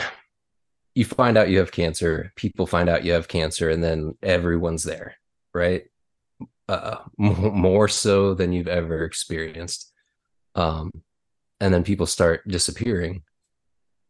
you 0.95 1.05
find 1.05 1.37
out 1.37 1.49
you 1.49 1.59
have 1.59 1.73
cancer, 1.73 2.33
people 2.37 2.67
find 2.67 2.89
out 2.89 3.05
you 3.05 3.13
have 3.13 3.29
cancer, 3.29 3.69
and 3.71 3.83
then 3.83 4.17
everyone's 4.23 4.85
there, 4.85 5.17
right? 5.53 5.85
Uh, 6.69 6.97
more 7.19 7.89
so 7.89 8.35
than 8.35 8.53
you've 8.53 8.69
ever 8.69 9.05
experienced. 9.05 9.93
Um, 10.55 10.91
and 11.61 11.75
then 11.75 11.83
people 11.85 12.07
start 12.07 12.47
disappearing. 12.47 13.23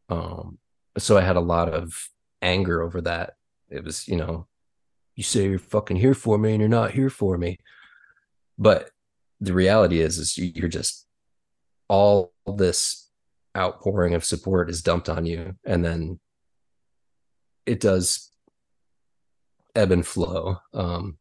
Um, 0.08 0.58
so 0.98 1.16
I 1.16 1.22
had 1.22 1.36
a 1.36 1.40
lot 1.40 1.68
of 1.68 2.08
anger 2.42 2.82
over 2.82 3.00
that. 3.02 3.34
It 3.70 3.82
was, 3.82 4.06
you 4.06 4.16
know, 4.16 4.46
you 5.16 5.22
say 5.22 5.48
you're 5.48 5.58
fucking 5.58 5.96
here 5.96 6.14
for 6.14 6.38
me 6.38 6.52
and 6.52 6.60
you're 6.60 6.68
not 6.68 6.92
here 6.92 7.10
for 7.10 7.38
me. 7.38 7.58
But 8.58 8.90
the 9.40 9.54
reality 9.54 10.00
is, 10.00 10.18
is 10.18 10.36
you're 10.38 10.68
just 10.68 11.06
all 11.88 12.32
this 12.46 13.03
outpouring 13.56 14.14
of 14.14 14.24
support 14.24 14.70
is 14.70 14.82
dumped 14.82 15.08
on 15.08 15.26
you, 15.26 15.54
and 15.64 15.84
then 15.84 16.18
it 17.66 17.80
does 17.80 18.30
ebb 19.74 19.90
and 19.90 20.06
flow. 20.06 20.58
Um, 20.72 21.18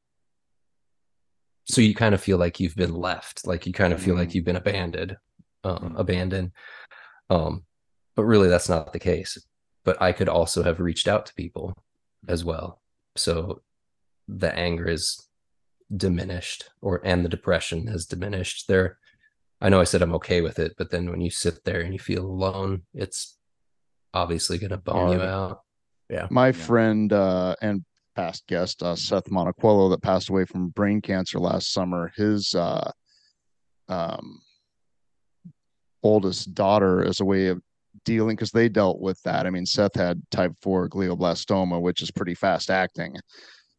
so 1.65 1.81
you 1.81 1.95
kind 1.95 2.13
of 2.13 2.21
feel 2.21 2.37
like 2.37 2.59
you've 2.59 2.75
been 2.75 2.93
left, 2.93 3.47
like 3.47 3.65
you 3.65 3.73
kind 3.73 3.93
of 3.93 4.01
feel 4.01 4.15
like 4.15 4.29
mm-hmm. 4.29 4.37
you've 4.37 4.45
been 4.45 4.55
abandoned, 4.57 5.17
um, 5.63 5.77
mm-hmm. 5.77 5.97
abandoned. 5.97 6.51
Um, 7.29 7.63
but 8.15 8.23
really, 8.25 8.49
that's 8.49 8.69
not 8.69 8.93
the 8.93 8.99
case. 8.99 9.37
But 9.85 10.01
I 10.01 10.11
could 10.11 10.29
also 10.29 10.63
have 10.63 10.79
reached 10.79 11.07
out 11.07 11.25
to 11.27 11.33
people 11.33 11.73
as 12.27 12.43
well. 12.43 12.81
So 13.15 13.61
the 14.27 14.53
anger 14.55 14.87
is 14.87 15.27
diminished, 15.95 16.69
or 16.81 17.01
and 17.03 17.23
the 17.23 17.29
depression 17.29 17.87
has 17.87 18.05
diminished. 18.05 18.67
There, 18.67 18.97
I 19.63 19.69
know 19.69 19.79
I 19.79 19.85
said 19.85 20.01
I'm 20.01 20.13
okay 20.15 20.41
with 20.41 20.59
it, 20.59 20.73
but 20.77 20.91
then 20.91 21.09
when 21.09 21.21
you 21.21 21.31
sit 21.31 21.63
there 21.63 21.79
and 21.79 21.93
you 21.93 21.99
feel 21.99 22.25
alone, 22.25 22.81
it's 22.93 23.37
obviously 24.13 24.57
going 24.57 24.71
to 24.71 24.77
bum 24.77 25.13
you 25.13 25.21
out. 25.21 25.61
Yeah. 26.09 26.27
My 26.29 26.47
yeah. 26.47 26.51
friend 26.51 27.13
uh, 27.13 27.55
and 27.61 27.85
past 28.13 28.45
guest 28.47 28.83
uh, 28.83 28.95
Seth 28.95 29.29
Monaquillo 29.29 29.89
that 29.91 30.01
passed 30.01 30.29
away 30.29 30.43
from 30.43 30.67
brain 30.67 30.99
cancer 31.01 31.39
last 31.39 31.71
summer. 31.71 32.11
His 32.17 32.53
uh, 32.53 32.91
um, 33.87 34.41
oldest 36.03 36.53
daughter, 36.53 37.01
as 37.01 37.21
a 37.21 37.25
way 37.25 37.47
of 37.47 37.61
dealing, 38.03 38.35
because 38.35 38.51
they 38.51 38.67
dealt 38.67 38.99
with 38.99 39.21
that. 39.23 39.47
I 39.47 39.49
mean, 39.49 39.65
Seth 39.65 39.95
had 39.95 40.21
type 40.29 40.51
four 40.61 40.89
glioblastoma, 40.89 41.81
which 41.81 42.01
is 42.01 42.11
pretty 42.11 42.35
fast 42.35 42.69
acting, 42.69 43.15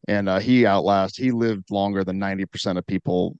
and 0.07 0.27
uh, 0.27 0.39
he 0.39 0.65
outlasted, 0.65 1.23
he 1.23 1.31
lived 1.31 1.69
longer 1.69 2.03
than 2.03 2.17
ninety 2.17 2.45
percent 2.45 2.79
of 2.79 2.87
people 2.87 3.37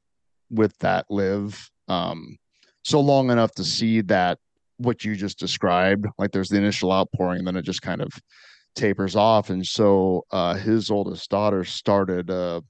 with 0.51 0.77
that 0.77 1.07
live. 1.09 1.71
Um, 1.87 2.37
so 2.83 2.99
long 2.99 3.31
enough 3.31 3.51
to 3.55 3.63
see 3.63 4.01
that 4.01 4.37
what 4.77 5.03
you 5.03 5.15
just 5.15 5.39
described, 5.39 6.05
like 6.17 6.31
there's 6.31 6.49
the 6.49 6.57
initial 6.57 6.91
outpouring, 6.91 7.39
and 7.39 7.47
then 7.47 7.55
it 7.55 7.63
just 7.63 7.81
kind 7.81 8.01
of 8.01 8.09
tapers 8.75 9.15
off. 9.15 9.49
And 9.49 9.65
so 9.65 10.25
uh, 10.31 10.55
his 10.55 10.91
oldest 10.91 11.29
daughter 11.29 11.63
started 11.63 12.29
a, 12.29 12.61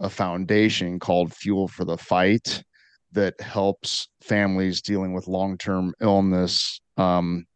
a 0.00 0.08
foundation 0.08 0.98
called 0.98 1.34
Fuel 1.34 1.68
for 1.68 1.84
the 1.84 1.98
Fight 1.98 2.62
that 3.12 3.40
helps 3.40 4.08
families 4.22 4.82
dealing 4.82 5.12
with 5.12 5.28
long 5.28 5.58
term 5.58 5.92
illness. 6.00 6.80
Um, 6.96 7.46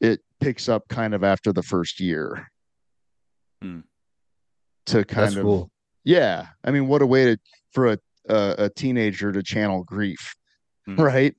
it 0.00 0.20
picks 0.40 0.68
up 0.68 0.88
kind 0.88 1.14
of 1.14 1.24
after 1.24 1.52
the 1.52 1.62
first 1.62 2.00
year. 2.00 2.50
Hmm. 3.62 3.80
To 4.86 5.04
kind 5.04 5.26
That's 5.26 5.36
of, 5.36 5.42
cool. 5.42 5.70
yeah. 6.04 6.46
I 6.62 6.70
mean, 6.70 6.86
what 6.86 7.02
a 7.02 7.06
way 7.06 7.24
to 7.24 7.38
for 7.72 7.92
a 7.92 7.98
a, 8.28 8.54
a 8.58 8.70
teenager 8.70 9.32
to 9.32 9.42
channel 9.42 9.84
grief, 9.84 10.34
hmm. 10.84 10.96
right? 10.96 11.34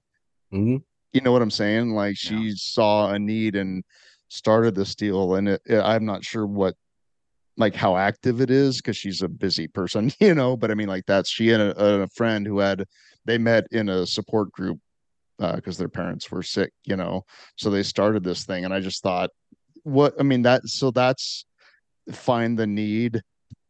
Mm-hmm. 0.54 0.78
You 1.14 1.22
know 1.22 1.32
what 1.32 1.42
I'm 1.42 1.52
saying? 1.52 1.92
Like 1.92 2.18
she 2.18 2.36
yeah. 2.36 2.54
saw 2.56 3.12
a 3.12 3.20
need 3.20 3.56
and 3.56 3.84
started 4.30 4.76
this 4.76 4.96
deal 4.96 5.36
and 5.36 5.50
it, 5.50 5.62
it, 5.66 5.80
i'm 5.80 6.06
not 6.06 6.24
sure 6.24 6.46
what 6.46 6.76
like 7.56 7.74
how 7.74 7.96
active 7.96 8.42
it 8.42 8.52
is 8.52 8.78
because 8.78 8.98
she's 8.98 9.22
a 9.22 9.28
busy 9.30 9.68
person 9.68 10.12
you 10.20 10.36
know 10.36 10.58
but 10.58 10.72
i 10.72 10.74
mean 10.74 10.88
like 10.88 11.06
that's 11.06 11.30
she 11.30 11.52
and 11.52 11.62
a, 11.62 12.02
a 12.02 12.08
friend 12.08 12.46
who 12.46 12.60
had 12.60 12.84
they 13.26 13.38
met 13.38 13.66
in 13.72 13.90
a 13.90 14.06
support 14.06 14.52
group 14.52 14.80
because 15.38 15.78
uh, 15.78 15.80
their 15.80 15.90
parents 15.90 16.30
were 16.32 16.44
sick 16.44 16.72
you 16.84 16.96
know 16.96 17.24
so 17.56 17.70
they 17.70 17.84
started 17.84 18.24
this 18.24 18.44
thing 18.44 18.66
and 18.66 18.74
i 18.74 18.80
just 18.80 19.02
thought 19.02 19.30
what 19.84 20.14
i 20.20 20.24
mean 20.24 20.42
that 20.42 20.62
so 20.68 20.92
that's 20.92 21.46
find 22.12 22.58
the 22.58 22.68
need 22.68 23.22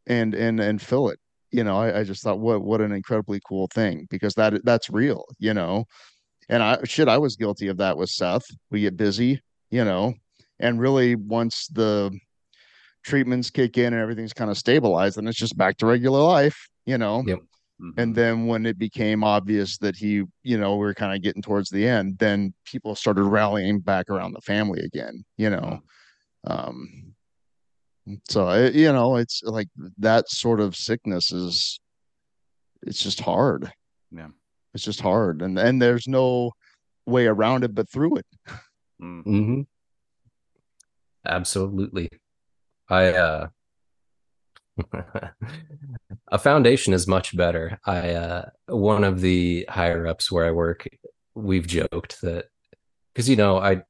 and 0.06 0.34
and 0.34 0.58
and 0.60 0.80
fill 0.80 1.08
it 1.08 1.20
you 1.50 1.64
know 1.64 1.78
I, 1.78 2.00
I 2.00 2.04
just 2.04 2.22
thought 2.22 2.40
what 2.40 2.62
what 2.62 2.80
an 2.80 2.92
incredibly 2.92 3.40
cool 3.46 3.68
thing 3.68 4.06
because 4.10 4.34
that 4.34 4.64
that's 4.64 4.90
real 4.90 5.24
you 5.38 5.54
know 5.54 5.84
and 6.48 6.62
i 6.62 6.82
shit 6.84 7.08
i 7.08 7.18
was 7.18 7.36
guilty 7.36 7.68
of 7.68 7.78
that 7.78 7.96
with 7.96 8.10
seth 8.10 8.44
we 8.70 8.82
get 8.82 8.96
busy 8.96 9.40
you 9.70 9.84
know 9.84 10.14
and 10.60 10.80
really 10.80 11.14
once 11.14 11.66
the 11.68 12.16
treatments 13.04 13.50
kick 13.50 13.78
in 13.78 13.92
and 13.92 14.02
everything's 14.02 14.32
kind 14.32 14.50
of 14.50 14.58
stabilized 14.58 15.16
then 15.16 15.26
it's 15.26 15.38
just 15.38 15.56
back 15.56 15.76
to 15.78 15.86
regular 15.86 16.20
life 16.20 16.68
you 16.84 16.98
know 16.98 17.22
yep. 17.26 17.38
Mm-hmm. 17.80 18.00
and 18.00 18.14
then 18.14 18.46
when 18.46 18.66
it 18.66 18.78
became 18.78 19.22
obvious 19.22 19.78
that 19.78 19.96
he 19.96 20.24
you 20.42 20.58
know 20.58 20.76
we 20.76 20.86
are 20.86 20.94
kind 20.94 21.14
of 21.14 21.22
getting 21.22 21.42
towards 21.42 21.70
the 21.70 21.86
end 21.86 22.18
then 22.18 22.52
people 22.64 22.94
started 22.94 23.22
rallying 23.22 23.80
back 23.80 24.10
around 24.10 24.32
the 24.32 24.40
family 24.40 24.80
again 24.80 25.24
you 25.36 25.48
know 25.48 25.80
mm-hmm. 26.46 26.52
um 26.52 27.14
so 28.28 28.48
it, 28.50 28.74
you 28.74 28.92
know 28.92 29.16
it's 29.16 29.42
like 29.44 29.68
that 29.98 30.28
sort 30.28 30.60
of 30.60 30.76
sickness 30.76 31.32
is 31.32 31.80
it's 32.82 33.02
just 33.02 33.20
hard. 33.20 33.72
Yeah. 34.10 34.28
It's 34.74 34.84
just 34.84 35.00
hard. 35.00 35.42
And 35.42 35.58
and 35.58 35.80
there's 35.80 36.06
no 36.08 36.52
way 37.06 37.26
around 37.26 37.64
it 37.64 37.74
but 37.74 37.88
through 37.90 38.16
it. 38.16 38.26
Mm-hmm. 39.02 39.62
Absolutely. 41.26 42.08
I 42.88 43.12
uh 43.12 43.48
a 46.28 46.38
foundation 46.38 46.92
is 46.92 47.06
much 47.08 47.36
better. 47.36 47.80
I 47.84 48.10
uh 48.10 48.44
one 48.66 49.04
of 49.04 49.20
the 49.20 49.66
higher 49.68 50.06
ups 50.06 50.30
where 50.30 50.46
I 50.46 50.52
work, 50.52 50.86
we've 51.34 51.66
joked 51.66 52.20
that 52.22 52.46
because 53.12 53.28
you 53.28 53.36
know, 53.36 53.58
I 53.58 53.82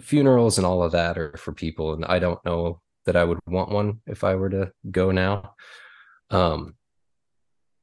funerals 0.00 0.58
and 0.58 0.66
all 0.66 0.82
of 0.82 0.92
that 0.92 1.18
are 1.18 1.36
for 1.36 1.52
people 1.52 1.94
and 1.94 2.04
I 2.04 2.18
don't 2.18 2.44
know 2.44 2.80
that 3.04 3.16
I 3.16 3.24
would 3.24 3.38
want 3.46 3.70
one 3.70 4.00
if 4.06 4.24
I 4.24 4.34
were 4.34 4.50
to 4.50 4.72
go 4.90 5.10
now. 5.10 5.54
Um 6.30 6.74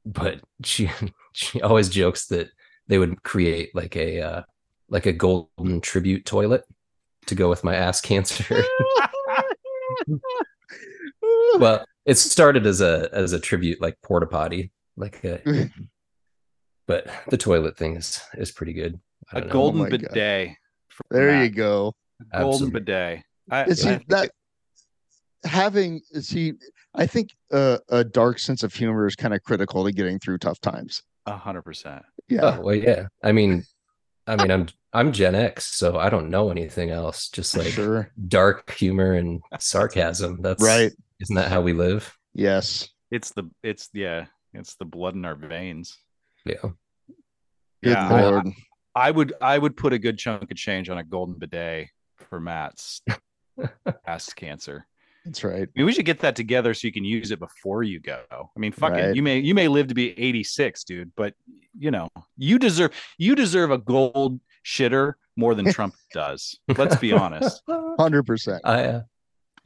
but 0.04 0.40
she 0.64 0.90
she 1.32 1.60
always 1.62 1.88
jokes 1.88 2.26
that 2.26 2.48
they 2.88 2.98
would 2.98 3.22
create 3.22 3.74
like 3.74 3.96
a 3.96 4.20
uh 4.20 4.42
like 4.88 5.06
a 5.06 5.12
golden 5.12 5.80
tribute 5.80 6.24
toilet 6.24 6.64
to 7.26 7.34
go 7.34 7.48
with 7.48 7.64
my 7.64 7.74
ass 7.74 8.00
cancer. 8.00 8.62
well, 11.58 11.84
it 12.04 12.16
started 12.16 12.66
as 12.66 12.80
a 12.80 13.08
as 13.12 13.32
a 13.32 13.40
tribute, 13.40 13.80
like 13.80 14.00
porta 14.02 14.26
potty, 14.26 14.72
like 14.96 15.24
a. 15.24 15.70
but 16.86 17.08
the 17.28 17.36
toilet 17.36 17.76
thing 17.76 17.96
is 17.96 18.20
is 18.34 18.52
pretty 18.52 18.72
good. 18.72 19.00
A 19.32 19.40
know. 19.40 19.48
golden 19.48 19.82
oh 19.82 19.90
bidet. 19.90 20.56
There 21.10 21.32
Matt. 21.32 21.44
you 21.44 21.50
go. 21.50 21.94
Golden 22.32 22.70
bidet. 22.70 23.22
I, 23.50 23.64
is 23.64 23.82
he 23.82 23.98
that 24.08 24.30
having 25.44 26.00
is 26.10 26.28
he? 26.28 26.54
I 26.94 27.06
think 27.06 27.30
uh, 27.52 27.78
a 27.88 28.02
dark 28.02 28.38
sense 28.38 28.62
of 28.62 28.74
humor 28.74 29.06
is 29.06 29.16
kind 29.16 29.34
of 29.34 29.42
critical 29.42 29.84
to 29.84 29.92
getting 29.92 30.18
through 30.18 30.38
tough 30.38 30.60
times. 30.60 31.02
A 31.26 31.36
hundred 31.36 31.62
percent. 31.62 32.02
Yeah. 32.28 32.56
Oh, 32.58 32.60
well, 32.62 32.74
yeah. 32.74 33.06
I 33.22 33.32
mean, 33.32 33.64
I 34.26 34.36
mean, 34.36 34.50
I'm 34.50 34.66
I'm 34.92 35.12
Gen 35.12 35.34
X, 35.34 35.76
so 35.76 35.98
I 35.98 36.08
don't 36.08 36.30
know 36.30 36.50
anything 36.50 36.90
else. 36.90 37.28
Just 37.28 37.56
like 37.56 37.68
sure. 37.68 38.10
dark 38.28 38.72
humor 38.72 39.12
and 39.12 39.40
sarcasm. 39.58 40.40
That's 40.40 40.62
right. 40.62 40.92
Isn't 41.20 41.36
that 41.36 41.50
how 41.50 41.60
we 41.60 41.72
live? 41.72 42.16
Yes. 42.34 42.88
It's 43.10 43.30
the 43.30 43.50
it's 43.62 43.88
yeah, 43.92 44.26
it's 44.52 44.74
the 44.76 44.84
blood 44.84 45.14
in 45.14 45.24
our 45.24 45.36
veins. 45.36 45.96
Yeah. 46.44 46.54
Good 47.82 47.92
yeah. 47.92 48.08
Lord. 48.08 48.48
I, 48.94 49.08
I 49.08 49.10
would 49.10 49.34
I 49.40 49.58
would 49.58 49.76
put 49.76 49.92
a 49.92 49.98
good 49.98 50.18
chunk 50.18 50.50
of 50.50 50.56
change 50.56 50.88
on 50.88 50.98
a 50.98 51.04
golden 51.04 51.38
bidet 51.38 51.88
for 52.28 52.40
Matt's 52.40 53.02
past 54.06 54.36
cancer. 54.36 54.86
That's 55.24 55.42
right. 55.42 55.68
I 55.68 55.72
mean, 55.74 55.86
we 55.86 55.92
should 55.92 56.04
get 56.04 56.20
that 56.20 56.36
together 56.36 56.72
so 56.72 56.86
you 56.86 56.92
can 56.92 57.04
use 57.04 57.32
it 57.32 57.40
before 57.40 57.82
you 57.82 57.98
go. 57.98 58.22
I 58.30 58.58
mean, 58.58 58.70
fuck 58.70 58.92
right. 58.92 59.06
it. 59.06 59.16
You 59.16 59.22
may 59.22 59.40
you 59.40 59.54
may 59.54 59.66
live 59.66 59.88
to 59.88 59.94
be 59.94 60.16
86, 60.18 60.84
dude, 60.84 61.10
but 61.16 61.34
you 61.76 61.90
know, 61.90 62.08
you 62.36 62.60
deserve 62.60 62.92
you 63.18 63.34
deserve 63.34 63.72
a 63.72 63.78
gold 63.78 64.40
shitter 64.64 65.14
more 65.36 65.56
than 65.56 65.72
Trump 65.72 65.94
does. 66.12 66.58
Let's 66.76 66.96
be 66.96 67.12
honest. 67.12 67.60
Hundred 67.98 68.22
percent. 68.22 68.62
I 68.64 68.84
uh, 68.84 69.02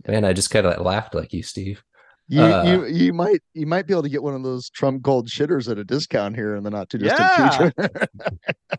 man, 0.06 0.24
I 0.24 0.32
just 0.32 0.50
kind 0.50 0.66
of 0.66 0.84
laughed 0.84 1.14
like 1.14 1.34
you, 1.34 1.42
Steve. 1.42 1.82
You 2.26 2.42
uh, 2.42 2.62
you 2.62 2.86
you 2.86 3.12
might 3.12 3.40
you 3.52 3.66
might 3.66 3.86
be 3.86 3.92
able 3.92 4.04
to 4.04 4.08
get 4.08 4.22
one 4.22 4.34
of 4.34 4.42
those 4.42 4.70
Trump 4.70 5.02
gold 5.02 5.28
shitters 5.28 5.70
at 5.70 5.78
a 5.78 5.84
discount 5.84 6.36
here 6.36 6.54
in 6.54 6.62
the 6.62 6.70
not 6.70 6.88
too 6.88 6.98
distant 6.98 7.20
yeah. 7.20 7.50
future. 7.50 8.08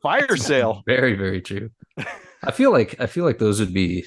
Fire 0.01 0.37
sale. 0.37 0.83
Very 0.87 1.15
very 1.15 1.41
true. 1.41 1.69
I 2.43 2.51
feel 2.51 2.71
like 2.71 2.95
I 2.99 3.05
feel 3.07 3.25
like 3.25 3.37
those 3.39 3.59
would 3.59 3.73
be 3.73 4.05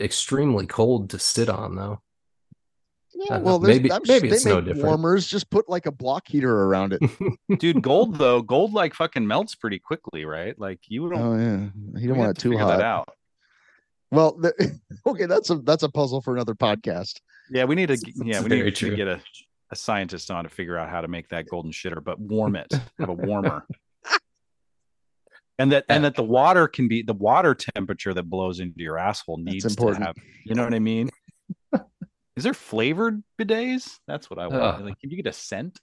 extremely 0.00 0.66
cold 0.66 1.10
to 1.10 1.18
sit 1.18 1.48
on 1.48 1.76
though. 1.76 2.00
Yeah, 3.14 3.38
well, 3.38 3.60
maybe 3.60 3.88
maybe 4.06 4.28
it's 4.30 4.44
no 4.44 4.60
different. 4.60 4.84
Warmers 4.84 5.26
just 5.28 5.48
put 5.50 5.68
like 5.68 5.86
a 5.86 5.92
block 5.92 6.26
heater 6.26 6.52
around 6.64 6.92
it, 6.94 7.02
dude. 7.58 7.82
Gold 7.82 8.16
though, 8.18 8.42
gold 8.42 8.72
like 8.72 8.94
fucking 8.94 9.26
melts 9.26 9.54
pretty 9.54 9.78
quickly, 9.78 10.24
right? 10.24 10.58
Like 10.58 10.80
you 10.88 11.08
don't. 11.08 11.20
Oh 11.20 11.36
yeah, 11.36 12.00
you 12.00 12.08
don't 12.08 12.18
want 12.18 12.30
it 12.36 12.40
too 12.40 12.56
hot. 12.58 12.78
That 12.78 12.80
out. 12.80 13.08
Well, 14.10 14.36
the, 14.38 14.78
okay, 15.06 15.26
that's 15.26 15.50
a 15.50 15.56
that's 15.56 15.84
a 15.84 15.88
puzzle 15.88 16.20
for 16.20 16.34
another 16.34 16.54
podcast. 16.54 17.20
Yeah, 17.50 17.64
we 17.64 17.74
need 17.76 17.86
to. 17.88 17.94
It's- 17.94 18.12
Yeah, 18.16 18.36
it's 18.36 18.42
we 18.42 18.48
very 18.48 18.62
need 18.64 18.76
to 18.76 18.96
get 18.96 19.06
a, 19.08 19.20
a 19.70 19.76
scientist 19.76 20.30
on 20.30 20.44
to 20.44 20.50
figure 20.50 20.76
out 20.76 20.88
how 20.88 21.00
to 21.00 21.08
make 21.08 21.28
that 21.28 21.46
golden 21.48 21.70
shitter, 21.70 22.02
but 22.02 22.18
warm 22.18 22.56
it. 22.56 22.72
Have 22.98 23.08
a 23.10 23.12
warmer. 23.14 23.64
And 25.58 25.70
that 25.72 25.84
and 25.88 26.04
that 26.04 26.14
the 26.14 26.22
water 26.24 26.66
can 26.66 26.88
be 26.88 27.02
the 27.02 27.12
water 27.14 27.54
temperature 27.54 28.14
that 28.14 28.24
blows 28.24 28.58
into 28.60 28.80
your 28.80 28.98
asshole 28.98 29.38
needs 29.38 29.64
important. 29.64 30.00
to 30.02 30.06
have. 30.06 30.16
You 30.44 30.54
know 30.54 30.64
what 30.64 30.74
I 30.74 30.78
mean? 30.78 31.10
Is 32.36 32.44
there 32.44 32.54
flavored 32.54 33.22
bidets? 33.38 33.98
That's 34.08 34.30
what 34.30 34.38
I 34.38 34.46
want. 34.46 34.62
Ugh. 34.62 34.80
Like, 34.86 34.98
can 35.00 35.10
you 35.10 35.16
get 35.16 35.26
a 35.26 35.32
scent? 35.32 35.78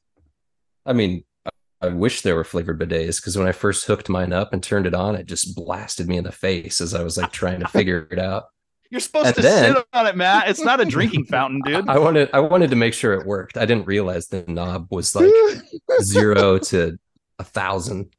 I 0.86 0.94
mean, 0.94 1.24
I- 1.46 1.50
I 1.82 1.88
wish 1.88 2.24
there 2.24 2.36
were 2.36 2.44
flavored 2.44 2.78
bidets 2.80 3.22
because 3.22 3.38
when 3.38 3.48
I 3.48 3.54
first 3.54 3.86
hooked 3.86 4.10
mine 4.10 4.34
up 4.34 4.52
and 4.52 4.62
turned 4.62 4.86
it 4.86 4.94
on, 4.94 5.16
it 5.16 5.28
just 5.28 5.56
blasted 5.56 6.10
me 6.10 6.18
in 6.18 6.26
the 6.26 6.32
face 6.32 6.82
as 6.82 6.94
I 6.94 7.04
was 7.04 7.16
like 7.18 7.32
trying 7.32 7.62
to 7.62 7.68
figure 7.70 8.06
it 8.12 8.20
out. 8.20 8.46
You're 8.90 9.00
supposed 9.00 9.28
And 9.28 9.36
to 9.38 9.42
then- 9.44 9.76
sit 9.76 9.86
on 9.94 10.08
it, 10.08 10.18
Matt. 10.18 10.50
It's 10.50 10.60
not 10.60 10.82
a 10.82 10.86
drinking 10.86 11.26
fountain, 11.28 11.62
dude. 11.64 11.88
I 11.88 11.98
wanted 12.00 12.30
I 12.34 12.40
wanted 12.42 12.72
to 12.72 12.76
make 12.76 12.94
sure 12.96 13.14
it 13.14 13.26
worked. 13.26 13.56
I 13.56 13.66
didn't 13.66 13.86
realize 13.86 14.28
the 14.28 14.44
knob 14.48 14.88
was 14.90 15.16
like 15.16 15.32
zero 16.02 16.58
to 16.58 16.98
a 17.38 17.44
thousand. 17.46 18.12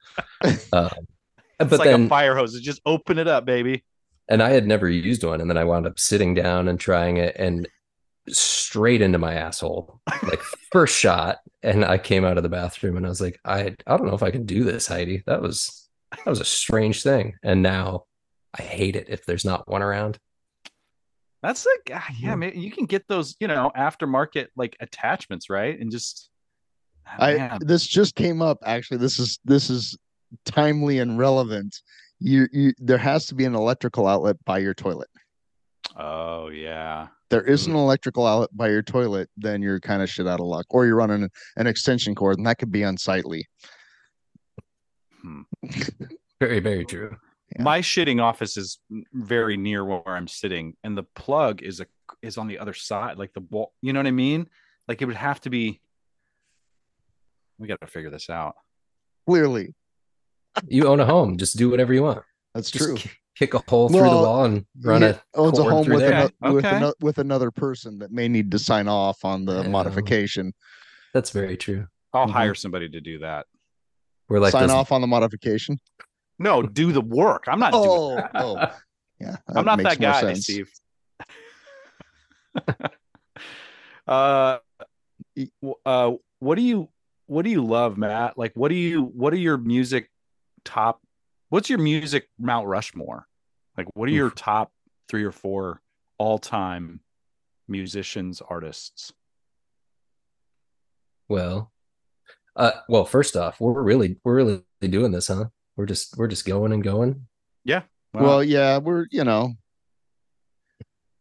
Um, 0.73 0.89
It's 1.61 1.71
but 1.71 1.79
like 1.81 1.91
then 1.91 2.07
a 2.07 2.09
fire 2.09 2.35
hose. 2.35 2.55
It's 2.55 2.65
just 2.65 2.81
open 2.87 3.19
it 3.19 3.29
up, 3.29 3.45
baby. 3.45 3.85
and 4.29 4.43
I 4.43 4.51
had 4.51 4.67
never 4.67 4.89
used 4.89 5.23
one, 5.25 5.41
and 5.41 5.51
then 5.51 5.57
I 5.59 5.65
wound 5.65 5.87
up 5.87 5.99
sitting 5.99 6.35
down 6.35 6.69
and 6.69 6.81
trying 6.81 7.19
it, 7.19 7.37
and 7.39 7.69
straight 8.29 9.03
into 9.03 9.19
my 9.19 9.35
asshole, 9.35 10.01
like 10.23 10.41
first 10.73 10.97
shot. 10.97 11.39
And 11.63 11.85
I 11.85 11.99
came 11.99 12.25
out 12.25 12.37
of 12.37 12.43
the 12.43 12.49
bathroom, 12.49 12.97
and 12.97 13.05
I 13.05 13.09
was 13.09 13.21
like, 13.21 13.39
I 13.45 13.75
I 13.87 13.97
don't 13.97 14.07
know 14.07 14.15
if 14.15 14.23
I 14.23 14.31
can 14.31 14.47
do 14.47 14.65
this, 14.65 14.87
Heidi. 14.87 15.23
That 15.27 15.43
was 15.43 15.89
that 16.17 16.27
was 16.27 16.41
a 16.41 16.45
strange 16.45 17.03
thing, 17.03 17.35
and 17.43 17.63
now 17.63 18.05
I 18.59 18.63
hate 18.63 18.97
it 18.97 19.09
if 19.09 19.27
there's 19.27 19.45
not 19.45 19.69
one 19.69 19.83
around. 19.83 20.19
That's 21.43 21.65
like, 21.67 21.91
ah, 21.99 22.07
yeah, 22.19 22.35
man. 22.35 22.53
You 22.55 22.71
can 22.71 22.85
get 22.85 23.09
those, 23.09 23.35
you 23.41 23.49
know, 23.49 23.71
aftermarket 23.77 24.49
like 24.57 24.77
attachments, 24.81 25.49
right? 25.49 25.79
And 25.79 25.91
just, 25.91 26.29
ah, 27.07 27.17
I 27.19 27.59
this 27.61 27.87
just 27.87 28.15
came 28.15 28.43
up 28.43 28.59
actually. 28.65 28.99
This 28.99 29.19
is 29.19 29.39
this 29.45 29.71
is 29.71 29.97
timely 30.45 30.99
and 30.99 31.19
relevant. 31.19 31.81
You 32.19 32.47
you 32.53 32.73
there 32.79 32.99
has 32.99 33.27
to 33.27 33.35
be 33.35 33.45
an 33.45 33.55
electrical 33.55 34.07
outlet 34.07 34.37
by 34.45 34.59
your 34.59 34.75
toilet. 34.75 35.09
oh 35.97 36.49
yeah. 36.49 37.09
There 37.31 37.45
isn't 37.45 37.71
an 37.71 37.79
hmm. 37.79 37.85
electrical 37.85 38.27
outlet 38.27 38.51
by 38.53 38.69
your 38.69 38.83
toilet, 38.83 39.31
then 39.37 39.63
you're 39.63 39.79
kind 39.79 40.03
of 40.03 40.11
shit 40.11 40.27
out 40.27 40.41
of 40.41 40.47
luck. 40.47 40.67
Or 40.71 40.85
you're 40.85 40.97
running 40.97 41.31
an 41.57 41.67
extension 41.67 42.15
cord, 42.15 42.39
and 42.39 42.47
that 42.47 42.59
could 42.59 42.73
be 42.73 42.83
unsightly. 42.83 43.47
Hmm. 45.23 45.43
Very 46.41 46.61
very 46.61 46.87
true. 46.87 47.17
Yeah. 47.55 47.63
My 47.65 47.81
shitting 47.81 48.23
office 48.23 48.57
is 48.57 48.79
very 49.13 49.57
near 49.57 49.85
where 49.85 50.03
I'm 50.07 50.29
sitting, 50.29 50.75
and 50.85 50.97
the 50.97 51.03
plug 51.03 51.63
is 51.63 51.81
a 51.81 51.87
is 52.23 52.39
on 52.39 52.47
the 52.47 52.59
other 52.59 52.75
side, 52.75 53.19
like 53.19 53.33
the 53.35 53.41
wall. 53.41 53.73
You 53.83 53.93
know 53.93 53.99
what 53.99 54.07
I 54.07 54.13
mean? 54.13 54.49
Like 54.89 55.03
it 55.03 55.07
would 55.07 55.17
have 55.17 55.41
to 55.43 55.51
be. 55.51 55.81
We 57.59 57.69
got 57.69 57.81
to 57.81 57.87
figure 57.87 58.09
this 58.09 58.31
out. 58.31 58.55
Clearly, 59.27 59.75
You 60.69 60.87
own 60.89 61.01
a 61.01 61.05
home, 61.07 61.37
just 61.39 61.57
do 61.57 61.71
whatever 61.71 61.93
you 61.95 62.03
want. 62.03 62.23
that's 62.55 62.71
Just 62.71 62.85
true. 62.85 62.97
ki- 62.97 63.11
kick 63.37 63.55
a 63.55 63.59
hole 63.69 63.89
through 63.89 64.01
the 64.01 64.07
wall 64.09 64.45
and 64.45 64.67
run 64.83 65.03
it. 65.03 65.21
owns 65.35 65.59
a 65.59 65.63
cord 65.63 65.73
home 65.73 65.85
through 65.85 65.95
with, 65.97 66.03
there. 66.05 66.15
ano- 66.15 66.53
with, 66.55 66.65
Okay. 66.65 66.77
ano- 66.77 66.93
with 67.01 67.19
another 67.19 67.51
person 67.53 67.99
that 68.01 68.11
may 68.11 68.27
need 68.29 68.51
to 68.51 68.59
sign 68.59 68.89
off 68.89 69.25
on 69.25 69.45
the 69.45 69.63
Yeah. 69.63 69.69
modification. 69.69 70.53
That's 71.15 71.31
very 71.31 71.57
true. 71.57 71.87
I'll 72.13 72.27
Mhm. 72.27 72.31
hire 72.33 72.55
somebody 72.55 72.89
to 72.89 73.01
do 73.01 73.21
that. 73.21 73.47
We're 74.29 74.41
like 74.41 74.53
sign 74.53 74.63
those- 74.63 74.71
off 74.73 74.93
on 74.93 75.01
the 75.01 75.07
modification. 75.07 75.79
No, 76.39 76.63
do 76.63 76.91
the 76.93 77.01
work. 77.01 77.45
I'm 77.47 77.61
not 77.61 77.73
doing 77.73 77.85
Oh, 77.89 78.17
that. 78.17 78.31
oh, 78.35 78.57
yeah. 79.21 79.37
I'm 79.49 79.65
not 79.65 79.79
that 79.83 80.01
guy, 80.01 80.21
sense. 80.21 80.43
Steve. 80.45 80.71
uh, 84.09 84.59
w- 85.37 85.75
uh, 85.87 86.13
what 86.41 86.55
do 86.57 86.63
you 86.63 86.89
what 87.27 87.43
do 87.45 87.51
you 87.51 87.65
love, 87.65 87.97
Matt? 87.97 88.37
Like, 88.37 88.53
what 88.55 88.69
do 88.71 88.75
you 88.75 89.03
what 89.03 89.33
are 89.33 89.39
your 89.39 89.57
music 89.57 90.11
top? 90.65 91.01
What's 91.49 91.69
your 91.69 91.79
music 91.79 92.29
Mount 92.39 92.67
Rushmore? 92.67 93.27
Like, 93.77 93.87
what 93.95 94.09
are 94.09 94.13
your 94.13 94.31
top 94.31 94.71
three 95.09 95.25
or 95.25 95.33
four 95.33 95.81
all 96.19 96.39
time 96.39 97.01
musicians, 97.69 98.41
artists? 98.41 99.13
Well, 101.29 101.71
uh, 102.57 102.73
well, 102.89 103.05
first 103.05 103.37
off, 103.37 103.61
we're 103.61 103.81
really 103.83 104.17
we're 104.25 104.35
really 104.37 104.63
doing 104.83 105.13
this, 105.13 105.29
huh? 105.29 105.47
We're 105.77 105.87
just 105.87 106.17
we're 106.19 106.27
just 106.29 106.45
going 106.47 106.73
and 106.73 106.83
going. 106.83 107.27
Yeah. 107.65 107.83
Well, 108.13 108.43
yeah, 108.43 108.79
we're 108.79 109.07
you 109.11 109.23
know, 109.25 109.53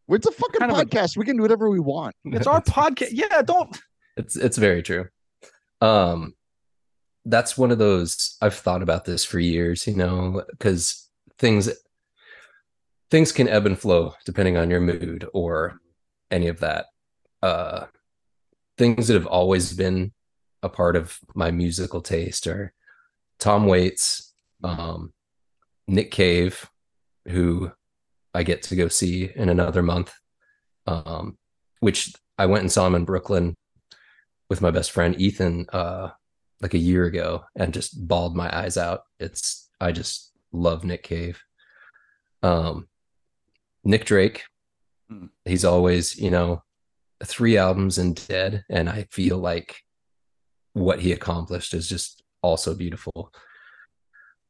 it's 0.08 0.26
a 0.26 0.32
fucking 0.32 0.58
Kind 0.60 0.72
of 0.72 0.78
a- 0.78 0.84
podcast. 0.84 1.16
we 1.16 1.24
can 1.24 1.36
do 1.36 1.42
whatever 1.42 1.70
we 1.70 1.78
want. 1.80 2.14
it's 2.24 2.46
our 2.48 2.60
podcast. 2.62 3.10
Yeah, 3.12 3.42
don't. 3.42 3.78
It's 4.16 4.36
it's 4.36 4.58
very 4.58 4.82
true. 4.82 5.06
Um, 5.80 6.34
that's 7.24 7.58
one 7.58 7.70
of 7.70 7.78
those 7.78 8.36
I've 8.40 8.54
thought 8.54 8.82
about 8.82 9.04
this 9.04 9.24
for 9.24 9.38
years, 9.38 9.86
you 9.86 9.94
know, 9.94 10.42
because 10.50 11.08
things 11.38 11.70
things 13.10 13.32
can 13.32 13.48
ebb 13.48 13.66
and 13.66 13.78
flow 13.78 14.14
depending 14.24 14.56
on 14.56 14.70
your 14.70 14.80
mood 14.80 15.26
or 15.32 15.80
any 16.30 16.48
of 16.48 16.60
that. 16.60 16.86
Uh, 17.42 17.86
things 18.78 19.08
that 19.08 19.14
have 19.14 19.26
always 19.26 19.72
been 19.72 20.12
a 20.62 20.68
part 20.68 20.96
of 20.96 21.18
my 21.34 21.50
musical 21.50 22.00
taste 22.00 22.46
are 22.46 22.72
Tom 23.38 23.66
Waits, 23.66 24.34
um, 24.62 25.12
Nick 25.88 26.10
Cave, 26.10 26.70
who 27.26 27.72
I 28.34 28.42
get 28.42 28.62
to 28.64 28.76
go 28.76 28.88
see 28.88 29.30
in 29.34 29.48
another 29.48 29.82
month, 29.82 30.12
um, 30.86 31.38
which 31.80 32.12
I 32.38 32.46
went 32.46 32.62
and 32.62 32.72
saw 32.72 32.86
him 32.86 32.94
in 32.94 33.04
Brooklyn 33.04 33.56
with 34.48 34.60
my 34.60 34.70
best 34.70 34.90
friend 34.90 35.18
Ethan 35.18 35.66
uh, 35.72 36.10
like 36.60 36.74
a 36.74 36.78
year 36.78 37.04
ago 37.06 37.44
and 37.56 37.72
just 37.74 38.06
bawled 38.06 38.36
my 38.36 38.50
eyes 38.56 38.76
out. 38.76 39.02
It's 39.18 39.68
I 39.80 39.92
just 39.92 40.32
love 40.52 40.84
Nick 40.84 41.02
Cave. 41.02 41.42
Um, 42.42 42.88
Nick 43.84 44.04
Drake, 44.04 44.44
Hmm. 45.08 45.26
he's 45.44 45.64
always 45.64 46.16
you 46.16 46.30
know 46.30 46.62
three 47.24 47.56
albums 47.56 47.98
and 47.98 48.14
dead, 48.28 48.64
and 48.70 48.88
I 48.88 49.06
feel 49.10 49.38
like 49.38 49.82
what 50.72 51.00
he 51.00 51.12
accomplished 51.12 51.74
is 51.74 51.88
just 51.88 52.22
also 52.42 52.74
beautiful. 52.74 53.32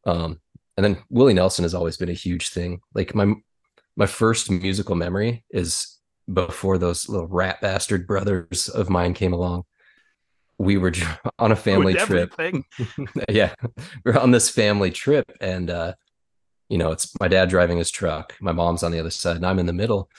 Um, 0.07 0.41
and 0.77 0.85
then 0.85 0.99
Willie 1.11 1.35
Nelson 1.35 1.63
has 1.65 1.75
always 1.75 1.97
been 1.97 2.09
a 2.11 2.15
huge 2.15 2.51
thing. 2.51 2.81
Like 2.95 3.15
my 3.15 3.35
my 3.97 4.07
first 4.07 4.51
musical 4.51 4.95
memory 4.97 5.45
is 5.51 5.99
before 6.33 6.79
those 6.79 7.09
little 7.09 7.27
rat 7.27 7.61
bastard 7.61 8.07
brothers 8.07 8.69
of 8.69 8.89
mine 8.89 9.15
came 9.15 9.33
along. 9.33 9.65
We 10.61 10.77
were 10.77 10.93
on 11.39 11.53
a 11.53 11.57
family 11.57 11.95
trip. 11.95 12.35
yeah, 13.31 13.55
we 13.63 13.83
we're 14.05 14.19
on 14.19 14.31
this 14.31 14.51
family 14.51 14.91
trip, 14.91 15.33
and 15.41 15.71
uh, 15.71 15.95
you 16.69 16.77
know, 16.77 16.93
it's 16.93 17.19
my 17.19 17.29
dad 17.29 17.49
driving 17.49 17.79
his 17.79 17.91
truck, 17.91 18.35
my 18.41 18.53
mom's 18.53 18.83
on 18.83 18.93
the 18.93 19.01
other 19.01 19.11
side, 19.11 19.37
and 19.37 19.47
I'm 19.47 19.59
in 19.59 19.67
the 19.67 19.73
middle. 19.73 20.11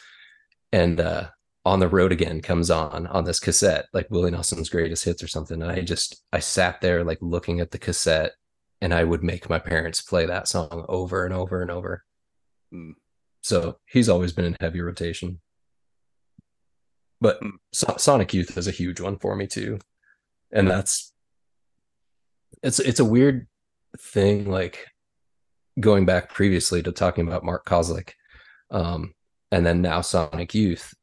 And 0.74 1.00
uh, 1.00 1.30
on 1.64 1.80
the 1.80 1.88
road 1.88 2.12
again 2.12 2.42
comes 2.42 2.72
on 2.72 3.06
on 3.08 3.24
this 3.24 3.40
cassette, 3.40 3.86
like 3.94 4.08
Willie 4.10 4.32
Nelson's 4.32 4.70
greatest 4.70 5.06
hits 5.06 5.22
or 5.22 5.28
something. 5.28 5.62
And 5.62 5.72
I 5.72 5.82
just 5.82 6.24
I 6.34 6.40
sat 6.40 6.82
there 6.82 7.04
like 7.04 7.20
looking 7.22 7.60
at 7.60 7.70
the 7.70 7.78
cassette, 7.78 8.32
and 8.82 8.96
I 8.96 9.04
would 9.04 9.22
make 9.24 9.48
my 9.48 9.60
parents 9.60 10.02
play 10.02 10.26
that 10.26 10.48
song 10.48 10.86
over 10.90 11.24
and 11.24 11.34
over 11.36 11.62
and 11.62 11.70
over. 11.70 12.04
Hmm. 12.72 12.92
So 13.42 13.78
he's 13.86 14.10
always 14.10 14.34
been 14.34 14.46
in 14.46 14.58
heavy 14.60 14.82
rotation. 14.82 15.40
But 17.20 17.38
Hmm. 17.42 17.50
So- 17.72 17.96
Sonic 18.00 18.34
Youth 18.34 18.58
is 18.58 18.68
a 18.68 18.72
huge 18.72 19.00
one 19.00 19.18
for 19.20 19.36
me 19.36 19.46
too, 19.46 19.78
and 20.52 20.70
that's 20.70 21.14
it's 22.64 22.80
it's 22.80 23.00
a 23.00 23.06
weird 23.06 23.48
thing. 24.00 24.50
Like 24.50 24.88
going 25.80 26.06
back 26.06 26.34
previously 26.34 26.84
to 26.84 26.92
talking 26.92 27.28
about 27.28 27.44
Mark 27.44 27.66
Kozelek, 27.66 28.12
um, 28.70 29.14
and 29.52 29.66
then 29.66 29.82
now 29.82 30.02
Sonic 30.02 30.54
Youth, 30.54 30.94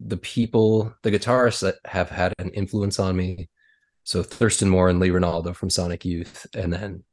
the 0.00 0.16
people, 0.16 0.94
the 1.02 1.10
guitarists 1.10 1.60
that 1.60 1.76
have 1.86 2.10
had 2.10 2.34
an 2.38 2.50
influence 2.50 2.98
on 2.98 3.16
me. 3.16 3.48
So 4.04 4.22
Thurston 4.22 4.68
Moore 4.68 4.88
and 4.88 4.98
Lee 4.98 5.10
Ranaldo 5.10 5.54
from 5.54 5.70
Sonic 5.70 6.04
Youth, 6.04 6.46
and 6.54 6.72
then 6.72 7.04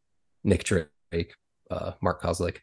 Nick 0.44 0.64
Drake, 0.64 1.34
uh, 1.70 1.92
Mark 2.02 2.22
Kozelek. 2.22 2.58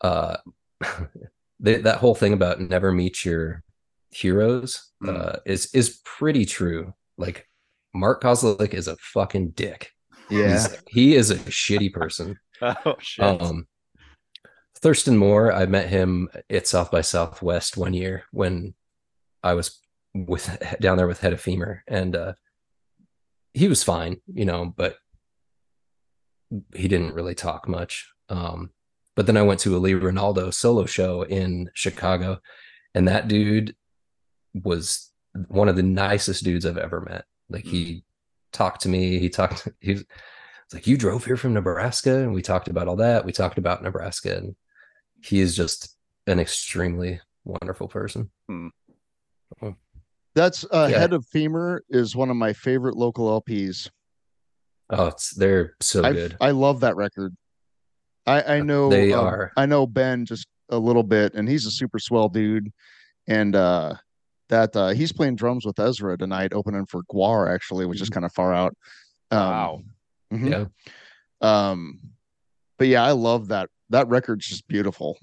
Uh, 0.00 0.36
they, 1.60 1.76
that 1.76 1.98
whole 1.98 2.14
thing 2.16 2.32
about 2.32 2.60
never 2.60 2.90
meet 2.92 3.24
your 3.24 3.62
heroes 4.10 4.90
Mm. 5.02 5.18
uh, 5.18 5.36
is 5.44 5.74
is 5.74 6.00
pretty 6.04 6.44
true. 6.46 6.94
Like 7.18 7.46
Mark 7.94 8.22
Kozelek 8.22 8.74
is 8.74 8.88
a 8.88 8.96
fucking 8.96 9.50
dick. 9.50 9.92
Yeah. 10.30 10.48
He's- 10.48 10.82
he 10.88 11.14
is 11.16 11.30
a 11.30 11.36
shitty 11.36 11.92
person. 11.92 12.38
Oh 12.62 12.94
shit. 13.00 13.24
Um, 13.42 13.66
Thurston 14.76 15.16
Moore, 15.18 15.52
I 15.52 15.66
met 15.66 15.88
him 15.88 16.28
at 16.48 16.66
South 16.66 16.90
by 16.90 17.00
Southwest 17.00 17.76
one 17.76 17.92
year 17.94 18.24
when 18.30 18.74
I 19.42 19.54
was 19.54 19.80
with 20.14 20.56
down 20.80 20.96
there 20.96 21.08
with 21.08 21.20
Head 21.20 21.32
of 21.32 21.40
Femur, 21.40 21.82
and 21.88 22.14
uh, 22.14 22.32
he 23.52 23.66
was 23.68 23.82
fine, 23.82 24.20
you 24.32 24.44
know, 24.44 24.72
but 24.76 24.96
he 26.74 26.86
didn't 26.88 27.14
really 27.14 27.34
talk 27.34 27.68
much. 27.68 28.08
Um, 28.28 28.70
but 29.16 29.26
then 29.26 29.36
I 29.36 29.42
went 29.42 29.60
to 29.60 29.76
a 29.76 29.78
Lee 29.78 29.92
Ranaldo 29.94 30.52
solo 30.54 30.86
show 30.86 31.22
in 31.22 31.70
Chicago, 31.74 32.40
and 32.94 33.08
that 33.08 33.26
dude 33.28 33.74
was 34.54 35.10
one 35.48 35.68
of 35.68 35.76
the 35.76 35.82
nicest 35.82 36.44
dudes 36.44 36.64
I've 36.64 36.78
ever 36.78 37.00
met. 37.00 37.24
Like 37.54 37.64
he 37.64 38.02
talked 38.52 38.82
to 38.82 38.88
me, 38.88 39.18
he 39.20 39.28
talked, 39.28 39.68
he 39.80 39.92
was 39.92 40.04
it's 40.64 40.74
like, 40.74 40.86
you 40.86 40.96
drove 40.96 41.24
here 41.24 41.36
from 41.36 41.54
Nebraska, 41.54 42.18
and 42.18 42.34
we 42.34 42.42
talked 42.42 42.68
about 42.68 42.88
all 42.88 42.96
that. 42.96 43.24
We 43.24 43.32
talked 43.32 43.58
about 43.58 43.82
Nebraska, 43.82 44.36
and 44.36 44.56
he 45.22 45.40
is 45.40 45.54
just 45.54 45.96
an 46.26 46.40
extremely 46.40 47.20
wonderful 47.44 47.86
person. 47.86 48.30
That's 50.34 50.64
uh, 50.64 50.88
Yeah. 50.90 50.98
Head 50.98 51.12
of 51.12 51.24
Femur 51.26 51.84
is 51.88 52.16
one 52.16 52.30
of 52.30 52.36
my 52.36 52.52
favorite 52.52 52.96
local 52.96 53.40
LPs. 53.40 53.88
Oh, 54.90 55.06
it's 55.06 55.30
they're 55.30 55.74
so 55.80 56.02
I 56.02 56.12
good. 56.12 56.36
I 56.40 56.50
love 56.50 56.80
that 56.80 56.96
record. 56.96 57.36
I 58.26 58.56
I 58.56 58.60
know 58.60 58.88
They 58.88 59.12
um, 59.12 59.26
are. 59.26 59.52
I 59.56 59.66
know 59.66 59.86
Ben 59.86 60.24
just 60.24 60.46
a 60.70 60.78
little 60.78 61.02
bit, 61.02 61.34
and 61.34 61.48
he's 61.48 61.66
a 61.66 61.70
super 61.70 61.98
swell 61.98 62.28
dude. 62.28 62.72
And 63.28 63.54
uh 63.54 63.94
that 64.48 64.74
uh 64.76 64.88
he's 64.88 65.12
playing 65.12 65.36
drums 65.36 65.64
with 65.64 65.78
Ezra 65.78 66.16
tonight, 66.18 66.52
opening 66.52 66.86
for 66.86 67.02
Guar 67.12 67.52
actually, 67.52 67.86
which 67.86 68.00
is 68.02 68.10
kind 68.10 68.26
of 68.26 68.32
far 68.32 68.52
out. 68.54 68.76
Um, 69.30 69.38
Wow. 69.40 69.82
mhm. 70.32 70.50
Yeah. 70.50 70.64
Um, 71.70 72.00
but 72.78 72.88
yeah, 72.88 73.04
I 73.04 73.12
love 73.12 73.48
that. 73.48 73.70
That 73.90 74.08
record's 74.08 74.46
just 74.46 74.66
beautiful. 74.68 75.18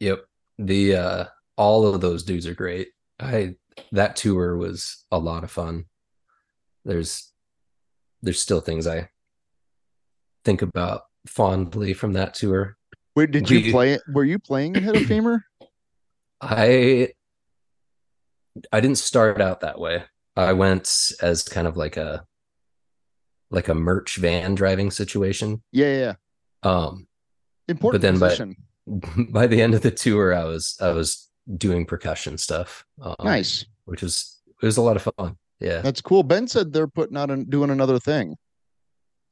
Yep. 0.00 0.24
The 0.58 0.96
uh 0.96 1.24
all 1.56 1.86
of 1.86 2.00
those 2.00 2.22
dudes 2.24 2.46
are 2.46 2.54
great. 2.54 2.88
I 3.20 3.56
that 3.92 4.16
tour 4.16 4.56
was 4.56 5.04
a 5.10 5.18
lot 5.18 5.44
of 5.44 5.50
fun. 5.50 5.84
There's 6.84 7.32
there's 8.22 8.40
still 8.40 8.60
things 8.60 8.86
I 8.86 9.08
think 10.44 10.62
about 10.62 11.02
fondly 11.26 11.92
from 11.94 12.12
that 12.14 12.34
tour. 12.34 12.76
Wait, 13.16 13.30
did 13.30 13.48
you 13.48 13.60
We- 13.60 13.70
play 13.72 13.92
it? 13.92 14.02
Were 14.12 14.24
you 14.24 14.38
playing 14.38 14.76
in 14.76 14.82
Head 14.82 14.96
of 14.96 15.02
Femur? 15.06 15.44
I 16.40 17.10
I 18.72 18.80
didn't 18.80 18.98
start 18.98 19.40
out 19.40 19.60
that 19.60 19.78
way. 19.78 20.04
I 20.36 20.52
went 20.52 20.90
as 21.22 21.42
kind 21.42 21.66
of 21.66 21.76
like 21.76 21.96
a 21.96 22.24
like 23.50 23.68
a 23.68 23.74
merch 23.74 24.16
van 24.16 24.54
driving 24.54 24.90
situation. 24.90 25.62
Yeah, 25.72 25.86
yeah, 25.86 25.98
yeah. 26.64 26.70
Um 26.70 27.06
Important 27.68 28.02
But 28.02 28.06
then 28.06 28.18
by- 28.18 28.28
position. 28.28 28.56
by 29.32 29.46
the 29.46 29.62
end 29.62 29.74
of 29.74 29.80
the 29.82 29.90
tour 29.90 30.34
I 30.34 30.44
was 30.44 30.76
I 30.80 30.90
was 30.90 31.28
doing 31.56 31.86
percussion 31.86 32.36
stuff. 32.38 32.84
Um, 33.00 33.14
nice. 33.22 33.64
Which 33.86 34.02
was 34.02 34.40
it 34.62 34.66
was 34.66 34.76
a 34.76 34.82
lot 34.82 34.96
of 34.96 35.08
fun. 35.16 35.36
Yeah. 35.60 35.80
That's 35.80 36.00
cool. 36.00 36.22
Ben 36.22 36.46
said 36.48 36.72
they're 36.72 36.86
putting 36.88 37.16
out 37.16 37.30
and 37.30 37.48
doing 37.48 37.70
another 37.70 37.98
thing. 37.98 38.36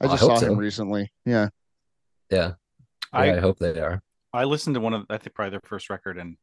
I 0.00 0.06
I 0.06 0.08
just 0.08 0.22
hope 0.22 0.38
saw 0.38 0.46
him 0.46 0.56
recently. 0.56 1.10
Yeah. 1.26 1.48
Yeah. 2.30 2.52
I- 3.12 3.26
Yeah, 3.26 3.36
I 3.36 3.40
hope 3.40 3.58
they 3.58 3.78
are. 3.80 4.02
I 4.32 4.44
listened 4.44 4.74
to 4.74 4.80
one 4.80 4.94
of 4.94 5.04
I 5.10 5.18
think 5.18 5.34
probably 5.34 5.50
their 5.50 5.60
first 5.64 5.90
record 5.90 6.16
and 6.18 6.36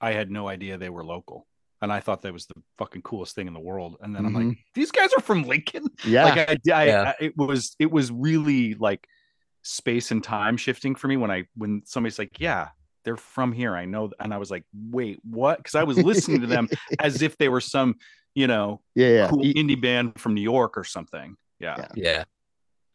I 0.00 0.12
had 0.12 0.30
no 0.30 0.46
idea 0.46 0.76
they 0.78 0.90
were 0.90 1.04
local. 1.04 1.46
And 1.84 1.92
I 1.92 2.00
thought 2.00 2.22
that 2.22 2.32
was 2.32 2.46
the 2.46 2.54
fucking 2.78 3.02
coolest 3.02 3.34
thing 3.34 3.46
in 3.46 3.54
the 3.54 3.60
world. 3.60 3.96
And 4.00 4.14
then 4.14 4.26
I'm 4.26 4.34
like, 4.34 4.58
these 4.74 4.90
guys 4.90 5.10
are 5.16 5.20
from 5.20 5.44
Lincoln. 5.44 5.86
Yeah. 6.04 6.24
Like 6.24 6.38
I, 6.50 6.72
I, 6.74 6.84
Yeah. 6.86 7.02
I 7.18 7.24
it 7.24 7.36
was 7.36 7.76
it 7.78 7.90
was 7.90 8.10
really 8.10 8.74
like 8.74 9.06
space 9.62 10.10
and 10.10 10.22
time 10.22 10.56
shifting 10.56 10.94
for 10.94 11.08
me 11.08 11.16
when 11.16 11.30
I 11.30 11.44
when 11.56 11.82
somebody's 11.86 12.18
like, 12.18 12.40
yeah, 12.40 12.68
they're 13.04 13.16
from 13.16 13.52
here. 13.52 13.74
I 13.76 13.84
know, 13.84 14.10
and 14.18 14.34
I 14.34 14.38
was 14.38 14.50
like, 14.50 14.64
wait, 14.90 15.20
what? 15.24 15.58
Because 15.58 15.74
I 15.74 15.84
was 15.84 15.98
listening 15.98 16.40
to 16.40 16.46
them 16.46 16.68
as 17.00 17.22
if 17.22 17.36
they 17.38 17.48
were 17.48 17.60
some, 17.60 17.96
you 18.34 18.46
know, 18.46 18.80
yeah, 18.94 19.08
yeah. 19.08 19.28
cool 19.28 19.42
indie 19.44 19.80
band 19.80 20.18
from 20.18 20.34
New 20.34 20.40
York 20.42 20.76
or 20.76 20.84
something. 20.84 21.36
Yeah, 21.60 21.76
Yeah. 21.78 21.88
Yeah. 21.94 22.24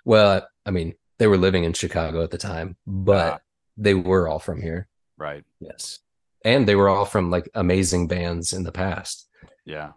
Well, 0.06 0.48
I 0.66 0.72
mean, 0.72 0.96
they 1.18 1.28
were 1.28 1.38
living 1.38 1.64
in 1.64 1.74
Chicago 1.74 2.24
at 2.24 2.32
the 2.32 2.38
time, 2.38 2.76
but 2.88 3.34
Ah. 3.34 3.40
they 3.78 3.94
were 3.94 4.28
all 4.28 4.40
from 4.40 4.62
here. 4.62 4.88
right. 5.18 5.44
Yes. 5.60 6.00
And 6.46 6.68
they 6.68 6.76
were 6.76 6.90
all 6.90 7.06
from 7.06 7.30
like 7.30 7.50
amazing 7.54 8.08
bands 8.08 8.54
in 8.54 8.64
the 8.64 8.72
past. 8.72 9.28
Yeah. 9.66 9.92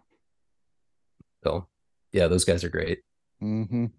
So, 1.43 1.67
yeah, 2.11 2.27
those 2.27 2.45
guys 2.45 2.63
are 2.63 2.69
great. 2.69 3.01
Mhm. 3.41 3.91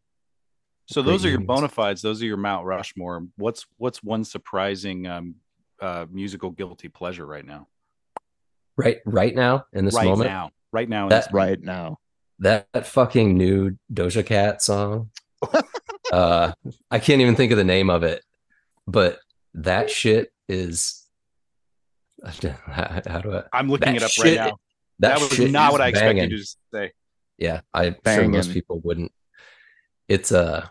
So 0.87 1.03
Great 1.03 1.13
those 1.13 1.25
are 1.25 1.31
your 1.31 1.41
bona 1.41 1.69
fides. 1.69 2.03
Those 2.03 2.23
are 2.23 2.27
your 2.27 2.37
Mount 2.37 2.67
Rushmore. 2.67 3.27
What's 3.37 3.67
what's 3.79 4.03
one 4.03 4.25
surprising 4.25 5.07
um, 5.07 5.37
uh, 5.81 6.07
musical 6.11 6.51
guilty 6.51 6.89
pleasure 6.89 7.25
right 7.27 7.45
now? 7.45 7.69
Right 8.77 8.99
right 9.07 9.35
now 9.35 9.65
in 9.73 9.85
this 9.87 9.95
right 9.95 10.05
moment. 10.07 10.29
now, 10.31 10.51
right 10.73 10.89
now. 10.89 11.05
in 11.05 11.09
That- 11.11 11.25
this 11.25 11.33
Right 11.33 11.61
now. 11.61 11.99
That, 12.41 12.67
that 12.73 12.87
fucking 12.87 13.39
new 13.39 13.79
Doja 13.93 14.27
Cat 14.27 14.61
song. 14.61 15.11
uh 16.13 16.53
I 16.91 16.99
can't 16.99 17.21
even 17.21 17.37
think 17.37 17.53
of 17.53 17.59
the 17.59 17.65
name 17.65 17.89
of 17.91 18.03
it, 18.03 18.25
but 18.87 19.21
that 19.55 19.89
shit 19.89 20.33
is 20.49 21.04
how, 22.25 23.01
how 23.07 23.19
do 23.21 23.35
I 23.37 23.43
I'm 23.53 23.69
looking 23.69 23.97
it 23.97 24.03
up 24.03 24.11
shit- 24.11 24.39
right 24.39 24.49
now. 24.49 24.59
that, 25.01 25.19
That, 25.19 25.21
was 25.21 25.39
not 25.53 25.73
what 25.73 25.81
I 25.81 25.89
expected 25.89 26.17
banging. 26.17 26.31
you 26.31 26.39
to 26.39 26.57
say. 26.73 26.93
Yeah, 27.39 27.61
I'm 27.73 27.97
sure 28.07 28.29
most 28.29 28.53
people 28.53 28.81
wouldn't. 28.81 29.13
It's 30.09 30.31
uh 30.33 30.67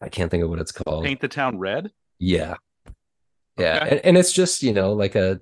I 0.00 0.08
can't 0.08 0.30
think 0.30 0.44
of 0.44 0.50
what 0.50 0.58
it's 0.60 0.72
called. 0.72 1.04
Paint 1.04 1.20
the 1.20 1.28
town 1.28 1.58
red. 1.58 1.90
Yeah. 2.18 2.54
Yeah. 3.58 3.76
Okay. 3.82 3.90
And, 3.90 4.00
and 4.04 4.18
it's 4.18 4.32
just, 4.32 4.62
you 4.62 4.72
know, 4.72 4.92
like 4.92 5.14
a 5.14 5.40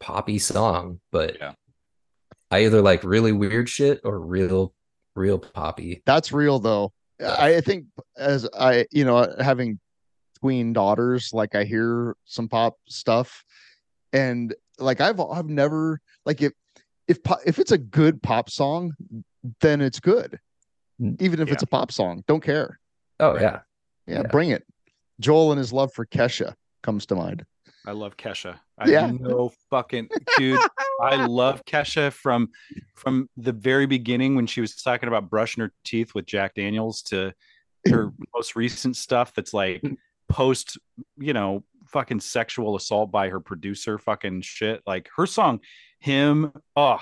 poppy 0.00 0.38
song, 0.38 1.00
but 1.10 1.36
Yeah. 1.38 1.52
I 2.50 2.64
either 2.66 2.82
like 2.82 3.02
really 3.04 3.32
weird 3.32 3.68
shit 3.68 4.00
or 4.04 4.20
real, 4.20 4.74
real 5.16 5.38
poppy. 5.38 6.02
That's 6.06 6.30
real 6.30 6.58
though. 6.58 6.92
I 7.20 7.56
I 7.56 7.60
think 7.62 7.86
as 8.16 8.48
I, 8.58 8.86
you 8.92 9.04
know, 9.04 9.34
having 9.40 9.80
tween 10.40 10.72
daughters, 10.72 11.30
like 11.32 11.54
I 11.54 11.64
hear 11.64 12.16
some 12.26 12.48
pop 12.48 12.76
stuff, 12.88 13.44
and 14.14 14.54
like 14.78 15.00
I've 15.02 15.20
I've 15.20 15.48
never 15.50 16.00
like 16.24 16.40
if 16.40 16.52
if 17.06 17.22
po- 17.22 17.40
if 17.44 17.58
it's 17.58 17.72
a 17.72 17.78
good 17.78 18.22
pop 18.22 18.48
song, 18.48 18.94
then 19.60 19.82
it's 19.82 20.00
good, 20.00 20.38
Mm, 21.00 21.20
even 21.20 21.40
if 21.40 21.48
yeah. 21.48 21.54
it's 21.54 21.62
a 21.64 21.66
pop 21.66 21.90
song. 21.92 22.22
Don't 22.28 22.42
care. 22.42 22.78
Oh 23.20 23.32
Right. 23.32 23.42
yeah. 23.42 23.60
Yeah, 24.06 24.20
Yeah. 24.22 24.28
bring 24.28 24.50
it. 24.50 24.64
Joel 25.20 25.50
and 25.52 25.58
his 25.58 25.72
love 25.72 25.92
for 25.92 26.06
Kesha 26.06 26.54
comes 26.82 27.04
to 27.06 27.14
mind. 27.16 27.44
I 27.86 27.90
love 27.92 28.16
Kesha. 28.16 28.58
I 28.78 28.88
Yeah. 28.88 29.10
no 29.10 29.52
fucking 29.70 30.08
dude. 30.38 30.60
I 31.02 31.26
love 31.26 31.64
Kesha 31.64 32.12
from 32.12 32.48
from 32.94 33.28
the 33.36 33.52
very 33.52 33.86
beginning 33.86 34.36
when 34.36 34.46
she 34.46 34.60
was 34.60 34.74
talking 34.76 35.08
about 35.08 35.28
brushing 35.28 35.62
her 35.62 35.72
teeth 35.84 36.14
with 36.14 36.26
Jack 36.26 36.54
Daniels 36.54 37.02
to 37.02 37.34
her 37.88 38.12
most 38.34 38.54
recent 38.56 38.96
stuff 38.96 39.34
that's 39.34 39.52
like 39.52 39.82
post, 40.28 40.78
you 41.18 41.32
know, 41.32 41.64
fucking 41.94 42.18
sexual 42.20 42.74
assault 42.76 43.10
by 43.12 43.28
her 43.30 43.40
producer 43.40 43.96
fucking 43.96 44.42
shit. 44.42 44.82
Like 44.86 45.08
her 45.16 45.26
song, 45.26 45.60
him, 46.00 46.52
oh 46.76 47.00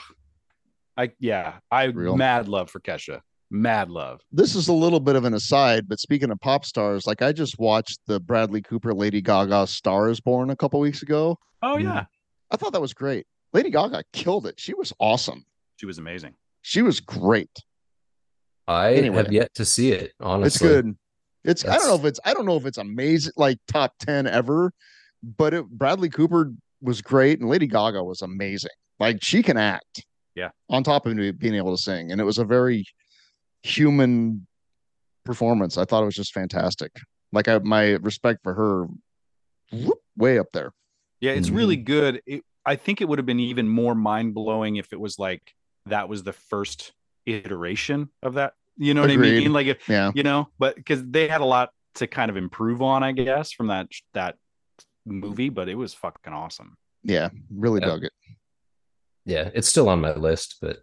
I 0.97 1.11
yeah, 1.19 1.55
I 1.71 1.85
Real. 1.85 2.15
mad 2.17 2.47
love 2.47 2.71
for 2.71 2.79
Kesha. 2.79 3.21
Mad 3.51 3.91
love. 3.91 4.21
This 4.31 4.55
is 4.55 4.69
a 4.69 4.73
little 4.73 5.01
bit 5.01 5.17
of 5.17 5.25
an 5.25 5.35
aside, 5.35 5.89
but 5.89 5.99
speaking 5.99 6.31
of 6.31 6.39
pop 6.41 6.65
stars, 6.65 7.07
like 7.07 7.23
I 7.23 7.33
just 7.33 7.59
watched 7.59 7.99
the 8.07 8.21
Bradley 8.21 8.61
Cooper 8.63 8.93
Lady 8.95 9.21
Gaga 9.23 9.67
Star 9.67 10.09
is 10.11 10.21
Born 10.21 10.51
a 10.51 10.57
couple 10.57 10.79
weeks 10.81 11.03
ago. 11.03 11.39
Oh 11.63 11.77
Mm. 11.77 11.83
yeah. 11.85 12.05
I 12.51 12.57
thought 12.59 12.73
that 12.75 12.81
was 12.83 12.93
great. 12.95 13.27
Lady 13.55 13.71
Gaga 13.71 14.05
killed 14.13 14.47
it. 14.47 14.61
She 14.61 14.75
was 14.75 14.93
awesome. 15.01 15.45
She 15.77 15.87
was 15.87 15.97
amazing. 15.99 16.35
She 16.61 16.83
was 16.83 17.01
great. 17.01 17.51
I 18.69 18.95
Anyway. 18.95 19.17
have 19.17 19.33
yet 19.33 19.55
to 19.55 19.65
see 19.65 19.91
it, 19.93 20.13
honestly. 20.21 20.47
It's 20.47 20.59
good. 20.59 20.97
It's 21.45 21.65
I 21.65 21.77
don't 21.77 21.89
know 21.89 21.95
if 21.97 22.05
it's 22.05 22.21
I 22.25 22.35
don't 22.35 22.47
know 22.47 22.57
if 22.57 22.67
it's 22.67 22.79
amazing 22.79 23.33
like 23.37 23.59
top 23.69 23.95
10 24.01 24.27
ever, 24.27 24.73
but 25.23 25.55
it 25.55 25.67
Bradley 25.69 26.09
Cooper 26.09 26.53
was 26.81 27.03
great 27.03 27.41
and 27.41 27.49
Lady 27.49 27.67
Gaga 27.67 28.03
was 28.03 28.23
amazing. 28.23 28.71
Like 29.01 29.19
she 29.23 29.43
can 29.43 29.57
act. 29.57 30.05
Yeah. 30.35 30.51
On 30.71 30.83
top 30.83 31.07
of 31.07 31.15
being 31.39 31.55
able 31.55 31.77
to 31.77 31.83
sing. 31.83 32.11
And 32.11 32.21
it 32.21 32.25
was 32.25 32.39
a 32.39 32.45
very 32.45 32.85
human 33.63 34.47
performance. 35.25 35.77
I 35.79 35.85
thought 35.85 36.03
it 36.03 36.07
was 36.07 36.15
just 36.15 36.33
fantastic. 36.33 36.93
Like 37.33 37.49
I 37.49 37.59
my 37.59 37.93
respect 37.93 38.41
for 38.43 38.55
her 38.55 38.87
whoop, 39.73 39.99
way 40.17 40.39
up 40.39 40.47
there. 40.53 40.73
Yeah, 41.21 41.33
it's 41.33 41.51
Mhm. 41.51 41.57
really 41.57 41.77
good. 41.77 42.23
It, 42.27 42.45
I 42.65 42.77
think 42.77 43.01
it 43.01 43.09
would 43.09 43.19
have 43.19 43.27
been 43.27 43.41
even 43.41 43.69
more 43.69 43.95
mind 43.95 44.35
blowing 44.35 44.77
if 44.77 44.93
it 44.93 45.01
was 45.01 45.19
like 45.19 45.55
that 45.87 46.09
was 46.09 46.23
the 46.23 46.33
first 46.33 46.93
iteration 47.27 48.11
of 48.23 48.35
that. 48.35 48.55
You 48.83 48.95
know 48.95 49.03
what 49.03 49.11
I 49.13 49.17
mean? 49.17 49.53
Like, 49.53 49.69
if, 49.69 49.89
Yeah. 49.89 50.11
you 50.13 50.25
know, 50.25 50.49
but 50.59 50.75
because 50.75 51.05
they 51.05 51.29
had 51.29 51.41
a 51.41 51.45
lot 51.45 51.71
to 51.95 52.09
kind 52.09 52.31
of 52.31 52.37
improve 52.37 52.83
on, 52.83 53.05
I 53.05 53.13
guess, 53.13 53.53
from 53.53 53.69
that 53.69 53.87
that 54.13 54.37
movie. 55.07 55.51
But 55.51 55.69
it 55.69 55.77
was 55.77 55.95
fucking 55.95 56.33
awesome. 56.33 56.77
Yeah. 57.05 57.29
Really 57.55 57.81
Yeah. 57.81 57.87
dug 57.87 58.05
it. 58.05 58.13
Yeah, 59.25 59.51
it's 59.55 59.69
still 59.69 59.89
on 59.89 60.01
my 60.01 60.15
list, 60.15 60.57
but 60.61 60.79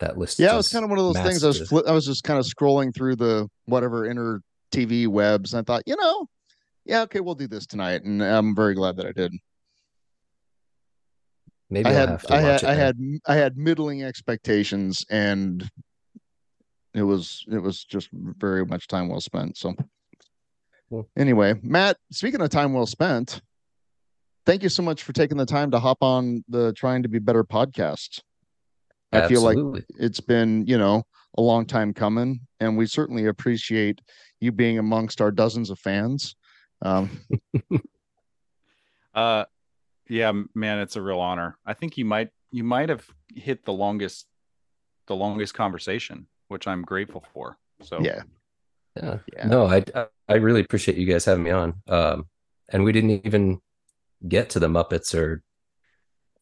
that 0.00 0.18
list. 0.18 0.38
Yeah, 0.38 0.52
it 0.52 0.56
was 0.56 0.68
kind 0.68 0.84
of 0.84 0.90
one 0.90 0.98
of 0.98 1.06
those 1.06 1.22
things. 1.24 1.42
I 1.42 1.46
was 1.46 1.60
massive. 1.60 1.88
I 1.88 1.92
was 1.92 2.04
just 2.04 2.22
kind 2.22 2.38
of 2.38 2.44
scrolling 2.44 2.94
through 2.94 3.16
the 3.16 3.48
whatever 3.64 4.04
inner 4.04 4.42
TV 4.70 5.06
webs, 5.06 5.54
and 5.54 5.60
I 5.60 5.64
thought, 5.64 5.84
you 5.86 5.96
know, 5.96 6.26
yeah, 6.84 7.00
okay, 7.02 7.20
we'll 7.20 7.34
do 7.34 7.46
this 7.48 7.66
tonight, 7.66 8.02
and 8.02 8.22
I'm 8.22 8.54
very 8.54 8.74
glad 8.74 8.96
that 8.98 9.06
I 9.06 9.12
did. 9.12 9.32
Maybe 11.70 11.88
I 11.88 11.92
I'll 11.92 12.08
had 12.18 12.26
I 12.30 12.40
had 12.40 12.64
I 12.64 12.74
had 12.74 12.98
I 13.26 13.34
had 13.36 13.56
middling 13.56 14.02
expectations, 14.04 15.02
and 15.08 15.66
it 16.96 17.02
was 17.02 17.44
it 17.50 17.58
was 17.58 17.84
just 17.84 18.08
very 18.12 18.64
much 18.64 18.86
time 18.86 19.08
well 19.08 19.20
spent. 19.20 19.56
So 19.56 19.74
cool. 20.90 21.08
Anyway, 21.16 21.54
Matt, 21.62 21.96
speaking 22.10 22.40
of 22.40 22.50
time 22.50 22.72
well 22.72 22.86
spent, 22.86 23.40
thank 24.44 24.62
you 24.62 24.68
so 24.68 24.82
much 24.82 25.02
for 25.02 25.12
taking 25.12 25.36
the 25.36 25.46
time 25.46 25.70
to 25.72 25.78
hop 25.78 25.98
on 26.00 26.44
the 26.48 26.72
Trying 26.72 27.02
to 27.02 27.08
Be 27.08 27.18
Better 27.18 27.44
podcast. 27.44 28.20
I 29.12 29.28
feel 29.28 29.40
like 29.40 29.84
it's 29.98 30.20
been, 30.20 30.66
you 30.66 30.76
know, 30.76 31.04
a 31.38 31.42
long 31.42 31.64
time 31.64 31.94
coming, 31.94 32.40
and 32.60 32.76
we 32.76 32.86
certainly 32.86 33.26
appreciate 33.26 34.00
you 34.40 34.52
being 34.52 34.78
amongst 34.78 35.20
our 35.20 35.30
dozens 35.30 35.70
of 35.70 35.78
fans. 35.78 36.34
Um, 36.82 37.10
Uh, 39.16 39.46
yeah, 40.10 40.30
man, 40.54 40.78
it's 40.78 40.96
a 40.96 41.02
real 41.02 41.20
honor. 41.20 41.56
I 41.64 41.72
think 41.72 41.96
you 41.96 42.04
might 42.04 42.28
you 42.52 42.62
might 42.62 42.90
have 42.90 43.08
hit 43.34 43.64
the 43.64 43.72
longest 43.72 44.26
the 45.06 45.16
longest 45.16 45.54
conversation, 45.54 46.26
which 46.48 46.66
I'm 46.66 46.82
grateful 46.82 47.24
for. 47.32 47.56
So 47.82 48.00
yeah, 48.00 48.22
Yeah. 48.96 49.18
Yeah. 49.34 49.46
No, 49.48 49.66
I 49.66 49.84
I- 49.94 50.06
I 50.28 50.34
really 50.34 50.60
appreciate 50.60 50.98
you 50.98 51.06
guys 51.06 51.24
having 51.24 51.44
me 51.44 51.50
on. 51.52 51.74
Um, 51.86 52.26
and 52.68 52.82
we 52.82 52.90
didn't 52.90 53.24
even 53.24 53.60
get 54.26 54.50
to 54.50 54.58
the 54.58 54.66
Muppets 54.66 55.14
or 55.14 55.44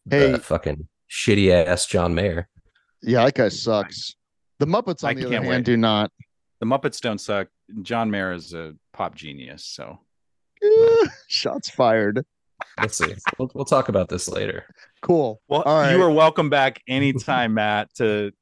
Hey. 0.08 0.32
the 0.32 0.38
fucking 0.38 0.88
shitty 1.10 1.50
ass 1.50 1.84
John 1.86 2.14
Mayer. 2.14 2.48
yeah, 3.02 3.24
that 3.26 3.34
guy 3.34 3.48
sucks. 3.50 4.14
The 4.58 4.66
Muppets, 4.66 5.04
I 5.04 5.10
on 5.10 5.16
the 5.16 5.22
other 5.26 5.30
can't 5.34 5.44
hand, 5.44 5.56
wait. 5.58 5.64
do 5.66 5.76
not. 5.76 6.10
the 6.60 6.66
Muppets 6.66 6.98
don't 7.00 7.18
suck. 7.20 7.48
John 7.82 8.10
Mayer 8.10 8.32
is 8.32 8.54
a 8.54 8.74
pop 8.94 9.14
genius. 9.14 9.66
So 9.66 9.98
Shots 11.28 11.68
fired. 11.70 12.24
Let's 12.80 12.96
see. 12.96 13.14
We'll, 13.38 13.50
we'll 13.54 13.64
talk 13.66 13.88
about 13.90 14.08
this 14.08 14.28
later. 14.28 14.64
Cool. 15.02 15.42
well, 15.48 15.62
All 15.62 15.80
right. 15.80 15.92
you 15.94 16.00
are 16.02 16.10
welcome 16.10 16.48
back 16.48 16.80
anytime, 16.88 17.54
Matt, 17.54 17.92
to 17.96 18.32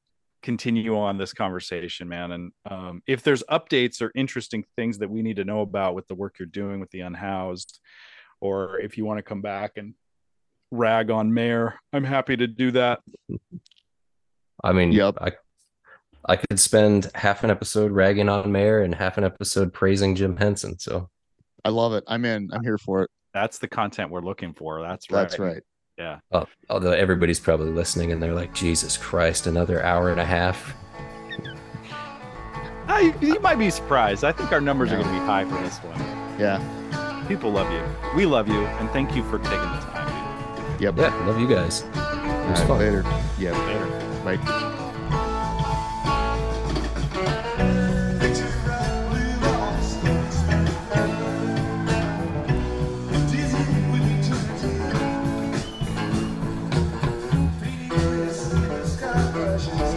continue 0.43 0.97
on 0.97 1.17
this 1.17 1.33
conversation, 1.33 2.07
man. 2.07 2.31
And 2.31 2.51
um, 2.69 3.01
if 3.07 3.23
there's 3.23 3.43
updates 3.43 4.01
or 4.01 4.11
interesting 4.13 4.65
things 4.75 4.99
that 4.99 5.09
we 5.09 5.23
need 5.23 5.37
to 5.37 5.45
know 5.45 5.61
about 5.61 5.95
with 5.95 6.07
the 6.07 6.15
work 6.15 6.35
you're 6.37 6.45
doing 6.45 6.79
with 6.79 6.91
the 6.91 6.99
unhoused, 6.99 7.79
or 8.41 8.79
if 8.79 8.97
you 8.97 9.05
want 9.05 9.17
to 9.17 9.23
come 9.23 9.41
back 9.41 9.77
and 9.77 9.95
rag 10.69 11.09
on 11.09 11.33
Mayer, 11.33 11.75
I'm 11.93 12.03
happy 12.03 12.35
to 12.37 12.45
do 12.45 12.71
that. 12.71 12.99
I 14.63 14.73
mean, 14.73 14.91
Yep. 14.91 15.15
I 15.19 15.31
I 16.25 16.37
could 16.37 16.59
spend 16.59 17.11
half 17.15 17.43
an 17.43 17.49
episode 17.49 17.91
ragging 17.91 18.29
on 18.29 18.49
Mayer 18.51 18.81
and 18.81 18.95
half 18.95 19.17
an 19.17 19.25
episode 19.25 19.73
praising 19.73 20.15
Jim 20.15 20.37
Henson. 20.37 20.79
So 20.79 21.09
I 21.65 21.69
love 21.69 21.93
it. 21.93 22.03
I'm 22.07 22.23
in. 22.23 22.49
I'm 22.53 22.63
here 22.63 22.77
for 22.77 23.03
it. 23.03 23.09
That's 23.33 23.57
the 23.57 23.67
content 23.67 24.09
we're 24.09 24.21
looking 24.21 24.53
for. 24.53 24.81
That's 24.81 25.09
right. 25.11 25.21
That's 25.21 25.39
right. 25.39 25.63
Yeah. 25.97 26.19
uh, 26.31 26.45
although 26.69 26.91
everybody's 26.91 27.39
probably 27.39 27.69
listening 27.69 28.11
and 28.11 28.21
they're 28.21 28.33
like, 28.33 28.53
Jesus 28.53 28.97
Christ, 28.97 29.45
another 29.47 29.83
hour 29.83 30.09
and 30.09 30.19
a 30.19 30.25
half. 30.25 30.73
Ah, 32.87 32.99
you, 32.99 33.13
you 33.21 33.39
might 33.39 33.57
be 33.59 33.69
surprised. 33.69 34.23
I 34.23 34.31
think 34.31 34.51
our 34.51 34.59
numbers 34.61 34.91
are 34.91 34.95
going 34.97 35.07
to 35.07 35.13
be 35.13 35.19
high 35.19 35.45
for 35.45 35.55
this 35.61 35.77
one. 35.79 35.99
Yeah. 36.39 36.59
People 37.27 37.51
love 37.51 37.71
you. 37.71 37.81
We 38.15 38.25
love 38.25 38.47
you, 38.49 38.65
and 38.65 38.89
thank 38.89 39.15
you 39.15 39.23
for 39.23 39.37
taking 39.39 39.51
the 39.51 39.79
time. 39.79 40.79
Yep. 40.81 40.97
Yeah, 40.97 41.25
love 41.25 41.39
you 41.39 41.47
guys. 41.47 41.81
It 41.81 41.95
All 41.95 42.49
was 42.49 42.59
right, 42.59 42.67
fun. 42.67 42.79
later. 42.79 43.03
Yeah. 43.39 43.57
Later. 44.25 44.37
Bye. 44.37 44.79
Closer 59.33 59.92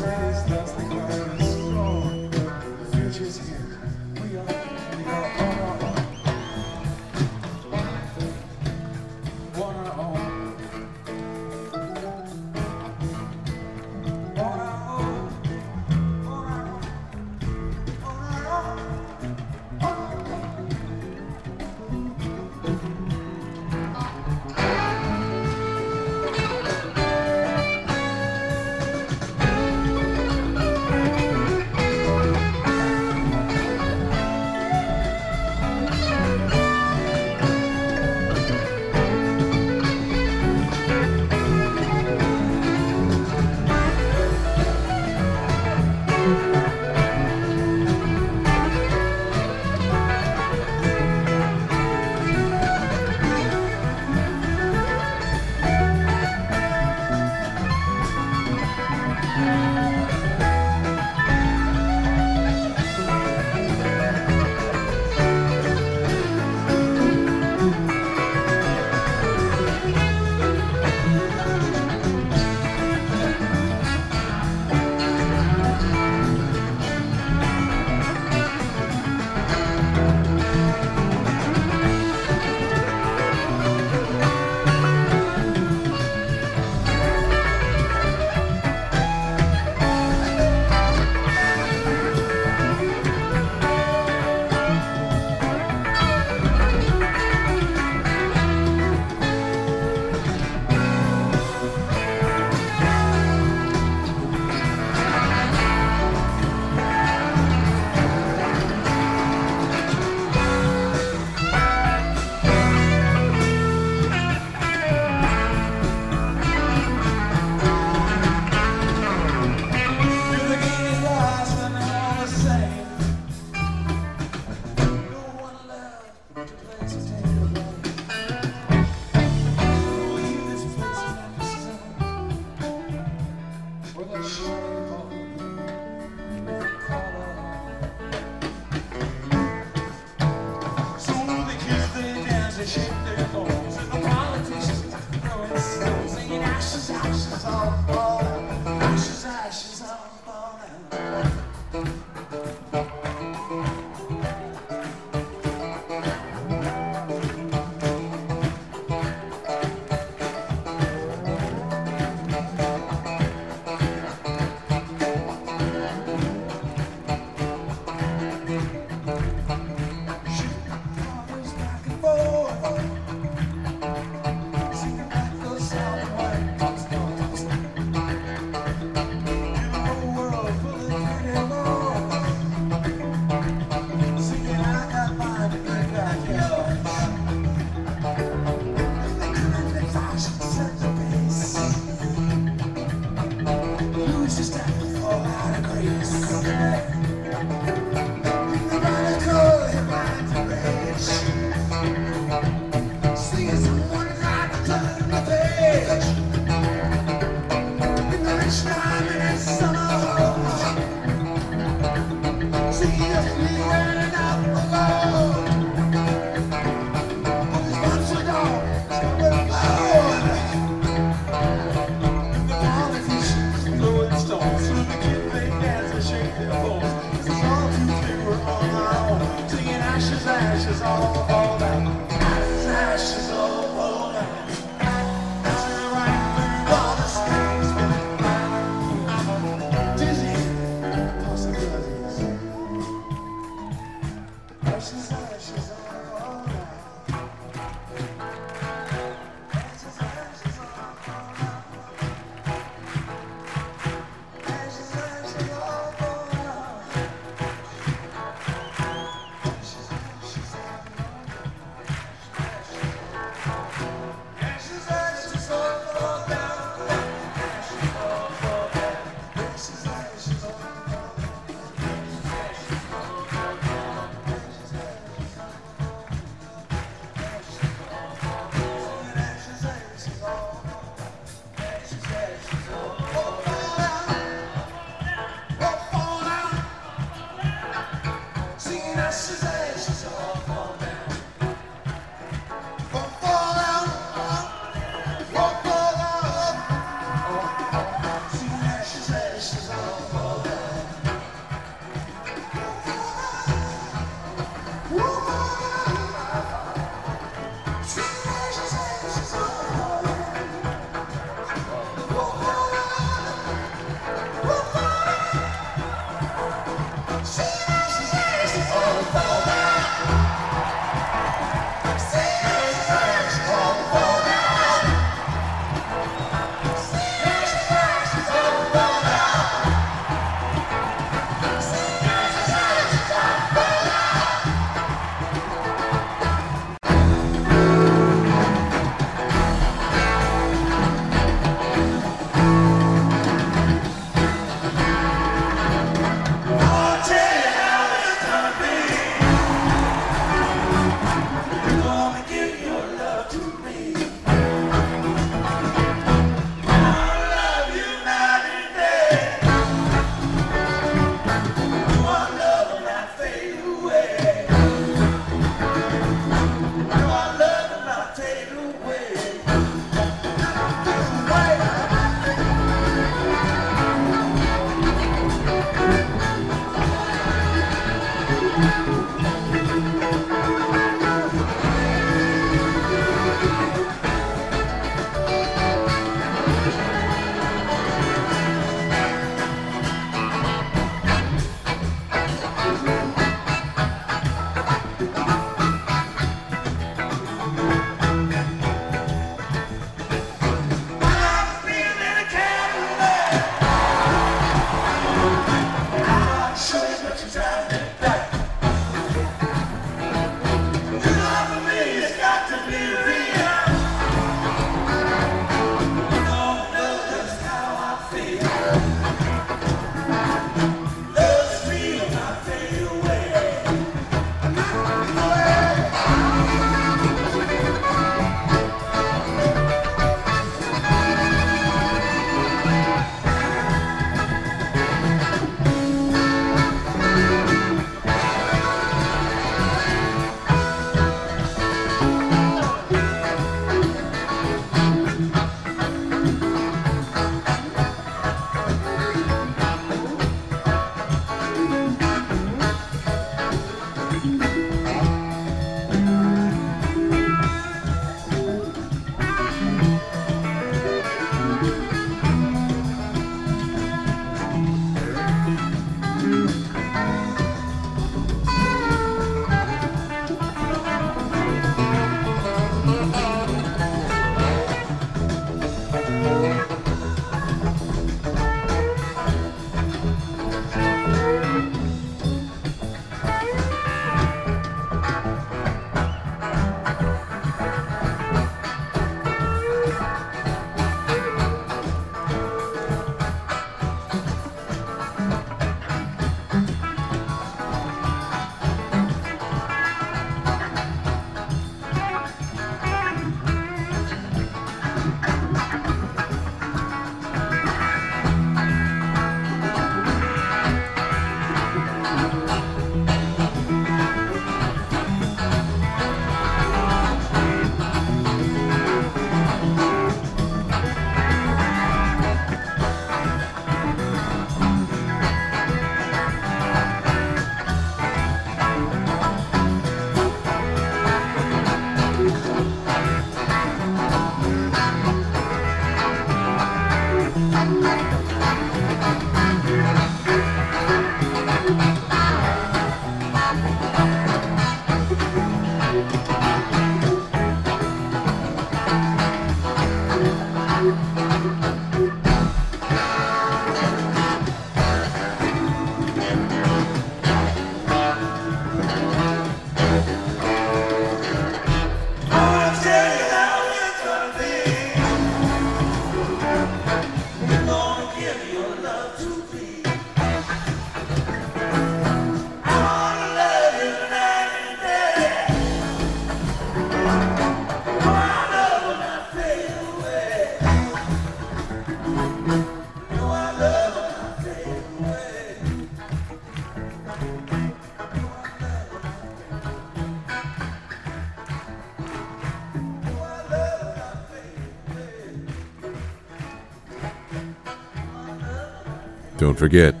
forget. 599.61 600.00